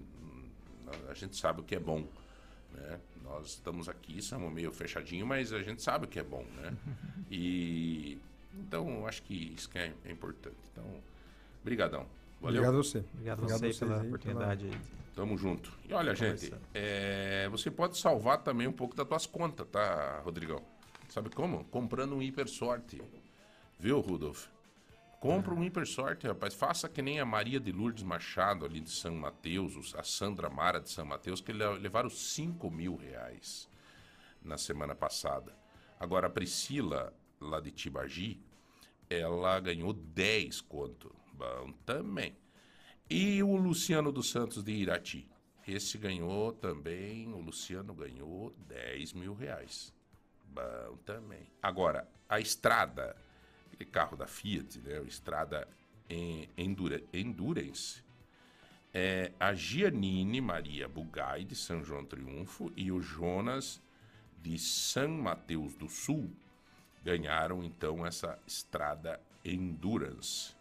a 1.09 1.13
gente 1.13 1.35
sabe 1.37 1.61
o 1.61 1.63
que 1.63 1.75
é 1.75 1.79
bom, 1.79 2.05
né? 2.73 2.99
Nós 3.23 3.47
estamos 3.47 3.87
aqui, 3.87 4.21
somos 4.21 4.51
meio 4.51 4.71
fechadinho, 4.71 5.25
mas 5.25 5.53
a 5.53 5.61
gente 5.61 5.81
sabe 5.81 6.05
o 6.05 6.07
que 6.07 6.19
é 6.19 6.23
bom, 6.23 6.43
né? 6.57 6.75
E 7.31 8.17
então, 8.51 9.05
acho 9.05 9.21
que 9.21 9.53
isso 9.53 9.69
que 9.69 9.77
é, 9.77 9.93
é 10.03 10.11
importante. 10.11 10.57
Então, 10.71 10.83
brigadão. 11.63 12.07
Valeu. 12.41 12.61
Obrigado 12.61 12.73
a 12.79 12.83
você. 12.83 12.97
Obrigado, 13.13 13.39
Obrigado 13.39 13.59
você 13.59 13.65
vocês 13.73 13.79
pela 13.79 14.01
aí, 14.01 14.07
oportunidade. 14.07 14.65
aí. 14.65 14.81
Tamo 15.15 15.37
junto. 15.37 15.71
E 15.87 15.93
olha, 15.93 16.15
gente, 16.15 16.53
é, 16.73 17.47
você 17.49 17.69
pode 17.69 17.97
salvar 17.97 18.37
também 18.41 18.67
um 18.67 18.71
pouco 18.71 18.95
das 18.95 19.05
tuas 19.07 19.25
contas, 19.25 19.67
tá, 19.69 20.21
Rodrigão? 20.23 20.63
Sabe 21.09 21.29
como? 21.29 21.65
Comprando 21.65 22.15
um 22.15 22.21
hipersorte. 22.21 23.01
Viu, 23.77 23.99
Rudolf? 23.99 24.47
Compra 25.19 25.53
um 25.53 25.61
hipersorte, 25.63 26.25
rapaz. 26.27 26.53
Faça 26.53 26.87
que 26.87 27.01
nem 27.01 27.19
a 27.19 27.25
Maria 27.25 27.59
de 27.59 27.73
Lourdes 27.73 28.03
Machado 28.03 28.65
ali 28.65 28.79
de 28.79 28.89
São 28.89 29.13
Mateus, 29.15 29.93
a 29.95 30.03
Sandra 30.03 30.49
Mara 30.49 30.79
de 30.79 30.89
São 30.89 31.05
Mateus, 31.05 31.41
que 31.41 31.51
le- 31.51 31.77
levaram 31.79 32.09
5 32.09 32.71
mil 32.71 32.95
reais 32.95 33.67
na 34.41 34.57
semana 34.57 34.95
passada. 34.95 35.53
Agora, 35.99 36.27
a 36.27 36.29
Priscila, 36.29 37.13
lá 37.41 37.59
de 37.59 37.71
Tibagi, 37.71 38.39
ela 39.09 39.59
ganhou 39.59 39.91
10 39.91 40.61
conto. 40.61 41.13
Bom, 41.39 41.71
também. 41.85 42.35
E 43.09 43.41
o 43.41 43.55
Luciano 43.55 44.11
dos 44.11 44.29
Santos 44.29 44.61
de 44.61 44.73
Irati. 44.73 45.25
Esse 45.65 45.97
ganhou 45.97 46.51
também, 46.51 47.31
o 47.31 47.39
Luciano 47.39 47.93
ganhou 47.93 48.53
10 48.67 49.13
mil 49.13 49.33
reais. 49.33 49.93
Bom 50.43 50.97
também. 51.05 51.49
Agora, 51.63 52.05
a 52.27 52.41
estrada, 52.41 53.15
aquele 53.67 53.89
carro 53.89 54.17
da 54.17 54.27
Fiat, 54.27 54.81
né? 54.81 54.99
O 54.99 55.07
estrada 55.07 55.65
Endura, 56.57 57.01
Endurance. 57.13 58.03
É 58.93 59.31
a 59.39 59.53
Giannini 59.53 60.41
Maria 60.41 60.89
Bugai, 60.89 61.45
de 61.45 61.55
São 61.55 61.85
João 61.85 62.03
Triunfo, 62.03 62.69
e 62.75 62.91
o 62.91 62.99
Jonas, 62.99 63.81
de 64.41 64.59
São 64.59 65.09
Mateus 65.09 65.73
do 65.77 65.87
Sul, 65.87 66.35
ganharam 67.01 67.63
então 67.63 68.05
essa 68.05 68.37
estrada 68.45 69.21
Endurance. 69.45 70.58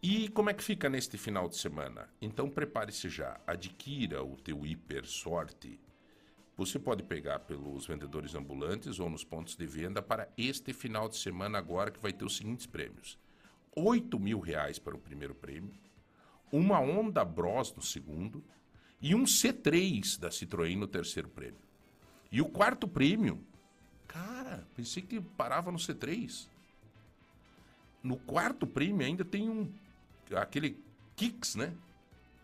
E 0.00 0.28
como 0.28 0.48
é 0.48 0.54
que 0.54 0.62
fica 0.62 0.88
neste 0.88 1.18
final 1.18 1.48
de 1.48 1.56
semana? 1.56 2.08
Então 2.22 2.48
prepare-se 2.48 3.08
já, 3.08 3.40
adquira 3.44 4.22
o 4.22 4.36
teu 4.36 4.64
hiper 4.64 5.04
sorte. 5.04 5.80
Você 6.56 6.78
pode 6.78 7.02
pegar 7.02 7.40
pelos 7.40 7.84
vendedores 7.84 8.34
ambulantes 8.36 9.00
ou 9.00 9.10
nos 9.10 9.24
pontos 9.24 9.56
de 9.56 9.66
venda 9.66 10.00
para 10.00 10.28
este 10.38 10.72
final 10.72 11.08
de 11.08 11.16
semana 11.16 11.58
agora 11.58 11.90
que 11.90 11.98
vai 11.98 12.12
ter 12.12 12.24
os 12.24 12.36
seguintes 12.36 12.64
prêmios. 12.64 13.18
8 13.74 14.20
mil 14.20 14.38
reais 14.38 14.78
para 14.78 14.94
o 14.94 15.00
primeiro 15.00 15.34
prêmio, 15.34 15.74
uma 16.52 16.78
Honda 16.78 17.24
Bros 17.24 17.74
no 17.74 17.82
segundo 17.82 18.42
e 19.00 19.16
um 19.16 19.24
C3 19.24 20.18
da 20.18 20.28
Citroën 20.28 20.76
no 20.76 20.86
terceiro 20.86 21.28
prêmio. 21.28 21.60
E 22.30 22.40
o 22.40 22.48
quarto 22.48 22.86
prêmio, 22.86 23.44
cara, 24.06 24.64
pensei 24.76 25.02
que 25.02 25.20
parava 25.20 25.72
no 25.72 25.78
C3. 25.78 26.46
No 28.00 28.16
quarto 28.16 28.64
prêmio 28.64 29.04
ainda 29.04 29.24
tem 29.24 29.48
um 29.48 29.72
aquele 30.36 30.78
Kicks, 31.16 31.54
né? 31.54 31.72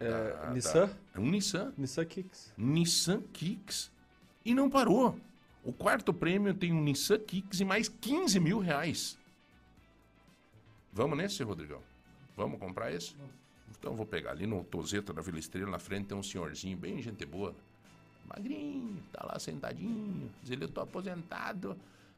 É, 0.00 0.36
Ah, 0.42 0.50
Nissan? 0.50 0.88
tá. 0.88 0.94
É 1.14 1.20
um 1.20 1.30
Nissan. 1.30 1.72
Nissan 1.76 2.04
Kicks. 2.04 2.52
Nissan 2.56 3.22
Kicks. 3.32 3.90
E 4.44 4.54
não 4.54 4.68
parou. 4.68 5.18
O 5.62 5.72
quarto 5.72 6.12
prêmio 6.12 6.52
tem 6.54 6.72
um 6.72 6.82
Nissan 6.82 7.18
Kicks 7.18 7.60
e 7.60 7.64
mais 7.64 7.88
15 7.88 8.38
mil 8.40 8.58
reais. 8.58 9.18
Vamos 10.92 11.16
nesse, 11.16 11.42
Rodrigão? 11.42 11.80
Vamos 12.36 12.58
comprar 12.58 12.92
esse? 12.92 13.14
Então 13.78 13.94
vou 13.96 14.06
pegar 14.06 14.32
ali 14.32 14.46
no 14.46 14.62
Tozeto 14.64 15.12
da 15.12 15.22
Vila 15.22 15.38
Estrela, 15.38 15.70
na 15.70 15.78
frente 15.78 16.06
tem 16.08 16.16
um 16.16 16.22
senhorzinho, 16.22 16.76
bem 16.76 17.00
gente 17.02 17.24
boa. 17.24 17.54
Magrinho, 18.26 19.02
tá 19.12 19.24
lá 19.26 19.38
sentadinho. 19.38 20.30
Diz 20.42 20.50
ele, 20.50 20.64
eu 20.64 20.68
tô 20.68 20.80
aposentado. 20.80 21.76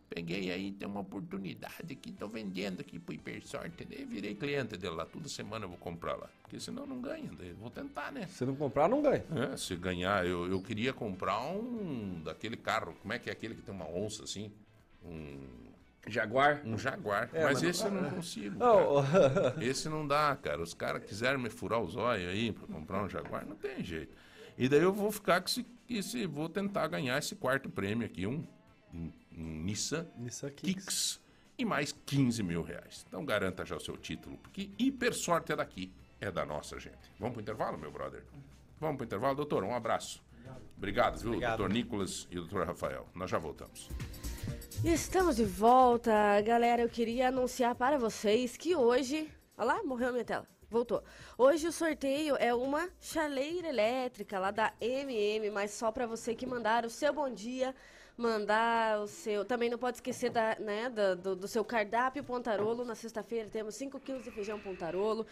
Peguei 0.08 0.50
aí, 0.52 0.70
tem 0.72 0.86
uma 0.88 1.00
oportunidade 1.00 1.92
aqui, 1.92 2.12
tô 2.12 2.28
vendendo 2.28 2.80
aqui 2.80 2.98
pro 2.98 3.12
Hipersorte. 3.14 3.84
Daí 3.84 4.04
virei 4.04 4.34
cliente 4.34 4.76
dele 4.76 4.94
lá, 4.94 5.04
toda 5.04 5.28
semana 5.28 5.64
eu 5.64 5.68
vou 5.68 5.78
comprar 5.78 6.14
lá. 6.14 6.28
Porque 6.42 6.60
senão 6.60 6.86
não 6.86 7.00
ganha, 7.00 7.28
daí 7.36 7.48
eu 7.50 7.56
vou 7.56 7.70
tentar, 7.70 8.12
né? 8.12 8.26
Se 8.28 8.44
não 8.44 8.54
comprar, 8.54 8.88
não 8.88 9.02
ganha. 9.02 9.24
É, 9.52 9.56
se 9.56 9.74
ganhar, 9.74 10.24
eu, 10.24 10.46
eu 10.48 10.62
queria 10.62 10.92
comprar 10.92 11.40
um 11.42 12.20
daquele 12.22 12.56
carro. 12.56 12.94
Como 13.02 13.12
é 13.12 13.18
que 13.18 13.28
é 13.28 13.32
aquele 13.32 13.54
que 13.56 13.62
tem 13.62 13.74
uma 13.74 13.88
onça 13.88 14.22
assim? 14.22 14.52
Um, 15.04 15.40
Jaguar? 16.06 16.62
um 16.64 16.78
Jaguar. 16.78 17.28
É, 17.32 17.42
mas 17.42 17.54
mas 17.54 17.62
esse 17.64 17.84
eu 17.84 17.90
não- 17.90 18.02
não 18.02 18.10
consigo. 18.10 18.58
Não, 18.58 19.04
cara. 19.04 19.56
Esse 19.60 19.88
não 19.88 20.06
dá, 20.06 20.36
cara. 20.40 20.62
Os 20.62 20.72
caras 20.72 21.04
quiseram 21.04 21.38
me 21.40 21.50
furar 21.50 21.80
os 21.80 21.96
olhos 21.96 22.28
aí 22.28 22.52
pra 22.52 22.66
comprar 22.68 23.02
um 23.02 23.08
Jaguar, 23.08 23.44
não 23.44 23.56
tem 23.56 23.82
jeito. 23.82 24.14
E 24.56 24.68
daí 24.68 24.82
eu 24.82 24.92
vou 24.92 25.10
ficar 25.10 25.40
com 25.40 25.48
esse, 25.48 25.66
esse 25.90 26.24
vou 26.26 26.48
tentar 26.48 26.86
ganhar 26.86 27.18
esse 27.18 27.34
quarto 27.34 27.68
prêmio 27.68 28.06
aqui, 28.06 28.24
um, 28.24 28.44
um 28.94 29.10
Nissan 29.36 30.06
Nissan 30.16 30.50
Kicks. 30.50 30.84
Kicks 30.84 31.20
e 31.58 31.64
mais 31.64 31.92
15 32.04 32.42
mil 32.42 32.62
reais. 32.62 33.04
Então 33.08 33.24
garanta 33.24 33.64
já 33.64 33.76
o 33.76 33.80
seu 33.80 33.96
título, 33.96 34.36
porque 34.38 34.70
hiper 34.78 35.14
sorte 35.14 35.52
é 35.52 35.56
daqui, 35.56 35.92
é 36.20 36.30
da 36.30 36.44
nossa 36.44 36.78
gente. 36.78 37.12
Vamos 37.18 37.34
pro 37.34 37.42
intervalo, 37.42 37.78
meu 37.78 37.90
brother? 37.90 38.24
Vamos 38.80 38.96
pro 38.96 39.06
intervalo, 39.06 39.34
doutor? 39.36 39.64
Um 39.64 39.74
abraço. 39.74 40.22
Obrigado, 40.76 41.18
viu, 41.18 41.28
Obrigado. 41.30 41.58
doutor 41.58 41.72
Nicolas 41.72 42.28
e 42.30 42.34
doutor 42.36 42.66
Rafael. 42.66 43.06
Nós 43.14 43.30
já 43.30 43.38
voltamos. 43.38 43.88
Estamos 44.84 45.36
de 45.36 45.44
volta, 45.44 46.12
galera. 46.42 46.82
Eu 46.82 46.88
queria 46.88 47.28
anunciar 47.28 47.74
para 47.74 47.98
vocês 47.98 48.56
que 48.56 48.76
hoje. 48.76 49.30
Olha 49.56 49.74
lá, 49.74 49.82
morreu 49.82 50.10
a 50.10 50.12
minha 50.12 50.24
tela. 50.24 50.46
Voltou. 50.70 51.02
Hoje 51.38 51.66
o 51.68 51.72
sorteio 51.72 52.36
é 52.36 52.52
uma 52.52 52.88
chaleira 53.00 53.68
elétrica 53.68 54.38
lá 54.38 54.50
da 54.50 54.72
MM, 54.80 55.50
mas 55.50 55.70
só 55.70 55.90
para 55.90 56.06
você 56.06 56.34
que 56.34 56.44
mandar 56.44 56.84
o 56.84 56.90
seu 56.90 57.12
bom 57.14 57.30
dia, 57.32 57.74
mandar 58.16 59.00
o 59.00 59.06
seu. 59.06 59.44
Também 59.44 59.68
não 59.68 59.78
pode 59.78 59.98
esquecer 59.98 60.30
da, 60.30 60.56
né, 60.58 60.90
do, 60.90 61.36
do 61.36 61.48
seu 61.48 61.64
cardápio 61.64 62.24
Pontarolo. 62.24 62.84
Na 62.84 62.94
sexta-feira 62.94 63.48
temos 63.48 63.74
5 63.74 64.00
quilos 64.00 64.24
de 64.24 64.30
feijão 64.30 64.58
Pontarolo. 64.58 65.26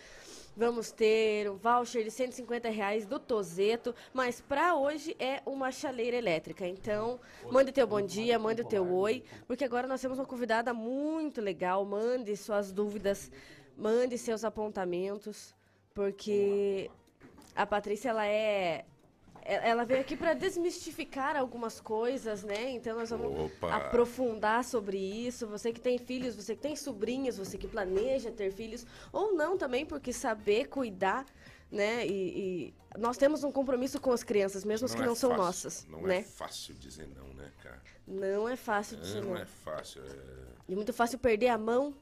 Vamos 0.57 0.93
ter 0.93 1.51
um 1.51 1.57
voucher 1.57 2.05
de 2.05 2.11
150 2.11 2.69
reais 2.69 3.07
do 3.07 3.19
Tozeto, 3.19 3.93
mas 4.13 4.41
para 4.41 4.77
hoje 4.77 5.17
é 5.19 5.43
uma 5.45 5.73
chaleira 5.73 6.17
elétrica. 6.17 6.67
Então, 6.67 7.19
mande 7.51 7.73
teu 7.73 7.87
bom 7.87 8.01
dia, 8.01 8.39
mande 8.39 8.63
o 8.63 8.65
teu 8.65 8.89
oi, 8.95 9.25
porque 9.49 9.65
agora 9.65 9.89
nós 9.89 10.01
temos 10.01 10.19
uma 10.19 10.27
convidada 10.27 10.73
muito 10.73 11.41
legal. 11.41 11.85
Mande 11.85 12.37
suas 12.37 12.71
dúvidas, 12.71 13.33
mande 13.77 14.17
seus 14.17 14.45
apontamentos, 14.45 15.53
porque 15.93 16.89
a 17.57 17.67
Patrícia 17.67 18.11
ela 18.11 18.27
é 18.27 18.85
ela 19.45 19.85
veio 19.85 20.01
aqui 20.01 20.17
para 20.17 20.35
desmistificar 20.35 21.37
algumas 21.37 21.81
coisas, 21.81 22.43
né? 22.43 22.71
Então 22.71 22.97
nós 22.97 23.11
vamos 23.11 23.39
Opa! 23.53 23.75
aprofundar 23.77 24.65
sobre 24.65 24.97
isso. 24.99 25.47
Você 25.47 25.73
que 25.73 25.81
tem 25.81 25.99
filhos, 25.99 26.35
você 26.35 26.55
que 26.57 26.63
tem 26.63 26.75
sobrinhos, 26.77 27.37
você 27.37 27.59
que 27.59 27.69
planeja 27.69 28.31
ter 28.33 28.51
filhos, 28.53 28.87
ou 29.13 29.35
não 29.35 29.57
também, 29.59 29.85
porque 29.85 30.13
saber 30.13 30.67
cuidar, 30.69 31.27
né? 31.71 32.07
E, 32.07 32.73
e 32.73 32.99
nós 32.99 33.17
temos 33.17 33.45
um 33.45 33.53
compromisso 33.53 34.01
com 34.01 34.13
as 34.13 34.23
crianças, 34.23 34.65
mesmo 34.65 34.87
as 34.87 34.95
que 34.95 35.03
é 35.03 35.07
não 35.07 35.15
são 35.15 35.31
fácil, 35.31 35.45
nossas, 35.45 35.87
Não 35.89 36.03
né? 36.03 36.19
é 36.19 36.23
fácil 36.23 36.75
dizer 36.75 37.09
não, 37.09 37.29
né, 37.35 37.51
cara? 37.63 37.83
Não 38.07 38.49
é 38.49 38.57
fácil 38.57 38.97
dizer 38.99 39.23
Não 39.23 39.31
não. 39.31 39.37
é 39.37 39.45
fácil. 39.47 40.03
é- 40.03 40.45
E 40.69 40.75
muito 40.75 40.93
fácil 40.93 41.19
perder 41.19 41.49
a 41.49 41.59
mão, 41.59 41.95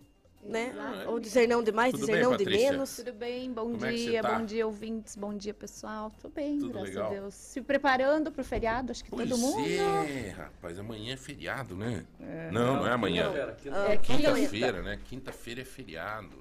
né? 0.43 0.73
Ou 1.07 1.21
dizer 1.21 1.47
não 1.47 1.63
demais, 1.63 1.93
Tudo 1.93 2.01
dizer 2.01 2.13
bem, 2.15 2.23
não 2.23 2.31
Patrícia? 2.33 2.57
de 2.57 2.71
menos. 2.73 2.97
Tudo 2.97 3.13
bem? 3.13 3.53
Bom 3.53 3.73
Como 3.73 3.85
é 3.87 3.93
dia, 3.93 4.23
tá? 4.23 4.39
bom 4.39 4.45
dia, 4.45 4.67
ouvintes, 4.67 5.17
bom 5.17 5.35
dia, 5.35 5.55
pessoal. 5.55 6.11
Tô 6.21 6.29
bem, 6.29 6.59
Tudo 6.59 6.73
graças 6.73 6.89
legal? 6.91 7.07
a 7.07 7.11
Deus. 7.15 7.35
Se 7.35 7.61
preparando 7.63 8.33
pro 8.33 8.43
feriado, 8.45 8.91
acho 8.91 9.05
que 9.05 9.11
Pois 9.11 9.29
todo 9.29 9.39
mundo. 9.39 9.61
é, 9.69 10.31
rapaz, 10.31 10.79
amanhã 10.79 11.15
é 11.15 11.17
feriado, 11.17 11.77
né? 11.77 12.05
Não, 12.53 12.77
não 12.77 12.87
é 12.87 12.93
amanhã. 12.93 13.31
Ah, 13.73 13.93
É 13.93 13.97
Quinta-feira, 13.97 14.83
né? 14.83 14.99
Quinta-feira 15.05 15.61
é 15.63 15.65
feriado. 15.65 16.37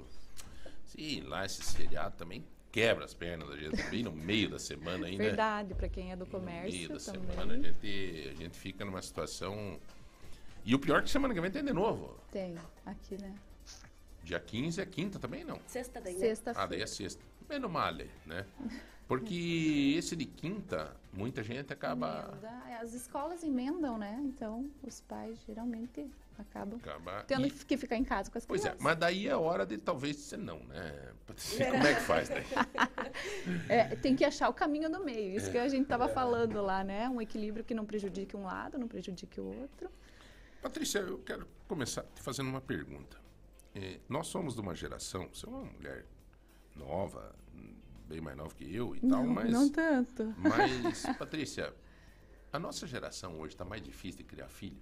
Sei 0.86 1.20
lá, 1.22 1.46
esse 1.46 1.62
feriado 1.74 2.14
também 2.16 2.44
quebra 2.70 3.04
as 3.04 3.14
pernas 3.14 3.48
da 3.50 3.56
gente, 3.56 3.82
bem 3.90 4.02
no 4.02 4.12
meio 4.12 4.48
da 4.50 4.58
semana 4.58 5.06
aí, 5.06 5.16
né? 5.16 5.24
Verdade, 5.26 5.74
pra 5.74 5.88
quem 5.88 6.10
é 6.10 6.16
do 6.16 6.24
No 6.26 6.40
meio 6.40 6.40
comércio 6.40 6.88
da 6.88 6.98
também. 6.98 7.30
semana 7.30 7.54
a 7.54 7.56
gente, 7.56 8.30
a 8.30 8.34
gente 8.42 8.58
fica 8.58 8.84
numa 8.84 9.00
situação. 9.00 9.78
E 10.64 10.74
o 10.74 10.78
pior 10.78 10.98
é 11.00 11.02
que 11.02 11.10
semana 11.10 11.32
que 11.34 11.40
vem 11.40 11.50
tem 11.50 11.64
de 11.64 11.72
novo. 11.72 12.16
Tem, 12.30 12.54
aqui, 12.86 13.16
né? 13.20 13.34
Dia 14.24 14.38
15 14.40 14.80
é 14.80 14.86
quinta 14.86 15.18
também, 15.18 15.44
não? 15.44 15.58
Sexta 15.66 16.00
daí, 16.00 16.16
né? 16.16 16.34
Ah, 16.54 16.66
daí 16.66 16.82
é 16.82 16.86
sexta. 16.86 17.22
Menos 17.48 17.70
male, 17.70 18.10
né? 18.24 18.46
Porque 19.08 19.94
esse 19.98 20.14
de 20.16 20.24
quinta, 20.24 20.96
muita 21.12 21.42
gente 21.42 21.72
acaba... 21.72 22.30
Emenda. 22.32 22.62
É, 22.70 22.76
As 22.76 22.94
escolas 22.94 23.42
emendam, 23.42 23.98
né? 23.98 24.18
Então, 24.24 24.70
os 24.82 25.00
pais 25.02 25.38
geralmente 25.46 26.06
acabam 26.38 26.78
acaba 26.82 27.22
tendo 27.24 27.46
e- 27.46 27.50
que 27.50 27.76
ficar 27.76 27.96
em 27.96 28.04
casa 28.04 28.30
com 28.30 28.38
as 28.38 28.46
Pois 28.46 28.60
é, 28.62 28.68
crianças. 28.70 28.82
mas 28.82 28.96
daí 28.96 29.28
é 29.28 29.36
hora 29.36 29.66
de 29.66 29.76
talvez 29.76 30.16
dizer 30.16 30.38
não, 30.38 30.60
né? 30.60 31.12
Patrícia? 31.26 31.66
Como 31.70 31.86
é 31.86 31.94
que 31.94 32.00
faz 32.00 32.28
daí? 32.28 32.44
É, 33.68 33.96
tem 33.96 34.16
que 34.16 34.24
achar 34.24 34.48
o 34.48 34.54
caminho 34.54 34.88
do 34.88 35.04
meio. 35.04 35.32
É. 35.32 35.36
Isso 35.36 35.50
que 35.50 35.58
a 35.58 35.68
gente 35.68 35.82
estava 35.82 36.08
falando 36.08 36.62
lá, 36.62 36.82
né? 36.82 37.08
Um 37.08 37.20
equilíbrio 37.20 37.64
que 37.64 37.74
não 37.74 37.84
prejudique 37.84 38.36
um 38.36 38.44
lado, 38.44 38.78
não 38.78 38.88
prejudique 38.88 39.40
o 39.40 39.44
outro. 39.44 39.90
Patrícia, 40.62 41.00
eu 41.00 41.18
quero 41.18 41.46
começar 41.68 42.02
te 42.14 42.22
fazendo 42.22 42.48
uma 42.48 42.60
pergunta. 42.60 43.20
Eh, 43.74 44.00
nós 44.08 44.26
somos 44.26 44.54
de 44.54 44.60
uma 44.60 44.74
geração, 44.74 45.28
você 45.32 45.46
é 45.46 45.48
uma 45.48 45.64
mulher 45.64 46.06
nova, 46.76 47.34
bem 48.06 48.20
mais 48.20 48.36
nova 48.36 48.54
que 48.54 48.74
eu 48.74 48.94
e 48.94 49.00
tal, 49.00 49.24
não, 49.24 49.26
mas, 49.26 49.50
não 49.50 49.68
tanto. 49.68 50.34
mas, 50.36 51.02
Patrícia, 51.18 51.74
a 52.52 52.58
nossa 52.58 52.86
geração 52.86 53.38
hoje 53.40 53.54
está 53.54 53.64
mais 53.64 53.82
difícil 53.82 54.18
de 54.18 54.24
criar 54.24 54.48
filho? 54.48 54.80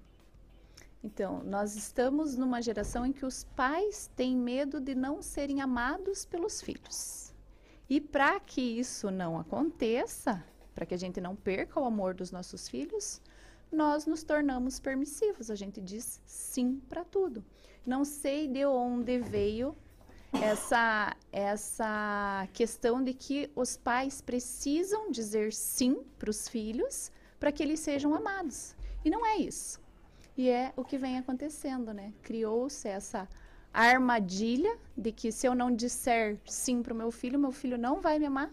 Então, 1.03 1.43
nós 1.45 1.77
estamos 1.77 2.37
numa 2.37 2.61
geração 2.61 3.07
em 3.07 3.13
que 3.13 3.25
os 3.25 3.45
pais 3.57 4.11
têm 4.15 4.37
medo 4.37 4.81
de 4.81 4.95
não 4.95 5.23
serem 5.23 5.61
amados 5.61 6.27
pelos 6.27 6.61
filhos. 6.61 7.33
E 7.89 8.01
para 8.01 8.39
que 8.39 8.61
isso 8.61 9.11
não 9.11 9.39
aconteça, 9.39 10.45
para 10.75 10.85
que 10.85 10.95
a 10.95 10.99
gente 10.99 11.21
não 11.21 11.35
perca 11.35 11.81
o 11.81 11.85
amor 11.85 12.15
dos 12.15 12.31
nossos 12.31 12.69
filhos, 12.69 13.21
nós 13.73 14.05
nos 14.05 14.23
tornamos 14.23 14.79
permissivos. 14.79 15.51
A 15.51 15.55
gente 15.55 15.81
diz 15.81 16.21
sim 16.27 16.81
para 16.89 17.05
tudo. 17.05 17.43
Não 17.87 18.05
sei 18.05 18.47
de 18.47 18.65
onde 18.65 19.19
veio 19.19 19.77
essa 20.33 21.17
essa 21.33 22.49
questão 22.53 23.03
de 23.03 23.15
que 23.15 23.51
os 23.57 23.77
pais 23.77 24.21
precisam 24.21 25.11
dizer 25.11 25.53
sim 25.53 26.03
para 26.19 26.31
os 26.31 26.49
filhos 26.49 27.11
para 27.39 27.51
que 27.51 27.63
eles 27.63 27.81
sejam 27.81 28.15
amados. 28.15 28.77
E 29.05 29.11
não 29.11 29.25
é 29.25 29.39
isso. 29.39 29.81
E 30.37 30.49
é 30.49 30.73
o 30.77 30.85
que 30.85 30.99
vem 30.99 31.19
acontecendo, 31.19 31.93
né? 31.93 32.13
Criou-se 32.23 32.87
essa 32.87 33.29
armadilha 33.73 34.79
de 34.97 35.11
que 35.11 35.33
se 35.33 35.47
eu 35.47 35.55
não 35.55 35.75
disser 35.75 36.39
sim 36.45 36.83
para 36.83 36.93
o 36.93 36.97
meu 36.97 37.11
filho, 37.11 37.39
meu 37.39 37.53
filho 37.53 37.79
não 37.79 38.01
vai 38.01 38.19
me 38.19 38.27
amar. 38.27 38.53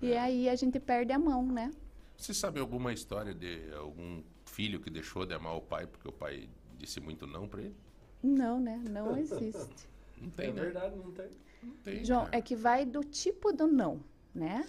E 0.00 0.14
aí 0.14 0.48
a 0.48 0.56
gente 0.56 0.80
perde 0.80 1.12
a 1.12 1.18
mão, 1.18 1.46
né? 1.46 1.70
Você 2.16 2.34
sabe 2.34 2.58
alguma 2.58 2.92
história 2.92 3.32
de 3.32 3.72
algum 3.74 4.22
filho 4.44 4.80
que 4.80 4.90
deixou 4.90 5.24
de 5.24 5.32
amar 5.32 5.56
o 5.56 5.60
pai 5.60 5.86
porque 5.86 6.08
o 6.08 6.12
pai 6.12 6.48
disse 6.76 7.00
muito 7.00 7.26
não 7.26 7.48
para 7.48 7.62
ele? 7.62 7.76
Não, 8.22 8.60
né? 8.60 8.80
Não 8.88 9.16
existe. 9.16 9.88
Não 10.20 10.30
tem, 10.30 10.48
É 10.48 10.52
né? 10.52 10.60
verdade, 10.62 10.96
não 10.96 11.10
tem. 11.12 11.30
Não 11.62 11.76
tem, 11.76 12.04
João, 12.04 12.24
cara. 12.24 12.38
é 12.38 12.40
que 12.40 12.56
vai 12.56 12.84
do 12.84 13.02
tipo 13.04 13.52
do 13.52 13.66
não, 13.66 14.00
né? 14.34 14.66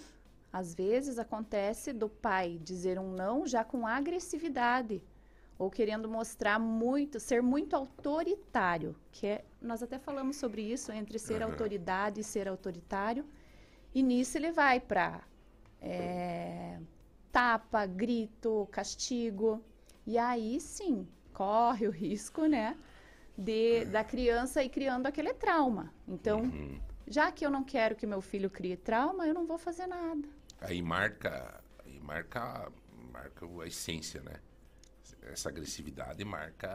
Às 0.52 0.74
vezes 0.74 1.18
acontece 1.18 1.92
do 1.92 2.08
pai 2.08 2.58
dizer 2.62 2.98
um 2.98 3.12
não 3.12 3.46
já 3.46 3.64
com 3.64 3.86
agressividade 3.86 5.02
ou 5.58 5.70
querendo 5.70 6.08
mostrar 6.08 6.58
muito, 6.58 7.20
ser 7.20 7.42
muito 7.42 7.74
autoritário, 7.74 8.96
que 9.12 9.26
é, 9.26 9.44
nós 9.60 9.82
até 9.82 9.98
falamos 9.98 10.36
sobre 10.36 10.62
isso 10.62 10.90
entre 10.92 11.18
ser 11.18 11.42
Aham. 11.42 11.44
autoridade 11.44 12.20
e 12.20 12.24
ser 12.24 12.48
autoritário. 12.48 13.24
E 13.94 14.02
nisso 14.02 14.36
ele 14.36 14.50
vai 14.52 14.80
para 14.80 15.22
tapa, 17.32 17.86
grito, 17.86 18.68
castigo. 18.70 19.62
E 20.06 20.18
aí 20.18 20.60
sim, 20.60 21.06
corre 21.32 21.86
o 21.88 21.90
risco, 21.90 22.46
né? 22.46 22.76
De, 23.36 23.84
da 23.86 24.04
criança 24.04 24.62
ir 24.62 24.68
criando 24.68 25.06
aquele 25.06 25.34
trauma. 25.34 25.92
Então, 26.06 26.42
Uhum. 26.42 26.80
já 27.06 27.32
que 27.32 27.44
eu 27.44 27.50
não 27.50 27.64
quero 27.64 27.96
que 27.96 28.06
meu 28.06 28.20
filho 28.20 28.48
crie 28.48 28.76
trauma, 28.76 29.26
eu 29.26 29.34
não 29.34 29.44
vou 29.46 29.58
fazer 29.58 29.86
nada. 29.86 30.28
Aí 30.60 30.80
marca, 30.80 31.60
aí 31.84 31.98
marca, 32.00 32.70
marca 33.12 33.46
a 33.62 33.66
essência, 33.66 34.22
né? 34.22 34.34
Essa 35.22 35.48
agressividade 35.48 36.24
marca 36.24 36.68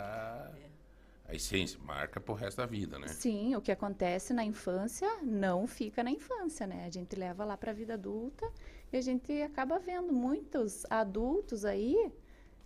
a 1.28 1.34
essência, 1.36 1.80
marca 1.80 2.20
pro 2.20 2.34
resto 2.34 2.58
da 2.58 2.66
vida, 2.66 2.98
né? 3.00 3.08
Sim, 3.08 3.56
o 3.56 3.62
que 3.62 3.72
acontece 3.72 4.34
na 4.34 4.44
infância 4.44 5.08
não 5.22 5.68
fica 5.68 6.04
na 6.04 6.12
infância, 6.12 6.66
né? 6.66 6.86
A 6.86 6.90
gente 6.90 7.16
leva 7.16 7.46
lá 7.46 7.56
para 7.56 7.72
a 7.72 7.74
vida 7.74 7.94
adulta 7.94 8.52
e 8.92 8.98
a 8.98 9.02
gente 9.02 9.32
acaba 9.44 9.78
vendo 9.80 10.12
muitos 10.12 10.86
adultos 10.90 11.64
aí 11.64 12.12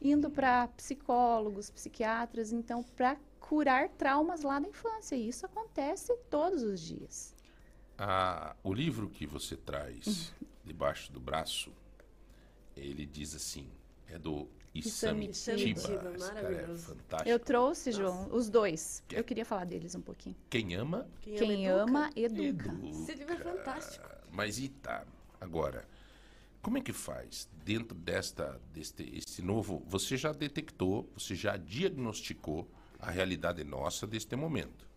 indo 0.02 0.30
para 0.30 0.68
psicólogos, 0.70 1.70
psiquiatras, 1.70 2.52
então 2.52 2.82
para 2.84 3.18
curar 3.54 3.88
traumas 3.90 4.42
lá 4.42 4.60
da 4.60 4.68
infância. 4.68 5.16
E 5.16 5.28
isso 5.28 5.46
acontece 5.46 6.12
todos 6.28 6.64
os 6.64 6.82
dias. 6.82 7.36
Ah, 7.96 8.56
o 8.64 8.74
livro 8.74 9.08
que 9.08 9.28
você 9.28 9.56
traz 9.56 10.34
debaixo 10.66 11.12
do 11.12 11.20
braço, 11.20 11.72
ele 12.76 13.06
diz 13.06 13.36
assim, 13.36 13.70
é 14.08 14.18
do 14.18 14.50
Isami 14.74 15.28
Tiba. 15.28 15.82
É. 17.24 17.32
Eu 17.32 17.38
trouxe, 17.38 17.92
João, 17.92 18.28
os 18.32 18.50
dois. 18.50 19.04
Que- 19.08 19.18
Eu 19.20 19.24
queria 19.24 19.46
falar 19.46 19.66
deles 19.66 19.94
um 19.94 20.02
pouquinho. 20.02 20.36
Quem 20.50 20.74
ama, 20.74 21.08
Quem 21.22 21.68
educa. 21.68 21.84
ama, 21.84 22.10
educa. 22.16 22.42
educa. 22.72 22.88
Esse 22.90 23.14
livro 23.14 23.34
é 23.34 23.38
fantástico. 23.38 24.08
Mas 24.32 24.58
e 24.58 24.68
tá, 24.68 25.06
agora, 25.40 25.88
como 26.60 26.80
é 26.80 26.82
que 26.82 26.92
faz 26.92 27.48
dentro 27.64 27.96
desta, 27.96 28.60
deste 28.74 29.04
esse 29.16 29.44
novo, 29.44 29.84
você 29.86 30.18
já 30.18 30.32
detectou, 30.32 31.08
você 31.16 31.36
já 31.36 31.56
diagnosticou 31.56 32.68
a 33.04 33.12
realidade 33.12 33.64
nossa 33.64 34.08
deste 34.08 34.36
momento. 34.36 34.88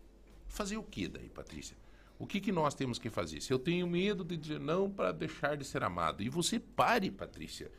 Fazer 0.47 0.77
o 0.77 0.83
que 0.83 1.07
daí, 1.07 1.29
Patrícia? 1.29 1.75
O 2.17 2.25
que, 2.25 2.39
que 2.39 2.51
nós 2.51 2.73
temos 2.73 2.97
que 2.97 3.09
fazer? 3.09 3.41
Se 3.41 3.53
eu 3.53 3.59
tenho 3.59 3.85
medo 3.85 4.23
de 4.23 4.35
dizer 4.37 4.59
não 4.59 4.89
para 4.89 5.11
deixar 5.11 5.55
de 5.55 5.65
ser 5.65 5.83
amado, 5.83 6.23
e 6.23 6.29
você 6.29 6.59
pare, 6.59 7.11
Patrícia, 7.11 7.71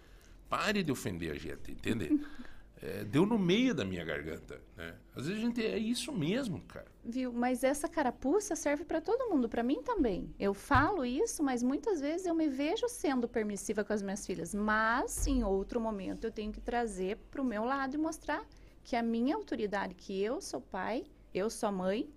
pare 0.49 0.83
de 0.83 0.93
ofender 0.93 1.33
a 1.33 1.35
gente, 1.35 1.72
entende? 1.72 2.09
É, 2.81 3.03
deu 3.03 3.26
no 3.26 3.37
meio 3.37 3.74
da 3.74 3.85
minha 3.85 4.05
garganta, 4.05 4.61
né? 4.76 4.95
Às 5.16 5.26
vezes 5.26 5.43
a 5.43 5.47
gente 5.47 5.66
é 5.66 5.76
isso 5.76 6.12
mesmo, 6.12 6.61
cara. 6.61 6.87
Viu? 7.05 7.33
Mas 7.33 7.64
essa 7.64 7.89
carapuça 7.89 8.55
serve 8.55 8.85
para 8.85 9.01
todo 9.01 9.29
mundo, 9.29 9.49
para 9.49 9.64
mim 9.64 9.83
também. 9.83 10.33
Eu 10.39 10.55
falo 10.55 11.05
isso, 11.05 11.43
mas 11.43 11.61
muitas 11.61 12.01
vezes 12.01 12.26
eu 12.26 12.37
me 12.37 12.49
vejo 12.49 12.89
sendo 12.89 13.26
permissiva 13.26 13.83
com 13.83 13.93
as 13.93 14.01
minhas 14.01 14.24
filhas. 14.24 14.55
Mas 14.55 15.26
em 15.26 15.43
outro 15.43 15.81
momento 15.81 16.24
eu 16.24 16.31
tenho 16.31 16.53
que 16.53 16.61
trazer 16.61 17.16
para 17.33 17.43
o 17.43 17.45
meu 17.45 17.64
lado 17.64 17.97
e 17.97 17.99
mostrar 17.99 18.47
que 18.89 18.97
a 18.97 19.02
minha 19.02 19.36
autoridade, 19.36 19.94
que 19.94 20.19
eu 20.19 20.40
sou 20.40 20.62
pai, 20.62 21.05
eu 21.35 21.51
sou 21.51 21.70
mãe, 21.70 22.10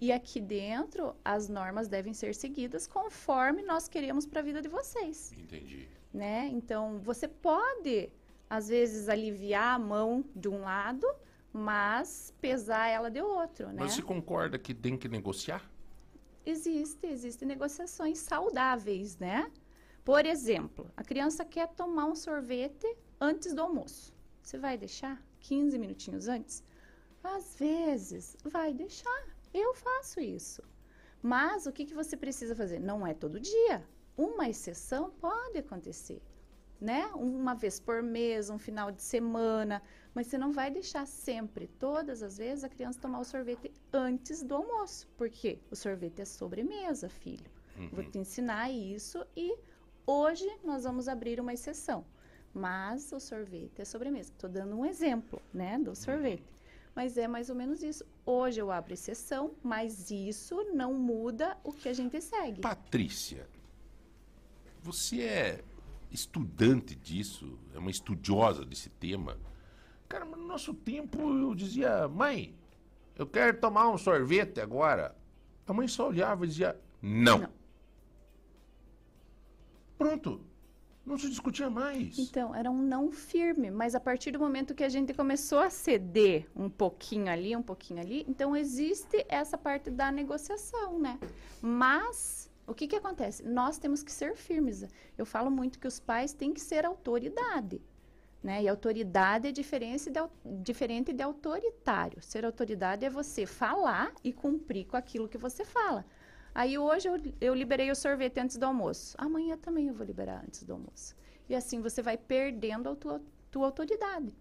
e 0.00 0.10
aqui 0.10 0.40
dentro 0.40 1.14
as 1.22 1.46
normas 1.46 1.88
devem 1.88 2.14
ser 2.14 2.34
seguidas 2.34 2.86
conforme 2.86 3.62
nós 3.62 3.86
queremos 3.86 4.24
para 4.24 4.40
a 4.40 4.42
vida 4.42 4.62
de 4.62 4.68
vocês 4.68 5.34
Entendi. 5.36 5.86
né? 6.14 6.48
Então, 6.50 6.98
você 7.00 7.28
pode, 7.28 8.10
às 8.48 8.68
vezes, 8.68 9.10
aliviar 9.10 9.74
a 9.74 9.78
mão 9.78 10.24
de 10.34 10.48
um 10.48 10.62
lado, 10.62 11.06
mas 11.52 12.32
pesar 12.40 12.88
ela 12.88 13.10
de 13.10 13.20
outro, 13.20 13.66
né? 13.66 13.76
Mas 13.80 13.92
você 13.92 14.00
concorda 14.00 14.58
que 14.58 14.72
tem 14.72 14.96
que 14.96 15.10
negociar? 15.10 15.70
Existe, 16.46 17.06
existem 17.08 17.46
negociações 17.46 18.20
saudáveis, 18.20 19.18
né? 19.18 19.52
Por 20.02 20.24
exemplo, 20.24 20.90
a 20.96 21.04
criança 21.04 21.44
quer 21.44 21.68
tomar 21.68 22.06
um 22.06 22.14
sorvete 22.14 22.86
antes 23.20 23.52
do 23.52 23.60
almoço. 23.60 24.14
Você 24.40 24.56
vai 24.56 24.78
deixar 24.78 25.25
15 25.46 25.78
minutinhos 25.78 26.26
antes? 26.26 26.62
Às 27.22 27.56
vezes, 27.58 28.36
vai 28.44 28.74
deixar. 28.74 29.22
Eu 29.54 29.74
faço 29.74 30.20
isso. 30.20 30.62
Mas 31.22 31.66
o 31.66 31.72
que, 31.72 31.84
que 31.84 31.94
você 31.94 32.16
precisa 32.16 32.54
fazer? 32.54 32.78
Não 32.80 33.06
é 33.06 33.14
todo 33.14 33.40
dia. 33.40 33.86
Uma 34.16 34.48
exceção 34.48 35.10
pode 35.10 35.58
acontecer, 35.58 36.20
né? 36.80 37.06
Uma 37.14 37.54
vez 37.54 37.78
por 37.78 38.02
mês, 38.02 38.50
um 38.50 38.58
final 38.58 38.90
de 38.90 39.02
semana. 39.02 39.82
Mas 40.14 40.26
você 40.26 40.38
não 40.38 40.52
vai 40.52 40.70
deixar 40.70 41.06
sempre, 41.06 41.68
todas 41.78 42.22
as 42.22 42.38
vezes, 42.38 42.64
a 42.64 42.68
criança 42.68 43.00
tomar 43.00 43.20
o 43.20 43.24
sorvete 43.24 43.72
antes 43.92 44.42
do 44.42 44.54
almoço. 44.54 45.06
Por 45.16 45.28
quê? 45.30 45.60
O 45.70 45.76
sorvete 45.76 46.22
é 46.22 46.24
sobremesa, 46.24 47.08
filho. 47.08 47.50
Vou 47.92 48.02
te 48.04 48.18
ensinar 48.18 48.70
isso 48.70 49.24
e 49.36 49.54
hoje 50.06 50.48
nós 50.64 50.84
vamos 50.84 51.08
abrir 51.08 51.38
uma 51.38 51.52
exceção. 51.52 52.06
Mas 52.56 53.12
o 53.12 53.20
sorvete 53.20 53.82
é 53.82 53.84
sobremesa. 53.84 54.32
Estou 54.32 54.48
dando 54.48 54.74
um 54.74 54.86
exemplo, 54.86 55.42
né, 55.52 55.78
do 55.78 55.94
sorvete. 55.94 56.42
Mas 56.94 57.18
é 57.18 57.28
mais 57.28 57.50
ou 57.50 57.54
menos 57.54 57.82
isso. 57.82 58.02
Hoje 58.24 58.58
eu 58.58 58.70
abro 58.70 58.94
exceção, 58.94 59.54
mas 59.62 60.10
isso 60.10 60.64
não 60.72 60.94
muda 60.94 61.58
o 61.62 61.70
que 61.70 61.86
a 61.86 61.92
gente 61.92 62.18
segue. 62.22 62.62
Patrícia, 62.62 63.46
você 64.80 65.20
é 65.20 65.64
estudante 66.10 66.94
disso, 66.94 67.58
é 67.74 67.78
uma 67.78 67.90
estudiosa 67.90 68.64
desse 68.64 68.88
tema. 68.88 69.36
Cara, 70.08 70.24
mas 70.24 70.40
no 70.40 70.46
nosso 70.46 70.72
tempo 70.72 71.20
eu 71.20 71.54
dizia, 71.54 72.08
mãe, 72.08 72.56
eu 73.16 73.26
quero 73.26 73.60
tomar 73.60 73.90
um 73.90 73.98
sorvete 73.98 74.62
agora. 74.62 75.14
A 75.66 75.74
mãe 75.74 75.86
só 75.88 76.08
olhava 76.08 76.46
e 76.46 76.48
dizia, 76.48 76.80
não. 77.02 77.40
Não. 77.40 77.52
Pronto. 79.98 80.40
Não 81.06 81.16
se 81.16 81.28
discutia 81.28 81.70
mais. 81.70 82.18
Então, 82.18 82.52
era 82.52 82.68
um 82.68 82.82
não 82.82 83.12
firme, 83.12 83.70
mas 83.70 83.94
a 83.94 84.00
partir 84.00 84.32
do 84.32 84.40
momento 84.40 84.74
que 84.74 84.82
a 84.82 84.88
gente 84.88 85.14
começou 85.14 85.60
a 85.60 85.70
ceder 85.70 86.48
um 86.54 86.68
pouquinho 86.68 87.30
ali, 87.30 87.54
um 87.54 87.62
pouquinho 87.62 88.00
ali, 88.00 88.26
então 88.28 88.56
existe 88.56 89.24
essa 89.28 89.56
parte 89.56 89.88
da 89.88 90.10
negociação, 90.10 90.98
né? 90.98 91.16
Mas 91.62 92.50
o 92.66 92.74
que 92.74 92.88
que 92.88 92.96
acontece? 92.96 93.44
Nós 93.44 93.78
temos 93.78 94.02
que 94.02 94.10
ser 94.10 94.34
firmes. 94.34 94.84
Eu 95.16 95.24
falo 95.24 95.48
muito 95.48 95.78
que 95.78 95.86
os 95.86 96.00
pais 96.00 96.32
têm 96.32 96.52
que 96.52 96.60
ser 96.60 96.84
autoridade, 96.84 97.80
né? 98.42 98.64
E 98.64 98.68
autoridade 98.68 99.46
é 99.46 99.52
diferente 99.52 100.10
de, 100.10 100.20
diferente 100.60 101.12
de 101.12 101.22
autoritário. 101.22 102.20
Ser 102.20 102.44
autoridade 102.44 103.04
é 103.04 103.10
você 103.10 103.46
falar 103.46 104.12
e 104.24 104.32
cumprir 104.32 104.86
com 104.86 104.96
aquilo 104.96 105.28
que 105.28 105.38
você 105.38 105.64
fala. 105.64 106.04
Aí 106.56 106.78
hoje 106.78 107.06
eu, 107.06 107.20
eu 107.38 107.54
liberei 107.54 107.90
o 107.90 107.94
sorvete 107.94 108.40
antes 108.40 108.56
do 108.56 108.64
almoço. 108.64 109.14
Amanhã 109.18 109.58
também 109.58 109.88
eu 109.88 109.94
vou 109.94 110.06
liberar 110.06 110.42
antes 110.42 110.62
do 110.62 110.72
almoço. 110.72 111.14
E 111.50 111.54
assim 111.54 111.82
você 111.82 112.00
vai 112.00 112.16
perdendo 112.16 112.88
a 112.88 112.96
tua, 112.96 113.20
tua 113.50 113.66
autoridade. 113.66 114.34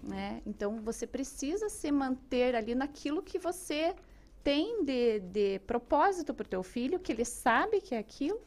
Né? 0.00 0.42
Então 0.46 0.80
você 0.80 1.08
precisa 1.08 1.68
se 1.68 1.90
manter 1.90 2.54
ali 2.54 2.72
naquilo 2.72 3.20
que 3.20 3.36
você 3.36 3.96
tem 4.44 4.84
de, 4.84 5.18
de 5.18 5.58
propósito 5.66 6.32
para 6.32 6.44
o 6.44 6.48
teu 6.48 6.62
filho, 6.62 7.00
que 7.00 7.10
ele 7.10 7.24
sabe 7.24 7.80
que 7.80 7.96
é 7.96 7.98
aquilo, 7.98 8.40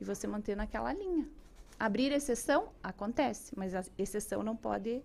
e 0.00 0.04
você 0.04 0.26
manter 0.26 0.56
naquela 0.56 0.90
linha. 0.90 1.28
Abrir 1.78 2.12
exceção 2.12 2.72
acontece, 2.82 3.52
mas 3.58 3.74
a 3.74 3.84
exceção 3.98 4.42
não 4.42 4.56
pode 4.56 5.02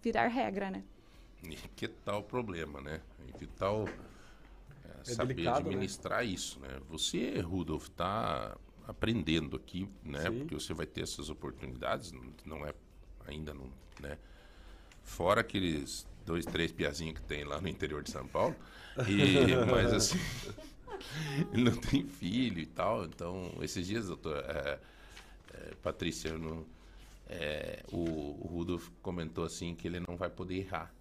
virar 0.00 0.28
regra, 0.28 0.70
né? 0.70 0.84
E 1.42 1.56
que 1.56 1.88
tal 1.88 2.20
o 2.20 2.22
problema, 2.22 2.80
né? 2.80 3.00
E 3.26 3.32
que 3.32 3.48
tal 3.48 3.84
é, 5.10 5.14
saber 5.14 5.34
delicado, 5.34 5.62
né? 5.64 5.68
administrar 5.68 6.24
isso, 6.26 6.60
né? 6.60 6.80
Você, 6.88 7.40
Rudolf, 7.40 7.84
está 7.88 8.56
aprendendo 8.86 9.56
aqui, 9.56 9.88
né? 10.02 10.22
Sim. 10.22 10.38
Porque 10.40 10.54
você 10.54 10.72
vai 10.74 10.86
ter 10.86 11.02
essas 11.02 11.28
oportunidades, 11.30 12.12
não- 12.44 12.66
é 12.66 12.72
ainda 13.26 13.52
não, 13.52 13.70
né? 14.00 14.18
Fora 15.02 15.40
aqueles 15.40 16.06
dois, 16.24 16.44
três 16.44 16.72
piazinhos 16.72 17.14
que 17.18 17.22
tem 17.22 17.44
lá 17.44 17.60
no 17.60 17.68
interior 17.68 18.02
de 18.02 18.10
São 18.10 18.26
Paulo. 18.26 18.54
E, 19.08 19.54
mas 19.70 19.92
assim, 19.92 20.18
ele 21.52 21.64
não 21.70 21.76
tem 21.76 22.06
filho 22.06 22.58
e 22.58 22.66
tal. 22.66 23.04
Então, 23.04 23.52
esses 23.62 23.86
dias, 23.86 24.06
doutor, 24.06 24.36
é, 24.38 24.78
é, 25.54 25.74
Patrícia, 25.82 26.28
eu 26.30 26.38
não- 26.38 26.66
é, 27.26 27.82
o, 27.92 27.98
o 28.44 28.48
Rudolf 28.50 28.88
comentou 29.02 29.44
assim 29.44 29.74
que 29.74 29.86
ele 29.86 30.00
não 30.00 30.16
vai 30.16 30.30
poder 30.30 30.56
errar. 30.56 30.94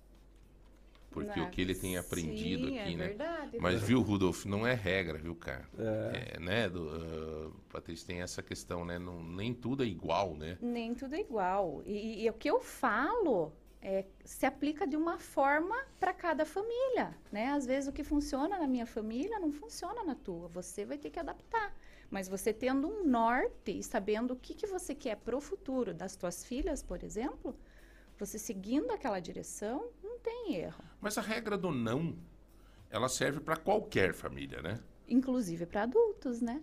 Porque 1.25 1.39
o 1.39 1.49
que 1.49 1.61
ele 1.61 1.75
tem 1.75 1.97
aprendido 1.97 2.67
Sim, 2.67 2.79
aqui, 2.79 2.93
é 2.93 2.97
né? 2.97 3.07
verdade. 3.07 3.57
Mas 3.59 3.81
viu, 3.81 4.01
Rudolf, 4.01 4.45
não 4.45 4.65
é 4.65 4.73
regra, 4.73 5.17
viu, 5.17 5.35
cara? 5.35 5.67
É. 5.77 6.35
É, 6.35 6.39
né, 6.39 6.69
do, 6.69 6.89
ah, 6.89 7.51
Patrícia, 7.69 8.07
tem 8.07 8.21
essa 8.21 8.41
questão, 8.41 8.85
né? 8.85 8.99
Não, 8.99 9.23
nem 9.23 9.53
tudo 9.53 9.83
é 9.83 9.87
igual, 9.87 10.35
né? 10.35 10.57
Nem 10.61 10.93
tudo 10.93 11.15
é 11.15 11.19
igual. 11.19 11.81
E, 11.85 12.23
e 12.23 12.29
o 12.29 12.33
que 12.33 12.49
eu 12.49 12.59
falo 12.59 13.51
é, 13.81 14.05
se 14.23 14.45
aplica 14.45 14.87
de 14.87 14.97
uma 14.97 15.17
forma 15.17 15.75
para 15.99 16.13
cada 16.13 16.45
família, 16.45 17.15
né? 17.31 17.47
Às 17.51 17.65
vezes 17.65 17.87
o 17.87 17.93
que 17.93 18.03
funciona 18.03 18.57
na 18.57 18.67
minha 18.67 18.85
família 18.85 19.39
não 19.39 19.51
funciona 19.51 20.03
na 20.03 20.15
tua. 20.15 20.47
Você 20.49 20.85
vai 20.85 20.97
ter 20.97 21.09
que 21.09 21.19
adaptar. 21.19 21.75
Mas 22.09 22.27
você 22.27 22.53
tendo 22.53 22.87
um 22.87 23.05
norte 23.05 23.71
e 23.71 23.83
sabendo 23.83 24.33
o 24.33 24.35
que, 24.35 24.53
que 24.53 24.65
você 24.65 24.95
quer 24.95 25.17
para 25.17 25.35
o 25.35 25.41
futuro 25.41 25.93
das 25.93 26.15
tuas 26.15 26.43
filhas, 26.43 26.81
por 26.81 27.03
exemplo, 27.03 27.55
você 28.17 28.39
seguindo 28.39 28.91
aquela 28.91 29.19
direção, 29.19 29.89
não 30.01 30.17
tem 30.19 30.55
erro. 30.55 30.83
Mas 31.01 31.17
a 31.17 31.21
regra 31.21 31.57
do 31.57 31.71
não, 31.71 32.15
ela 32.89 33.07
serve 33.09 33.39
para 33.39 33.55
qualquer 33.55 34.13
família, 34.13 34.61
né? 34.61 34.79
Inclusive 35.07 35.65
para 35.65 35.83
adultos, 35.83 36.41
né? 36.41 36.61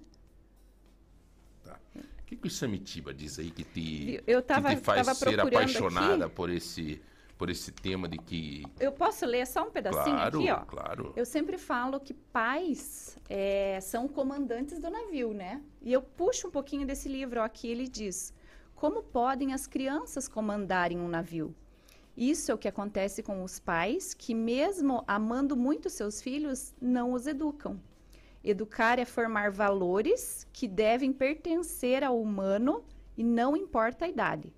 Tá. 1.62 1.78
O 1.97 2.24
que, 2.27 2.36
que 2.36 2.47
o 2.48 2.51
Samitiba 2.51 3.12
diz 3.15 3.39
aí 3.39 3.51
que 3.51 3.65
te, 3.65 4.23
Eu 4.27 4.43
tava, 4.43 4.70
que 4.70 4.77
te 4.77 4.85
faz 4.85 5.06
tava 5.06 5.15
ser 5.15 5.39
apaixonada 5.40 6.27
aqui. 6.27 6.35
por 6.35 6.51
esse, 6.51 7.01
por 7.39 7.48
esse 7.51 7.70
tema 7.73 8.09
de 8.09 8.19
que. 8.19 8.65
Eu 8.81 8.93
posso 8.93 9.24
ler 9.27 9.47
só 9.47 9.66
um 9.66 9.70
pedacinho 9.70 10.16
Claro, 10.16 10.39
aqui, 10.40 10.51
ó? 10.51 10.61
claro. 10.65 11.12
Eu 11.16 11.24
sempre 11.24 11.56
falo 11.59 12.01
que 12.01 12.12
pais 12.15 13.16
é, 13.28 13.78
são 13.81 14.09
comandantes 14.09 14.78
do 14.81 14.90
navio, 14.90 15.32
né? 15.32 15.62
E 15.81 15.93
eu 15.93 16.02
puxo 16.02 16.48
um 16.48 16.51
pouquinho 16.51 16.86
desse 16.86 17.09
livro, 17.09 17.40
ó, 17.40 17.44
aqui 17.44 17.69
ele 17.69 17.86
diz: 17.89 18.32
Como 18.74 19.02
podem 19.02 19.52
as 19.52 19.66
crianças 19.66 20.27
comandarem 20.28 20.98
um 20.98 21.09
navio? 21.09 21.55
Isso 22.16 22.53
é 22.53 22.55
o 22.55 22.59
que 22.59 22.69
acontece 22.69 23.23
com 23.23 23.43
os 23.43 23.59
pais 23.59 24.15
que, 24.15 24.35
mesmo 24.35 25.03
amando 25.07 25.57
muito 25.57 25.91
seus 25.91 26.23
filhos, 26.23 26.73
não 26.81 27.12
os 27.12 27.27
educam. 27.27 27.81
Educar 28.43 28.99
é 28.99 29.05
formar 29.05 29.51
valores 29.51 30.47
que 30.53 30.69
devem 30.69 31.12
pertencer 31.12 32.05
ao 32.05 32.20
humano 32.20 32.85
e 33.16 33.24
não 33.24 33.57
importa 33.57 34.05
a 34.05 34.09
idade. 34.09 34.53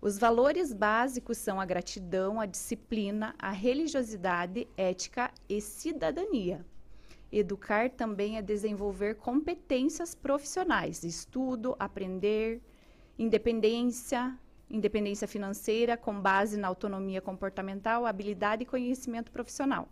Os 0.00 0.18
valores 0.18 0.72
básicos 0.72 1.38
são 1.38 1.60
a 1.60 1.64
gratidão, 1.64 2.40
a 2.40 2.46
disciplina, 2.46 3.34
a 3.38 3.50
religiosidade, 3.50 4.68
ética 4.76 5.30
e 5.48 5.60
cidadania. 5.60 6.64
Educar 7.32 7.90
também 7.90 8.36
é 8.36 8.42
desenvolver 8.42 9.16
competências 9.16 10.14
profissionais, 10.14 11.02
estudo, 11.02 11.74
aprender, 11.78 12.62
independência, 13.18 14.38
independência 14.70 15.28
financeira 15.28 15.96
com 15.96 16.20
base 16.20 16.56
na 16.56 16.68
autonomia 16.68 17.20
comportamental, 17.20 18.06
habilidade 18.06 18.62
e 18.62 18.66
conhecimento 18.66 19.30
profissional. 19.30 19.88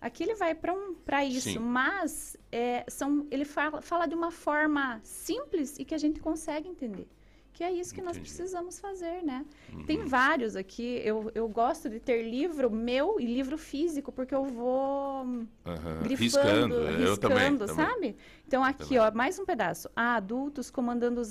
Aqui 0.00 0.22
ele 0.22 0.34
vai 0.34 0.54
para 0.54 0.74
um, 0.74 0.94
isso, 1.24 1.52
Sim. 1.52 1.58
mas 1.58 2.36
é, 2.52 2.84
são, 2.88 3.26
ele 3.30 3.44
fala, 3.44 3.80
fala 3.80 4.06
de 4.06 4.14
uma 4.14 4.30
forma 4.30 5.00
simples 5.02 5.78
e 5.78 5.84
que 5.84 5.94
a 5.94 5.98
gente 5.98 6.20
consegue 6.20 6.68
entender. 6.68 7.08
Que 7.54 7.62
é 7.62 7.70
isso 7.70 7.94
que 7.94 8.02
nós 8.02 8.16
Entendi. 8.16 8.28
precisamos 8.34 8.80
fazer, 8.80 9.22
né? 9.22 9.46
Uhum. 9.72 9.84
Tem 9.86 10.04
vários 10.04 10.56
aqui. 10.56 11.00
Eu, 11.04 11.30
eu 11.36 11.48
gosto 11.48 11.88
de 11.88 12.00
ter 12.00 12.28
livro 12.28 12.68
meu 12.68 13.20
e 13.20 13.24
livro 13.24 13.56
físico, 13.56 14.10
porque 14.10 14.34
eu 14.34 14.44
vou 14.44 15.46
Aham. 15.64 16.02
grifando, 16.02 16.16
Riscando, 16.16 16.74
também. 16.74 16.96
riscando, 16.98 17.66
também. 17.66 17.86
sabe? 17.86 18.16
Então 18.44 18.64
aqui, 18.64 18.96
Também. 18.96 18.98
ó, 18.98 19.12
mais 19.14 19.38
um 19.38 19.44
pedaço. 19.46 19.88
Há 19.94 20.16
adultos 20.16 20.68
comandando, 20.68 21.22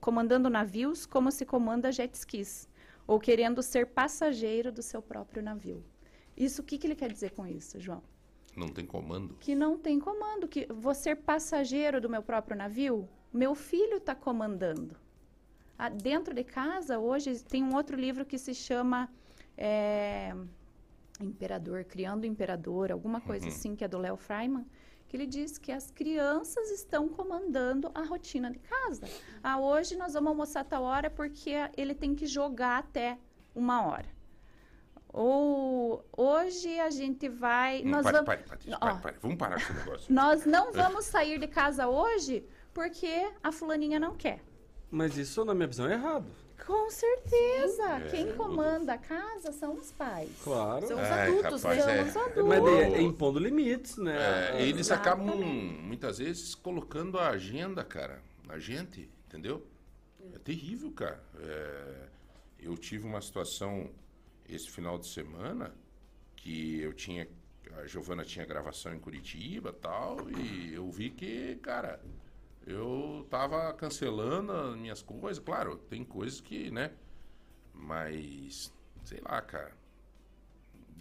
comandando 0.00 0.48
navios 0.48 1.04
como 1.04 1.30
se 1.30 1.44
comanda 1.44 1.92
jet 1.92 2.14
skis, 2.14 2.66
ou 3.06 3.20
querendo 3.20 3.62
ser 3.62 3.86
passageiro 3.88 4.72
do 4.72 4.82
seu 4.82 5.02
próprio 5.02 5.42
navio. 5.42 5.84
Isso, 6.34 6.62
o 6.62 6.64
que, 6.64 6.78
que 6.78 6.86
ele 6.86 6.94
quer 6.96 7.12
dizer 7.12 7.32
com 7.32 7.46
isso, 7.46 7.78
João? 7.78 8.02
Não 8.56 8.68
tem 8.68 8.86
comando. 8.86 9.36
Que 9.38 9.54
não 9.54 9.76
tem 9.76 10.00
comando, 10.00 10.48
que 10.48 10.66
vou 10.72 10.94
ser 10.94 11.16
passageiro 11.16 12.00
do 12.00 12.08
meu 12.08 12.22
próprio 12.22 12.56
navio, 12.56 13.06
meu 13.30 13.54
filho 13.54 13.98
está 13.98 14.14
comandando. 14.14 14.96
Ah, 15.82 15.88
dentro 15.88 16.34
de 16.34 16.44
casa, 16.44 16.98
hoje, 16.98 17.42
tem 17.42 17.64
um 17.64 17.74
outro 17.74 17.96
livro 17.96 18.22
que 18.26 18.36
se 18.36 18.52
chama 18.52 19.08
é, 19.56 20.34
Imperador, 21.18 21.84
Criando 21.84 22.24
o 22.24 22.26
Imperador, 22.26 22.92
alguma 22.92 23.18
coisa 23.22 23.46
Uhum. 23.46 23.52
assim, 23.52 23.74
que 23.74 23.82
é 23.82 23.88
do 23.88 23.96
Léo 23.96 24.18
Freiman, 24.18 24.66
que 25.08 25.16
ele 25.16 25.26
diz 25.26 25.56
que 25.56 25.72
as 25.72 25.90
crianças 25.90 26.70
estão 26.70 27.08
comandando 27.08 27.90
a 27.94 28.02
rotina 28.02 28.50
de 28.50 28.58
casa. 28.58 29.06
Ah, 29.42 29.58
hoje 29.58 29.96
nós 29.96 30.12
vamos 30.12 30.28
almoçar 30.28 30.64
tal 30.66 30.82
hora 30.82 31.08
porque 31.08 31.52
ele 31.78 31.94
tem 31.94 32.14
que 32.14 32.26
jogar 32.26 32.78
até 32.80 33.18
uma 33.54 33.86
hora. 33.86 34.08
Ou 35.12 36.04
hoje 36.14 36.78
a 36.78 36.90
gente 36.90 37.26
vai. 37.28 37.82
Não, 37.82 37.92
nós 37.92 38.02
pare, 38.02 38.12
vamos, 38.16 38.26
pare, 38.26 38.42
Patrícia, 38.44 38.76
Ó. 38.76 38.78
pare, 38.86 39.00
pare. 39.02 39.16
Vamos 39.22 39.36
parar 39.38 39.54
com 39.56 39.62
esse 39.72 39.72
negócio. 39.72 40.14
nós 40.14 40.44
não 40.44 40.72
vamos 40.72 41.06
sair 41.06 41.38
de 41.40 41.48
casa 41.48 41.88
hoje 41.88 42.44
porque 42.74 43.32
a 43.42 43.50
fulaninha 43.50 43.98
não 43.98 44.14
quer. 44.14 44.40
Mas 44.90 45.16
isso, 45.16 45.44
na 45.44 45.54
minha 45.54 45.68
visão, 45.68 45.88
é 45.88 45.92
errado. 45.94 46.26
Com 46.66 46.90
certeza. 46.90 47.82
É, 47.84 48.08
Quem 48.10 48.32
comanda 48.34 48.94
a 48.94 48.98
casa 48.98 49.50
são 49.52 49.74
os 49.74 49.90
pais. 49.92 50.30
Claro. 50.42 50.86
São 50.86 50.96
os 50.96 51.02
Ai, 51.02 51.28
adultos, 51.28 51.62
rapaz, 51.62 51.86
né? 51.86 52.00
é. 52.00 52.04
São 52.10 52.22
os 52.22 52.28
adultos. 52.28 52.44
Mas 52.48 52.64
é, 52.66 52.92
é 52.98 53.02
impondo 53.02 53.38
limites, 53.38 53.96
né? 53.96 54.16
É, 54.52 54.62
eles 54.62 54.86
Exatamente. 54.86 55.30
acabam, 55.30 55.44
muitas 55.82 56.18
vezes, 56.18 56.54
colocando 56.54 57.18
a 57.18 57.28
agenda, 57.30 57.82
cara, 57.84 58.22
na 58.46 58.58
gente, 58.58 59.08
entendeu? 59.26 59.66
É 60.34 60.38
terrível, 60.38 60.90
cara. 60.92 61.22
É, 61.38 62.08
eu 62.58 62.76
tive 62.76 63.06
uma 63.06 63.20
situação 63.20 63.90
esse 64.48 64.68
final 64.70 64.98
de 64.98 65.06
semana 65.06 65.74
que 66.36 66.80
eu 66.80 66.92
tinha. 66.92 67.26
A 67.78 67.86
Giovana 67.86 68.24
tinha 68.24 68.44
gravação 68.44 68.92
em 68.92 68.98
Curitiba 68.98 69.72
tal, 69.72 70.28
e 70.30 70.74
eu 70.74 70.90
vi 70.90 71.10
que, 71.10 71.54
cara, 71.62 72.00
eu 72.66 73.26
tava 73.30 73.72
cancelando 73.74 74.52
as 74.52 74.76
minhas 74.76 75.02
coisas. 75.02 75.42
Claro, 75.42 75.76
tem 75.76 76.04
coisas 76.04 76.40
que, 76.40 76.70
né? 76.70 76.92
Mas, 77.74 78.72
sei 79.04 79.20
lá, 79.20 79.40
cara. 79.40 79.78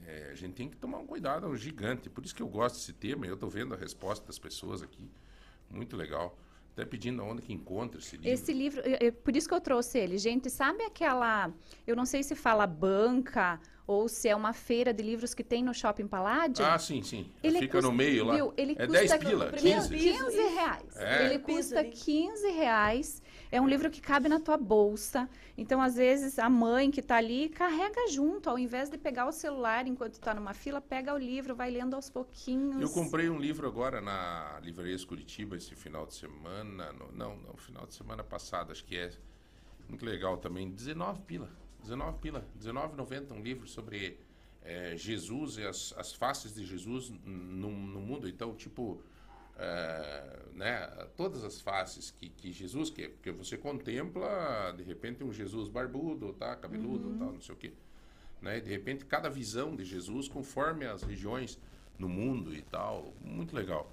É, 0.06 0.30
a 0.32 0.36
gente 0.36 0.54
tem 0.56 0.70
que 0.70 0.78
tomar 0.78 0.98
um 0.98 1.06
cuidado, 1.06 1.46
é 1.46 1.50
um 1.50 1.56
gigante. 1.56 2.10
Por 2.10 2.26
isso 2.26 2.34
que 2.34 2.42
eu 2.42 2.48
gosto 2.48 2.76
desse 2.76 2.94
tema. 2.94 3.28
Eu 3.28 3.38
tô 3.38 3.48
vendo 3.48 3.74
a 3.74 3.78
resposta 3.78 4.26
das 4.26 4.40
pessoas 4.40 4.82
aqui. 4.82 5.10
Muito 5.70 5.96
legal. 5.96 6.38
Até 6.74 6.86
pedindo 6.86 7.22
aonde 7.22 7.42
que 7.42 7.52
encontra 7.52 8.00
esse 8.00 8.16
livro. 8.16 8.32
Esse 8.32 8.54
livro, 8.54 8.82
é- 8.86 9.08
é 9.08 9.12
por 9.12 9.36
isso 9.36 9.48
que 9.48 9.54
eu 9.54 9.60
trouxe 9.62 10.00
ele. 10.00 10.18
Gente, 10.18 10.50
sabe 10.50 10.84
aquela. 10.84 11.52
Eu 11.86 11.96
não 11.96 12.06
sei 12.06 12.24
se 12.24 12.36
fala 12.36 12.66
banca 12.66 13.60
ou 13.86 14.08
se 14.08 14.30
é 14.30 14.36
uma 14.36 14.54
feira 14.54 14.94
de 14.94 15.02
livros 15.04 15.34
que 15.34 15.44
tem 15.44 15.64
no 15.64 15.74
Shopping 15.74 16.08
Paládio. 16.08 16.64
Ah, 16.64 16.78
sim, 16.78 17.02
sim. 17.02 17.32
Ele 17.44 17.58
Fica 17.60 17.82
no 17.82 17.90
custa- 17.90 17.98
meio 17.98 18.26
lá. 18.26 18.36
viu? 18.36 18.54
Ele 18.56 18.74
é 18.78 18.86
custa 18.86 18.92
10 19.18 19.18
pila, 19.18 19.46
no 19.46 19.52
primeiro 19.52 19.80
15. 19.82 19.90
piso. 19.90 20.26
15 20.26 20.42
reais. 20.54 20.96
É. 20.98 21.26
Ele 21.26 21.40
custa 21.40 21.80
ali. 21.80 21.90
15 21.90 22.52
reais. 22.52 23.22
É 23.52 23.60
um 23.60 23.68
livro 23.68 23.90
que 23.90 24.00
cabe 24.00 24.30
na 24.30 24.40
tua 24.40 24.58
bolsa. 24.58 25.28
Então, 25.58 25.82
às 25.82 25.96
vezes, 25.96 26.38
a 26.38 26.48
mãe 26.50 26.92
que 26.92 27.00
está 27.00 27.18
ali 27.18 27.50
carrega 27.50 28.08
junto, 28.10 28.50
ao 28.50 28.60
invés 28.60 28.90
de 28.90 28.98
pegar 28.98 29.28
o 29.28 29.32
celular 29.32 29.88
enquanto 29.88 30.14
está 30.14 30.34
numa 30.36 30.54
fila, 30.54 30.80
pega 30.80 31.14
o 31.14 31.18
livro, 31.18 31.56
vai 31.56 31.72
lendo 31.72 31.96
aos 31.96 32.10
pouquinhos. 32.10 32.80
Eu 32.80 32.90
comprei 32.92 33.28
um 33.30 33.40
livro 33.40 33.68
agora 33.68 34.00
na 34.02 34.60
Livraria 34.62 34.98
Curitiba 35.06 35.56
esse 35.58 35.76
final 35.76 36.06
de 36.06 36.14
semana. 36.14 36.94
no- 36.94 37.12
não, 37.12 37.58
final 37.58 37.86
de 37.88 37.96
semana 37.96 38.24
passado, 38.24 38.72
acho 38.72 38.86
que 38.86 38.96
é 38.98 39.12
muito 39.88 40.06
legal 40.06 40.38
também. 40.38 40.70
19 40.70 41.22
pila. 41.22 41.50
19 41.82 42.20
pila. 42.20 42.46
19,90 42.60 43.32
um 43.34 43.42
livro 43.42 43.68
sobre 43.68 44.20
eh, 44.62 44.94
Jesus 44.96 45.58
e 45.58 45.64
as, 45.66 45.94
as 45.98 46.14
faces 46.14 46.54
de 46.54 46.66
Jesus 46.66 47.10
no, 47.26 47.72
no 47.72 48.00
mundo. 48.00 48.28
Então, 48.28 48.54
tipo, 48.56 49.02
eh, 49.60 50.40
né, 50.54 50.88
todas 51.16 51.44
as 51.44 51.60
faces 51.62 52.10
que, 52.12 52.30
que 52.30 52.52
Jesus 52.52 52.90
quer. 52.90 53.10
Porque 53.10 53.32
você 53.32 53.58
contempla, 53.58 54.74
de 54.76 54.84
repente, 54.84 55.24
um 55.24 55.32
Jesus 55.34 55.68
barbudo, 55.70 56.34
tá? 56.34 56.56
Cabeludo, 56.56 57.16
tal, 57.20 57.34
não 57.34 57.42
sei 57.42 57.54
o 57.54 57.58
quê 57.58 57.74
né? 58.42 58.60
De 58.62 58.70
repente, 58.70 59.04
cada 59.06 59.30
visão 59.30 59.76
de 59.76 59.84
Jesus 59.84 60.28
conforme 60.30 60.86
as 60.86 61.04
regiões 61.04 61.60
no 61.98 62.08
mundo 62.08 62.56
e 62.56 62.62
tal, 62.62 63.14
muito 63.22 63.54
legal. 63.54 63.92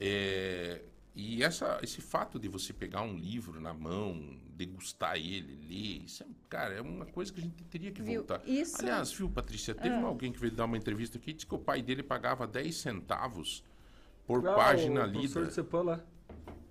É, 0.00 0.82
e 1.14 1.44
essa, 1.44 1.78
esse 1.80 2.00
fato 2.00 2.36
de 2.36 2.48
você 2.48 2.72
pegar 2.72 3.02
um 3.02 3.16
livro 3.16 3.60
na 3.60 3.72
mão, 3.72 4.36
degustar 4.56 5.16
ele, 5.16 5.54
ler, 5.68 6.04
isso 6.04 6.24
é, 6.24 6.26
cara, 6.48 6.74
é 6.74 6.80
uma 6.80 7.06
coisa 7.06 7.32
que 7.32 7.38
a 7.38 7.42
gente 7.44 7.62
teria 7.70 7.92
que 7.92 8.02
Viu? 8.02 8.16
voltar. 8.24 8.42
Isso- 8.44 8.80
Aliás, 8.80 9.12
viu, 9.12 9.30
Patrícia, 9.30 9.72
teve 9.76 9.94
uma- 9.94 10.08
alguém 10.08 10.32
que 10.32 10.40
veio 10.40 10.52
dar 10.52 10.64
uma 10.64 10.76
entrevista 10.76 11.16
aqui 11.16 11.30
e 11.30 11.34
disse 11.34 11.46
que 11.46 11.54
o 11.54 11.58
pai 11.58 11.80
dele 11.80 12.02
pagava 12.02 12.48
10 12.48 12.74
centavos 12.74 13.62
por 14.26 14.46
Ah, 14.46 14.54
página 14.54 15.06
o 15.06 15.10
professor 15.12 15.38
lida. 15.40 15.48
de 15.48 15.54
Cepan 15.54 15.82
lá. 15.82 16.00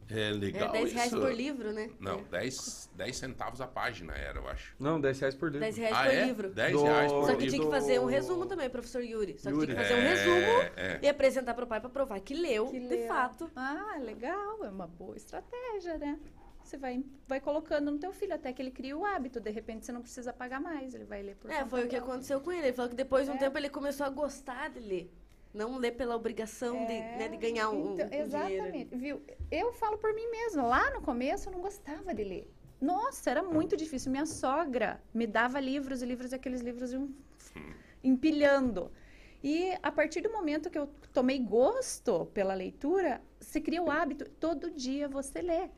É 0.10 0.30
É 0.30 0.32
legal 0.32 0.72
10 0.72 0.92
reais 0.94 1.12
isso. 1.12 1.20
por 1.22 1.34
livro, 1.34 1.72
né? 1.72 1.90
Não, 2.00 2.20
É. 2.20 2.24
10, 2.24 2.90
10 2.94 3.16
centavos 3.16 3.62
a 3.62 3.68
página 3.68 4.14
era, 4.14 4.38
eu 4.38 4.48
acho. 4.48 4.76
Não, 4.78 5.00
10 5.00 5.20
reais 5.20 5.34
por 5.34 5.46
livro. 5.48 5.62
10 5.62 5.78
reais 5.78 5.96
ah, 5.96 6.04
por 6.04 6.14
é? 6.14 6.26
livro. 6.26 6.50
10 6.54 6.72
Do- 6.74 6.84
reais 6.84 7.12
por 7.12 7.26
Só 7.26 7.36
que 7.36 7.48
tinha 7.48 7.62
que 7.64 7.70
fazer 7.72 8.00
um 8.00 8.06
resumo 8.06 8.46
também, 8.46 8.70
professor 8.70 9.02
Yuri. 9.04 9.38
Só 9.40 9.50
que 9.50 9.56
tinha 9.56 9.66
que 9.68 9.72
Yuri. 9.72 9.76
fazer 9.84 9.94
um 9.94 9.98
É, 10.04 10.10
resumo 10.10 10.72
é. 10.76 11.00
e 11.02 11.08
apresentar 11.10 11.54
pro 11.54 11.66
pai 11.66 11.80
pra 11.80 11.90
provar 11.90 12.20
que 12.20 12.34
leu, 12.36 12.68
Que 12.68 12.80
de 12.80 12.88
leu. 12.88 13.08
fato. 13.08 13.50
Ah, 13.56 13.98
legal, 14.02 14.64
é 14.66 14.70
uma 14.70 14.88
boa 14.88 15.16
estratégia, 15.16 15.98
né? 15.98 16.20
Você 16.64 16.78
vai, 16.78 17.04
vai 17.28 17.40
colocando 17.42 17.90
no 17.92 17.98
teu 17.98 18.14
filho 18.14 18.34
até 18.36 18.54
que 18.54 18.62
ele 18.62 18.72
crie 18.72 18.94
o 18.94 19.06
hábito. 19.06 19.40
De 19.40 19.50
repente, 19.52 19.86
você 19.86 19.92
não 19.92 20.02
precisa 20.02 20.32
pagar 20.32 20.62
mais, 20.62 20.94
ele 20.94 21.06
vai 21.06 21.22
ler 21.24 21.36
por 21.38 21.50
É, 21.50 21.66
foi 21.66 21.86
o 21.86 21.88
que 21.90 21.96
aconteceu 21.96 22.40
com 22.40 22.52
ele. 22.52 22.68
Ele 22.68 22.74
falou 22.74 22.90
que 22.90 22.96
depois 22.96 23.26
de 23.26 23.32
um 23.32 23.36
É. 23.36 23.38
tempo 23.38 23.58
ele 23.58 23.70
começou 23.70 24.06
a 24.06 24.10
gostar 24.10 24.70
de 24.70 24.80
ler. 24.80 25.12
Não 25.54 25.78
ler 25.78 25.92
pela 25.92 26.16
obrigação 26.16 26.86
de, 26.86 26.94
né, 26.94 27.28
de 27.30 27.38
ganhar 27.38 27.70
um, 27.70 27.94
Então, 27.94 28.06
um 28.08 28.10
dinheiro. 28.10 28.26
Exatamente, 28.26 28.96
viu? 28.96 29.22
Eu 29.52 29.72
falo 29.74 29.98
por 29.98 30.14
mim 30.14 30.28
mesma. 30.30 30.64
Lá 30.64 30.92
no 30.92 31.02
começo, 31.02 31.48
eu 31.48 31.54
não 31.54 31.62
gostava 31.62 32.14
de 32.14 32.24
ler. 32.24 32.52
Nossa, 32.82 33.30
era 33.30 33.44
muito 33.44 33.78
difícil. 33.78 34.12
Minha 34.12 34.26
sogra 34.26 35.02
me 35.14 35.28
dava 35.28 35.60
livros 35.60 36.02
e 36.02 36.06
livros, 36.06 36.32
e 36.32 36.36
aqueles 36.36 36.62
livros 36.62 36.92
iam 36.92 37.14
empilhando. 38.04 38.92
E 39.44 39.78
a 39.84 39.92
partir 39.92 40.22
do 40.22 40.32
momento 40.32 40.70
que 40.70 40.78
eu 40.78 40.88
tomei 41.14 41.38
gosto 41.38 42.26
pela 42.28 42.54
leitura, 42.54 43.22
se 43.40 43.62
cria 43.62 43.84
o 43.84 43.92
hábito, 43.92 44.30
todo 44.40 44.72
dia 44.72 45.08
você 45.08 45.42
lê. 45.42 45.70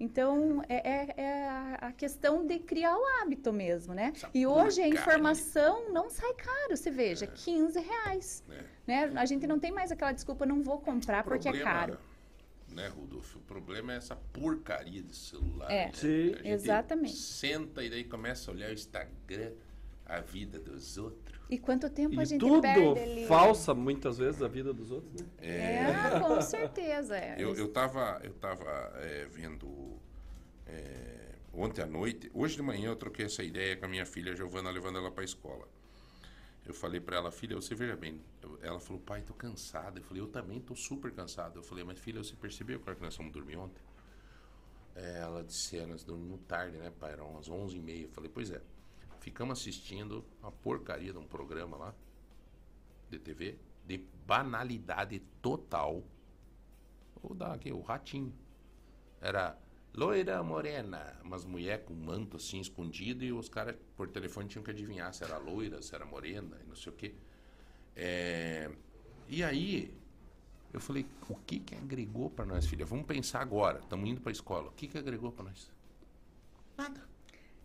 Então, 0.00 0.62
é, 0.66 0.76
é- 0.76 1.14
é 1.18 1.48
a- 1.78 1.92
questão 1.92 2.46
de 2.46 2.58
criar 2.58 2.96
o 2.96 3.04
hábito 3.20 3.52
mesmo, 3.52 3.92
né? 3.92 4.12
Essa 4.16 4.30
E 4.32 4.46
hoje 4.46 4.80
a 4.80 4.88
informação 4.88 5.90
não 5.92 6.08
sai 6.08 6.32
caro, 6.32 6.74
você 6.74 6.90
veja, 6.90 7.26
15 7.26 7.78
reais. 7.78 8.42
É. 8.48 8.64
Né? 8.86 9.12
A 9.16 9.26
gente 9.26 9.46
não 9.46 9.58
tem 9.60 9.70
mais 9.70 9.92
aquela 9.92 10.12
desculpa, 10.12 10.46
não 10.46 10.62
vou 10.62 10.80
comprar 10.80 11.22
porque 11.22 11.48
é 11.48 11.60
caro. 11.60 11.98
Né, 12.68 12.86
Rodolfo? 12.88 13.38
O 13.38 13.42
problema 13.42 13.92
é 13.92 13.96
essa 13.96 14.16
porcaria 14.16 15.02
de 15.02 15.14
celular. 15.14 15.70
É, 15.70 15.86
né? 15.86 15.92
sim, 15.92 16.32
A 16.32 16.36
gente 16.36 16.48
exatamente. 16.48 17.16
Senta 17.16 17.82
e 17.84 17.90
daí 17.90 18.04
começa 18.04 18.50
a 18.50 18.54
olhar 18.54 18.70
o 18.70 18.72
Instagram, 18.72 19.52
a 20.16 20.20
vida 20.20 20.58
dos 20.58 20.96
outros. 20.98 21.38
E 21.48 21.58
quanto 21.58 21.88
tempo 21.90 22.18
a 22.20 22.22
E 22.22 22.26
gente 22.26 22.40
tudo 22.40 22.60
perde 22.62 22.98
ali? 22.98 23.26
falsa, 23.26 23.74
muitas 23.74 24.18
vezes, 24.18 24.42
a 24.42 24.48
vida 24.48 24.72
dos 24.72 24.90
outros, 24.90 25.20
né? 25.20 25.28
É, 25.38 26.20
com 26.20 26.40
certeza. 26.40 27.16
É. 27.16 27.36
Eu, 27.38 27.54
eu 27.56 27.68
tava, 27.68 28.20
eu 28.22 28.32
tava 28.34 28.70
é, 28.96 29.26
vendo 29.26 29.98
é, 30.66 31.34
ontem 31.52 31.82
à 31.82 31.86
noite, 31.86 32.30
hoje 32.34 32.56
de 32.56 32.62
manhã 32.62 32.90
eu 32.90 32.96
troquei 32.96 33.26
essa 33.26 33.42
ideia 33.42 33.76
com 33.76 33.86
a 33.86 33.88
minha 33.88 34.06
filha 34.06 34.34
Giovana, 34.36 34.70
levando 34.70 34.98
ela 34.98 35.10
para 35.10 35.22
a 35.22 35.24
escola. 35.24 35.68
Eu 36.64 36.74
falei 36.74 37.00
para 37.00 37.16
ela, 37.16 37.32
filha, 37.32 37.56
você 37.56 37.74
veja 37.74 37.96
bem. 37.96 38.20
Eu- 38.42 38.58
ela 38.62 38.78
falou, 38.78 39.00
pai, 39.02 39.22
tô 39.22 39.34
cansada. 39.34 39.98
Eu 39.98 40.04
falei, 40.04 40.22
eu 40.22 40.28
também 40.28 40.60
tô 40.60 40.76
super 40.76 41.10
cansado. 41.12 41.58
Eu 41.58 41.62
falei, 41.62 41.82
mas 41.84 41.98
filha, 41.98 42.22
você 42.22 42.34
percebeu 42.36 42.78
que 42.78 42.88
hora 42.88 42.96
que 42.96 43.02
nós 43.02 43.16
fomos 43.16 43.32
dormir 43.32 43.56
ontem? 43.56 43.82
É, 44.94 45.18
ela 45.20 45.42
disse, 45.42 45.78
é, 45.78 45.86
nós 45.86 46.04
dormimos 46.04 46.40
tarde, 46.46 46.76
né, 46.78 46.90
pai? 46.98 47.12
Eram 47.12 47.30
umas 47.30 47.48
11h30. 47.48 48.02
Eu 48.04 48.08
falei, 48.10 48.30
pois 48.32 48.50
é. 48.50 48.60
Ficamos 49.20 49.60
assistindo 49.60 50.24
uma 50.42 50.50
porcaria 50.50 51.12
de 51.12 51.18
um 51.18 51.26
programa 51.26 51.76
lá, 51.76 51.94
de 53.10 53.18
TV, 53.18 53.58
de 53.86 53.98
banalidade 54.26 55.20
total. 55.42 56.02
Vou 57.22 57.34
dar 57.34 57.52
aqui, 57.54 57.70
o 57.72 57.80
ratinho. 57.80 58.32
Era 59.20 59.56
loira 59.94 60.42
morena, 60.42 61.18
umas 61.22 61.44
mulher 61.44 61.84
com 61.84 61.92
manto 61.94 62.36
assim 62.36 62.60
escondido 62.60 63.24
e 63.24 63.32
os 63.32 63.48
caras 63.48 63.76
por 63.96 64.08
telefone 64.08 64.48
tinham 64.48 64.64
que 64.64 64.70
adivinhar 64.70 65.12
se 65.12 65.24
era 65.24 65.36
loira, 65.36 65.82
se 65.82 65.94
era 65.94 66.06
morena 66.06 66.56
e 66.64 66.66
não 66.68 66.76
sei 66.76 66.92
o 66.92 66.96
quê. 66.96 67.14
É, 67.94 68.70
E 69.28 69.42
aí, 69.44 69.94
eu 70.72 70.80
falei, 70.80 71.06
o 71.28 71.36
que 71.36 71.60
que 71.60 71.74
agregou 71.74 72.30
para 72.30 72.46
nós, 72.46 72.66
filha? 72.66 72.86
Vamos 72.86 73.06
pensar 73.06 73.40
agora, 73.40 73.80
estamos 73.80 74.08
indo 74.08 74.20
para 74.20 74.30
a 74.30 74.32
escola. 74.32 74.68
O 74.70 74.72
que 74.72 74.88
que 74.88 74.98
agregou 74.98 75.32
para 75.32 75.44
nós? 75.46 75.70
Nada. 76.76 77.09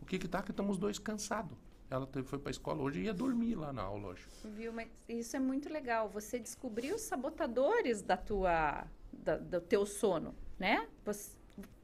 O 0.01 0.05
que 0.05 0.19
que 0.19 0.27
tá 0.27 0.41
que 0.41 0.51
estamos 0.51 0.73
os 0.73 0.77
dois 0.77 0.99
cansados. 0.99 1.57
Ela 1.89 2.07
foi 2.23 2.39
para 2.39 2.49
a 2.49 2.51
escola 2.51 2.81
hoje 2.81 3.01
e 3.01 3.03
ia 3.03 3.13
dormir 3.13 3.55
lá 3.55 3.71
na 3.71 3.83
aula 3.83 4.07
hoje. 4.09 4.25
Viu? 4.43 4.73
Mas 4.73 4.87
isso 5.07 5.35
é 5.35 5.39
muito 5.39 5.69
legal. 5.71 6.09
Você 6.09 6.39
descobriu 6.39 6.95
os 6.95 7.01
sabotadores 7.01 8.01
da 8.01 8.17
tua, 8.17 8.87
da- 9.13 9.37
do 9.37 9.61
teu 9.61 9.85
sono, 9.85 10.33
né? 10.57 10.87
Você, 11.05 11.31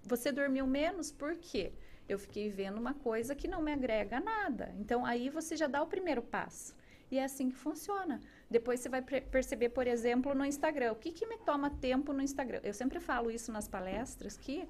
você 0.04 0.32
dormiu 0.32 0.66
menos 0.66 1.12
por 1.12 1.36
quê? 1.38 1.72
Eu 2.10 2.18
fiquei 2.18 2.50
vendo 2.50 2.78
uma 2.80 2.96
coisa 2.96 3.36
que 3.36 3.48
não 3.48 3.62
me 3.62 3.72
agrega 3.72 4.20
nada. 4.20 4.74
Então, 4.80 5.06
aí 5.06 5.30
você 5.30 5.56
já 5.56 5.68
dá 5.68 5.82
o 5.84 5.88
primeiro 5.88 6.22
passo. 6.22 6.76
E 7.12 7.18
é 7.20 7.24
assim 7.26 7.50
que 7.50 7.56
funciona. 7.58 8.20
Depois 8.50 8.80
você 8.80 8.90
vai 8.90 9.02
perceber, 9.02 9.70
por 9.70 9.86
exemplo, 9.86 10.34
no 10.34 10.44
Instagram. 10.46 10.94
O 10.94 10.96
que, 10.96 11.12
que 11.12 11.26
me 11.28 11.38
toma 11.38 11.70
tempo 11.70 12.12
no 12.12 12.22
Instagram? 12.22 12.60
Eu 12.64 12.74
sempre 12.74 13.00
falo 13.00 13.30
isso 13.30 13.52
nas 13.52 13.68
palestras, 13.68 14.36
que 14.36 14.68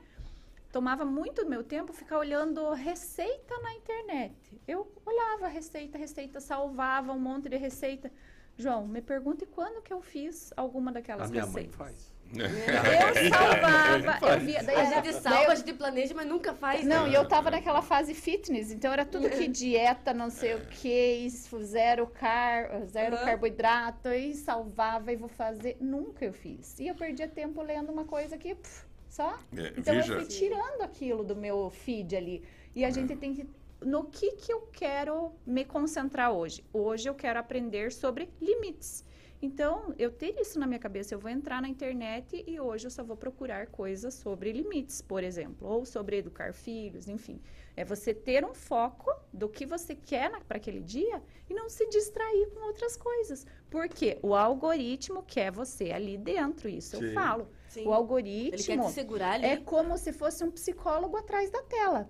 tomava 0.72 1.04
muito 1.06 1.44
do 1.44 1.50
meu 1.50 1.64
tempo 1.64 1.92
ficar 1.94 2.18
olhando 2.20 2.72
receita 2.74 3.58
na 3.60 3.74
internet. 3.74 4.34
Eu 4.68 4.92
olhava 5.06 5.48
receita, 5.48 5.98
receita, 5.98 6.40
salvava 6.40 7.12
um 7.12 7.20
monte 7.20 7.50
de 7.50 7.58
receita. 7.58 8.12
João, 8.58 8.88
me 8.88 9.02
pergunte 9.02 9.46
quando 9.46 9.82
que 9.82 9.92
eu 9.94 10.02
fiz 10.02 10.52
alguma 10.56 10.92
daquelas 10.92 11.30
A 11.30 11.32
minha 11.32 11.46
mãe 11.46 11.64
receitas. 11.66 11.76
faz. 11.76 12.12
Eu 12.34 13.30
salvava, 13.30 14.34
eu 14.34 14.40
via. 14.40 14.64
Daí, 14.64 14.76
A 14.76 14.84
eu- 14.84 15.04
gente 15.04 15.14
salva, 15.22 15.44
eu- 15.44 15.52
a 15.52 15.56
gente 15.56 15.74
planeja, 15.74 16.14
mas 16.14 16.28
nunca 16.28 16.54
faz. 16.54 16.86
não, 16.86 17.04
né? 17.06 17.10
e 17.12 17.14
eu 17.14 17.28
tava 17.28 17.52
naquela 17.52 17.82
fase 17.82 18.14
fitness, 18.14 18.72
então 18.72 18.92
era 18.94 19.04
tudo 19.06 19.30
que 19.30 19.48
dieta, 19.50 20.14
não 20.14 20.30
sei 20.30 20.56
o 20.56 20.62
que, 20.68 21.28
zero, 21.64 22.08
car 22.08 22.86
zero 22.86 23.16
Aham. 23.16 23.26
carboidrato, 23.26 24.10
e 24.10 24.34
salvava 24.34 25.12
e 25.12 25.16
vou 25.18 25.28
fazer. 25.30 25.76
Nunca 25.82 26.24
eu 26.24 26.32
fiz. 26.34 26.80
E 26.80 26.88
eu 26.88 26.96
perdia 26.96 27.28
tempo 27.28 27.62
lendo 27.62 27.92
uma 27.92 28.06
coisa 28.06 28.38
que 28.38 28.56
pff, 28.56 28.86
só. 29.12 29.38
É, 29.56 29.74
Então 29.78 29.94
veja, 29.94 30.14
eu 30.14 30.20
fui 30.20 30.26
tirando 30.26 30.82
aquilo 30.82 31.24
do 31.24 31.36
meu 31.36 31.70
feed 31.70 32.16
ali. 32.16 32.44
E 32.74 32.86
a 32.86 32.90
gente 32.90 33.16
tem 33.16 33.36
que. 33.36 33.46
No 33.82 34.06
que, 34.06 34.34
que 34.34 34.54
eu 34.54 34.62
quero 34.72 35.34
me 35.46 35.66
concentrar 35.66 36.32
hoje? 36.32 36.64
Hoje 36.72 37.10
eu 37.10 37.16
quero 37.16 37.40
aprender 37.40 37.92
sobre 37.92 38.30
limites. 38.40 39.04
Então, 39.42 39.94
eu 39.98 40.12
ter 40.12 40.40
isso 40.40 40.60
na 40.60 40.68
minha 40.68 40.80
cabeça, 40.80 41.16
eu 41.16 41.20
vou 41.20 41.30
entrar 41.30 41.64
na 41.64 41.68
internet 41.68 42.44
e 42.46 42.60
hoje 42.60 42.86
eu 42.86 42.92
só 42.92 43.04
vou 43.04 43.18
procurar 43.18 43.66
coisas 43.68 44.14
sobre 44.14 44.52
limites, 44.52 45.02
por 45.02 45.24
exemplo, 45.24 45.68
ou 45.68 45.84
sobre 45.84 46.18
educar 46.18 46.54
filhos, 46.54 47.08
enfim. 47.08 47.42
É 47.76 47.84
você 47.84 48.14
ter 48.14 48.46
um 48.46 48.54
foco 48.54 49.12
do 49.34 49.50
que 49.50 49.66
você 49.66 49.96
quer 49.96 50.30
para 50.44 50.58
aquele 50.58 50.80
dia 50.80 51.24
e 51.50 51.56
não 51.56 51.70
se 51.70 51.90
distrair 51.90 52.52
com 52.52 52.68
outras 52.68 52.96
coisas. 52.96 53.48
Porque 53.68 54.20
o 54.22 54.36
algoritmo 54.36 55.24
quer 55.24 55.52
você 55.52 55.92
ali 55.92 56.20
dentro, 56.20 56.70
isso 56.70 56.98
eu 56.98 57.02
Sim. 57.02 57.14
falo. 57.14 57.50
Sim. 57.72 57.80
O 57.80 57.84
Ele 57.84 57.90
quer 57.90 57.96
algoritmo 57.96 58.86
te 58.88 58.92
segurar 58.92 59.32
ali. 59.36 59.46
é 59.46 59.58
como 59.58 59.98
se 59.98 60.12
fosse 60.12 60.44
um 60.44 60.52
psicólogo 60.52 61.16
atrás 61.16 61.50
da 61.50 61.62
tela. 61.64 62.10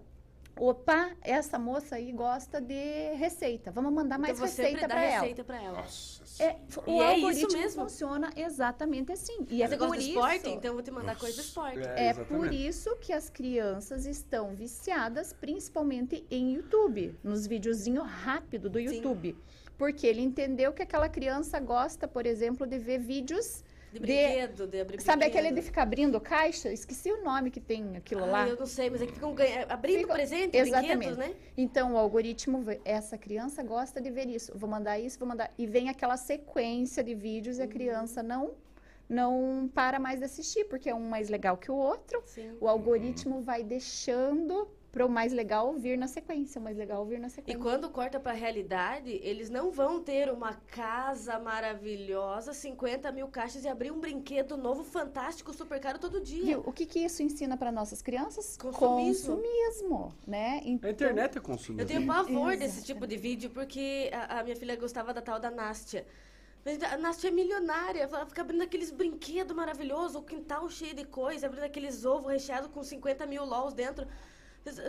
Opa, 0.60 1.12
essa 1.22 1.58
moça 1.58 1.96
aí 1.96 2.12
gosta 2.12 2.60
de 2.60 3.14
receita. 3.16 3.72
Vamos 3.72 3.94
mandar 3.94 4.20
mais 4.20 4.38
então 4.38 4.48
você 4.48 4.64
receita 4.64 4.88
para 4.88 5.04
ela. 5.06 5.22
receita 5.22 5.44
pra 5.44 5.64
ela. 5.64 5.78
Nossa 5.82 6.44
É, 6.44 6.58
o 6.86 6.90
E 6.92 7.00
é 7.00 7.18
isso 7.18 7.26
algoritmo 7.26 7.62
mesmo. 7.62 7.84
funciona 7.84 8.30
exatamente 8.36 9.12
assim. 9.14 9.46
E 9.50 9.64
é 9.64 9.68
Você 9.68 9.78
por 9.78 9.88
gosta 9.88 9.98
de 10.04 10.10
isso, 10.10 10.20
esporte? 10.20 10.50
Então 10.50 10.70
eu 10.70 10.74
vou 10.74 10.84
te 10.84 10.92
mandar 10.92 11.08
Nossa. 11.14 11.20
coisa 11.20 11.36
de 11.42 11.48
esporte. 11.48 11.80
é 11.80 12.10
exatamente. 12.10 12.28
por 12.28 12.54
isso 12.54 12.96
que 12.98 13.14
as 13.14 13.30
crianças 13.30 14.06
estão 14.06 14.54
viciadas, 14.54 15.32
principalmente 15.32 16.26
em 16.30 16.54
YouTube, 16.56 17.16
nos 17.24 17.48
videozinhos 17.48 18.06
rápido 18.08 18.70
do 18.70 18.78
Sim. 18.80 18.96
YouTube. 18.96 19.38
Porque 19.78 20.06
ele 20.06 20.22
entendeu 20.22 20.74
que 20.74 20.84
aquela 20.84 21.08
criança 21.08 21.60
gosta, 21.60 22.08
por 22.08 22.26
exemplo, 22.26 22.68
de 22.68 22.78
ver 22.78 23.00
vídeos 23.00 23.64
De 23.92 24.00
brinquedo, 24.00 24.68
de, 24.68 24.80
abrir 24.82 25.02
Sabe 25.02 25.20
brinquedo. 25.24 25.40
aquele 25.40 25.56
de 25.56 25.62
ficar 25.62 25.82
abrindo 25.84 26.20
caixa? 26.22 26.72
Esqueci 26.72 27.12
o 27.12 27.22
nome 27.24 27.52
que 27.52 27.60
tem 27.60 27.98
aquilo 27.98 28.26
lá. 28.26 28.44
Ah, 28.44 28.50
eu 28.50 28.56
não 28.58 28.66
sei, 28.66 28.90
mas 28.90 29.02
é 29.02 29.06
que 29.06 29.14
ficam 29.14 29.36
abrindo 29.68 30.00
Fica- 30.00 30.14
presente, 30.14 30.56
Exatamente. 30.56 31.18
né? 31.18 31.36
Então, 31.58 31.94
o 31.94 31.98
algoritmo, 31.98 32.64
essa 32.86 33.18
criança 33.18 33.62
gosta 33.62 34.00
de 34.02 34.10
ver 34.10 34.28
isso. 34.30 34.52
Vou 34.58 34.70
mandar 34.70 34.98
isso, 34.98 35.20
vou 35.20 35.28
mandar. 35.28 35.52
E 35.58 35.66
vem 35.68 35.90
aquela 35.90 36.16
sequência 36.16 37.04
de 37.04 37.14
vídeos 37.14 37.58
Uhum. 37.58 37.64
e 37.64 37.66
a 37.66 37.68
criança 37.68 38.24
não, 38.24 38.52
não 39.10 39.70
para 39.74 40.00
mais 40.00 40.20
de 40.20 40.26
assistir, 40.26 40.64
porque 40.66 40.90
é 40.90 40.96
um 40.96 41.10
mais 41.10 41.28
legal 41.28 41.58
que 41.58 41.70
o 41.70 41.76
outro. 41.76 42.24
Sim. 42.26 42.56
O 42.62 42.68
algoritmo 42.70 43.42
vai 43.42 43.62
deixando 43.62 44.70
para 44.92 45.06
o 45.06 45.10
mais 45.10 45.32
legal 45.32 45.74
vir 45.74 45.98
na 45.98 46.08
sequência, 46.08 46.60
o 46.60 46.64
mais 46.64 46.76
legal 46.78 47.06
vir 47.06 47.18
na 47.20 47.28
E 47.28 47.30
sequência. 47.30 47.62
quando 47.62 47.90
corta 47.90 48.20
pra 48.20 48.34
realidade, 48.34 49.20
eles 49.24 49.50
não 49.50 49.72
vão 49.72 50.02
ter 50.04 50.30
uma 50.30 50.54
casa 50.68 51.40
maravilhosa, 51.40 52.54
50 52.54 53.10
mil 53.12 53.28
caixas 53.30 53.64
e 53.64 53.70
abrir 53.70 53.92
um 53.92 54.00
brinquedo 54.00 54.58
novo, 54.58 54.84
fantástico, 54.84 55.54
super 55.54 55.80
caro 55.80 55.98
todo 55.98 56.20
dia. 56.20 56.44
Viu? 56.58 56.64
O 56.66 56.74
que, 56.74 56.86
que 56.86 57.00
isso 57.00 57.24
ensina 57.24 57.56
para 57.56 57.72
nossas 57.72 58.02
crianças? 58.02 58.58
Consumismo. 58.58 59.38
Consumismo, 59.38 60.14
né? 60.28 60.62
Então, 60.66 60.90
A 60.90 60.94
internet 60.94 61.36
é 61.36 61.40
Eu 61.40 61.44
consumidor. 61.44 61.88
tenho 61.88 62.06
pavor 62.06 62.52
Exato. 62.54 62.58
desse 62.60 62.84
tipo 62.84 63.08
de 63.08 63.16
vídeo, 63.18 63.50
porque 63.50 64.10
a, 64.14 64.40
a 64.40 64.44
minha 64.44 64.56
filha 64.58 64.76
gostava 64.76 65.14
da 65.14 65.22
tal 65.22 65.40
da 65.40 65.50
Nástia. 65.50 66.06
Mas 66.66 66.84
a 66.84 66.98
Nástia 66.98 67.30
é 67.30 67.32
milionária, 67.32 68.02
ela 68.04 68.26
fica 68.26 68.42
abrindo 68.42 68.62
aqueles 68.62 68.92
brinquedos 68.92 69.56
maravilhosos, 69.56 70.16
o 70.18 70.22
quintal 70.22 70.70
cheio 70.70 70.94
de 70.94 71.06
coisa, 71.06 71.48
abrindo 71.48 71.64
aqueles 71.64 72.06
ovos 72.06 72.30
recheados 72.32 72.70
com 72.72 72.84
50 72.84 73.26
mil 73.26 73.44
LOLs 73.46 73.74
dentro. 73.74 74.06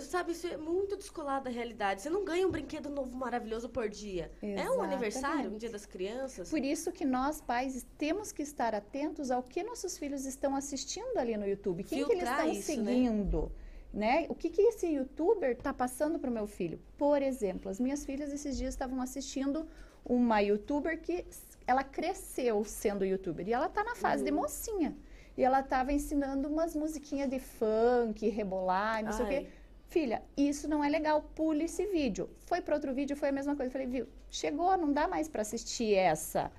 Sabe, 0.03 0.32
isso 0.32 0.47
é 0.47 0.57
muito 0.57 0.97
descolado 0.97 1.44
da 1.47 1.51
realidade. 1.51 2.03
Você 2.03 2.11
não 2.11 2.24
ganha 2.24 2.47
um 2.47 2.51
brinquedo 2.51 2.90
novo 2.90 3.16
maravilhoso 3.16 3.70
por 3.70 3.89
dia. 3.89 4.31
É 4.43 4.70
um 4.70 4.82
aniversário, 4.82 5.28
um 5.28 5.39
Exatamente. 5.39 5.61
dia 5.61 5.70
das 5.70 5.86
crianças. 5.86 6.51
Por 6.51 6.62
isso 6.62 6.93
que 6.93 7.07
nós, 7.07 7.40
pais, 7.40 7.86
temos 7.97 8.31
que 8.32 8.43
estar 8.43 8.74
atentos 8.74 9.31
ao 9.31 9.43
que 9.43 9.62
nossos 9.62 9.97
filhos 9.97 10.27
estão 10.27 10.55
assistindo 10.55 11.16
ali 11.16 11.36
no 11.39 11.47
YouTube. 11.47 11.85
Quem 11.85 12.05
que 12.05 12.12
eles 12.12 12.24
Filtrar 12.28 12.47
estão 12.49 12.53
isso, 12.53 12.82
né? 12.82 12.93
seguindo? 12.93 13.53
Né? 13.93 14.27
O 14.28 14.35
que, 14.35 14.51
que 14.51 14.61
esse 14.61 14.86
youtuber 14.89 15.53
está 15.53 15.73
passando 15.73 16.19
para 16.19 16.28
o 16.31 16.32
meu 16.32 16.47
filho? 16.47 16.78
Por 16.99 17.23
exemplo, 17.23 17.70
as 17.70 17.81
minhas 17.81 18.05
filhas 18.05 18.31
esses 18.32 18.57
dias 18.59 18.74
estavam 18.74 19.01
assistindo 19.01 19.66
uma 20.05 20.40
youtuber 20.40 21.01
que 21.01 21.24
ela 21.66 21.82
cresceu 21.85 22.62
sendo 22.65 23.05
youtuber. 23.07 23.49
E 23.49 23.53
ela 23.55 23.66
está 23.66 23.82
na 23.85 23.94
fase 23.94 24.23
de 24.23 24.31
Uhum. 24.31 24.36
mocinha. 24.39 24.97
E 25.36 25.43
ela 25.43 25.61
estava 25.61 25.93
ensinando 25.94 26.47
umas 26.49 26.77
musiquinhas 26.77 27.31
de 27.31 27.39
funk, 27.39 28.28
rebolar, 28.28 29.03
não 29.03 29.12
sei 29.12 29.24
o 29.24 29.28
Ai. 29.28 29.35
quê. 29.44 29.49
Filha, 29.93 30.23
isso 30.36 30.66
não 30.66 30.82
é 30.82 30.89
legal, 30.89 31.20
pule 31.35 31.64
esse 31.64 31.85
vídeo. 31.86 32.31
Foi 32.47 32.60
para 32.62 32.74
outro 32.74 32.94
vídeo, 32.94 33.14
foi 33.14 33.28
a 33.28 33.32
mesma 33.32 33.55
coisa. 33.55 33.70
Falei, 33.70 33.86
viu, 33.86 34.06
chegou, 34.31 34.74
não 34.78 34.90
dá 34.90 35.06
mais 35.06 35.28
para 35.28 35.43
assistir 35.43 35.94
essa 35.94 36.51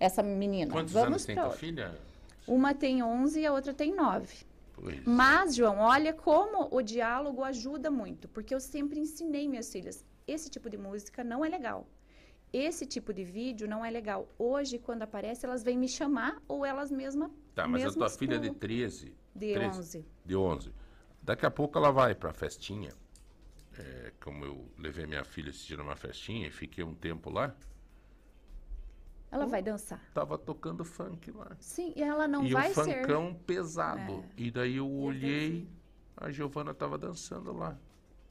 essa 0.00 0.22
menina. 0.22 0.72
Quantos 0.72 0.92
Vamos 0.92 1.08
anos 1.08 1.24
tem 1.24 1.36
tua 1.36 1.44
outra. 1.44 1.58
filha? 1.58 1.98
Uma 2.48 2.74
tem 2.74 3.02
11 3.02 3.40
e 3.40 3.46
a 3.46 3.52
outra 3.52 3.72
tem 3.72 3.94
9. 3.94 4.44
Pois. 4.74 5.04
Mas, 5.04 5.54
João, 5.54 5.78
olha 5.78 6.12
como 6.12 6.68
o 6.74 6.82
diálogo 6.82 7.44
ajuda 7.44 7.90
muito, 7.90 8.26
porque 8.28 8.54
eu 8.54 8.60
sempre 8.60 8.98
ensinei 8.98 9.46
minhas 9.46 9.70
filhas, 9.70 10.04
esse 10.26 10.48
tipo 10.50 10.68
de 10.70 10.78
música 10.78 11.22
não 11.22 11.44
é 11.44 11.48
legal. 11.48 11.86
Esse 12.52 12.84
tipo 12.86 13.12
de 13.12 13.22
vídeo 13.22 13.68
não 13.68 13.84
é 13.84 13.90
legal. 13.90 14.26
Hoje, 14.36 14.78
quando 14.78 15.02
aparece, 15.02 15.46
elas 15.46 15.62
vêm 15.62 15.78
me 15.78 15.86
chamar 15.86 16.42
ou 16.48 16.66
elas 16.66 16.90
mesmas 16.90 17.30
Tá, 17.54 17.68
mas 17.68 17.84
a 17.84 17.92
tua 17.92 18.10
filha 18.10 18.38
de 18.38 18.48
pulam. 18.48 18.58
13, 18.58 19.14
de 19.34 19.52
13. 19.52 19.78
11. 19.78 20.04
de 20.24 20.36
11, 20.36 20.72
daqui 21.22 21.46
a 21.46 21.50
pouco 21.50 21.78
ela 21.78 21.90
vai 21.90 22.14
pra 22.14 22.32
festinha. 22.32 22.92
É, 23.78 24.12
como 24.22 24.44
eu 24.44 24.68
levei 24.78 25.06
minha 25.06 25.24
filha 25.24 25.50
assistir 25.50 25.80
uma 25.80 25.96
festinha 25.96 26.48
e 26.48 26.50
fiquei 26.50 26.84
um 26.84 26.94
tempo 26.94 27.30
lá, 27.30 27.54
Ela 29.30 29.46
vai 29.46 29.62
dançar. 29.62 30.00
tava 30.12 30.36
tocando 30.36 30.84
funk 30.84 31.30
lá. 31.30 31.56
Sim, 31.60 31.92
e 31.96 32.02
ela 32.02 32.26
não 32.26 32.44
e 32.44 32.52
vai 32.52 32.74
ser. 32.74 32.90
É. 32.90 33.00
funkão 33.02 33.34
pesado. 33.46 34.24
E 34.36 34.50
daí 34.50 34.76
eu 34.76 34.90
olhei, 34.90 35.68
a 36.16 36.30
Giovana 36.30 36.74
tava 36.74 36.98
dançando 36.98 37.52
lá. 37.52 37.78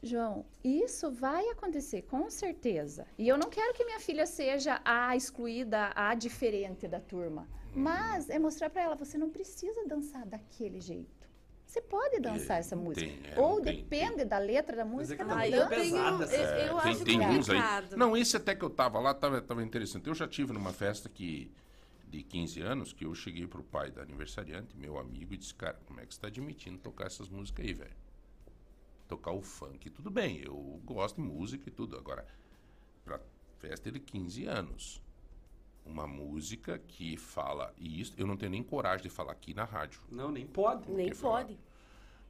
João, 0.02 0.46
isso 0.64 1.12
vai 1.12 1.50
acontecer, 1.50 2.04
com 2.04 2.30
certeza. 2.30 3.06
E 3.18 3.28
eu 3.28 3.38
não 3.38 3.50
quero 3.50 3.74
que 3.74 3.84
minha 3.84 4.00
filha 4.00 4.26
seja 4.26 4.82
a 4.86 5.16
excluída, 5.16 5.92
a 5.96 6.14
diferente 6.16 6.88
da 6.88 7.00
turma. 7.02 7.48
Mas 7.74 8.30
é 8.30 8.40
mostrar 8.40 8.70
pra 8.70 8.82
ela, 8.82 8.96
você 8.96 9.18
não 9.18 9.30
precisa 9.30 9.86
dançar 9.88 10.26
daquele 10.26 10.80
jeito. 10.82 11.19
Você 11.70 11.82
pode 11.84 12.20
dançar 12.20 12.58
É, 12.58 12.60
essa 12.62 12.76
música. 12.76 13.06
tem, 13.06 13.20
é, 13.32 13.40
Ou 13.40 13.62
tem, 13.62 13.76
depende 13.84 14.26
da 14.26 14.40
letra 14.40 14.76
da 14.78 14.82
é 14.82 14.86
música, 14.86 15.16
que 15.18 15.24
não 15.24 15.30
tá 15.30 15.36
Ah, 15.36 15.48
muito 15.48 15.56
eu 15.56 15.68
tenho. 15.70 16.24
essa- 16.24 16.36
Eu, 16.36 16.80
tem 16.80 16.92
acho 16.92 17.04
tem 17.06 17.20
uns 17.30 17.48
aí. 17.48 17.60
Não, 17.96 18.18
esse 18.18 18.36
até 18.36 18.56
que 18.56 18.66
eu 18.66 18.72
tava 18.72 19.00
lá 19.00 19.14
tava, 19.14 19.40
tava 19.40 19.62
interessante. 19.62 20.08
Eu 20.08 20.16
já 20.16 20.28
tive 20.28 20.52
numa 20.52 20.74
festa 20.74 21.08
que 21.08 21.52
de 22.08 22.24
15 22.24 22.60
anos 22.60 22.92
que 22.92 23.06
eu 23.06 23.14
cheguei 23.14 23.46
pro 23.46 23.64
pai 23.64 23.92
da 23.92 24.02
aniversariante, 24.02 24.76
meu 24.76 24.98
amigo, 24.98 25.32
e 25.32 25.38
disse: 25.38 25.54
Cara, 25.54 25.80
como 25.86 26.00
é 26.00 26.08
que 26.08 26.16
você 26.16 26.20
tá 26.20 26.26
admitindo 26.28 26.80
tocar 26.80 27.06
essas 27.06 27.30
músicas 27.30 27.64
aí, 27.64 27.74
velho? 27.74 27.96
Tocar 29.08 29.32
o 29.34 29.42
funk, 29.44 29.92
tudo 29.92 30.10
bem, 30.10 30.40
eu 30.44 30.82
gosto 30.84 31.18
de 31.18 31.22
música 31.22 31.70
e 31.70 31.72
tudo. 31.72 31.96
Agora, 32.00 32.26
pra 33.06 33.20
festa 33.60 33.92
de 33.92 34.00
15 34.00 34.46
anos, 34.46 35.04
uma 35.90 36.08
música 36.08 36.78
que 36.80 37.18
fala 37.18 37.74
isso, 37.78 38.14
eu 38.18 38.28
não 38.28 38.38
tenho 38.38 38.52
nem 38.52 38.64
coragem 38.64 39.04
de 39.04 39.10
falar 39.10 39.32
aqui 39.34 39.54
na 39.54 39.64
rádio, 39.66 40.02
Não, 40.10 40.32
nem 40.32 40.46
pode. 40.48 40.90
Nem 40.92 41.10
que 41.10 41.16
falar. 41.16 41.44
pode. 41.44 41.60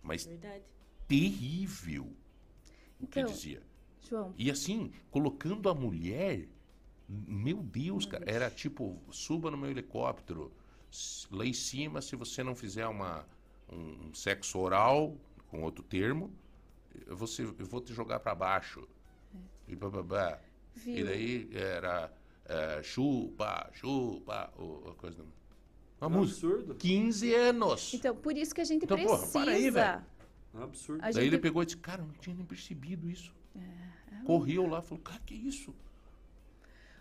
mas 0.02 0.26
Verdade. 0.26 0.64
terrível 1.08 2.16
o 3.00 3.08
que 3.08 3.20
Então, 3.20 3.32
dizia. 3.32 3.62
João, 4.02 4.34
E 4.38 4.50
assim, 4.50 4.92
colocando 5.12 5.70
a 5.70 5.76
mulher, 5.76 6.48
meu 7.08 7.58
Deus, 7.64 8.06
cara, 8.06 8.24
era 8.28 8.50
tipo, 8.50 9.02
suba 9.12 9.52
no 9.52 9.58
meu 9.58 9.70
helicóptero, 9.70 10.52
lá 11.32 11.46
em 11.46 11.54
cima, 11.54 12.02
se 12.02 12.16
você 12.16 12.44
não 12.44 12.56
fizer 12.56 12.88
uma, 12.88 13.26
um, 13.72 14.08
um 14.10 14.14
sexo 14.14 14.60
oral, 14.60 15.18
com 15.50 15.64
outro 15.64 15.84
termo, 15.84 16.32
eu 17.06 17.16
vou, 17.18 17.28
se- 17.28 17.42
eu 17.44 17.66
vou 17.66 17.82
te 17.82 17.94
jogar 17.94 18.20
pra 18.20 18.36
baixo. 18.36 18.88
E 19.68 19.76
bababá. 19.76 20.40
E 20.86 21.04
daí 21.04 21.50
era 21.54 22.12
é, 22.50 22.84
chupa, 22.84 23.70
chupa, 23.74 24.52
o, 24.58 24.90
a 24.90 24.96
coisa. 24.96 25.18
da- 25.18 25.24
Uma 25.24 25.34
É 26.02 26.06
um 26.06 26.10
música. 26.22 26.48
absurdo. 26.48 26.76
15 26.76 27.34
anos! 27.36 27.94
Então, 27.94 28.16
por 28.16 28.36
isso 28.38 28.54
que 28.56 28.62
a 28.62 28.64
gente 28.66 28.84
Então, 28.86 28.98
porra, 28.98 29.18
precisa. 29.18 29.40
para 29.40 29.52
aí, 29.52 29.70
velho. 29.70 30.06
É 30.54 30.58
um 30.58 30.64
absurdo. 30.64 31.02
Daí 31.02 31.14
gente 31.14 31.26
ele 31.26 31.38
pegou 31.38 31.62
e 31.62 31.66
disse, 31.66 31.78
cara, 31.78 32.02
eu 32.02 32.08
não 32.08 32.14
tinha 32.16 32.36
nem 32.36 32.46
percebido 32.46 33.10
isso. 33.10 33.34
Correu 34.26 34.66
lá, 34.68 34.82
falou, 34.82 35.04
cara, 35.04 35.20
que 35.26 35.34
isso? 35.36 35.74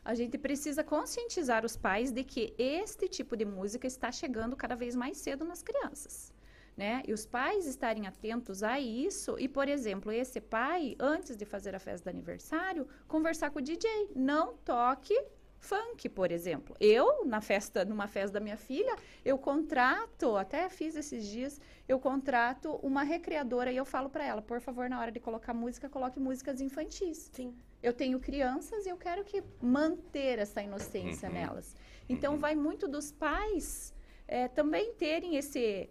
A 0.04 0.14
gente 0.14 0.38
precisa 0.38 0.82
conscientizar 0.82 1.64
os 1.64 1.76
pais 1.76 2.10
de 2.10 2.24
que 2.24 2.54
este 2.58 3.08
tipo 3.08 3.36
de 3.36 3.44
música 3.44 3.86
está 3.86 4.10
chegando 4.10 4.56
cada 4.56 4.74
vez 4.74 4.94
mais 4.96 5.18
cedo 5.18 5.44
nas 5.44 5.62
crianças. 5.62 6.32
Né? 6.76 7.02
E 7.06 7.12
os 7.12 7.26
pais 7.26 7.66
estarem 7.66 8.06
atentos 8.06 8.62
a 8.62 8.78
isso 8.78 9.36
e, 9.38 9.48
por 9.48 9.68
exemplo, 9.68 10.12
esse 10.12 10.40
pai, 10.40 10.94
antes 10.98 11.36
de 11.36 11.44
fazer 11.44 11.74
a 11.74 11.78
festa 11.80 12.08
de 12.10 12.16
aniversário, 12.16 12.86
conversar 13.08 13.50
com 13.50 13.58
o 13.58 13.62
DJ. 13.62 14.10
Não 14.14 14.54
toque 14.58 15.12
funk, 15.60 16.09
por 16.09 16.30
exemplo. 16.30 16.76
Eu, 16.80 17.24
na 17.24 17.40
festa, 17.40 17.85
numa 17.85 18.06
festa 18.06 18.35
da 18.35 18.40
minha 18.40 18.56
filha, 18.56 18.94
eu 19.24 19.36
contrato, 19.39 20.36
até 20.36 20.68
fiz 20.68 20.94
esses 20.97 21.26
dias, 21.26 21.60
eu 21.89 21.98
contrato 21.98 22.76
uma 22.82 23.02
recreadora 23.02 23.70
e 23.72 23.76
eu 23.76 23.85
falo 23.85 24.09
para 24.09 24.24
ela, 24.24 24.40
por 24.43 24.60
favor, 24.60 24.89
na 24.89 25.01
hora 25.01 25.10
de 25.12 25.20
colocar 25.20 25.52
música, 25.55 25.89
coloque 25.89 26.18
músicas 26.20 26.60
infantis 26.60 27.30
Sim. 27.32 27.55
eu 27.82 27.93
tenho 27.93 28.18
crianças 28.20 28.86
e 28.86 28.89
eu 28.89 28.97
quero 28.97 29.24
que 29.24 29.43
manter 29.60 30.39
essa 30.39 30.62
inocência 30.62 31.28
Uhum. 31.28 31.35
nelas. 31.35 31.76
Então 32.09 32.35
Uhum. 32.35 32.39
vai 32.39 32.55
muito 32.55 32.86
dos 32.89 33.10
pais 33.12 33.94
eh, 34.26 34.48
também 34.48 34.93
terem 34.94 35.36
esse 35.36 35.89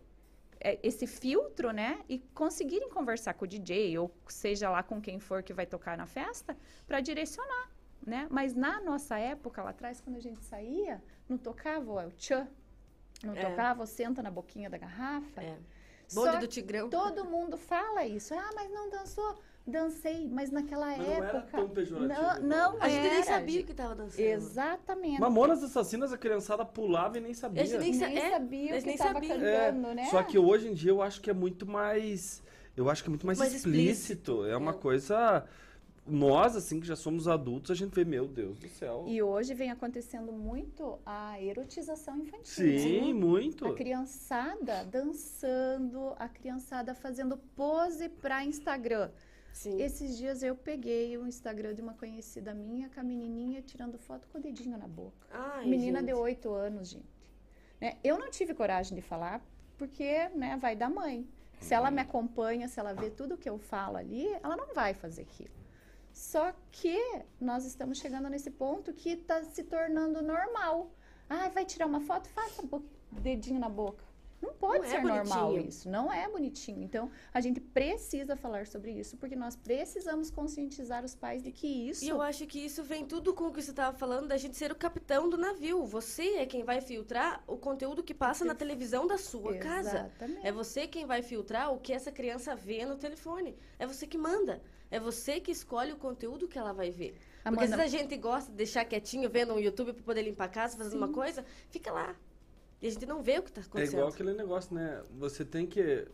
eh, 0.59 0.79
esse 0.81 1.05
filtro, 1.05 1.71
né, 1.71 1.99
e 2.09 2.17
conseguirem 2.33 2.89
conversar 2.89 3.33
com 3.35 3.45
o 3.45 3.47
DJ 3.47 3.97
ou 3.99 4.11
seja 4.27 4.69
lá 4.71 4.81
com 4.81 4.99
quem 4.99 5.19
for 5.19 5.43
que 5.43 5.53
vai 5.53 5.65
tocar 5.67 5.95
na 5.95 6.07
festa 6.07 6.57
para 6.87 6.99
direcionar, 6.99 7.69
né? 8.07 8.27
Mas 8.31 8.55
na 8.55 8.81
nossa 8.81 9.19
época 9.19 9.61
lá 9.61 9.69
atrás 9.71 9.99
quando 10.01 10.15
a 10.15 10.21
gente 10.21 10.43
saía, 10.43 11.03
não 11.29 11.37
tocava 11.37 11.91
o 12.07 12.11
tchan, 12.13 12.47
não 13.23 13.35
É. 13.35 13.41
tocava 13.41 13.83
o 13.83 13.85
senta 13.85 14.23
na 14.23 14.31
boquinha 14.31 14.69
da 14.69 14.77
garrafa. 14.77 15.41
É. 15.41 15.57
Só 16.07 16.23
Bonde 16.25 16.37
do 16.39 16.47
Tigrão. 16.47 16.89
Todo 16.89 17.25
mundo 17.25 17.57
fala 17.57 18.05
isso. 18.05 18.33
Ah, 18.33 18.49
mas 18.55 18.71
não 18.71 18.89
dançou? 18.89 19.37
Dancei, 19.69 20.29
mas 20.29 20.49
naquela 20.49 20.85
Mas 20.85 20.97
não 20.99 21.11
era 21.11 21.25
época. 21.27 21.57
tão 21.57 21.67
pejorativo, 21.69 22.07
Não, 22.13 22.37
igual. 22.37 22.41
não 22.41 22.81
A 22.81 22.87
gente 22.87 23.01
nem 23.01 23.11
era, 23.15 23.23
sabia 23.25 23.63
que 23.63 23.73
tava 23.73 23.93
dançando. 23.95 24.21
Exatamente. 24.21 25.19
Mamonas 25.19 25.61
Assassinas, 25.61 26.13
a 26.13 26.17
criançada 26.17 26.63
pulava 26.63 27.17
e 27.17 27.19
nem 27.19 27.33
sabia. 27.33 27.61
A 27.63 27.65
gente 27.65 27.77
nem 27.79 27.91
Nem, 27.91 27.99
sa- 27.99 28.09
é, 28.09 28.31
sabia 28.31 28.65
o 28.65 28.69
eles 28.69 28.83
que 28.83 28.87
nem 28.87 28.95
estava 28.95 29.13
sabiam. 29.15 29.33
É, 29.45 29.65
cantando, 29.71 29.93
né? 29.93 30.05
Só 30.05 30.23
que 30.23 30.39
hoje 30.39 30.69
em 30.69 30.73
dia 30.73 30.91
eu 30.91 31.01
acho 31.01 31.19
que 31.19 31.29
é 31.29 31.33
muito 31.33 31.65
mais. 31.65 32.41
Eu 32.77 32.89
acho 32.89 33.03
que 33.03 33.09
é 33.09 33.11
muito 33.11 33.25
mais, 33.25 33.37
Mais 33.39 33.53
explícito. 33.53 34.31
explícito. 34.31 34.45
É 34.45 34.55
uma 34.55 34.73
coisa. 34.73 35.45
Nós, 36.07 36.55
assim, 36.55 36.79
que 36.79 36.87
já 36.87 36.95
somos 36.95 37.27
adultos, 37.27 37.71
a 37.71 37.75
gente 37.75 37.93
vê, 37.93 38.05
meu 38.05 38.27
Deus 38.27 38.57
do 38.57 38.67
céu. 38.69 39.05
E 39.07 39.21
hoje 39.21 39.53
vem 39.53 39.69
acontecendo 39.69 40.31
muito 40.31 40.97
a 41.05 41.41
erotização 41.41 42.17
infantil. 42.17 42.43
Sim, 42.45 43.13
muito. 43.13 43.67
A 43.67 43.73
criançada 43.73 44.85
dançando, 44.85 46.13
a 46.17 46.29
criançada 46.29 46.95
fazendo 46.95 47.37
pose 47.55 48.07
para 48.09 48.43
Instagram. 48.43 49.11
Sim. 49.51 49.81
Esses 49.81 50.17
dias 50.17 50.43
eu 50.43 50.55
peguei 50.55 51.17
o 51.17 51.25
Instagram 51.25 51.73
de 51.73 51.81
uma 51.81 51.93
conhecida 51.93 52.53
minha 52.53 52.89
com 52.89 52.99
a 52.99 53.03
menininha 53.03 53.61
tirando 53.61 53.97
foto 53.97 54.27
com 54.27 54.37
o 54.37 54.41
dedinho 54.41 54.77
na 54.77 54.87
boca. 54.87 55.27
Ai, 55.31 55.65
Menina 55.65 55.99
gente. 55.99 56.09
de 56.09 56.13
8 56.13 56.53
anos, 56.53 56.89
gente. 56.89 57.17
Né? 57.81 57.97
Eu 58.03 58.19
não 58.19 58.29
tive 58.29 58.53
coragem 58.53 58.95
de 58.95 59.01
falar 59.01 59.41
porque 59.77 60.29
né, 60.29 60.57
vai 60.57 60.75
da 60.75 60.89
mãe. 60.89 61.27
Se 61.59 61.73
ela 61.73 61.89
me 61.89 62.01
acompanha, 62.01 62.67
se 62.67 62.79
ela 62.79 62.93
vê 62.93 63.09
tudo 63.09 63.35
que 63.35 63.49
eu 63.49 63.57
falo 63.57 63.97
ali, 63.97 64.27
ela 64.43 64.55
não 64.55 64.75
vai 64.75 64.93
fazer 64.93 65.23
aquilo. 65.23 65.56
Só 66.17 66.51
que 66.71 66.99
nós 67.39 67.63
estamos 67.63 67.99
chegando 67.99 68.27
nesse 68.27 68.49
ponto 68.49 68.91
que 68.91 69.11
está 69.11 69.43
se 69.43 69.63
tornando 69.63 70.19
normal. 70.23 70.91
Ah, 71.29 71.47
vai 71.49 71.63
tirar 71.63 71.85
uma 71.85 72.01
foto? 72.01 72.27
Faça 72.29 72.63
um 72.63 72.81
dedinho 73.11 73.59
na 73.59 73.69
boca. 73.69 74.03
Não 74.41 74.51
pode 74.53 74.79
Não 74.79 74.85
é 74.85 74.89
ser 74.89 75.03
normal 75.03 75.47
bonitinho. 75.49 75.69
isso, 75.69 75.89
não 75.89 76.11
é 76.11 76.27
bonitinho. 76.27 76.83
Então, 76.83 77.11
a 77.31 77.39
gente 77.39 77.59
precisa 77.59 78.35
falar 78.35 78.65
sobre 78.65 78.91
isso, 78.91 79.15
porque 79.17 79.35
nós 79.35 79.55
precisamos 79.55 80.31
conscientizar 80.31 81.05
os 81.05 81.13
pais 81.15 81.43
de 81.43 81.51
que 81.51 81.67
isso 81.67 82.03
E 82.03 82.09
eu 82.09 82.19
acho 82.19 82.47
que 82.47 82.59
isso 82.65 82.83
vem 82.83 83.05
tudo 83.05 83.33
com 83.33 83.45
o 83.45 83.53
que 83.53 83.61
você 83.61 83.69
estava 83.69 83.95
falando, 83.95 84.27
da 84.27 84.37
gente 84.37 84.57
ser 84.57 84.71
o 84.71 84.75
capitão 84.75 85.29
do 85.29 85.37
navio. 85.37 85.85
Você 85.85 86.37
é 86.37 86.45
quem 86.47 86.63
vai 86.63 86.81
filtrar 86.81 87.43
o 87.45 87.57
conteúdo 87.57 88.03
que 88.03 88.13
passa 88.13 88.43
na 88.43 88.55
televisão 88.55 89.05
da 89.05 89.19
sua 89.19 89.55
casa. 89.57 89.99
Exatamente. 89.99 90.47
É 90.47 90.51
você 90.51 90.87
quem 90.87 91.05
vai 91.05 91.21
filtrar 91.21 91.71
o 91.71 91.79
que 91.79 91.93
essa 91.93 92.11
criança 92.11 92.55
vê 92.55 92.85
no 92.85 92.97
telefone. 92.97 93.55
É 93.77 93.85
você 93.85 94.07
que 94.07 94.17
manda. 94.17 94.61
É 94.89 94.99
você 94.99 95.39
que 95.39 95.51
escolhe 95.51 95.91
o 95.91 95.97
conteúdo 95.97 96.47
que 96.47 96.57
ela 96.57 96.71
vai 96.73 96.91
ver. 96.91 97.13
Porque 97.43 97.63
Amanda- 97.65 97.75
se 97.75 97.81
a 97.81 97.87
gente 97.87 98.15
gosta 98.17 98.49
de 98.51 98.57
deixar 98.57 98.85
quietinho 98.85 99.29
vendo 99.29 99.53
um 99.53 99.59
YouTube 99.59 99.93
para 99.93 100.03
poder 100.03 100.21
limpar 100.21 100.45
a 100.45 100.49
casa, 100.49 100.77
fazendo 100.77 100.97
uma 100.97 101.09
coisa, 101.09 101.43
fica 101.69 101.91
lá. 101.91 102.15
E 102.81 102.87
a 102.87 102.91
gente 102.91 103.05
não 103.05 103.21
vê 103.21 103.39
o 103.39 103.43
que 103.43 103.49
está 103.49 103.61
É 103.61 103.63
acontecendo. 103.65 103.93
igual 103.97 104.09
aquele 104.09 104.33
negócio, 104.33 104.73
né? 104.73 105.03
Você 105.17 105.43
tem 105.43 105.65
que. 105.65 106.07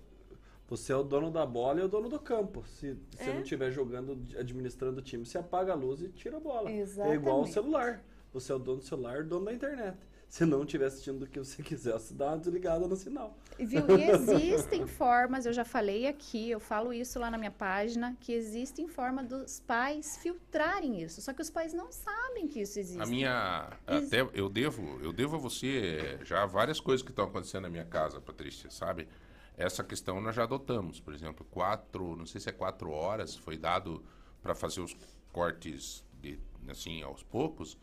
Você 0.68 0.92
é 0.92 0.96
o 0.96 1.04
dono 1.04 1.30
da 1.30 1.46
bola 1.46 1.82
e 1.82 1.84
o 1.84 1.88
dono 1.88 2.08
do 2.10 2.20
campo. 2.20 2.64
Se 2.66 2.98
você 3.12 3.30
É. 3.30 3.34
não 3.34 3.42
estiver 3.42 3.70
jogando, 3.70 4.18
administrando 4.40 5.00
o 5.00 5.04
time, 5.04 5.26
você 5.26 5.38
apaga 5.38 5.74
a 5.74 5.76
luz 5.76 6.02
e 6.02 6.10
tira 6.10 6.38
a 6.38 6.40
bola. 6.40 6.70
É 6.70 6.74
igual 6.74 6.82
Exatamente. 6.82 7.50
o 7.50 7.54
celular. 7.54 8.04
Você 8.32 8.52
é 8.52 8.56
o 8.56 8.60
dono 8.60 8.78
do 8.78 8.84
celular 8.86 9.20
e 9.20 9.24
dono 9.24 9.46
da 9.46 9.54
internet. 9.54 9.98
Se 10.34 10.48
não 10.48 10.64
estiver 10.64 10.88
assistindo 10.88 11.20
do 11.20 11.28
que 11.28 11.38
você 11.38 11.62
quiser, 11.62 11.94
você 11.94 12.12
dá 12.12 12.30
uma 12.30 12.40
desligada 12.40 12.88
no 12.88 12.96
sinal. 12.96 13.38
Viu? 13.60 13.84
E 14.00 14.10
existem 14.10 14.88
formas, 14.88 15.46
eu 15.46 15.54
já 15.54 15.64
falei 15.64 16.08
aqui, 16.08 16.50
eu 16.50 16.60
falo 16.60 16.92
isso 16.92 17.20
lá 17.20 17.30
na 17.30 17.38
minha 17.38 17.52
página, 17.52 18.18
que 18.20 18.34
existem 18.34 18.88
formas 18.88 19.28
dos 19.28 19.60
pais 19.60 20.18
filtrarem 20.18 21.04
isso. 21.04 21.22
Só 21.22 21.34
que 21.34 21.42
os 21.44 21.52
pais 21.52 21.72
não 21.72 21.92
sabem 21.92 22.48
que 22.48 22.62
isso 22.62 22.80
existe. 22.80 23.00
A 23.00 23.06
minha. 23.06 23.70
Ex- 23.88 24.08
Até 24.08 24.28
eu 24.34 24.50
devo, 24.50 25.00
eu 25.04 25.14
devo 25.14 25.36
a 25.36 25.40
você 25.40 26.18
já 26.24 26.48
várias 26.48 26.80
coisas 26.80 27.04
que 27.04 27.12
estão 27.12 27.26
acontecendo 27.26 27.62
na 27.62 27.70
minha 27.70 27.86
casa, 27.86 28.20
Patrícia, 28.20 28.72
sabe? 28.72 29.08
Essa 29.56 29.84
questão 29.84 30.20
nós 30.20 30.36
já 30.36 30.46
adotamos. 30.46 31.00
Por 31.00 31.14
exemplo, 31.14 31.46
quatro, 31.52 32.16
não 32.16 32.26
sei 32.26 32.42
se 32.42 32.50
é 32.50 32.52
quatro 32.52 32.90
horas, 32.90 33.36
foi 33.36 33.56
dado 33.56 34.04
para 34.42 34.56
fazer 34.56 34.82
os 34.82 34.98
cortes 35.32 36.04
de, 36.20 36.40
assim, 36.68 37.04
aos 37.04 37.22
poucos. 37.22 37.78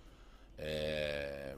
É, 0.58 1.56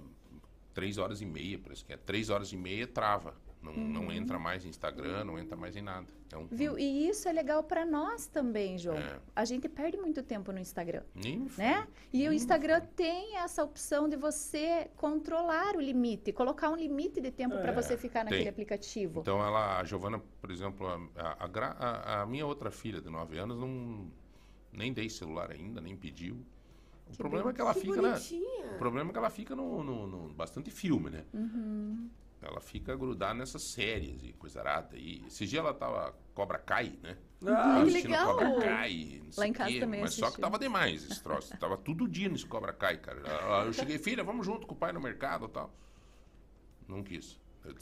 três 0.74 0.98
horas 0.98 1.20
e 1.20 1.26
meia, 1.26 1.58
parece 1.58 1.84
que 1.84 1.92
é. 1.92 1.96
Três 1.96 2.30
horas 2.30 2.52
e 2.52 2.56
meia 2.56 2.86
trava. 2.86 3.34
Não, 3.62 3.72
não 3.72 4.10
entra 4.12 4.40
mais 4.40 4.64
em 4.64 4.68
Instagram, 4.68 5.22
não 5.24 5.38
entra 5.38 5.56
mais 5.56 5.76
em 5.76 5.82
nada. 5.82 6.08
Então, 6.26 6.48
Viu? 6.50 6.76
E 6.76 7.08
isso 7.08 7.28
é 7.28 7.32
legal 7.32 7.62
para 7.62 7.86
nós 7.86 8.26
também, 8.26 8.76
João. 8.76 8.96
É. 8.98 9.20
A 9.36 9.44
gente 9.44 9.68
perde 9.68 9.96
muito 9.96 10.20
tempo 10.20 10.50
no 10.50 10.58
Instagram, 10.58 11.04
Nem 11.14 11.46
né? 11.56 11.86
E 12.12 12.28
o 12.28 12.32
Instagram 12.32 12.80
tem 12.96 13.36
essa 13.36 13.62
opção 13.62 14.08
de 14.08 14.16
você 14.16 14.90
controlar 14.96 15.76
o 15.76 15.80
limite, 15.80 16.32
colocar 16.32 16.70
um 16.70 16.74
limite 16.76 17.20
de 17.20 17.30
tempo 17.30 17.54
para 17.56 17.70
É, 17.70 17.72
você 17.72 17.96
ficar 17.96 18.24
naquele 18.24 18.40
tem. 18.42 18.50
aplicativo. 18.50 19.20
Então 19.20 19.38
ela, 19.40 19.78
a 19.78 19.84
Giovana, 19.84 20.18
por 20.40 20.50
exemplo, 20.50 20.84
a, 21.14 21.46
a, 21.46 21.46
a- 21.48 22.22
a 22.22 22.26
minha 22.26 22.44
outra 22.44 22.72
filha 22.72 23.00
de 23.00 23.08
9 23.10 23.38
anos 23.38 23.56
não 23.60 24.10
nem 24.72 24.92
dei 24.92 25.08
celular 25.08 25.52
ainda, 25.52 25.80
nem 25.80 25.96
pediu. 25.96 26.44
O 27.10 27.16
problema 27.16 27.50
é 27.50 27.52
que 27.52 27.60
ela 27.60 27.74
que 27.74 27.80
fica, 27.80 28.00
né? 28.02 28.14
O 28.74 28.78
problema 28.78 29.10
é 29.10 29.12
que 29.12 29.18
ela 29.18 29.30
fica 29.30 29.54
no, 29.54 29.82
no- 29.84 30.06
no- 30.06 30.34
bastante 30.34 30.70
filme, 30.70 31.10
né? 31.10 31.24
Uhum. 31.32 32.08
Ela 32.40 32.60
fica 32.60 32.96
grudada 32.96 33.34
nessas 33.34 33.62
séries 33.62 34.22
e 34.24 34.32
coisa 34.32 34.60
arada. 34.60 34.96
E 34.96 35.24
esse 35.26 35.46
dia 35.46 35.60
ela 35.60 35.72
tava 35.72 36.12
Cobra 36.34 36.58
Kai, 36.58 36.98
né? 37.02 37.16
Ah, 37.46 37.82
que 37.84 37.90
legal! 37.90 38.34
Cobra 38.34 38.50
sei 39.30 39.32
Lá 39.36 39.46
em 39.46 39.52
casa 39.52 39.70
quê, 39.70 39.80
também 39.80 40.00
Mas 40.00 40.14
só 40.14 40.20
que 40.22 40.24
assistiu. 40.26 40.42
tava 40.42 40.58
demais 40.58 41.04
esse 41.04 41.22
troço. 41.22 41.56
tava 41.58 41.76
todo 41.76 42.08
dia 42.08 42.28
nesse 42.28 42.46
Cobra 42.46 42.72
Kai, 42.72 42.96
cara. 42.98 43.20
Eu 43.66 43.72
cheguei, 43.72 43.98
filha, 43.98 44.24
vamos 44.24 44.44
junto 44.44 44.66
com 44.66 44.74
o 44.74 44.76
pai 44.76 44.92
no 44.92 45.00
mercado 45.00 45.46
e 45.46 45.48
tal. 45.50 45.72
Não 46.88 47.02
quis. 47.02 47.38
Eu 47.64 47.74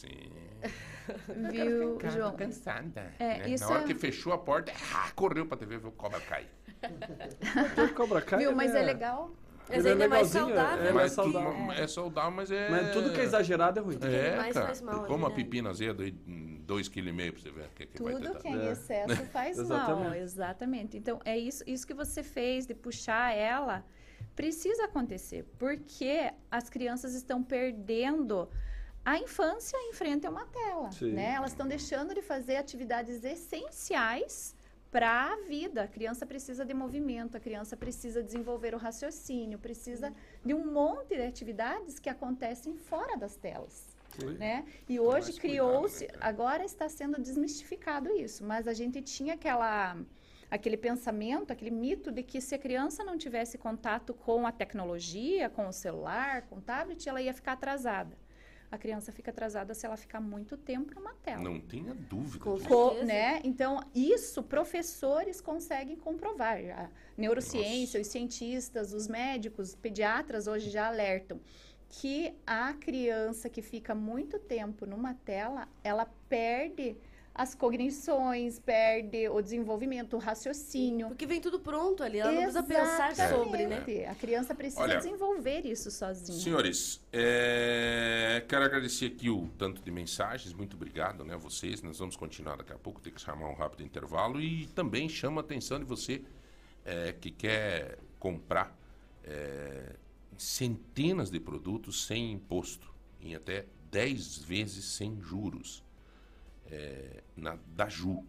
Viu, 1.51 1.97
Cara, 1.97 2.13
João? 2.15 2.37
cansada. 2.37 3.13
É, 3.19 3.39
né? 3.39 3.51
isso 3.51 3.65
Na 3.65 3.71
hora 3.71 3.85
é- 3.85 3.87
que 3.87 3.95
fechou 3.95 4.33
a 4.33 4.39
porta, 4.39 4.73
ah, 4.95 5.11
correu 5.15 5.47
pra 5.47 5.57
TV 5.57 5.79
ver 5.79 5.89
o 5.89 5.93
Cobra 5.93 6.21
Kai. 6.21 6.47
Todo 7.75 7.95
Cobra 7.95 8.21
Kai, 8.23 8.39
Viu? 8.41 8.55
Mas 8.55 8.75
é 8.75 8.83
legal. 8.83 9.33
Mas 9.69 9.79
Ele 9.85 9.89
é 9.89 9.93
ainda 9.93 10.05
é 10.05 10.09
mais 10.09 10.33
legalzinho, 10.35 10.57
saudável. 10.57 10.85
é 10.85 10.93
mais 10.93 10.95
mas 10.95 11.13
saudável. 11.13 11.73
é 11.73 11.87
saudável, 11.87 12.31
mas 12.33 12.51
é. 12.51 12.69
Mas 12.71 12.93
tudo 12.93 13.13
que 13.13 13.21
é 13.21 13.23
exagerado 13.25 13.79
é 13.79 13.83
ruim. 13.83 13.99
É, 14.03 14.37
mais 14.37 14.53
cara. 14.55 14.67
faz 14.67 14.81
mal 14.83 15.05
Como 15.07 15.27
a 15.27 15.31
pepina 15.31 15.71
azeda 15.71 16.03
aí, 16.03 16.11
2,5 16.11 16.91
kg 16.91 17.31
pra 17.33 17.41
você 17.41 17.51
ver. 17.51 17.65
o 17.67 17.69
Que, 17.71 17.87
que 17.87 17.97
Tudo 17.97 18.35
que 18.39 18.49
é 18.49 18.51
em 18.51 18.67
É. 18.69 18.73
excesso 18.73 19.25
faz 19.27 19.57
mal, 19.69 19.79
Exatamente. 19.79 20.19
exatamente. 20.19 20.97
Então, 20.99 21.21
é 21.25 21.39
isso, 21.39 21.63
isso 21.69 21.87
que 21.87 21.95
você 21.95 22.23
fez 22.25 22.67
de 22.67 22.75
puxar 22.75 23.33
ela, 23.37 23.85
precisa 24.35 24.85
acontecer, 24.87 25.45
porque 25.57 26.33
as 26.51 26.69
crianças 26.69 27.15
estão 27.15 27.41
perdendo 27.43 28.49
a 29.05 29.19
infância 29.19 29.77
em 29.89 29.93
frente 29.93 30.27
a 30.27 30.31
uma 30.31 30.47
tela, 30.47 30.91
Sim. 30.93 31.13
né? 31.13 31.33
Elas 31.33 31.53
estão 31.53 31.67
deixando 31.67 32.15
de 32.15 32.23
fazer 32.23 32.57
atividades 32.57 33.25
essenciais 33.25 34.55
para 34.91 35.33
a 35.33 35.37
vida. 35.47 35.85
A 35.85 35.89
criança 35.89 36.27
precisa 36.27 36.65
de 36.65 36.75
movimento, 36.75 37.37
a 37.37 37.41
criança 37.41 37.77
precisa 37.77 38.23
desenvolver 38.23 38.75
o 38.75 38.79
raciocínio, 38.79 39.59
precisa 39.59 40.13
de 40.45 40.53
um 40.53 40.71
monte 40.71 41.17
de 41.17 41.23
atividades 41.23 41.99
que 41.99 42.09
acontecem 42.09 42.77
fora 42.77 43.17
das 43.17 43.37
telas 43.37 44.01
né? 44.39 44.65
E 44.89 44.99
hoje 44.99 45.33
criou-se, 45.35 46.07
né, 46.07 46.13
agora 46.21 46.65
está 46.65 46.89
sendo 46.89 47.21
desmistificado 47.21 48.11
isso, 48.11 48.45
mas 48.45 48.67
a 48.67 48.73
gente 48.73 49.01
tinha 49.01 49.35
aquela 49.35 49.97
aquele 50.51 50.77
pensamento, 50.77 51.53
aquele 51.53 51.71
mito 51.71 52.11
de 52.11 52.25
que 52.25 52.41
se 52.41 52.57
a 52.57 52.59
criança 52.59 53.05
não 53.05 53.17
tivesse 53.17 53.57
contato 53.57 54.13
com 54.13 54.45
a 54.45 54.51
tecnologia, 54.51 55.49
com 55.49 55.69
o 55.69 55.73
celular, 55.73 56.43
com 56.49 56.57
o 56.57 56.61
tablet, 56.61 57.09
ela 57.09 57.23
ia 57.23 57.33
ficar 57.33 57.53
atrasada. 57.53 58.19
A 58.71 58.79
criança 58.79 59.11
fica 59.11 59.31
atrasada 59.31 59.75
se 59.75 59.85
ela 59.85 59.97
ficar 59.97 60.21
muito 60.21 60.57
tempo 60.57 60.95
numa 60.95 61.13
tela. 61.15 61.43
Não 61.43 61.61
tenha 61.61 61.93
dúvida. 61.93 62.45
Com 62.45 62.95
né? 63.05 63.41
Então, 63.43 63.81
isso 63.95 64.43
professores 64.43 65.41
conseguem 65.41 65.97
comprovar. 65.97 66.59
A 66.59 66.89
neurociência, 67.17 68.01
os 68.01 68.07
cientistas, 68.07 68.93
os 68.93 69.09
médicos, 69.09 69.75
pediatras 69.75 70.47
hoje 70.47 70.71
já 70.71 70.87
alertam 70.87 71.41
que 71.89 72.33
a 72.47 72.73
criança 72.73 73.51
que 73.51 73.61
fica 73.61 73.95
muito 73.95 74.39
tempo 74.39 74.87
numa 74.87 75.15
tela, 75.15 75.69
ela 75.83 76.07
perde 76.29 76.97
as 77.41 77.55
cognições, 77.55 78.59
perde 78.59 79.27
o 79.31 79.41
desenvolvimento, 79.41 80.15
o 80.15 80.19
raciocínio. 80.19 81.09
Porque 81.09 81.25
vem 81.25 81.41
tudo 81.41 81.59
pronto 81.59 82.03
ali, 82.03 82.19
ela 82.19 82.31
não 82.31 82.43
precisa 82.43 82.63
pensar 82.63 83.13
Exatamente. 83.13 83.45
sobre, 83.45 83.67
né? 83.67 84.07
A 84.11 84.15
criança 84.15 84.55
precisa 84.55 84.83
Olha, 84.83 84.99
desenvolver 84.99 85.65
isso 85.65 85.91
sozinha. 85.91 86.39
Senhores, 86.39 87.01
é, 87.11 88.45
quero 88.47 88.63
agradecer 88.63 89.07
aqui 89.07 89.31
o 89.31 89.49
tanto 89.57 89.81
de 89.81 89.91
mensagens, 89.91 90.53
muito 90.53 90.77
obrigado 90.77 91.25
né, 91.25 91.33
a 91.33 91.39
vocês. 91.39 91.81
Nós 91.81 91.99
vamos 91.99 92.15
continuar 92.15 92.57
daqui 92.57 92.75
a 92.75 92.79
pouco, 92.79 93.01
ter 93.01 93.11
que 93.11 93.21
chamar 93.23 93.49
um 93.49 93.55
rápido 93.55 93.83
intervalo 93.83 94.39
e 94.39 94.67
também 94.75 95.09
chama 95.09 95.41
a 95.41 95.43
atenção 95.43 95.79
de 95.79 95.87
você 95.87 96.23
é, 96.85 97.15
que 97.19 97.31
quer 97.31 97.97
comprar 98.19 98.79
é, 99.25 99.97
centenas 100.37 101.31
de 101.31 101.41
produtos 101.41 102.05
sem 102.05 102.33
imposto, 102.33 102.93
em 103.19 103.35
até 103.35 103.65
10 103.91 104.43
vezes 104.43 104.85
sem 104.85 105.19
juros, 105.23 105.83
é, 106.71 107.23
na 107.37 107.59
Daju. 107.75 108.25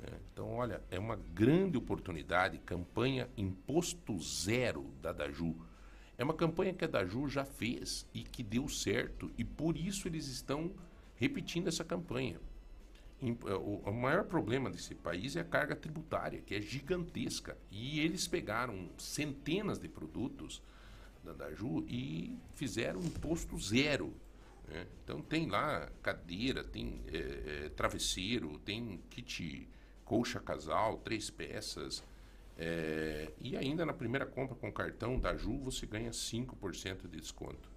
né? 0.00 0.18
Então, 0.32 0.48
olha, 0.54 0.82
é 0.90 0.98
uma 0.98 1.16
grande 1.16 1.76
oportunidade, 1.76 2.58
campanha 2.58 3.28
Imposto 3.36 4.18
Zero 4.20 4.92
da 5.02 5.12
Daju. 5.12 5.54
É 6.16 6.24
uma 6.24 6.34
campanha 6.34 6.74
que 6.74 6.84
a 6.84 6.88
Daju 6.88 7.28
já 7.28 7.44
fez 7.44 8.06
e 8.12 8.22
que 8.22 8.42
deu 8.42 8.68
certo, 8.68 9.30
e 9.38 9.44
por 9.44 9.76
isso 9.76 10.08
eles 10.08 10.26
estão 10.26 10.72
repetindo 11.16 11.68
essa 11.68 11.84
campanha. 11.84 12.40
Eh, 13.20 13.54
o 13.54 13.92
maior 13.92 14.24
problema 14.24 14.70
desse 14.70 14.94
país 14.94 15.34
é 15.36 15.40
a 15.40 15.44
carga 15.44 15.74
tributária, 15.74 16.40
que 16.40 16.54
é 16.54 16.60
gigantesca. 16.60 17.56
E 17.70 18.00
eles 18.00 18.28
pegaram 18.28 18.88
centenas 18.96 19.78
de 19.78 19.88
produtos 19.88 20.62
da 21.24 21.32
Daju 21.32 21.84
e 21.88 22.36
fizeram 22.54 23.00
imposto 23.00 23.58
zero. 23.58 24.14
Né? 24.68 24.86
Então 25.04 25.20
tem 25.22 25.48
lá 25.48 25.90
cadeira, 26.02 26.62
tem 26.64 27.02
eh, 27.12 27.64
eh, 27.66 27.68
travesseiro, 27.70 28.58
tem 28.60 29.00
kit 29.10 29.68
colcha 30.04 30.40
casal, 30.40 30.98
três 30.98 31.30
peças. 31.30 32.02
eh, 32.56 33.32
e 33.40 33.56
ainda 33.56 33.86
na 33.86 33.92
primeira 33.92 34.26
compra 34.26 34.54
com 34.56 34.72
cartão 34.72 35.18
da 35.18 35.36
Ju 35.36 35.58
você 35.58 35.86
ganha 35.86 36.10
5% 36.12 37.02
de 37.08 37.20
desconto. 37.20 37.68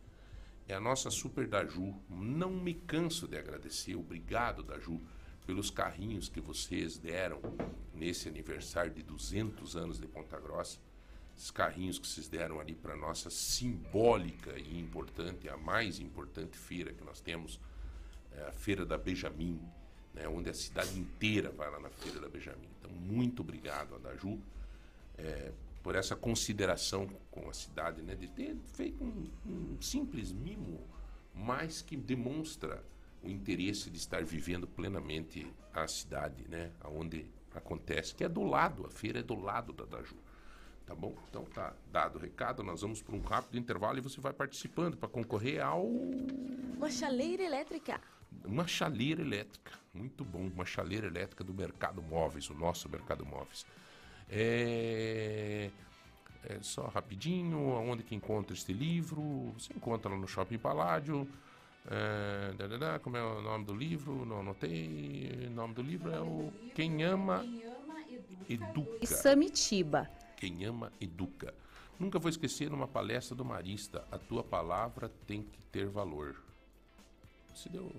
É 0.67 0.73
a 0.73 0.79
nossa 0.79 1.09
Super 1.11 1.47
Daju. 1.47 1.93
Não 2.09 2.49
me 2.51 2.73
canso 2.73 3.27
de 3.27 3.37
agradecer. 3.37 3.95
Obrigado, 3.95 4.63
Daju, 4.63 4.99
pelos 5.45 5.69
carrinhos 5.69 6.29
que 6.29 6.39
vocês 6.39 6.97
deram 6.97 7.41
nesse 7.93 8.29
aniversário 8.29 8.91
de 8.93 9.03
200 9.03 9.75
anos 9.75 9.99
de 9.99 10.07
Ponta 10.07 10.39
Grossa. 10.39 10.79
Esses 11.41 11.49
carrinhos 11.49 11.97
que 11.97 12.07
vocês 12.07 12.27
deram 12.27 12.59
ali 12.59 12.75
para 12.75 12.95
nossa 12.95 13.31
simbólica 13.31 14.59
e 14.59 14.79
importante, 14.79 15.49
a 15.49 15.57
mais 15.57 15.99
importante 15.99 16.55
feira 16.55 16.93
que 16.93 17.03
nós 17.03 17.19
temos, 17.19 17.59
é 18.31 18.43
a 18.43 18.51
Feira 18.51 18.85
da 18.85 18.95
Benjamin, 18.95 19.59
né, 20.13 20.27
onde 20.27 20.51
a 20.51 20.53
cidade 20.53 20.99
inteira 20.99 21.49
vai 21.49 21.69
lá 21.71 21.79
na 21.79 21.89
Feira 21.89 22.19
da 22.19 22.29
Benjamin. 22.29 22.67
Então, 22.77 22.91
muito 22.91 23.41
obrigado, 23.41 23.95
Adaju, 23.95 24.39
é, 25.17 25.51
por 25.81 25.95
essa 25.95 26.15
consideração 26.15 27.09
com 27.31 27.49
a 27.49 27.53
cidade, 27.53 28.03
né, 28.03 28.13
de 28.13 28.27
ter 28.27 28.55
feito 28.73 29.03
um, 29.03 29.27
um 29.47 29.81
simples 29.81 30.31
mimo, 30.31 30.79
mas 31.33 31.81
que 31.81 31.97
demonstra 31.97 32.83
o 33.23 33.27
interesse 33.27 33.89
de 33.89 33.97
estar 33.97 34.23
vivendo 34.23 34.67
plenamente 34.67 35.51
a 35.73 35.87
cidade, 35.87 36.47
né, 36.47 36.71
onde 36.85 37.25
acontece, 37.55 38.13
que 38.13 38.23
é 38.23 38.29
do 38.29 38.43
lado, 38.43 38.85
a 38.85 38.91
feira 38.91 39.21
é 39.21 39.23
do 39.23 39.35
lado 39.35 39.73
da 39.73 39.85
Daju. 39.85 40.15
Tá 40.91 40.95
bom? 40.95 41.13
Então 41.29 41.45
tá 41.45 41.73
dado 41.89 42.17
o 42.17 42.19
recado, 42.19 42.61
nós 42.63 42.81
vamos 42.81 43.01
para 43.01 43.15
um 43.15 43.21
rápido 43.21 43.57
intervalo 43.57 43.97
e 43.97 44.01
você 44.01 44.19
vai 44.19 44.33
participando 44.33 44.97
para 44.97 45.07
concorrer 45.07 45.63
ao 45.63 45.85
Uma 45.85 46.89
chaleira 46.91 47.41
elétrica. 47.43 48.01
uma 48.43 48.67
chaleira 48.67 49.21
elétrica. 49.21 49.71
Muito 49.93 50.25
bom, 50.25 50.39
uma 50.53 50.65
chaleira 50.65 51.07
elétrica 51.07 51.45
do 51.45 51.53
Mercado 51.53 52.01
Móveis, 52.01 52.49
o 52.49 52.53
nosso 52.53 52.89
Mercado 52.89 53.25
Móveis. 53.25 53.65
É, 54.29 55.69
é 56.43 56.57
só 56.61 56.87
rapidinho, 56.87 57.71
aonde 57.71 58.03
que 58.03 58.13
encontra 58.13 58.53
este 58.53 58.73
livro? 58.73 59.53
Você 59.57 59.71
encontra 59.73 60.11
lá 60.11 60.17
no 60.17 60.27
Shopping 60.27 60.57
Paládio. 60.57 61.25
É, 61.89 62.53
dadadá, 62.57 62.99
como 62.99 63.15
é 63.15 63.23
o 63.23 63.41
nome 63.41 63.63
do 63.63 63.73
livro? 63.73 64.25
Não 64.25 64.41
anotei. 64.41 65.47
O 65.47 65.51
nome 65.51 65.73
do 65.73 65.81
livro 65.81 66.11
é 66.11 66.19
o 66.19 66.51
Quem 66.75 67.01
Ama 67.01 67.45
Educa. 68.49 68.97
E 69.01 69.07
Samitiba. 69.07 70.09
Quem 70.41 70.65
ama, 70.65 70.91
educa. 70.99 71.53
Nunca 71.99 72.17
vou 72.17 72.27
esquecer 72.27 72.67
numa 72.67 72.87
palestra 72.87 73.35
do 73.35 73.45
Marista, 73.45 74.03
a 74.11 74.17
tua 74.17 74.43
palavra 74.43 75.07
tem 75.27 75.43
que 75.43 75.61
ter 75.71 75.87
valor. 75.87 76.35
Se 77.53 77.69
deu. 77.69 77.91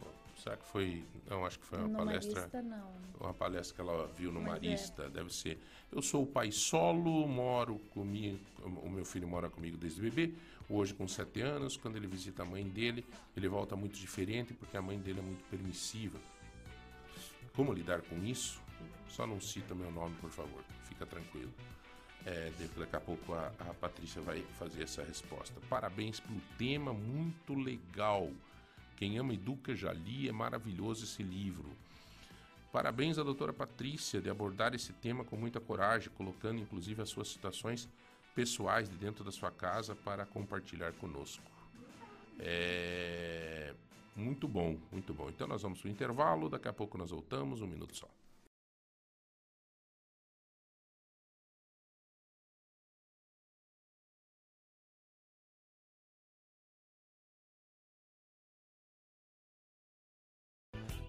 Será 0.42 0.56
que 0.56 0.66
foi. 0.66 1.04
Não, 1.30 1.46
acho 1.46 1.60
que 1.60 1.64
foi 1.64 1.78
uma 1.78 1.86
No 1.86 1.96
palestra. 1.98 2.40
Marista, 2.40 2.62
não. 2.62 2.92
Uma 3.20 3.32
palestra 3.32 3.76
que 3.76 3.80
ela 3.80 4.08
viu 4.08 4.32
no 4.32 4.40
Mas 4.40 4.48
é. 4.48 4.66
Marista, 4.66 5.08
deve 5.08 5.32
ser. 5.32 5.56
Eu 5.92 6.02
sou 6.02 6.24
o 6.24 6.26
pai 6.26 6.50
solo, 6.50 7.28
moro 7.28 7.78
comigo. 7.94 8.40
O 8.64 8.90
meu 8.90 9.04
filho 9.04 9.28
mora 9.28 9.48
comigo 9.48 9.76
desde 9.76 10.00
bebê. 10.00 10.34
Hoje, 10.68 10.92
com 10.94 11.06
sete 11.06 11.42
anos, 11.42 11.76
quando 11.76 11.94
ele 11.94 12.08
visita 12.08 12.42
a 12.42 12.44
mãe 12.44 12.68
dele, 12.68 13.06
ele 13.36 13.46
volta 13.46 13.76
muito 13.76 13.96
diferente 13.96 14.52
porque 14.52 14.76
a 14.76 14.82
mãe 14.82 14.98
dele 14.98 15.20
é 15.20 15.22
muito 15.22 15.44
permissiva. 15.48 16.18
Como 17.54 17.72
lidar 17.72 18.02
com 18.02 18.16
isso? 18.24 18.60
Só 19.06 19.28
não 19.28 19.40
cita 19.40 19.76
meu 19.76 19.92
nome, 19.92 20.16
por 20.16 20.30
favor. 20.30 20.64
Fica 20.88 21.06
tranquilo. 21.06 21.52
É, 22.24 22.52
daqui 22.76 22.96
a 22.96 23.00
pouco 23.00 23.34
a, 23.34 23.52
a 23.58 23.74
Patrícia 23.74 24.22
vai 24.22 24.42
fazer 24.58 24.84
essa 24.84 25.02
resposta. 25.02 25.60
Parabéns 25.68 26.20
pelo 26.20 26.40
tema, 26.56 26.92
muito 26.92 27.54
legal. 27.54 28.30
Quem 28.96 29.18
ama 29.18 29.34
educa 29.34 29.74
já 29.74 29.92
li, 29.92 30.28
é 30.28 30.32
maravilhoso 30.32 31.04
esse 31.04 31.22
livro. 31.22 31.70
Parabéns 32.70 33.18
à 33.18 33.22
doutora 33.22 33.52
Patrícia 33.52 34.20
de 34.20 34.30
abordar 34.30 34.74
esse 34.74 34.92
tema 34.92 35.24
com 35.24 35.36
muita 35.36 35.60
coragem, 35.60 36.10
colocando 36.16 36.60
inclusive 36.60 37.02
as 37.02 37.08
suas 37.08 37.28
situações 37.28 37.88
pessoais 38.34 38.88
de 38.88 38.96
dentro 38.96 39.24
da 39.24 39.32
sua 39.32 39.50
casa 39.50 39.94
para 39.94 40.24
compartilhar 40.24 40.92
conosco. 40.92 41.42
É 42.38 43.74
muito 44.14 44.46
bom, 44.46 44.78
muito 44.90 45.14
bom. 45.14 45.28
Então 45.28 45.46
nós 45.46 45.62
vamos 45.62 45.80
para 45.80 45.88
o 45.88 45.90
intervalo, 45.90 46.48
daqui 46.48 46.68
a 46.68 46.72
pouco 46.72 46.98
nós 46.98 47.10
voltamos, 47.10 47.62
um 47.62 47.66
minuto 47.66 47.96
só. 47.96 48.08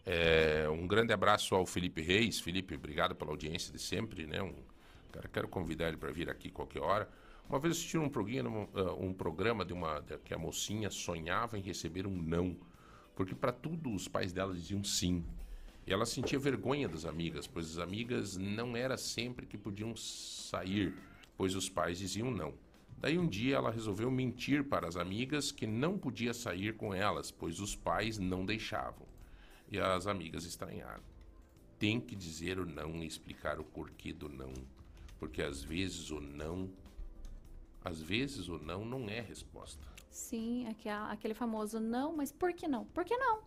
É, 0.05 0.67
um 0.69 0.85
grande 0.85 1.13
abraço 1.13 1.55
ao 1.55 1.65
Felipe 1.65 2.01
Reis. 2.01 2.39
Felipe, 2.39 2.75
obrigado 2.75 3.15
pela 3.15 3.31
audiência 3.31 3.71
de 3.71 3.79
sempre, 3.79 4.25
né? 4.25 4.41
Um, 4.41 4.53
cara, 5.11 5.29
quero 5.31 5.47
convidar 5.47 5.87
ele 5.87 5.97
para 5.97 6.11
vir 6.11 6.29
aqui 6.29 6.49
qualquer 6.49 6.81
hora. 6.81 7.09
Uma 7.49 7.59
vez 7.59 7.75
assisti 7.75 7.97
um 7.97 8.09
programa, 8.09 8.67
um 8.97 9.13
programa 9.13 9.63
de 9.65 9.73
uma 9.73 9.99
de- 9.99 10.17
que 10.19 10.33
a 10.33 10.37
mocinha 10.37 10.89
sonhava 10.89 11.57
em 11.57 11.61
receber 11.61 12.07
um 12.07 12.15
não, 12.15 12.57
porque 13.15 13.35
para 13.35 13.51
tudo 13.51 13.93
os 13.93 14.07
pais 14.07 14.33
dela 14.33 14.53
diziam 14.53 14.83
sim. 14.83 15.23
E 15.85 15.91
ela 15.91 16.05
sentia 16.05 16.39
vergonha 16.39 16.87
das 16.87 17.05
amigas, 17.05 17.45
pois 17.45 17.71
as 17.71 17.77
amigas 17.77 18.37
não 18.37 18.75
era 18.75 18.97
sempre 18.97 19.45
que 19.45 19.57
podiam 19.57 19.95
sair, 19.95 20.93
pois 21.37 21.55
os 21.55 21.69
pais 21.69 21.99
diziam 21.99 22.31
não. 22.31 22.53
Daí 22.97 23.17
um 23.19 23.27
dia 23.27 23.57
ela 23.57 23.69
resolveu 23.69 24.09
mentir 24.09 24.63
para 24.63 24.87
as 24.87 24.95
amigas 24.95 25.51
que 25.51 25.67
não 25.67 25.97
podia 25.97 26.33
sair 26.33 26.75
com 26.75 26.93
elas, 26.93 27.31
pois 27.31 27.59
os 27.59 27.75
pais 27.75 28.17
não 28.17 28.45
deixavam. 28.45 29.12
E 29.73 29.79
as 29.79 30.05
amigas 30.05 30.45
estranharam. 30.45 31.01
Tem 31.79 31.99
que 31.99 32.15
dizer 32.15 32.59
o 32.59 32.65
não 32.65 32.97
e 32.97 33.07
explicar 33.07 33.59
o 33.59 33.63
porquê 33.63 34.13
do 34.13 34.29
não, 34.29 34.53
porque 35.17 35.41
às 35.41 35.63
vezes 35.63 36.11
o 36.11 36.21
não, 36.21 36.69
às 37.83 37.99
vezes 37.99 38.47
o 38.47 38.59
não 38.59 38.85
não 38.85 39.09
é 39.09 39.19
resposta. 39.19 39.83
Sim, 40.11 40.67
aquele 41.09 41.33
famoso 41.33 41.79
não, 41.79 42.15
mas 42.15 42.31
por 42.31 42.53
que 42.53 42.67
não? 42.67 42.85
Por 42.85 43.03
que 43.03 43.17
não? 43.17 43.41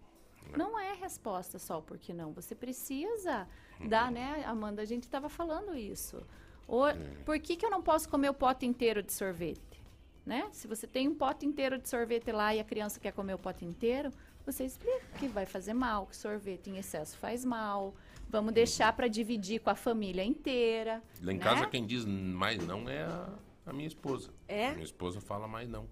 Não 0.57 0.79
é 0.79 0.95
resposta 0.95 1.61
só 1.61 1.79
o 1.79 1.83
por 1.83 1.97
que 1.97 2.13
não. 2.13 2.33
Você 2.33 2.57
precisa 2.57 3.49
dar, 3.89 4.11
né, 4.11 4.45
Amanda? 4.45 4.83
A 4.83 4.85
gente 4.85 5.05
estava 5.05 5.29
falando 5.29 5.77
isso. 5.77 6.27
O, 6.67 6.83
Por 7.25 7.39
que, 7.39 7.55
que 7.55 7.65
eu 7.65 7.71
não 7.71 7.83
posso 7.83 8.09
comer 8.09 8.31
o 8.31 8.35
pote 8.35 8.67
inteiro 8.67 9.01
de 9.01 9.13
sorvete? 9.13 9.81
Né? 10.25 10.49
Se 10.51 10.67
você 10.67 10.89
tem 10.89 11.07
um 11.07 11.15
pote 11.15 11.47
inteiro 11.47 11.79
de 11.79 11.89
sorvete 11.89 12.33
lá 12.33 12.53
e 12.53 12.59
a 12.59 12.65
criança 12.65 12.99
quer 12.99 13.13
comer 13.13 13.35
o 13.35 13.39
pote 13.39 13.65
inteiro, 13.65 14.11
você 14.47 14.65
explica 14.65 15.05
que 15.19 15.27
vai 15.27 15.45
fazer 15.45 15.75
mal, 15.75 16.07
que 16.07 16.17
sorvete 16.17 16.71
em 16.71 16.79
excesso 16.79 17.19
faz 17.19 17.45
mal. 17.45 17.95
Vamos 18.29 18.53
deixar 18.55 18.93
para 18.95 19.09
dividir 19.09 19.61
com 19.61 19.71
a 19.71 19.75
família 19.75 20.25
inteira. 20.25 21.03
Lá 21.21 21.33
em 21.33 21.37
né? 21.37 21.43
casa 21.43 21.67
quem 21.67 21.85
diz 21.85 22.05
mais 22.05 22.65
não 22.65 22.89
é 22.89 23.03
a, 23.03 23.29
a 23.67 23.73
minha 23.73 23.87
esposa. 23.89 24.31
É? 24.49 24.69
A 24.69 24.73
minha 24.73 24.85
esposa 24.85 25.21
fala 25.21 25.47
mais 25.49 25.69
não. 25.69 25.87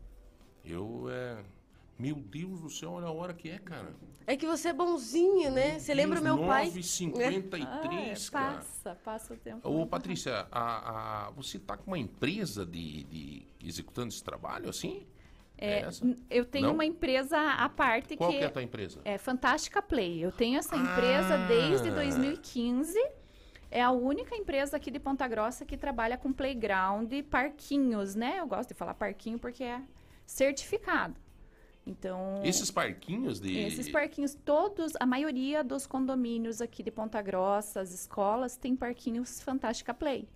Eu 0.65 1.07
é. 1.11 1.45
Meu 1.97 2.17
Deus 2.17 2.61
do 2.61 2.69
céu, 2.69 2.93
olha 2.93 3.07
a 3.07 3.13
hora 3.13 3.33
que 3.33 3.49
é, 3.49 3.59
cara. 3.59 3.95
É 4.27 4.37
que 4.37 4.47
você 4.47 4.71
é 4.71 4.73
bonzinho, 4.73 5.53
né? 5.53 5.79
Você 5.79 5.95
lembra 5.95 6.19
o 6.21 6.23
meu 6.25 6.39
pai? 6.39 6.69
9h53, 6.71 7.65
Ah, 7.65 7.83
é, 7.85 8.31
cara. 8.33 8.55
passa, 8.57 8.95
passa 9.05 9.35
o 9.35 9.37
tempo. 9.37 9.69
Ô, 9.69 9.87
Patrícia, 9.87 10.49
a, 10.51 11.27
a- 11.27 11.31
você 11.31 11.57
tá 11.57 11.77
com 11.77 11.93
uma 11.93 11.99
empresa 11.99 12.67
de, 12.67 13.05
de 13.05 13.47
executando 13.63 14.09
esse 14.09 14.25
trabalho 14.25 14.69
assim? 14.69 15.07
É? 15.57 15.87
N- 16.03 16.17
Eu 16.29 16.45
tenho 16.45 16.67
Não? 16.67 16.75
uma 16.75 16.85
empresa 16.85 17.39
à 17.39 17.69
parte 17.69 18.17
Qual 18.17 18.31
que, 18.31 18.39
que 18.39 18.45
é 18.45 18.47
a 18.47 18.51
tua 18.51 18.63
empresa? 18.63 19.01
é 19.05 19.17
Fantástica 19.19 19.81
Play. 19.81 20.25
Eu 20.25 20.33
tenho 20.33 20.59
essa 20.59 20.77
empresa 20.77 21.35
Ah. 21.35 21.47
desde 21.47 21.91
2015. 21.91 22.99
É 23.71 23.83
a 23.83 23.91
única 23.91 24.35
empresa 24.37 24.77
aqui 24.77 24.91
de 24.91 24.99
Ponta 25.01 25.27
Grossa 25.27 25.65
que 25.65 25.77
trabalha 25.77 26.17
com 26.17 26.33
playground 26.33 27.13
e 27.13 27.23
parquinhos, 27.23 28.15
né? 28.15 28.37
Eu 28.41 28.47
gosto 28.47 28.69
de 28.69 28.75
falar 28.75 28.95
parquinho 28.95 29.39
porque 29.39 29.65
é 29.65 29.81
certificado. 30.27 31.15
Então, 31.87 32.41
Esses 32.43 32.71
parquinhos 32.71 33.39
de. 33.41 33.59
esses 33.59 33.91
parquinhos, 33.91 34.35
todos, 34.35 34.93
a 34.99 35.05
maioria 35.05 35.63
dos 35.63 35.87
condomínios 35.87 36.61
aqui 36.63 36.83
de 36.83 36.91
Ponta 36.91 37.21
Grossa, 37.21 37.81
as 37.81 37.93
escolas, 37.93 38.57
tem 38.57 38.75
parquinhos 38.75 39.43
Fantástica 39.43 39.93
Play. 39.93 40.27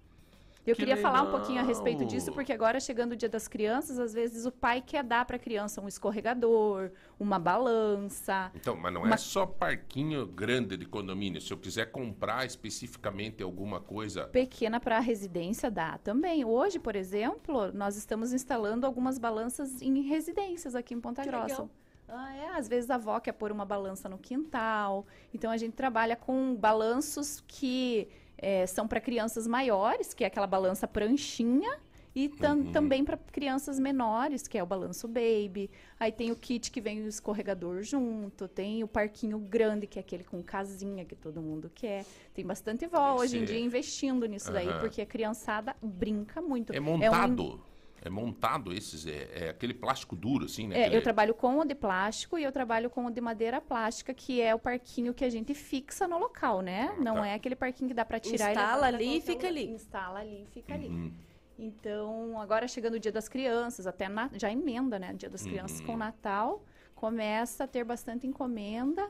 Eu 0.68 0.74
Que 0.76 0.82
queria 0.82 0.98
falar 0.98 1.22
um 1.22 1.30
pouquinho 1.30 1.60
a 1.60 1.62
respeito 1.62 2.00
legal! 2.00 2.14
disso, 2.14 2.30
porque 2.32 2.52
agora 2.52 2.78
chegando 2.78 3.12
o 3.12 3.16
Dia 3.16 3.28
das 3.28 3.48
Crianças, 3.48 3.98
às 3.98 4.12
vezes 4.12 4.44
o 4.44 4.52
pai 4.52 4.82
quer 4.82 5.02
dar 5.02 5.24
para 5.24 5.36
a 5.36 5.38
criança 5.38 5.80
um 5.80 5.88
escorregador, 5.88 6.90
uma 7.18 7.38
balança. 7.38 8.50
Então, 8.54 8.76
mas 8.76 8.92
não 8.92 9.06
é 9.06 9.08
Mas- 9.10 9.22
só 9.22 9.46
parquinho 9.46 10.26
grande 10.26 10.76
de 10.76 10.84
condomínio. 10.84 11.40
Se 11.40 11.50
eu 11.52 11.56
quiser 11.56 11.90
comprar 11.90 12.44
especificamente 12.44 13.42
alguma 13.42 13.80
coisa. 13.80 14.24
Pequena 14.28 14.78
para 14.78 14.98
residência 15.00 15.70
dá 15.70 15.96
também. 15.98 16.44
Hoje, 16.44 16.78
por 16.78 16.94
exemplo, 16.94 17.72
nós 17.72 17.96
estamos 17.96 18.32
instalando 18.34 18.84
algumas 18.86 19.18
balanças 19.18 19.80
em 19.80 20.02
residências 20.02 20.74
aqui 20.74 20.92
em 20.92 21.00
Ponta 21.00 21.22
Que 21.22 21.28
Grossa. 21.28 21.46
legal. 21.46 21.70
Ah, 22.10 22.34
é, 22.36 22.48
às 22.58 22.68
vezes 22.68 22.88
a 22.90 22.94
avó 22.94 23.18
quer 23.20 23.32
pôr 23.32 23.52
uma 23.52 23.64
balança 23.64 24.08
no 24.08 24.18
quintal. 24.18 25.06
Então 25.32 25.50
a 25.50 25.56
gente 25.56 25.72
trabalha 25.74 26.16
com 26.16 26.54
balanços 26.54 27.42
que 27.46 28.08
eh, 28.38 28.66
são 28.66 28.86
para 28.88 29.00
crianças 29.00 29.46
maiores, 29.46 30.14
que 30.14 30.24
é 30.24 30.26
aquela 30.26 30.46
balança 30.46 30.86
pranchinha, 30.86 31.78
e 32.14 32.28
tam- 32.28 32.56
Uhum. 32.58 32.72
também 32.72 33.04
para 33.04 33.16
crianças 33.16 33.78
menores, 33.78 34.48
que 34.48 34.58
é 34.58 34.62
o 34.62 34.66
balanço 34.66 35.06
baby. 35.06 35.70
Aí 36.00 36.10
tem 36.10 36.32
o 36.32 36.36
kit 36.36 36.68
que 36.70 36.80
vem 36.80 37.02
o 37.04 37.06
escorregador 37.06 37.82
junto, 37.82 38.48
tem 38.48 38.82
o 38.82 38.88
parquinho 38.88 39.38
grande, 39.38 39.86
que 39.86 39.98
é 39.98 40.00
aquele 40.00 40.24
com 40.24 40.42
casinha 40.42 41.04
que 41.04 41.14
todo 41.14 41.40
mundo 41.40 41.70
quer. 41.72 42.04
Tem 42.34 42.44
bastante 42.44 42.86
vó 42.88 43.14
hoje 43.16 43.38
em 43.38 43.44
dia 43.44 43.60
investindo 43.60 44.26
nisso 44.26 44.50
daí, 44.50 44.66
Aham. 44.68 44.80
porque 44.80 45.00
a 45.02 45.06
criançada 45.06 45.76
brinca 45.80 46.40
muito. 46.42 46.72
É 46.72 46.80
um- 46.80 46.84
montado. 46.84 47.60
É 47.64 47.67
montado 48.08 48.72
esses. 48.72 49.06
É, 49.06 49.46
é 49.46 49.48
aquele 49.50 49.74
plástico 49.74 50.14
duro, 50.14 50.44
assim, 50.44 50.68
né? 50.68 50.76
É, 50.76 50.80
Aquele- 50.82 50.96
eu 50.96 51.02
trabalho 51.02 51.34
com 51.34 51.58
o 51.58 51.64
de 51.64 51.74
plástico 51.74 52.38
e 52.38 52.44
eu 52.44 52.52
trabalho 52.52 52.88
com 52.88 53.06
o 53.06 53.10
de 53.10 53.20
madeira 53.20 53.60
plástica, 53.60 54.14
que 54.14 54.40
é 54.40 54.54
o 54.54 54.58
parquinho 54.58 55.12
que 55.12 55.24
a 55.24 55.30
gente 55.30 55.54
fixa 55.54 56.06
no 56.06 56.18
local, 56.18 56.60
né? 56.62 56.94
Ah, 56.96 57.02
Não 57.02 57.14
tá. 57.16 57.26
é 57.28 57.34
aquele 57.34 57.56
parquinho 57.56 57.88
que 57.88 57.94
dá 57.94 58.04
pra 58.04 58.20
tirar 58.20 58.50
e 58.50 58.52
Instala 58.52 58.86
ali 58.86 59.16
e 59.16 59.20
fica 59.20 59.46
ali. 59.48 59.64
Instala 59.70 60.20
ali 60.20 60.42
e 60.42 60.46
fica 60.46 60.74
ali. 60.74 60.88
Uhum. 60.88 61.12
Então, 61.58 62.40
agora 62.40 62.68
chegando 62.68 62.94
o 62.94 63.00
Dia 63.00 63.10
das 63.10 63.28
Crianças, 63.28 63.86
até 63.86 64.08
na- 64.08 64.30
já 64.34 64.50
emenda, 64.50 64.98
né? 64.98 65.12
Dia 65.14 65.28
das 65.28 65.42
Crianças 65.42 65.80
com 65.80 65.94
o 65.94 65.96
Natal, 65.96 66.62
começa 66.94 67.64
a 67.64 67.66
ter 67.66 67.82
bastante 67.82 68.26
encomenda. 68.26 69.08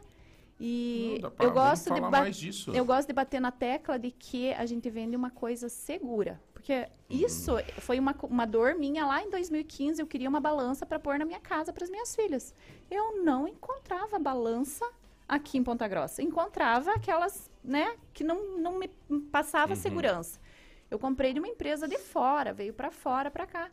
E 0.61 1.21
Não, 1.23 1.31
eu 1.39 1.53
gosto 1.53 1.95
de 1.95 2.01
ba- 2.01 2.25
eu 2.75 2.85
gosto 2.85 3.07
de 3.07 3.13
bater 3.13 3.41
na 3.41 3.53
tecla 3.53 3.97
de 3.97 4.11
que 4.11 4.53
a 4.55 4.67
gente 4.67 4.91
vende 4.91 5.15
uma 5.15 5.31
coisa 5.31 5.69
segura. 5.69 6.41
Porque 6.59 6.89
isso 7.09 7.53
foi 7.79 8.01
uma, 8.01 8.15
uma 8.25 8.45
dor 8.45 8.75
minha 8.75 9.07
lá 9.07 9.23
em 9.23 9.31
2015. 9.31 10.03
Eu 10.03 10.07
queria 10.07 10.29
uma 10.29 10.41
balança 10.41 10.85
para 10.85 10.99
pôr 10.99 11.17
na 11.19 11.25
minha 11.25 11.39
casa 11.39 11.73
para 11.73 11.85
as 11.85 11.91
minhas 11.91 12.15
filhas. 12.17 12.53
Eu 12.91 13.23
não 13.23 13.47
encontrava 13.47 14.19
balança 14.19 14.85
aqui 15.29 15.57
em 15.57 15.63
Ponta 15.63 15.87
Grossa. 15.87 16.21
Encontrava 16.21 16.93
aquelas, 16.93 17.49
né, 17.63 17.97
que 18.13 18.25
não, 18.25 18.59
não 18.59 18.79
me 18.79 18.89
passava 19.31 19.77
segurança. 19.77 20.41
Eu 20.91 20.99
comprei 20.99 21.33
de 21.33 21.39
uma 21.39 21.49
empresa 21.49 21.87
de 21.87 21.97
fora, 21.97 22.53
veio 22.53 22.75
para 22.75 22.91
fora, 22.91 23.31
para 23.31 23.47
cá. 23.47 23.71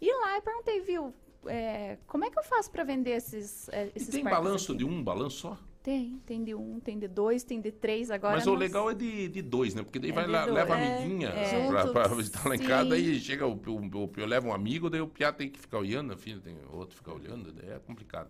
E 0.00 0.12
lá 0.20 0.36
eu 0.36 0.42
perguntei, 0.42 0.80
viu, 0.80 1.12
é, 1.46 1.98
como 2.06 2.24
é 2.24 2.30
que 2.30 2.38
eu 2.38 2.44
faço 2.44 2.70
para 2.70 2.84
vender 2.84 3.10
esses, 3.10 3.68
é, 3.70 3.86
E 3.86 3.92
esses 3.96 4.08
tem 4.10 4.22
parques 4.22 4.42
balanço 4.44 4.72
aqui? 4.72 4.78
de 4.78 4.84
um, 4.84 5.02
balanço 5.02 5.38
só? 5.38 5.58
Tem, 5.88 6.20
tem 6.26 6.44
de 6.44 6.54
um, 6.54 6.78
tem 6.78 6.98
de 6.98 7.08
dois, 7.08 7.42
tem 7.42 7.62
de 7.62 7.72
três 7.72 8.10
agora. 8.10 8.36
Mas 8.36 8.46
o 8.46 8.50
não 8.50 8.58
legal 8.58 8.90
é 8.90 8.94
de, 8.94 9.26
de 9.28 9.40
dois, 9.40 9.74
né? 9.74 9.82
Porque 9.82 9.98
daí 9.98 10.10
É 10.10 10.12
vai 10.12 10.26
lá, 10.26 10.44
dois. 10.44 10.54
leva 10.56 10.74
a 10.74 10.78
É, 10.78 10.98
amiguinha 10.98 11.28
é. 11.30 11.66
pra, 11.66 11.86
pra 11.88 12.02
Junto. 12.04 12.16
visitar 12.16 12.46
lá 12.46 12.54
em 12.56 12.58
casa, 12.58 12.90
daí 12.90 13.18
chega 13.18 13.46
o, 13.46 13.54
o, 13.54 14.04
o 14.04 14.10
um 14.46 14.52
amigo, 14.52 14.90
daí 14.90 15.00
o 15.00 15.08
Piá 15.08 15.32
tem 15.32 15.48
que 15.48 15.58
ficar 15.58 15.78
olhando, 15.78 16.12
a 16.12 16.16
filha 16.18 16.42
tem 16.42 16.58
outro 16.70 16.94
ficar 16.94 17.14
olhando, 17.14 17.52
daí 17.54 17.70
é 17.70 17.78
complicado. 17.78 18.28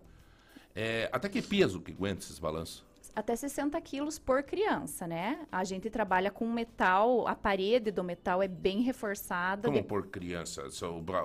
É, 0.73 1.09
até 1.11 1.27
que 1.27 1.41
peso 1.41 1.81
que 1.81 1.91
aguenta 1.91 2.21
esses 2.23 2.39
balanços? 2.39 2.85
Até 3.19 3.35
60 3.35 3.79
quilos 3.81 4.17
por 4.17 4.41
criança, 4.43 5.05
né? 5.05 5.45
A 5.51 5.65
gente 5.65 5.89
trabalha 5.89 6.31
com 6.31 6.49
metal, 6.49 7.27
a 7.27 7.35
parede 7.35 7.91
do 7.91 8.01
metal 8.01 8.41
é 8.41 8.47
bem 8.47 8.81
reforçada, 8.81 9.67
Como 9.67 9.77
de 9.77 9.83
por 9.83 10.07
criança? 10.07 10.63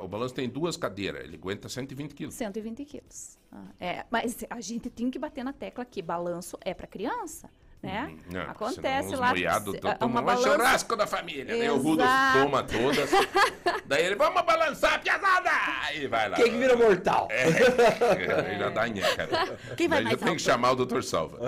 O 0.03 0.09
balanço 0.09 0.35
tem 0.35 0.49
duas 0.49 0.77
cadeiras, 0.77 1.23
ele 1.23 1.37
aguenta 1.37 1.69
120 1.69 2.13
quilos. 2.13 2.35
120 2.35 2.85
quilos. 2.85 3.39
Ah, 3.53 3.63
É, 3.79 4.05
mas 4.11 4.45
a 4.51 4.61
gente 4.61 4.91
tem 4.91 5.09
que 5.09 5.21
bater 5.21 5.45
na 5.45 5.53
tecla 5.53 5.85
que 5.85 6.03
balanço 6.03 6.59
é 6.63 6.75
para 6.75 6.89
criança, 6.89 7.49
né? 7.85 8.17
Não, 8.31 8.43
Acontece 8.43 9.15
lá. 9.17 9.31
a- 9.31 9.61
tomam 9.95 9.97
uma 10.01 10.21
um 10.21 10.25
balança, 10.25 10.51
churrasco 10.51 10.97
da 10.97 11.07
família. 11.07 11.45
Daí 11.45 11.71
o 11.71 11.95
Exato. 11.95 12.39
toma 12.39 12.63
todas. 12.65 13.11
daí 13.87 14.07
ele, 14.07 14.15
vamos 14.17 14.43
balançar, 14.43 15.01
piazada! 15.03 15.51
E 15.95 16.07
vai 16.07 16.29
lá. 16.29 16.37
Quem 16.37 16.51
que 16.53 16.57
vira 16.59 16.77
mortal? 16.77 17.29
É, 17.31 17.45
ele 18.51 18.59
já 18.59 18.71
dá 18.71 18.89
nheca. 18.89 19.29
Quem 19.77 19.89
vai 19.89 19.99
Daí 19.99 20.05
mais 20.05 20.19
já 20.21 20.27
tem 20.27 20.37
que 20.37 20.43
chamar 20.43 20.73
o 20.73 20.85
Dr. 20.85 21.03
Salva. 21.03 21.39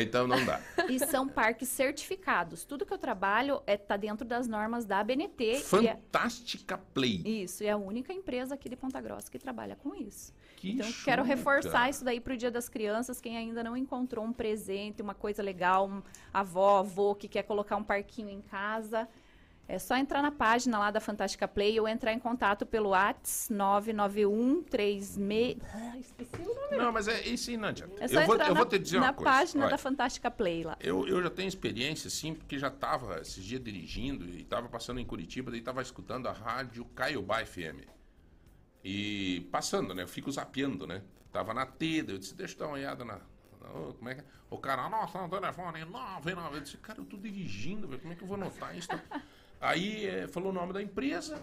Então 0.00 0.26
não 0.26 0.44
dá. 0.44 0.60
E 0.88 0.98
são 0.98 1.28
parques 1.28 1.68
certificados. 1.68 2.64
Tudo 2.64 2.86
que 2.86 2.92
eu 2.92 2.98
trabalho 2.98 3.62
é 3.66 3.76
tá 3.76 3.96
dentro 3.96 4.26
das 4.26 4.46
normas 4.46 4.84
da 4.84 5.00
ABNT. 5.00 5.44
e 5.44 5.56
é- 5.56 5.60
Fantástica 5.60 6.78
Play. 6.94 7.22
Isso, 7.24 7.64
é 7.64 7.70
a 7.70 7.76
única 7.76 8.12
empresa 8.12 8.54
aqui 8.54 8.68
de 8.68 8.76
Ponta 8.76 9.00
Grossa 9.00 9.30
que 9.30 9.38
trabalha 9.38 9.76
com 9.76 9.94
isso. 9.94 10.32
Que 10.60 10.72
então, 10.72 10.86
quero 11.02 11.22
reforçar 11.22 11.88
isso 11.88 12.04
daí 12.04 12.20
para 12.20 12.34
o 12.34 12.36
Dia 12.36 12.50
das 12.50 12.68
Crianças. 12.68 13.18
Quem 13.18 13.34
ainda 13.34 13.64
não 13.64 13.74
encontrou 13.74 14.22
um 14.22 14.30
presente, 14.32 15.00
uma 15.00 15.14
coisa 15.14 15.42
legal, 15.42 15.88
um 15.88 16.02
avó, 16.34 16.80
avô 16.80 17.14
que 17.14 17.26
quer 17.28 17.44
colocar 17.44 17.76
um 17.76 17.82
parquinho 17.82 18.28
em 18.28 18.42
casa, 18.42 19.08
é 19.66 19.78
só 19.78 19.96
entrar 19.96 20.20
na 20.20 20.30
página 20.30 20.78
lá 20.78 20.90
da 20.90 21.00
Fantástica 21.00 21.48
Play 21.48 21.80
ou 21.80 21.88
entrar 21.88 22.12
em 22.12 22.18
contato 22.18 22.66
pelo 22.66 22.90
Whats 22.90 23.48
99136. 23.48 25.56
Ah, 25.72 25.96
esqueci 25.96 26.42
o 26.42 26.54
nome. 26.54 26.76
Não, 26.76 26.92
mas 26.92 27.08
é 27.08 27.26
isso 27.26 27.48
aí 27.48 27.56
não 27.56 27.68
adianta. 27.68 27.94
É 27.98 28.04
eu 28.04 28.26
vou, 28.26 28.36
eu 28.36 28.38
na, 28.38 28.52
vou 28.52 28.66
te 28.66 28.78
dizer 28.78 29.00
na 29.00 29.06
uma 29.06 29.12
coisa. 29.14 29.30
página 29.30 29.62
Olha, 29.62 29.70
da 29.70 29.78
Fantástica 29.78 30.30
Play 30.30 30.62
lá. 30.62 30.76
eu, 30.78 31.08
eu 31.08 31.22
já 31.22 31.30
tenho 31.30 31.48
experiência, 31.48 32.10
sim, 32.10 32.34
porque 32.34 32.58
já 32.58 32.68
estava 32.68 33.18
esses 33.22 33.42
dias 33.42 33.64
dirigindo 33.64 34.26
e 34.26 34.42
estava 34.42 34.68
passando 34.68 35.00
em 35.00 35.06
Curitiba, 35.06 35.50
daí 35.50 35.60
estava 35.60 35.80
escutando 35.80 36.26
a 36.26 36.32
rádio 36.32 36.84
Caiobá 36.94 37.42
FM. 37.46 37.88
E 38.84 39.46
passando, 39.52 39.94
né? 39.94 40.02
Eu 40.04 40.08
fico 40.08 40.30
zapeando, 40.30 40.86
né? 40.86 41.02
Tava 41.32 41.52
na 41.54 41.66
T, 41.66 42.02
daí 42.02 42.14
eu 42.14 42.18
disse, 42.18 42.34
deixa 42.34 42.54
eu 42.54 42.58
dar 42.60 42.66
uma 42.66 42.74
olhada 42.74 43.04
na. 43.04 43.14
na- 43.14 43.92
como 43.96 44.08
é 44.08 44.14
que 44.14 44.20
é? 44.22 44.24
O 44.50 44.58
cara, 44.58 44.88
nossa, 44.88 45.20
no 45.20 45.28
telefone, 45.28 45.84
99. 45.84 46.56
Eu 46.56 46.60
disse, 46.62 46.76
cara, 46.78 46.98
eu 47.00 47.04
tô 47.04 47.16
dirigindo, 47.16 47.86
velho, 47.86 48.00
como 48.00 48.12
é 48.12 48.16
que 48.16 48.22
eu 48.22 48.26
vou 48.28 48.36
anotar 48.36 48.76
isso? 48.76 48.88
Aí 49.60 50.06
eh, 50.06 50.26
falou 50.26 50.48
o 50.50 50.52
nome 50.52 50.72
da 50.72 50.82
empresa, 50.82 51.40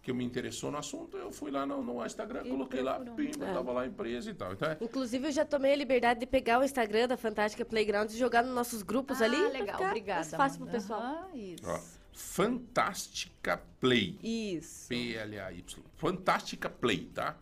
que 0.00 0.10
eu 0.10 0.14
me 0.14 0.24
interessou 0.24 0.70
no 0.70 0.78
assunto, 0.78 1.16
eu 1.18 1.32
fui 1.32 1.50
lá 1.50 1.66
no, 1.66 1.82
no 1.82 2.06
Instagram, 2.06 2.42
E 2.46 2.50
coloquei 2.50 2.80
lá, 2.80 3.00
pimba, 3.00 3.44
É. 3.46 3.52
tava 3.52 3.72
lá 3.72 3.82
a 3.82 3.86
empresa 3.86 4.30
e 4.30 4.34
tal. 4.34 4.52
Então 4.52 4.70
é, 4.70 4.78
Inclusive, 4.80 5.26
eu 5.26 5.32
já 5.32 5.44
tomei 5.44 5.72
a 5.72 5.76
liberdade 5.76 6.20
de 6.20 6.26
pegar 6.26 6.60
o 6.60 6.64
Instagram 6.64 7.08
da 7.08 7.16
Fantástica 7.16 7.64
Playground 7.64 8.08
e 8.10 8.16
jogar 8.16 8.42
nos 8.44 8.54
nossos 8.54 8.82
grupos 8.82 9.20
ali. 9.20 9.36
pra 9.36 9.46
Ah, 9.48 9.52
legal, 9.52 9.82
obrigada. 9.82 10.20
mais 10.20 10.30
fácil 10.30 10.60
pro 10.60 10.70
pessoal. 10.70 11.00
Aham, 11.00 11.34
isso. 11.34 11.64
ó, 11.68 11.80
Fantástica 12.16 13.58
Play. 13.78 14.18
Isso. 14.22 14.88
P-L-A-Y. 14.88 15.82
Fantástica 15.96 16.70
Play, 16.70 17.10
tá? 17.12 17.36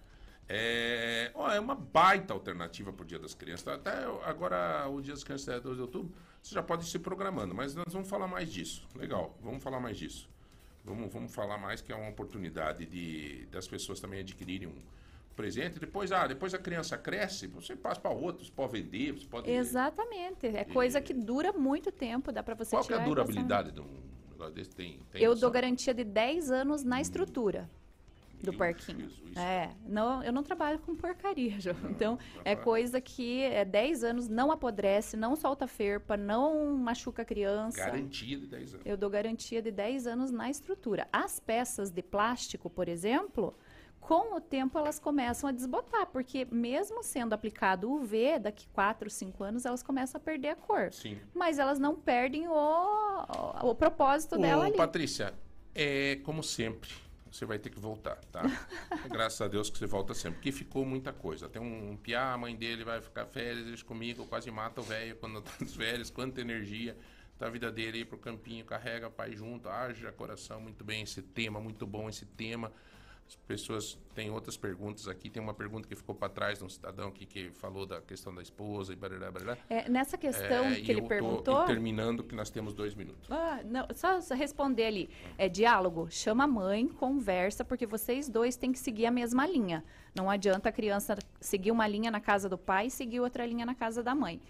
É, 0.49 1.31
ó, 1.33 1.49
é 1.49 1.61
uma 1.61 1.77
baita 1.77 2.35
alternativa 2.35 2.93
pro 2.93 3.05
Dia 3.05 3.21
das 3.21 3.35
Crianças. 3.35 3.65
tá? 3.65 3.75
Até 3.75 4.05
agora, 4.29 4.89
o 4.89 5.01
Dia 5.01 5.15
das 5.15 5.23
Crianças 5.23 5.47
é 5.47 5.61
2 5.61 5.77
de 5.77 5.83
outubro, 5.83 6.13
você 6.43 6.57
já 6.57 6.63
pode 6.63 6.85
ir 6.85 6.89
se 6.89 6.99
programando, 6.99 7.55
mas 7.55 7.73
nós 7.77 7.93
vamos 7.93 8.09
falar 8.09 8.27
mais 8.27 8.53
disso. 8.53 8.85
Legal, 8.97 9.39
vamos 9.41 9.63
falar 9.63 9.79
mais 9.79 9.97
disso. 9.97 10.29
Vamos, 10.85 11.11
vamos 11.13 11.33
falar 11.33 11.57
mais 11.57 11.81
que 11.81 11.93
é 11.93 11.97
uma 11.97 12.11
oportunidade 12.11 12.85
de, 12.85 13.47
das 13.53 13.69
pessoas 13.69 14.01
também 14.01 14.21
adquirirem 14.21 14.67
um 14.67 14.77
presente. 15.37 15.79
Depois, 15.79 16.11
ah, 16.11 16.27
depois 16.27 16.53
a 16.53 16.59
criança 16.59 16.99
cresce, 16.99 17.47
você 17.47 17.77
passa 17.77 18.01
para 18.01 18.11
outros, 18.11 18.51
pode 18.51 18.73
vender, 18.73 19.13
você 19.13 19.27
pode... 19.27 19.49
Exatamente. 19.49 20.49
É 20.49 20.65
coisa 20.65 21.01
que 21.01 21.15
dura 21.15 21.53
muito 21.53 21.93
tempo, 21.93 22.33
dá 22.33 22.43
para 22.43 22.57
você 22.57 22.71
Qual 22.71 22.85
que 22.85 22.93
é 22.93 22.97
a 22.97 22.99
tirar 22.99 23.09
durabilidade 23.09 23.71
de 23.71 23.81
um 23.81 24.15
negócio 24.45 24.55
desse? 24.55 24.71
Tem, 24.75 24.99
tem 25.11 25.23
Eu 25.23 25.31
noção? 25.31 25.41
dou 25.43 25.51
garantia 25.51 25.95
de 25.95 26.05
10 26.05 26.51
anos 26.51 26.83
na 26.85 27.01
estrutura 27.01 27.69
do 28.43 28.51
Meu 28.51 28.59
parquinho. 28.59 29.01
Jesus. 29.09 29.37
É, 29.37 29.71
não, 29.87 30.23
eu 30.23 30.31
não 30.33 30.43
trabalho 30.43 30.79
com 30.81 30.95
porcaria, 30.95 31.59
João. 31.61 31.77
Então, 31.91 32.19
é 32.45 32.51
rapaz. 32.51 32.65
coisa 32.65 33.01
que 33.01 33.43
é 33.43 33.65
10 33.65 34.05
anos, 34.05 34.29
não 34.29 34.53
apodrece, 34.53 35.17
não 35.17 35.35
solta 35.35 35.67
ferpa, 35.67 36.17
não 36.17 36.77
machuca 36.77 37.23
a 37.23 37.25
criança. 37.25 37.79
Garantia 37.79 38.39
de 38.39 38.47
10 38.47 38.75
anos. 38.75 38.87
Eu 38.87 38.97
dou 38.99 39.09
garantia 39.09 39.63
de 39.63 39.71
10 39.71 40.07
anos 40.07 40.31
na 40.31 40.51
estrutura. 40.51 41.09
As 41.11 41.41
peças 41.41 41.91
de 41.91 42.03
plástico, 42.03 42.69
por 42.69 42.87
exemplo, 42.87 43.55
com 44.05 44.37
o 44.37 44.41
tempo 44.41 44.79
elas 44.79 44.99
começam 44.99 45.49
a 45.49 45.53
desbotar, 45.53 46.07
porque 46.07 46.47
mesmo 46.51 47.03
sendo 47.03 47.33
aplicado 47.33 47.91
UV, 47.91 48.39
daqui 48.39 48.69
4, 48.69 49.09
5 49.09 49.43
anos 49.43 49.65
elas 49.65 49.83
começam 49.83 50.21
a 50.21 50.23
perder 50.23 50.49
a 50.51 50.57
cor. 50.57 50.93
Sim. 50.93 51.19
Mas 51.35 51.59
elas 51.59 51.79
não 51.79 51.95
perdem 51.95 52.47
o, 52.47 52.53
o, 52.53 53.71
o 53.71 53.75
propósito 53.75 54.37
dela 54.37 54.65
Ô, 54.65 54.67
ali. 54.67 54.77
Patrícia, 54.77 55.33
é 55.75 56.17
como 56.23 56.43
sempre. 56.43 56.91
Você 57.33 57.47
vai 57.47 57.59
ter 57.59 57.71
que 57.71 57.81
voltar, 57.81 58.17
tá? 58.31 58.43
Graças 59.11 59.41
a 59.41 59.49
Deus 59.49 59.71
que 59.71 59.79
você 59.79 59.87
volta 59.87 60.13
sempre. 60.13 60.35
Porque 60.35 60.53
ficou 60.53 60.85
muita 60.85 61.11
coisa. 61.11 61.49
Tem 61.49 61.61
um, 61.61 61.93
um 61.93 61.97
piá, 61.97 62.35
a 62.35 62.39
mãe 62.39 62.55
dele 62.55 62.85
vai 62.85 63.01
ficar 63.01 63.25
férias 63.25 63.83
comigo, 63.83 64.27
quase 64.27 64.51
mata 64.51 64.83
o 64.83 64.85
velho 64.85 65.17
quando 65.17 65.41
tá 65.41 65.51
nas 65.59 65.75
férias. 65.75 66.11
Quanta 66.11 66.43
energia. 66.43 66.95
Tá 67.39 67.47
a 67.47 67.51
vida 67.51 67.73
dele 67.73 68.01
ir 68.01 68.05
pro 68.05 68.19
campinho, 68.19 68.65
carrega 68.65 69.11
pai 69.11 69.33
junto, 69.33 69.69
haja 69.69 70.13
coração, 70.13 70.61
muito 70.61 70.85
bem 70.85 71.03
esse 71.03 71.21
tema, 71.21 71.59
muito 71.59 71.85
bom 71.85 72.09
esse 72.09 72.25
tema. 72.25 72.71
As 73.27 73.37
pessoas 73.37 73.99
têm 74.15 74.31
outras 74.31 74.57
perguntas 74.57 75.09
aqui. 75.09 75.31
Tem 75.31 75.43
uma 75.43 75.55
pergunta 75.55 75.89
que 75.89 75.97
ficou 75.97 76.15
para 76.15 76.29
trás 76.29 76.59
de 76.59 76.65
um 76.65 76.69
cidadão 76.69 77.09
aqui 77.09 77.25
que 77.27 77.51
falou 77.53 77.87
da 77.87 78.01
questão 78.01 78.35
da 78.35 78.43
esposa 78.43 78.93
e 78.93 78.97
barará, 78.97 79.31
barará. 79.31 79.59
É, 79.69 79.89
nessa 79.89 80.17
questão 80.19 80.67
É, 80.67 80.81
que 80.81 80.91
ele 80.91 81.03
perguntou. 81.03 81.65
terminando 81.65 82.23
que 82.23 82.35
nós 82.35 82.51
temos 82.51 82.75
dois 82.75 82.95
minutos. 82.95 83.31
Ah, 83.31 83.61
não, 83.65 83.87
só, 83.95 84.21
só 84.21 84.35
responder 84.35 84.85
ali. 84.85 85.11
É 85.39 85.49
diálogo. 85.49 86.07
Chama 86.11 86.45
a 86.45 86.47
mãe, 86.47 86.87
conversa, 86.87 87.65
porque 87.65 87.87
vocês 87.87 88.29
dois 88.29 88.57
têm 88.57 88.73
que 88.73 88.79
seguir 88.79 89.07
a 89.07 89.11
mesma 89.11 89.47
linha. 89.47 89.83
Não 90.15 90.31
adianta 90.31 90.69
a 90.69 90.73
criança 90.73 91.17
seguir 91.41 91.71
uma 91.71 91.87
linha 91.89 92.11
na 92.11 92.21
casa 92.21 92.49
do 92.49 92.59
pai 92.59 92.87
e 92.87 92.91
seguir 92.91 93.21
outra 93.21 93.45
linha 93.47 93.65
na 93.67 93.75
casa 93.75 94.03
da 94.03 94.15
mãe. 94.15 94.41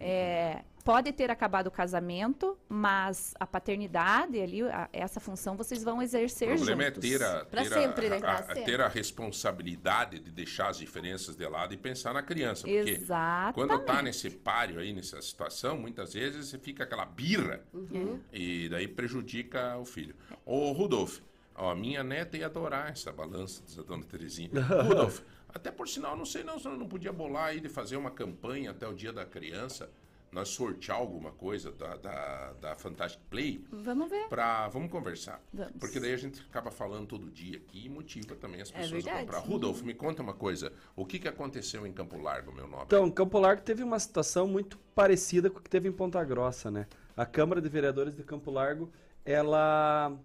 É, 0.00 0.62
pode 0.82 1.12
ter 1.12 1.30
acabado 1.30 1.66
o 1.66 1.70
casamento, 1.70 2.56
mas 2.68 3.34
a 3.38 3.46
paternidade 3.46 4.40
ali, 4.40 4.62
a- 4.62 4.88
essa 4.92 5.20
função 5.20 5.54
vocês 5.56 5.84
vão 5.84 6.00
exercer 6.00 6.48
O 6.52 6.56
problema 6.56 6.84
juntos. 6.84 6.98
é 7.04 7.18
ter 7.18 7.22
a, 7.22 7.44
ter, 7.44 7.64
sempre, 7.68 8.06
a, 8.06 8.10
né? 8.10 8.20
a- 8.24 8.34
a- 8.38 8.54
ter 8.54 8.80
a 8.80 8.88
responsabilidade 8.88 10.18
de 10.18 10.30
deixar 10.30 10.68
as 10.68 10.78
diferenças 10.78 11.36
de 11.36 11.46
lado 11.46 11.74
e 11.74 11.76
pensar 11.76 12.12
na 12.14 12.22
criança. 12.22 12.62
Porque 12.66 12.90
Exatamente. 12.90 13.54
quando 13.54 13.78
tá 13.84 14.02
nesse 14.02 14.30
páreo 14.30 14.80
aí, 14.80 14.92
nessa 14.92 15.20
situação, 15.20 15.76
muitas 15.78 16.14
vezes 16.14 16.48
você 16.48 16.58
fica 16.58 16.84
aquela 16.84 17.04
birra 17.04 17.60
Uhum. 17.72 18.18
e 18.32 18.68
daí 18.68 18.88
prejudica 18.88 19.76
o 19.76 19.84
filho. 19.84 20.14
Ô, 20.46 20.72
Rudolf, 20.72 21.18
ó, 21.54 21.74
minha 21.74 22.02
neta 22.02 22.36
ia 22.38 22.46
adorar 22.46 22.90
essa 22.90 23.12
balança 23.12 23.62
da 23.76 23.82
dona 23.82 24.02
Terezinha. 24.04 24.50
Rudolf, 24.88 25.20
até 25.54 25.70
por 25.70 25.88
sinal, 25.88 26.16
não 26.16 26.24
sei 26.24 26.42
não, 26.44 26.58
se 26.58 26.68
não 26.68 26.86
podia 26.88 27.12
bolar 27.12 27.46
aí 27.46 27.60
de 27.60 27.68
fazer 27.68 27.96
uma 27.96 28.10
campanha 28.10 28.70
até 28.70 28.86
o 28.86 28.92
dia 28.94 29.12
da 29.12 29.24
criança, 29.24 29.90
nós 30.32 30.48
sortear 30.48 30.96
alguma 30.96 31.32
coisa 31.32 31.72
da, 31.72 31.96
da, 31.96 32.52
da 32.60 32.76
Fantastic 32.76 33.20
Play. 33.28 33.64
Vamos 33.72 34.08
ver. 34.08 34.28
Pra, 34.28 34.68
vamos 34.68 34.88
conversar. 34.90 35.42
Vamos. 35.52 35.72
Porque 35.80 35.98
daí 35.98 36.12
a 36.12 36.16
gente 36.16 36.40
acaba 36.48 36.70
falando 36.70 37.06
todo 37.08 37.28
dia 37.30 37.56
aqui 37.56 37.86
e 37.86 37.88
motiva 37.88 38.36
também 38.36 38.60
as 38.60 38.70
É 38.70 38.74
pessoas 38.74 38.92
a 38.92 38.94
verdade. 38.94 39.20
comprar. 39.26 39.38
Rudolf, 39.40 39.82
me 39.82 39.92
conta 39.92 40.22
uma 40.22 40.32
coisa. 40.34 40.72
O 40.94 41.04
que, 41.04 41.18
que 41.18 41.26
aconteceu 41.26 41.84
em 41.84 41.92
Campo 41.92 42.16
Largo, 42.16 42.52
meu 42.52 42.68
nome? 42.68 42.84
Então, 42.86 43.10
Campo 43.10 43.38
Largo 43.40 43.62
teve 43.62 43.82
uma 43.82 43.98
situação 43.98 44.46
muito 44.46 44.78
parecida 44.94 45.50
com 45.50 45.58
o 45.58 45.62
que 45.62 45.68
teve 45.70 45.88
em 45.88 45.92
Ponta 45.92 46.22
Grossa, 46.22 46.70
né? 46.70 46.86
A 47.16 47.26
Câmara 47.26 47.60
de 47.60 47.68
Vereadores 47.68 48.14
de 48.14 48.22
Campo 48.22 48.52
Largo, 48.52 48.88
ela 49.24 50.16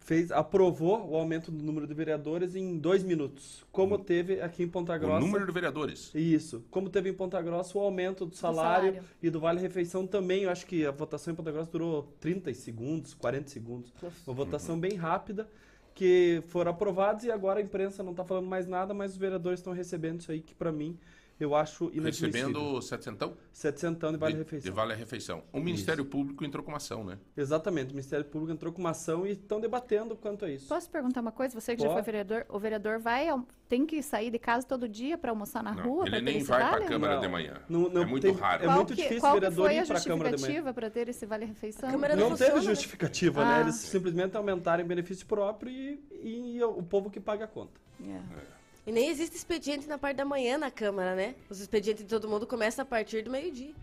fez, 0.00 0.30
aprovou 0.32 1.08
o 1.10 1.16
aumento 1.16 1.50
do 1.50 1.62
número 1.62 1.86
de 1.86 1.94
vereadores 1.94 2.54
em 2.56 2.78
dois 2.78 3.02
minutos, 3.02 3.64
como 3.72 3.98
teve 3.98 4.40
aqui 4.40 4.62
em 4.62 4.68
Ponta 4.68 4.94
O 4.96 4.98
Grossa. 4.98 5.20
número 5.20 5.46
de 5.46 5.52
vereadores. 5.52 6.10
Isso. 6.14 6.64
Como 6.70 6.88
teve 6.88 7.10
em 7.10 7.14
Ponta 7.14 7.40
Grossa 7.42 7.76
o 7.76 7.80
aumento 7.80 8.24
do 8.26 8.34
salário, 8.34 8.92
salário. 8.92 9.08
e 9.22 9.30
do 9.30 9.40
Vale 9.40 9.60
Refeição 9.60 10.06
também. 10.06 10.42
Eu 10.44 10.50
acho 10.50 10.66
que 10.66 10.84
a 10.86 10.90
votação 10.90 11.32
em 11.32 11.36
Ponta 11.36 11.50
Grossa 11.52 11.70
durou 11.70 12.14
30 12.20 12.52
segundos, 12.54 13.14
40 13.14 13.48
segundos. 13.48 13.92
Uma 14.26 14.34
votação 14.34 14.78
bem 14.78 14.94
rápida, 14.94 15.48
que 15.94 16.42
foram 16.48 16.70
aprovados 16.70 17.24
e 17.24 17.30
agora 17.30 17.58
a 17.58 17.62
imprensa 17.62 18.02
não 18.02 18.12
está 18.12 18.24
falando 18.24 18.46
mais 18.46 18.66
nada, 18.66 18.94
mas 18.94 19.12
os 19.12 19.16
vereadores 19.16 19.60
estão 19.60 19.72
recebendo 19.72 20.20
isso 20.20 20.30
aí, 20.30 20.40
que 20.40 20.54
para 20.54 20.70
mim 20.70 20.96
eu 21.40 21.54
acho 21.54 21.84
inadmissível. 21.92 22.30
Recebendo 22.48 22.82
700 22.82 23.30
700 23.52 24.10
de 24.12 24.16
Vale 24.18 24.32
de, 24.32 24.38
Refeição. 24.38 24.70
de 24.70 24.76
Vale 24.76 24.92
a 24.92 24.96
Refeição. 24.96 25.42
O 25.52 25.60
Ministério 25.60 26.04
Público 26.04 26.44
entrou 26.44 26.62
com 26.64 26.70
uma 26.70 26.76
ação, 26.76 27.04
né? 27.04 27.18
Exatamente. 27.36 27.86
O 27.88 27.90
Ministério 27.94 28.24
Público 28.24 28.52
entrou 28.52 28.72
com 28.72 28.80
uma 28.80 28.90
ação 28.90 29.26
e 29.26 29.30
estão 29.32 29.60
debatendo 29.60 30.14
quanto 30.16 30.44
a 30.44 30.50
isso. 30.50 30.68
Posso 30.68 30.88
perguntar 30.90 31.20
uma 31.20 31.32
coisa? 31.32 31.58
Você 31.60 31.74
que 31.74 31.82
já 31.82 31.88
Pode. 31.88 31.98
foi 32.04 32.12
vereador, 32.12 32.46
o 32.48 32.58
vereador 32.58 32.98
vai, 32.98 33.26
tem 33.68 33.84
que 33.86 34.02
sair 34.02 34.30
de 34.30 34.38
casa 34.38 34.66
todo 34.66 34.88
dia 34.88 35.18
para 35.18 35.30
almoçar 35.30 35.62
na 35.62 35.74
Não, 35.74 35.82
rua? 35.84 36.06
ele 36.06 36.20
nem 36.20 36.42
vai 36.42 36.60
para 36.60 36.84
a? 36.84 36.88
Câmara 36.88 37.14
Não. 37.16 37.20
de 37.20 37.28
manhã. 37.28 37.54
Não- 37.68 37.88
não 37.88 38.02
é 38.02 38.06
muito 38.06 38.22
tem- 38.22 38.32
raro. 38.34 38.64
é 38.64 38.68
muito 38.68 38.88
que, 38.94 39.02
difícil 39.02 39.20
que 39.20 39.32
vereador 39.32 39.70
ir 39.72 39.78
a 39.78 39.86
pra 39.86 40.00
Câmara 40.00 40.30
de 40.36 40.42
manhã. 40.42 40.54
justificativa 40.54 40.74
para 40.74 40.90
ter 40.90 41.08
esse 41.08 41.26
vale 41.26 41.44
refeição? 41.44 41.88
A 41.88 41.92
Câmara 41.92 42.14
não 42.16 42.22
Não 42.22 42.30
funciona, 42.30 42.52
teve 42.52 42.64
né? 42.66 42.70
justificativa, 42.72 43.42
Ah. 43.42 43.54
né? 43.56 43.60
Eles 43.62 43.74
simplesmente 43.76 44.36
aumentaram 44.36 44.82
em 44.82 44.86
benefício 44.86 45.26
próprio 45.26 45.70
e, 45.72 46.00
e 46.22 46.62
o 46.62 46.82
povo 46.82 47.10
que 47.10 47.20
paga 47.20 47.44
a 47.44 47.48
conta. 47.48 47.80
É. 48.00 48.57
E 48.88 48.90
nem 48.92 49.10
existe 49.10 49.36
expediente 49.36 49.86
na 49.86 49.98
parte 49.98 50.16
da 50.16 50.24
manhã 50.24 50.56
na 50.56 50.70
Câmara, 50.70 51.14
né? 51.14 51.34
Os 51.50 51.60
expedientes 51.60 52.02
de 52.04 52.08
todo 52.08 52.26
mundo 52.26 52.46
começam 52.46 52.82
a 52.82 52.86
partir 52.86 53.20
do 53.20 53.30
meio-dia. 53.30 53.74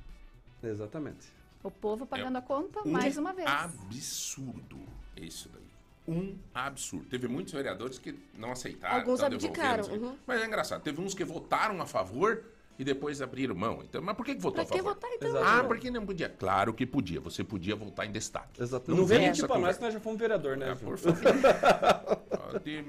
Exatamente. 0.63 1.27
O 1.63 1.69
povo 1.69 2.07
pagando 2.07 2.37
É 2.37 2.39
a 2.39 2.41
conta 2.41 2.79
Um 2.83 2.91
mais 2.91 3.15
uma 3.15 3.31
vez. 3.31 3.47
absurdo 3.47 4.79
isso 5.15 5.47
daí. 5.49 5.61
Um 6.07 6.35
absurdo. 6.51 7.05
Teve 7.07 7.27
muitos 7.27 7.53
vereadores 7.53 7.99
que 7.99 8.17
não 8.33 8.51
aceitaram. 8.51 8.95
Alguns 8.95 9.21
abdicaram, 9.21 9.87
uhum. 9.93 10.17
Mas 10.25 10.41
é 10.41 10.45
engraçado. 10.47 10.81
Teve 10.81 10.99
uns 10.99 11.13
que 11.13 11.23
votaram 11.23 11.79
a 11.79 11.85
favor 11.85 12.43
e 12.77 12.83
depois 12.83 13.21
abriram 13.21 13.55
mão. 13.55 13.79
Então, 13.83 14.01
mas 14.01 14.15
por 14.15 14.25
que, 14.25 14.35
que 14.35 14.41
votou 14.41 14.63
Pra 14.65 14.73
a 14.75 14.77
que 14.77 14.83
favor? 14.83 14.93
votar 14.95 15.09
então? 15.13 15.29
Exato. 15.29 15.45
Ah, 15.45 15.63
porque 15.63 15.89
não 15.91 16.05
podia. 16.05 16.29
Claro 16.29 16.73
que 16.73 16.85
podia. 16.85 17.19
Você 17.21 17.43
podia 17.43 17.75
votar 17.75 18.05
em 18.05 18.11
destaque. 18.11 18.61
Exatamente. 18.61 18.89
Não 18.89 18.97
Não, 18.97 19.05
vem 19.05 19.19
mentir 19.19 19.31
essa 19.43 19.47
pra 19.47 19.57
nós 19.59 19.77
que 19.77 19.83
nós 19.83 19.93
já 19.93 19.99
fomos 19.99 20.19
vereador, 20.19 20.57
né? 20.57 20.71
É, 20.71 20.75
por 20.75 20.97
favor. 20.97 21.21
Pode, 22.51 22.83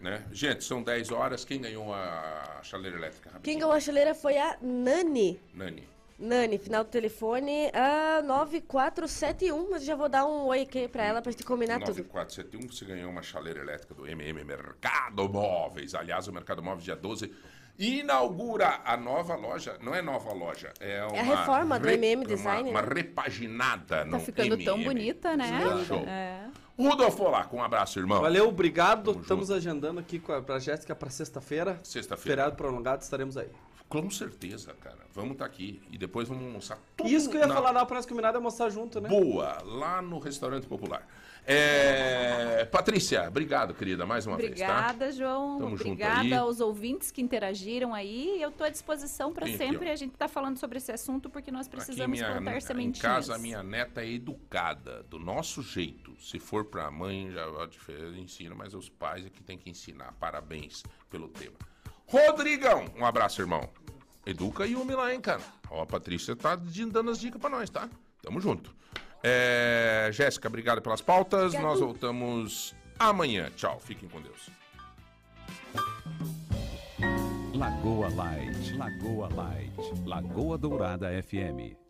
né? 0.00 0.24
Gente, 0.32 0.64
são 0.64 0.82
10 0.82 1.10
horas. 1.10 1.44
Quem 1.44 1.60
ganhou 1.60 1.92
a 1.92 2.60
chaleira 2.62 2.96
elétrica? 2.96 3.30
Quem 3.42 3.58
ganhou 3.58 3.72
a 3.72 3.80
chaleira 3.80 4.14
foi 4.14 4.36
a 4.38 4.56
Nani. 4.60 5.40
Nani. 5.54 5.88
Nani, 6.18 6.56
final 6.56 6.84
do 6.84 6.90
telefone 6.90 7.68
a 7.74 8.22
9471, 8.22 9.70
mas 9.70 9.84
já 9.84 9.96
vou 9.96 10.08
dar 10.08 10.24
um 10.24 10.46
oi 10.46 10.60
aqui 10.62 10.86
pra 10.86 11.04
ela 11.04 11.20
pra 11.20 11.32
gente 11.32 11.42
combinar 11.42 11.80
tudo. 11.80 11.96
9471, 11.98 12.70
você 12.70 12.84
ganhou 12.84 13.10
uma 13.10 13.22
chaleira 13.22 13.60
elétrica 13.60 13.92
do 13.92 14.06
MM 14.06 14.44
Mercado 14.44 15.28
Móveis. 15.28 15.96
Aliás, 15.96 16.28
o 16.28 16.32
Mercado 16.32 16.62
Móveis, 16.62 16.84
dia 16.84 16.94
12, 16.94 17.32
inaugura 17.78 18.80
a 18.84 18.96
nova 18.96 19.34
loja. 19.34 19.76
Não 19.82 19.94
é 19.94 20.02
nova 20.02 20.32
loja, 20.32 20.72
é 20.80 21.04
uma... 21.04 21.22
reforma 21.22 21.78
do 21.78 21.88
MM 21.88 22.24
Design, 22.26 22.70
Uma, 22.70 22.80
uma 22.80 22.82
né? 22.82 22.94
repaginada 22.94 24.04
no 24.04 24.12
Tá 24.12 24.18
ficando 24.20 24.56
tão 24.62 24.82
bonita, 24.82 25.36
né? 25.36 25.84
Show. 25.86 25.98
É. 26.06 26.46
Rudolfo 26.78 27.24
Olaco, 27.24 27.56
um 27.56 27.62
abraço, 27.62 27.98
irmão. 27.98 28.20
Valeu, 28.20 28.48
obrigado. 28.48 29.12
Tamo 29.12 29.22
Estamos 29.22 29.48
junto. 29.48 29.56
agendando 29.58 30.00
aqui 30.00 30.18
com 30.18 30.32
a, 30.32 30.40
pra 30.40 30.58
Jéssica 30.58 30.94
pra 30.94 31.10
sexta-feira. 31.10 31.78
Sexta-feira. 31.82 32.42
Feriado 32.42 32.56
prolongado, 32.56 33.02
estaremos 33.02 33.36
aí. 33.36 33.48
Com 33.88 34.08
certeza, 34.10 34.72
cara. 34.80 34.96
Vamos 35.12 35.32
estar 35.32 35.44
aqui 35.44 35.82
e 35.90 35.98
depois 35.98 36.26
vamos 36.26 36.44
almoçar 36.44 36.78
tudo 36.96 37.10
Isso 37.10 37.28
que 37.28 37.36
eu 37.36 37.42
ia 37.42 37.46
na 37.46 37.54
falar 37.54 37.72
lá 37.72 37.84
pra 37.84 37.96
nós 37.96 38.06
combinado 38.06 38.36
é 38.36 38.38
almoçar 38.38 38.70
junto, 38.70 39.00
né? 39.02 39.08
Boa, 39.08 39.58
lá 39.64 40.00
no 40.00 40.18
Restaurante 40.18 40.66
Popular. 40.66 41.06
É, 41.44 42.64
Patrícia, 42.66 43.26
obrigado, 43.26 43.74
querida, 43.74 44.06
mais 44.06 44.26
uma 44.26 44.36
vez, 44.36 44.58
tá? 44.60 44.64
Obrigada, 44.64 45.12
João. 45.12 45.58
Tamo 45.58 45.74
Obrigada 45.74 46.38
aos 46.38 46.60
ouvintes 46.60 47.10
que 47.10 47.20
interagiram 47.20 47.92
aí. 47.92 48.40
Eu 48.40 48.50
estou 48.50 48.66
à 48.66 48.70
disposição 48.70 49.32
para 49.32 49.46
aqui, 49.46 49.56
sempre 49.56 49.90
a 49.90 49.96
gente 49.96 50.12
tá 50.12 50.28
falando 50.28 50.56
sobre 50.58 50.78
esse 50.78 50.92
assunto 50.92 51.28
porque 51.28 51.50
nós 51.50 51.66
Aqui 51.66 51.76
precisamos 51.76 52.18
minha, 52.18 52.32
plantar 52.32 52.56
em 52.56 52.60
sementinhas. 52.60 53.00
casa, 53.00 53.34
a 53.34 53.38
minha 53.38 53.62
neta 53.62 54.02
é 54.02 54.12
educada, 54.12 55.02
do 55.04 55.18
nosso 55.18 55.62
jeito. 55.62 56.14
Se 56.20 56.38
for 56.38 56.64
pra 56.64 56.90
mãe, 56.90 57.30
já 57.32 57.44
a 57.44 58.18
ensina, 58.18 58.54
mas 58.54 58.72
os 58.72 58.88
pais 58.88 59.26
é 59.26 59.30
que 59.30 59.42
tem 59.42 59.58
que 59.58 59.68
ensinar. 59.68 60.12
Parabéns 60.20 60.84
pelo 61.10 61.28
tema. 61.28 61.56
Rodrigão, 62.06 62.86
um 62.96 63.04
abraço, 63.04 63.40
irmão. 63.40 63.68
Educa 64.24 64.64
e 64.64 64.72
Yumi 64.72 64.94
lá, 64.94 65.12
hein, 65.12 65.20
cara. 65.20 65.42
Ó, 65.68 65.82
a 65.82 65.86
Patrícia 65.86 66.36
tá 66.36 66.54
dando 66.54 67.10
as 67.10 67.18
dicas 67.18 67.40
pra 67.40 67.50
nós, 67.50 67.68
tá? 67.68 67.88
Tamo 68.22 68.40
junto. 68.40 68.74
É, 69.22 70.10
Jéssica, 70.12 70.48
obrigado 70.48 70.82
pelas 70.82 71.00
pautas. 71.00 71.54
Obrigado. 71.54 71.62
Nós 71.62 71.80
voltamos 71.80 72.74
amanhã. 72.98 73.50
Tchau, 73.56 73.78
fiquem 73.80 74.08
com 74.08 74.20
Deus. 74.20 74.50
Lagoa 77.54 78.08
Light, 78.14 78.76
Lagoa 78.76 79.28
Light, 79.34 79.72
Lagoa 80.04 80.58
Dourada 80.58 81.08
FM. 81.22 81.81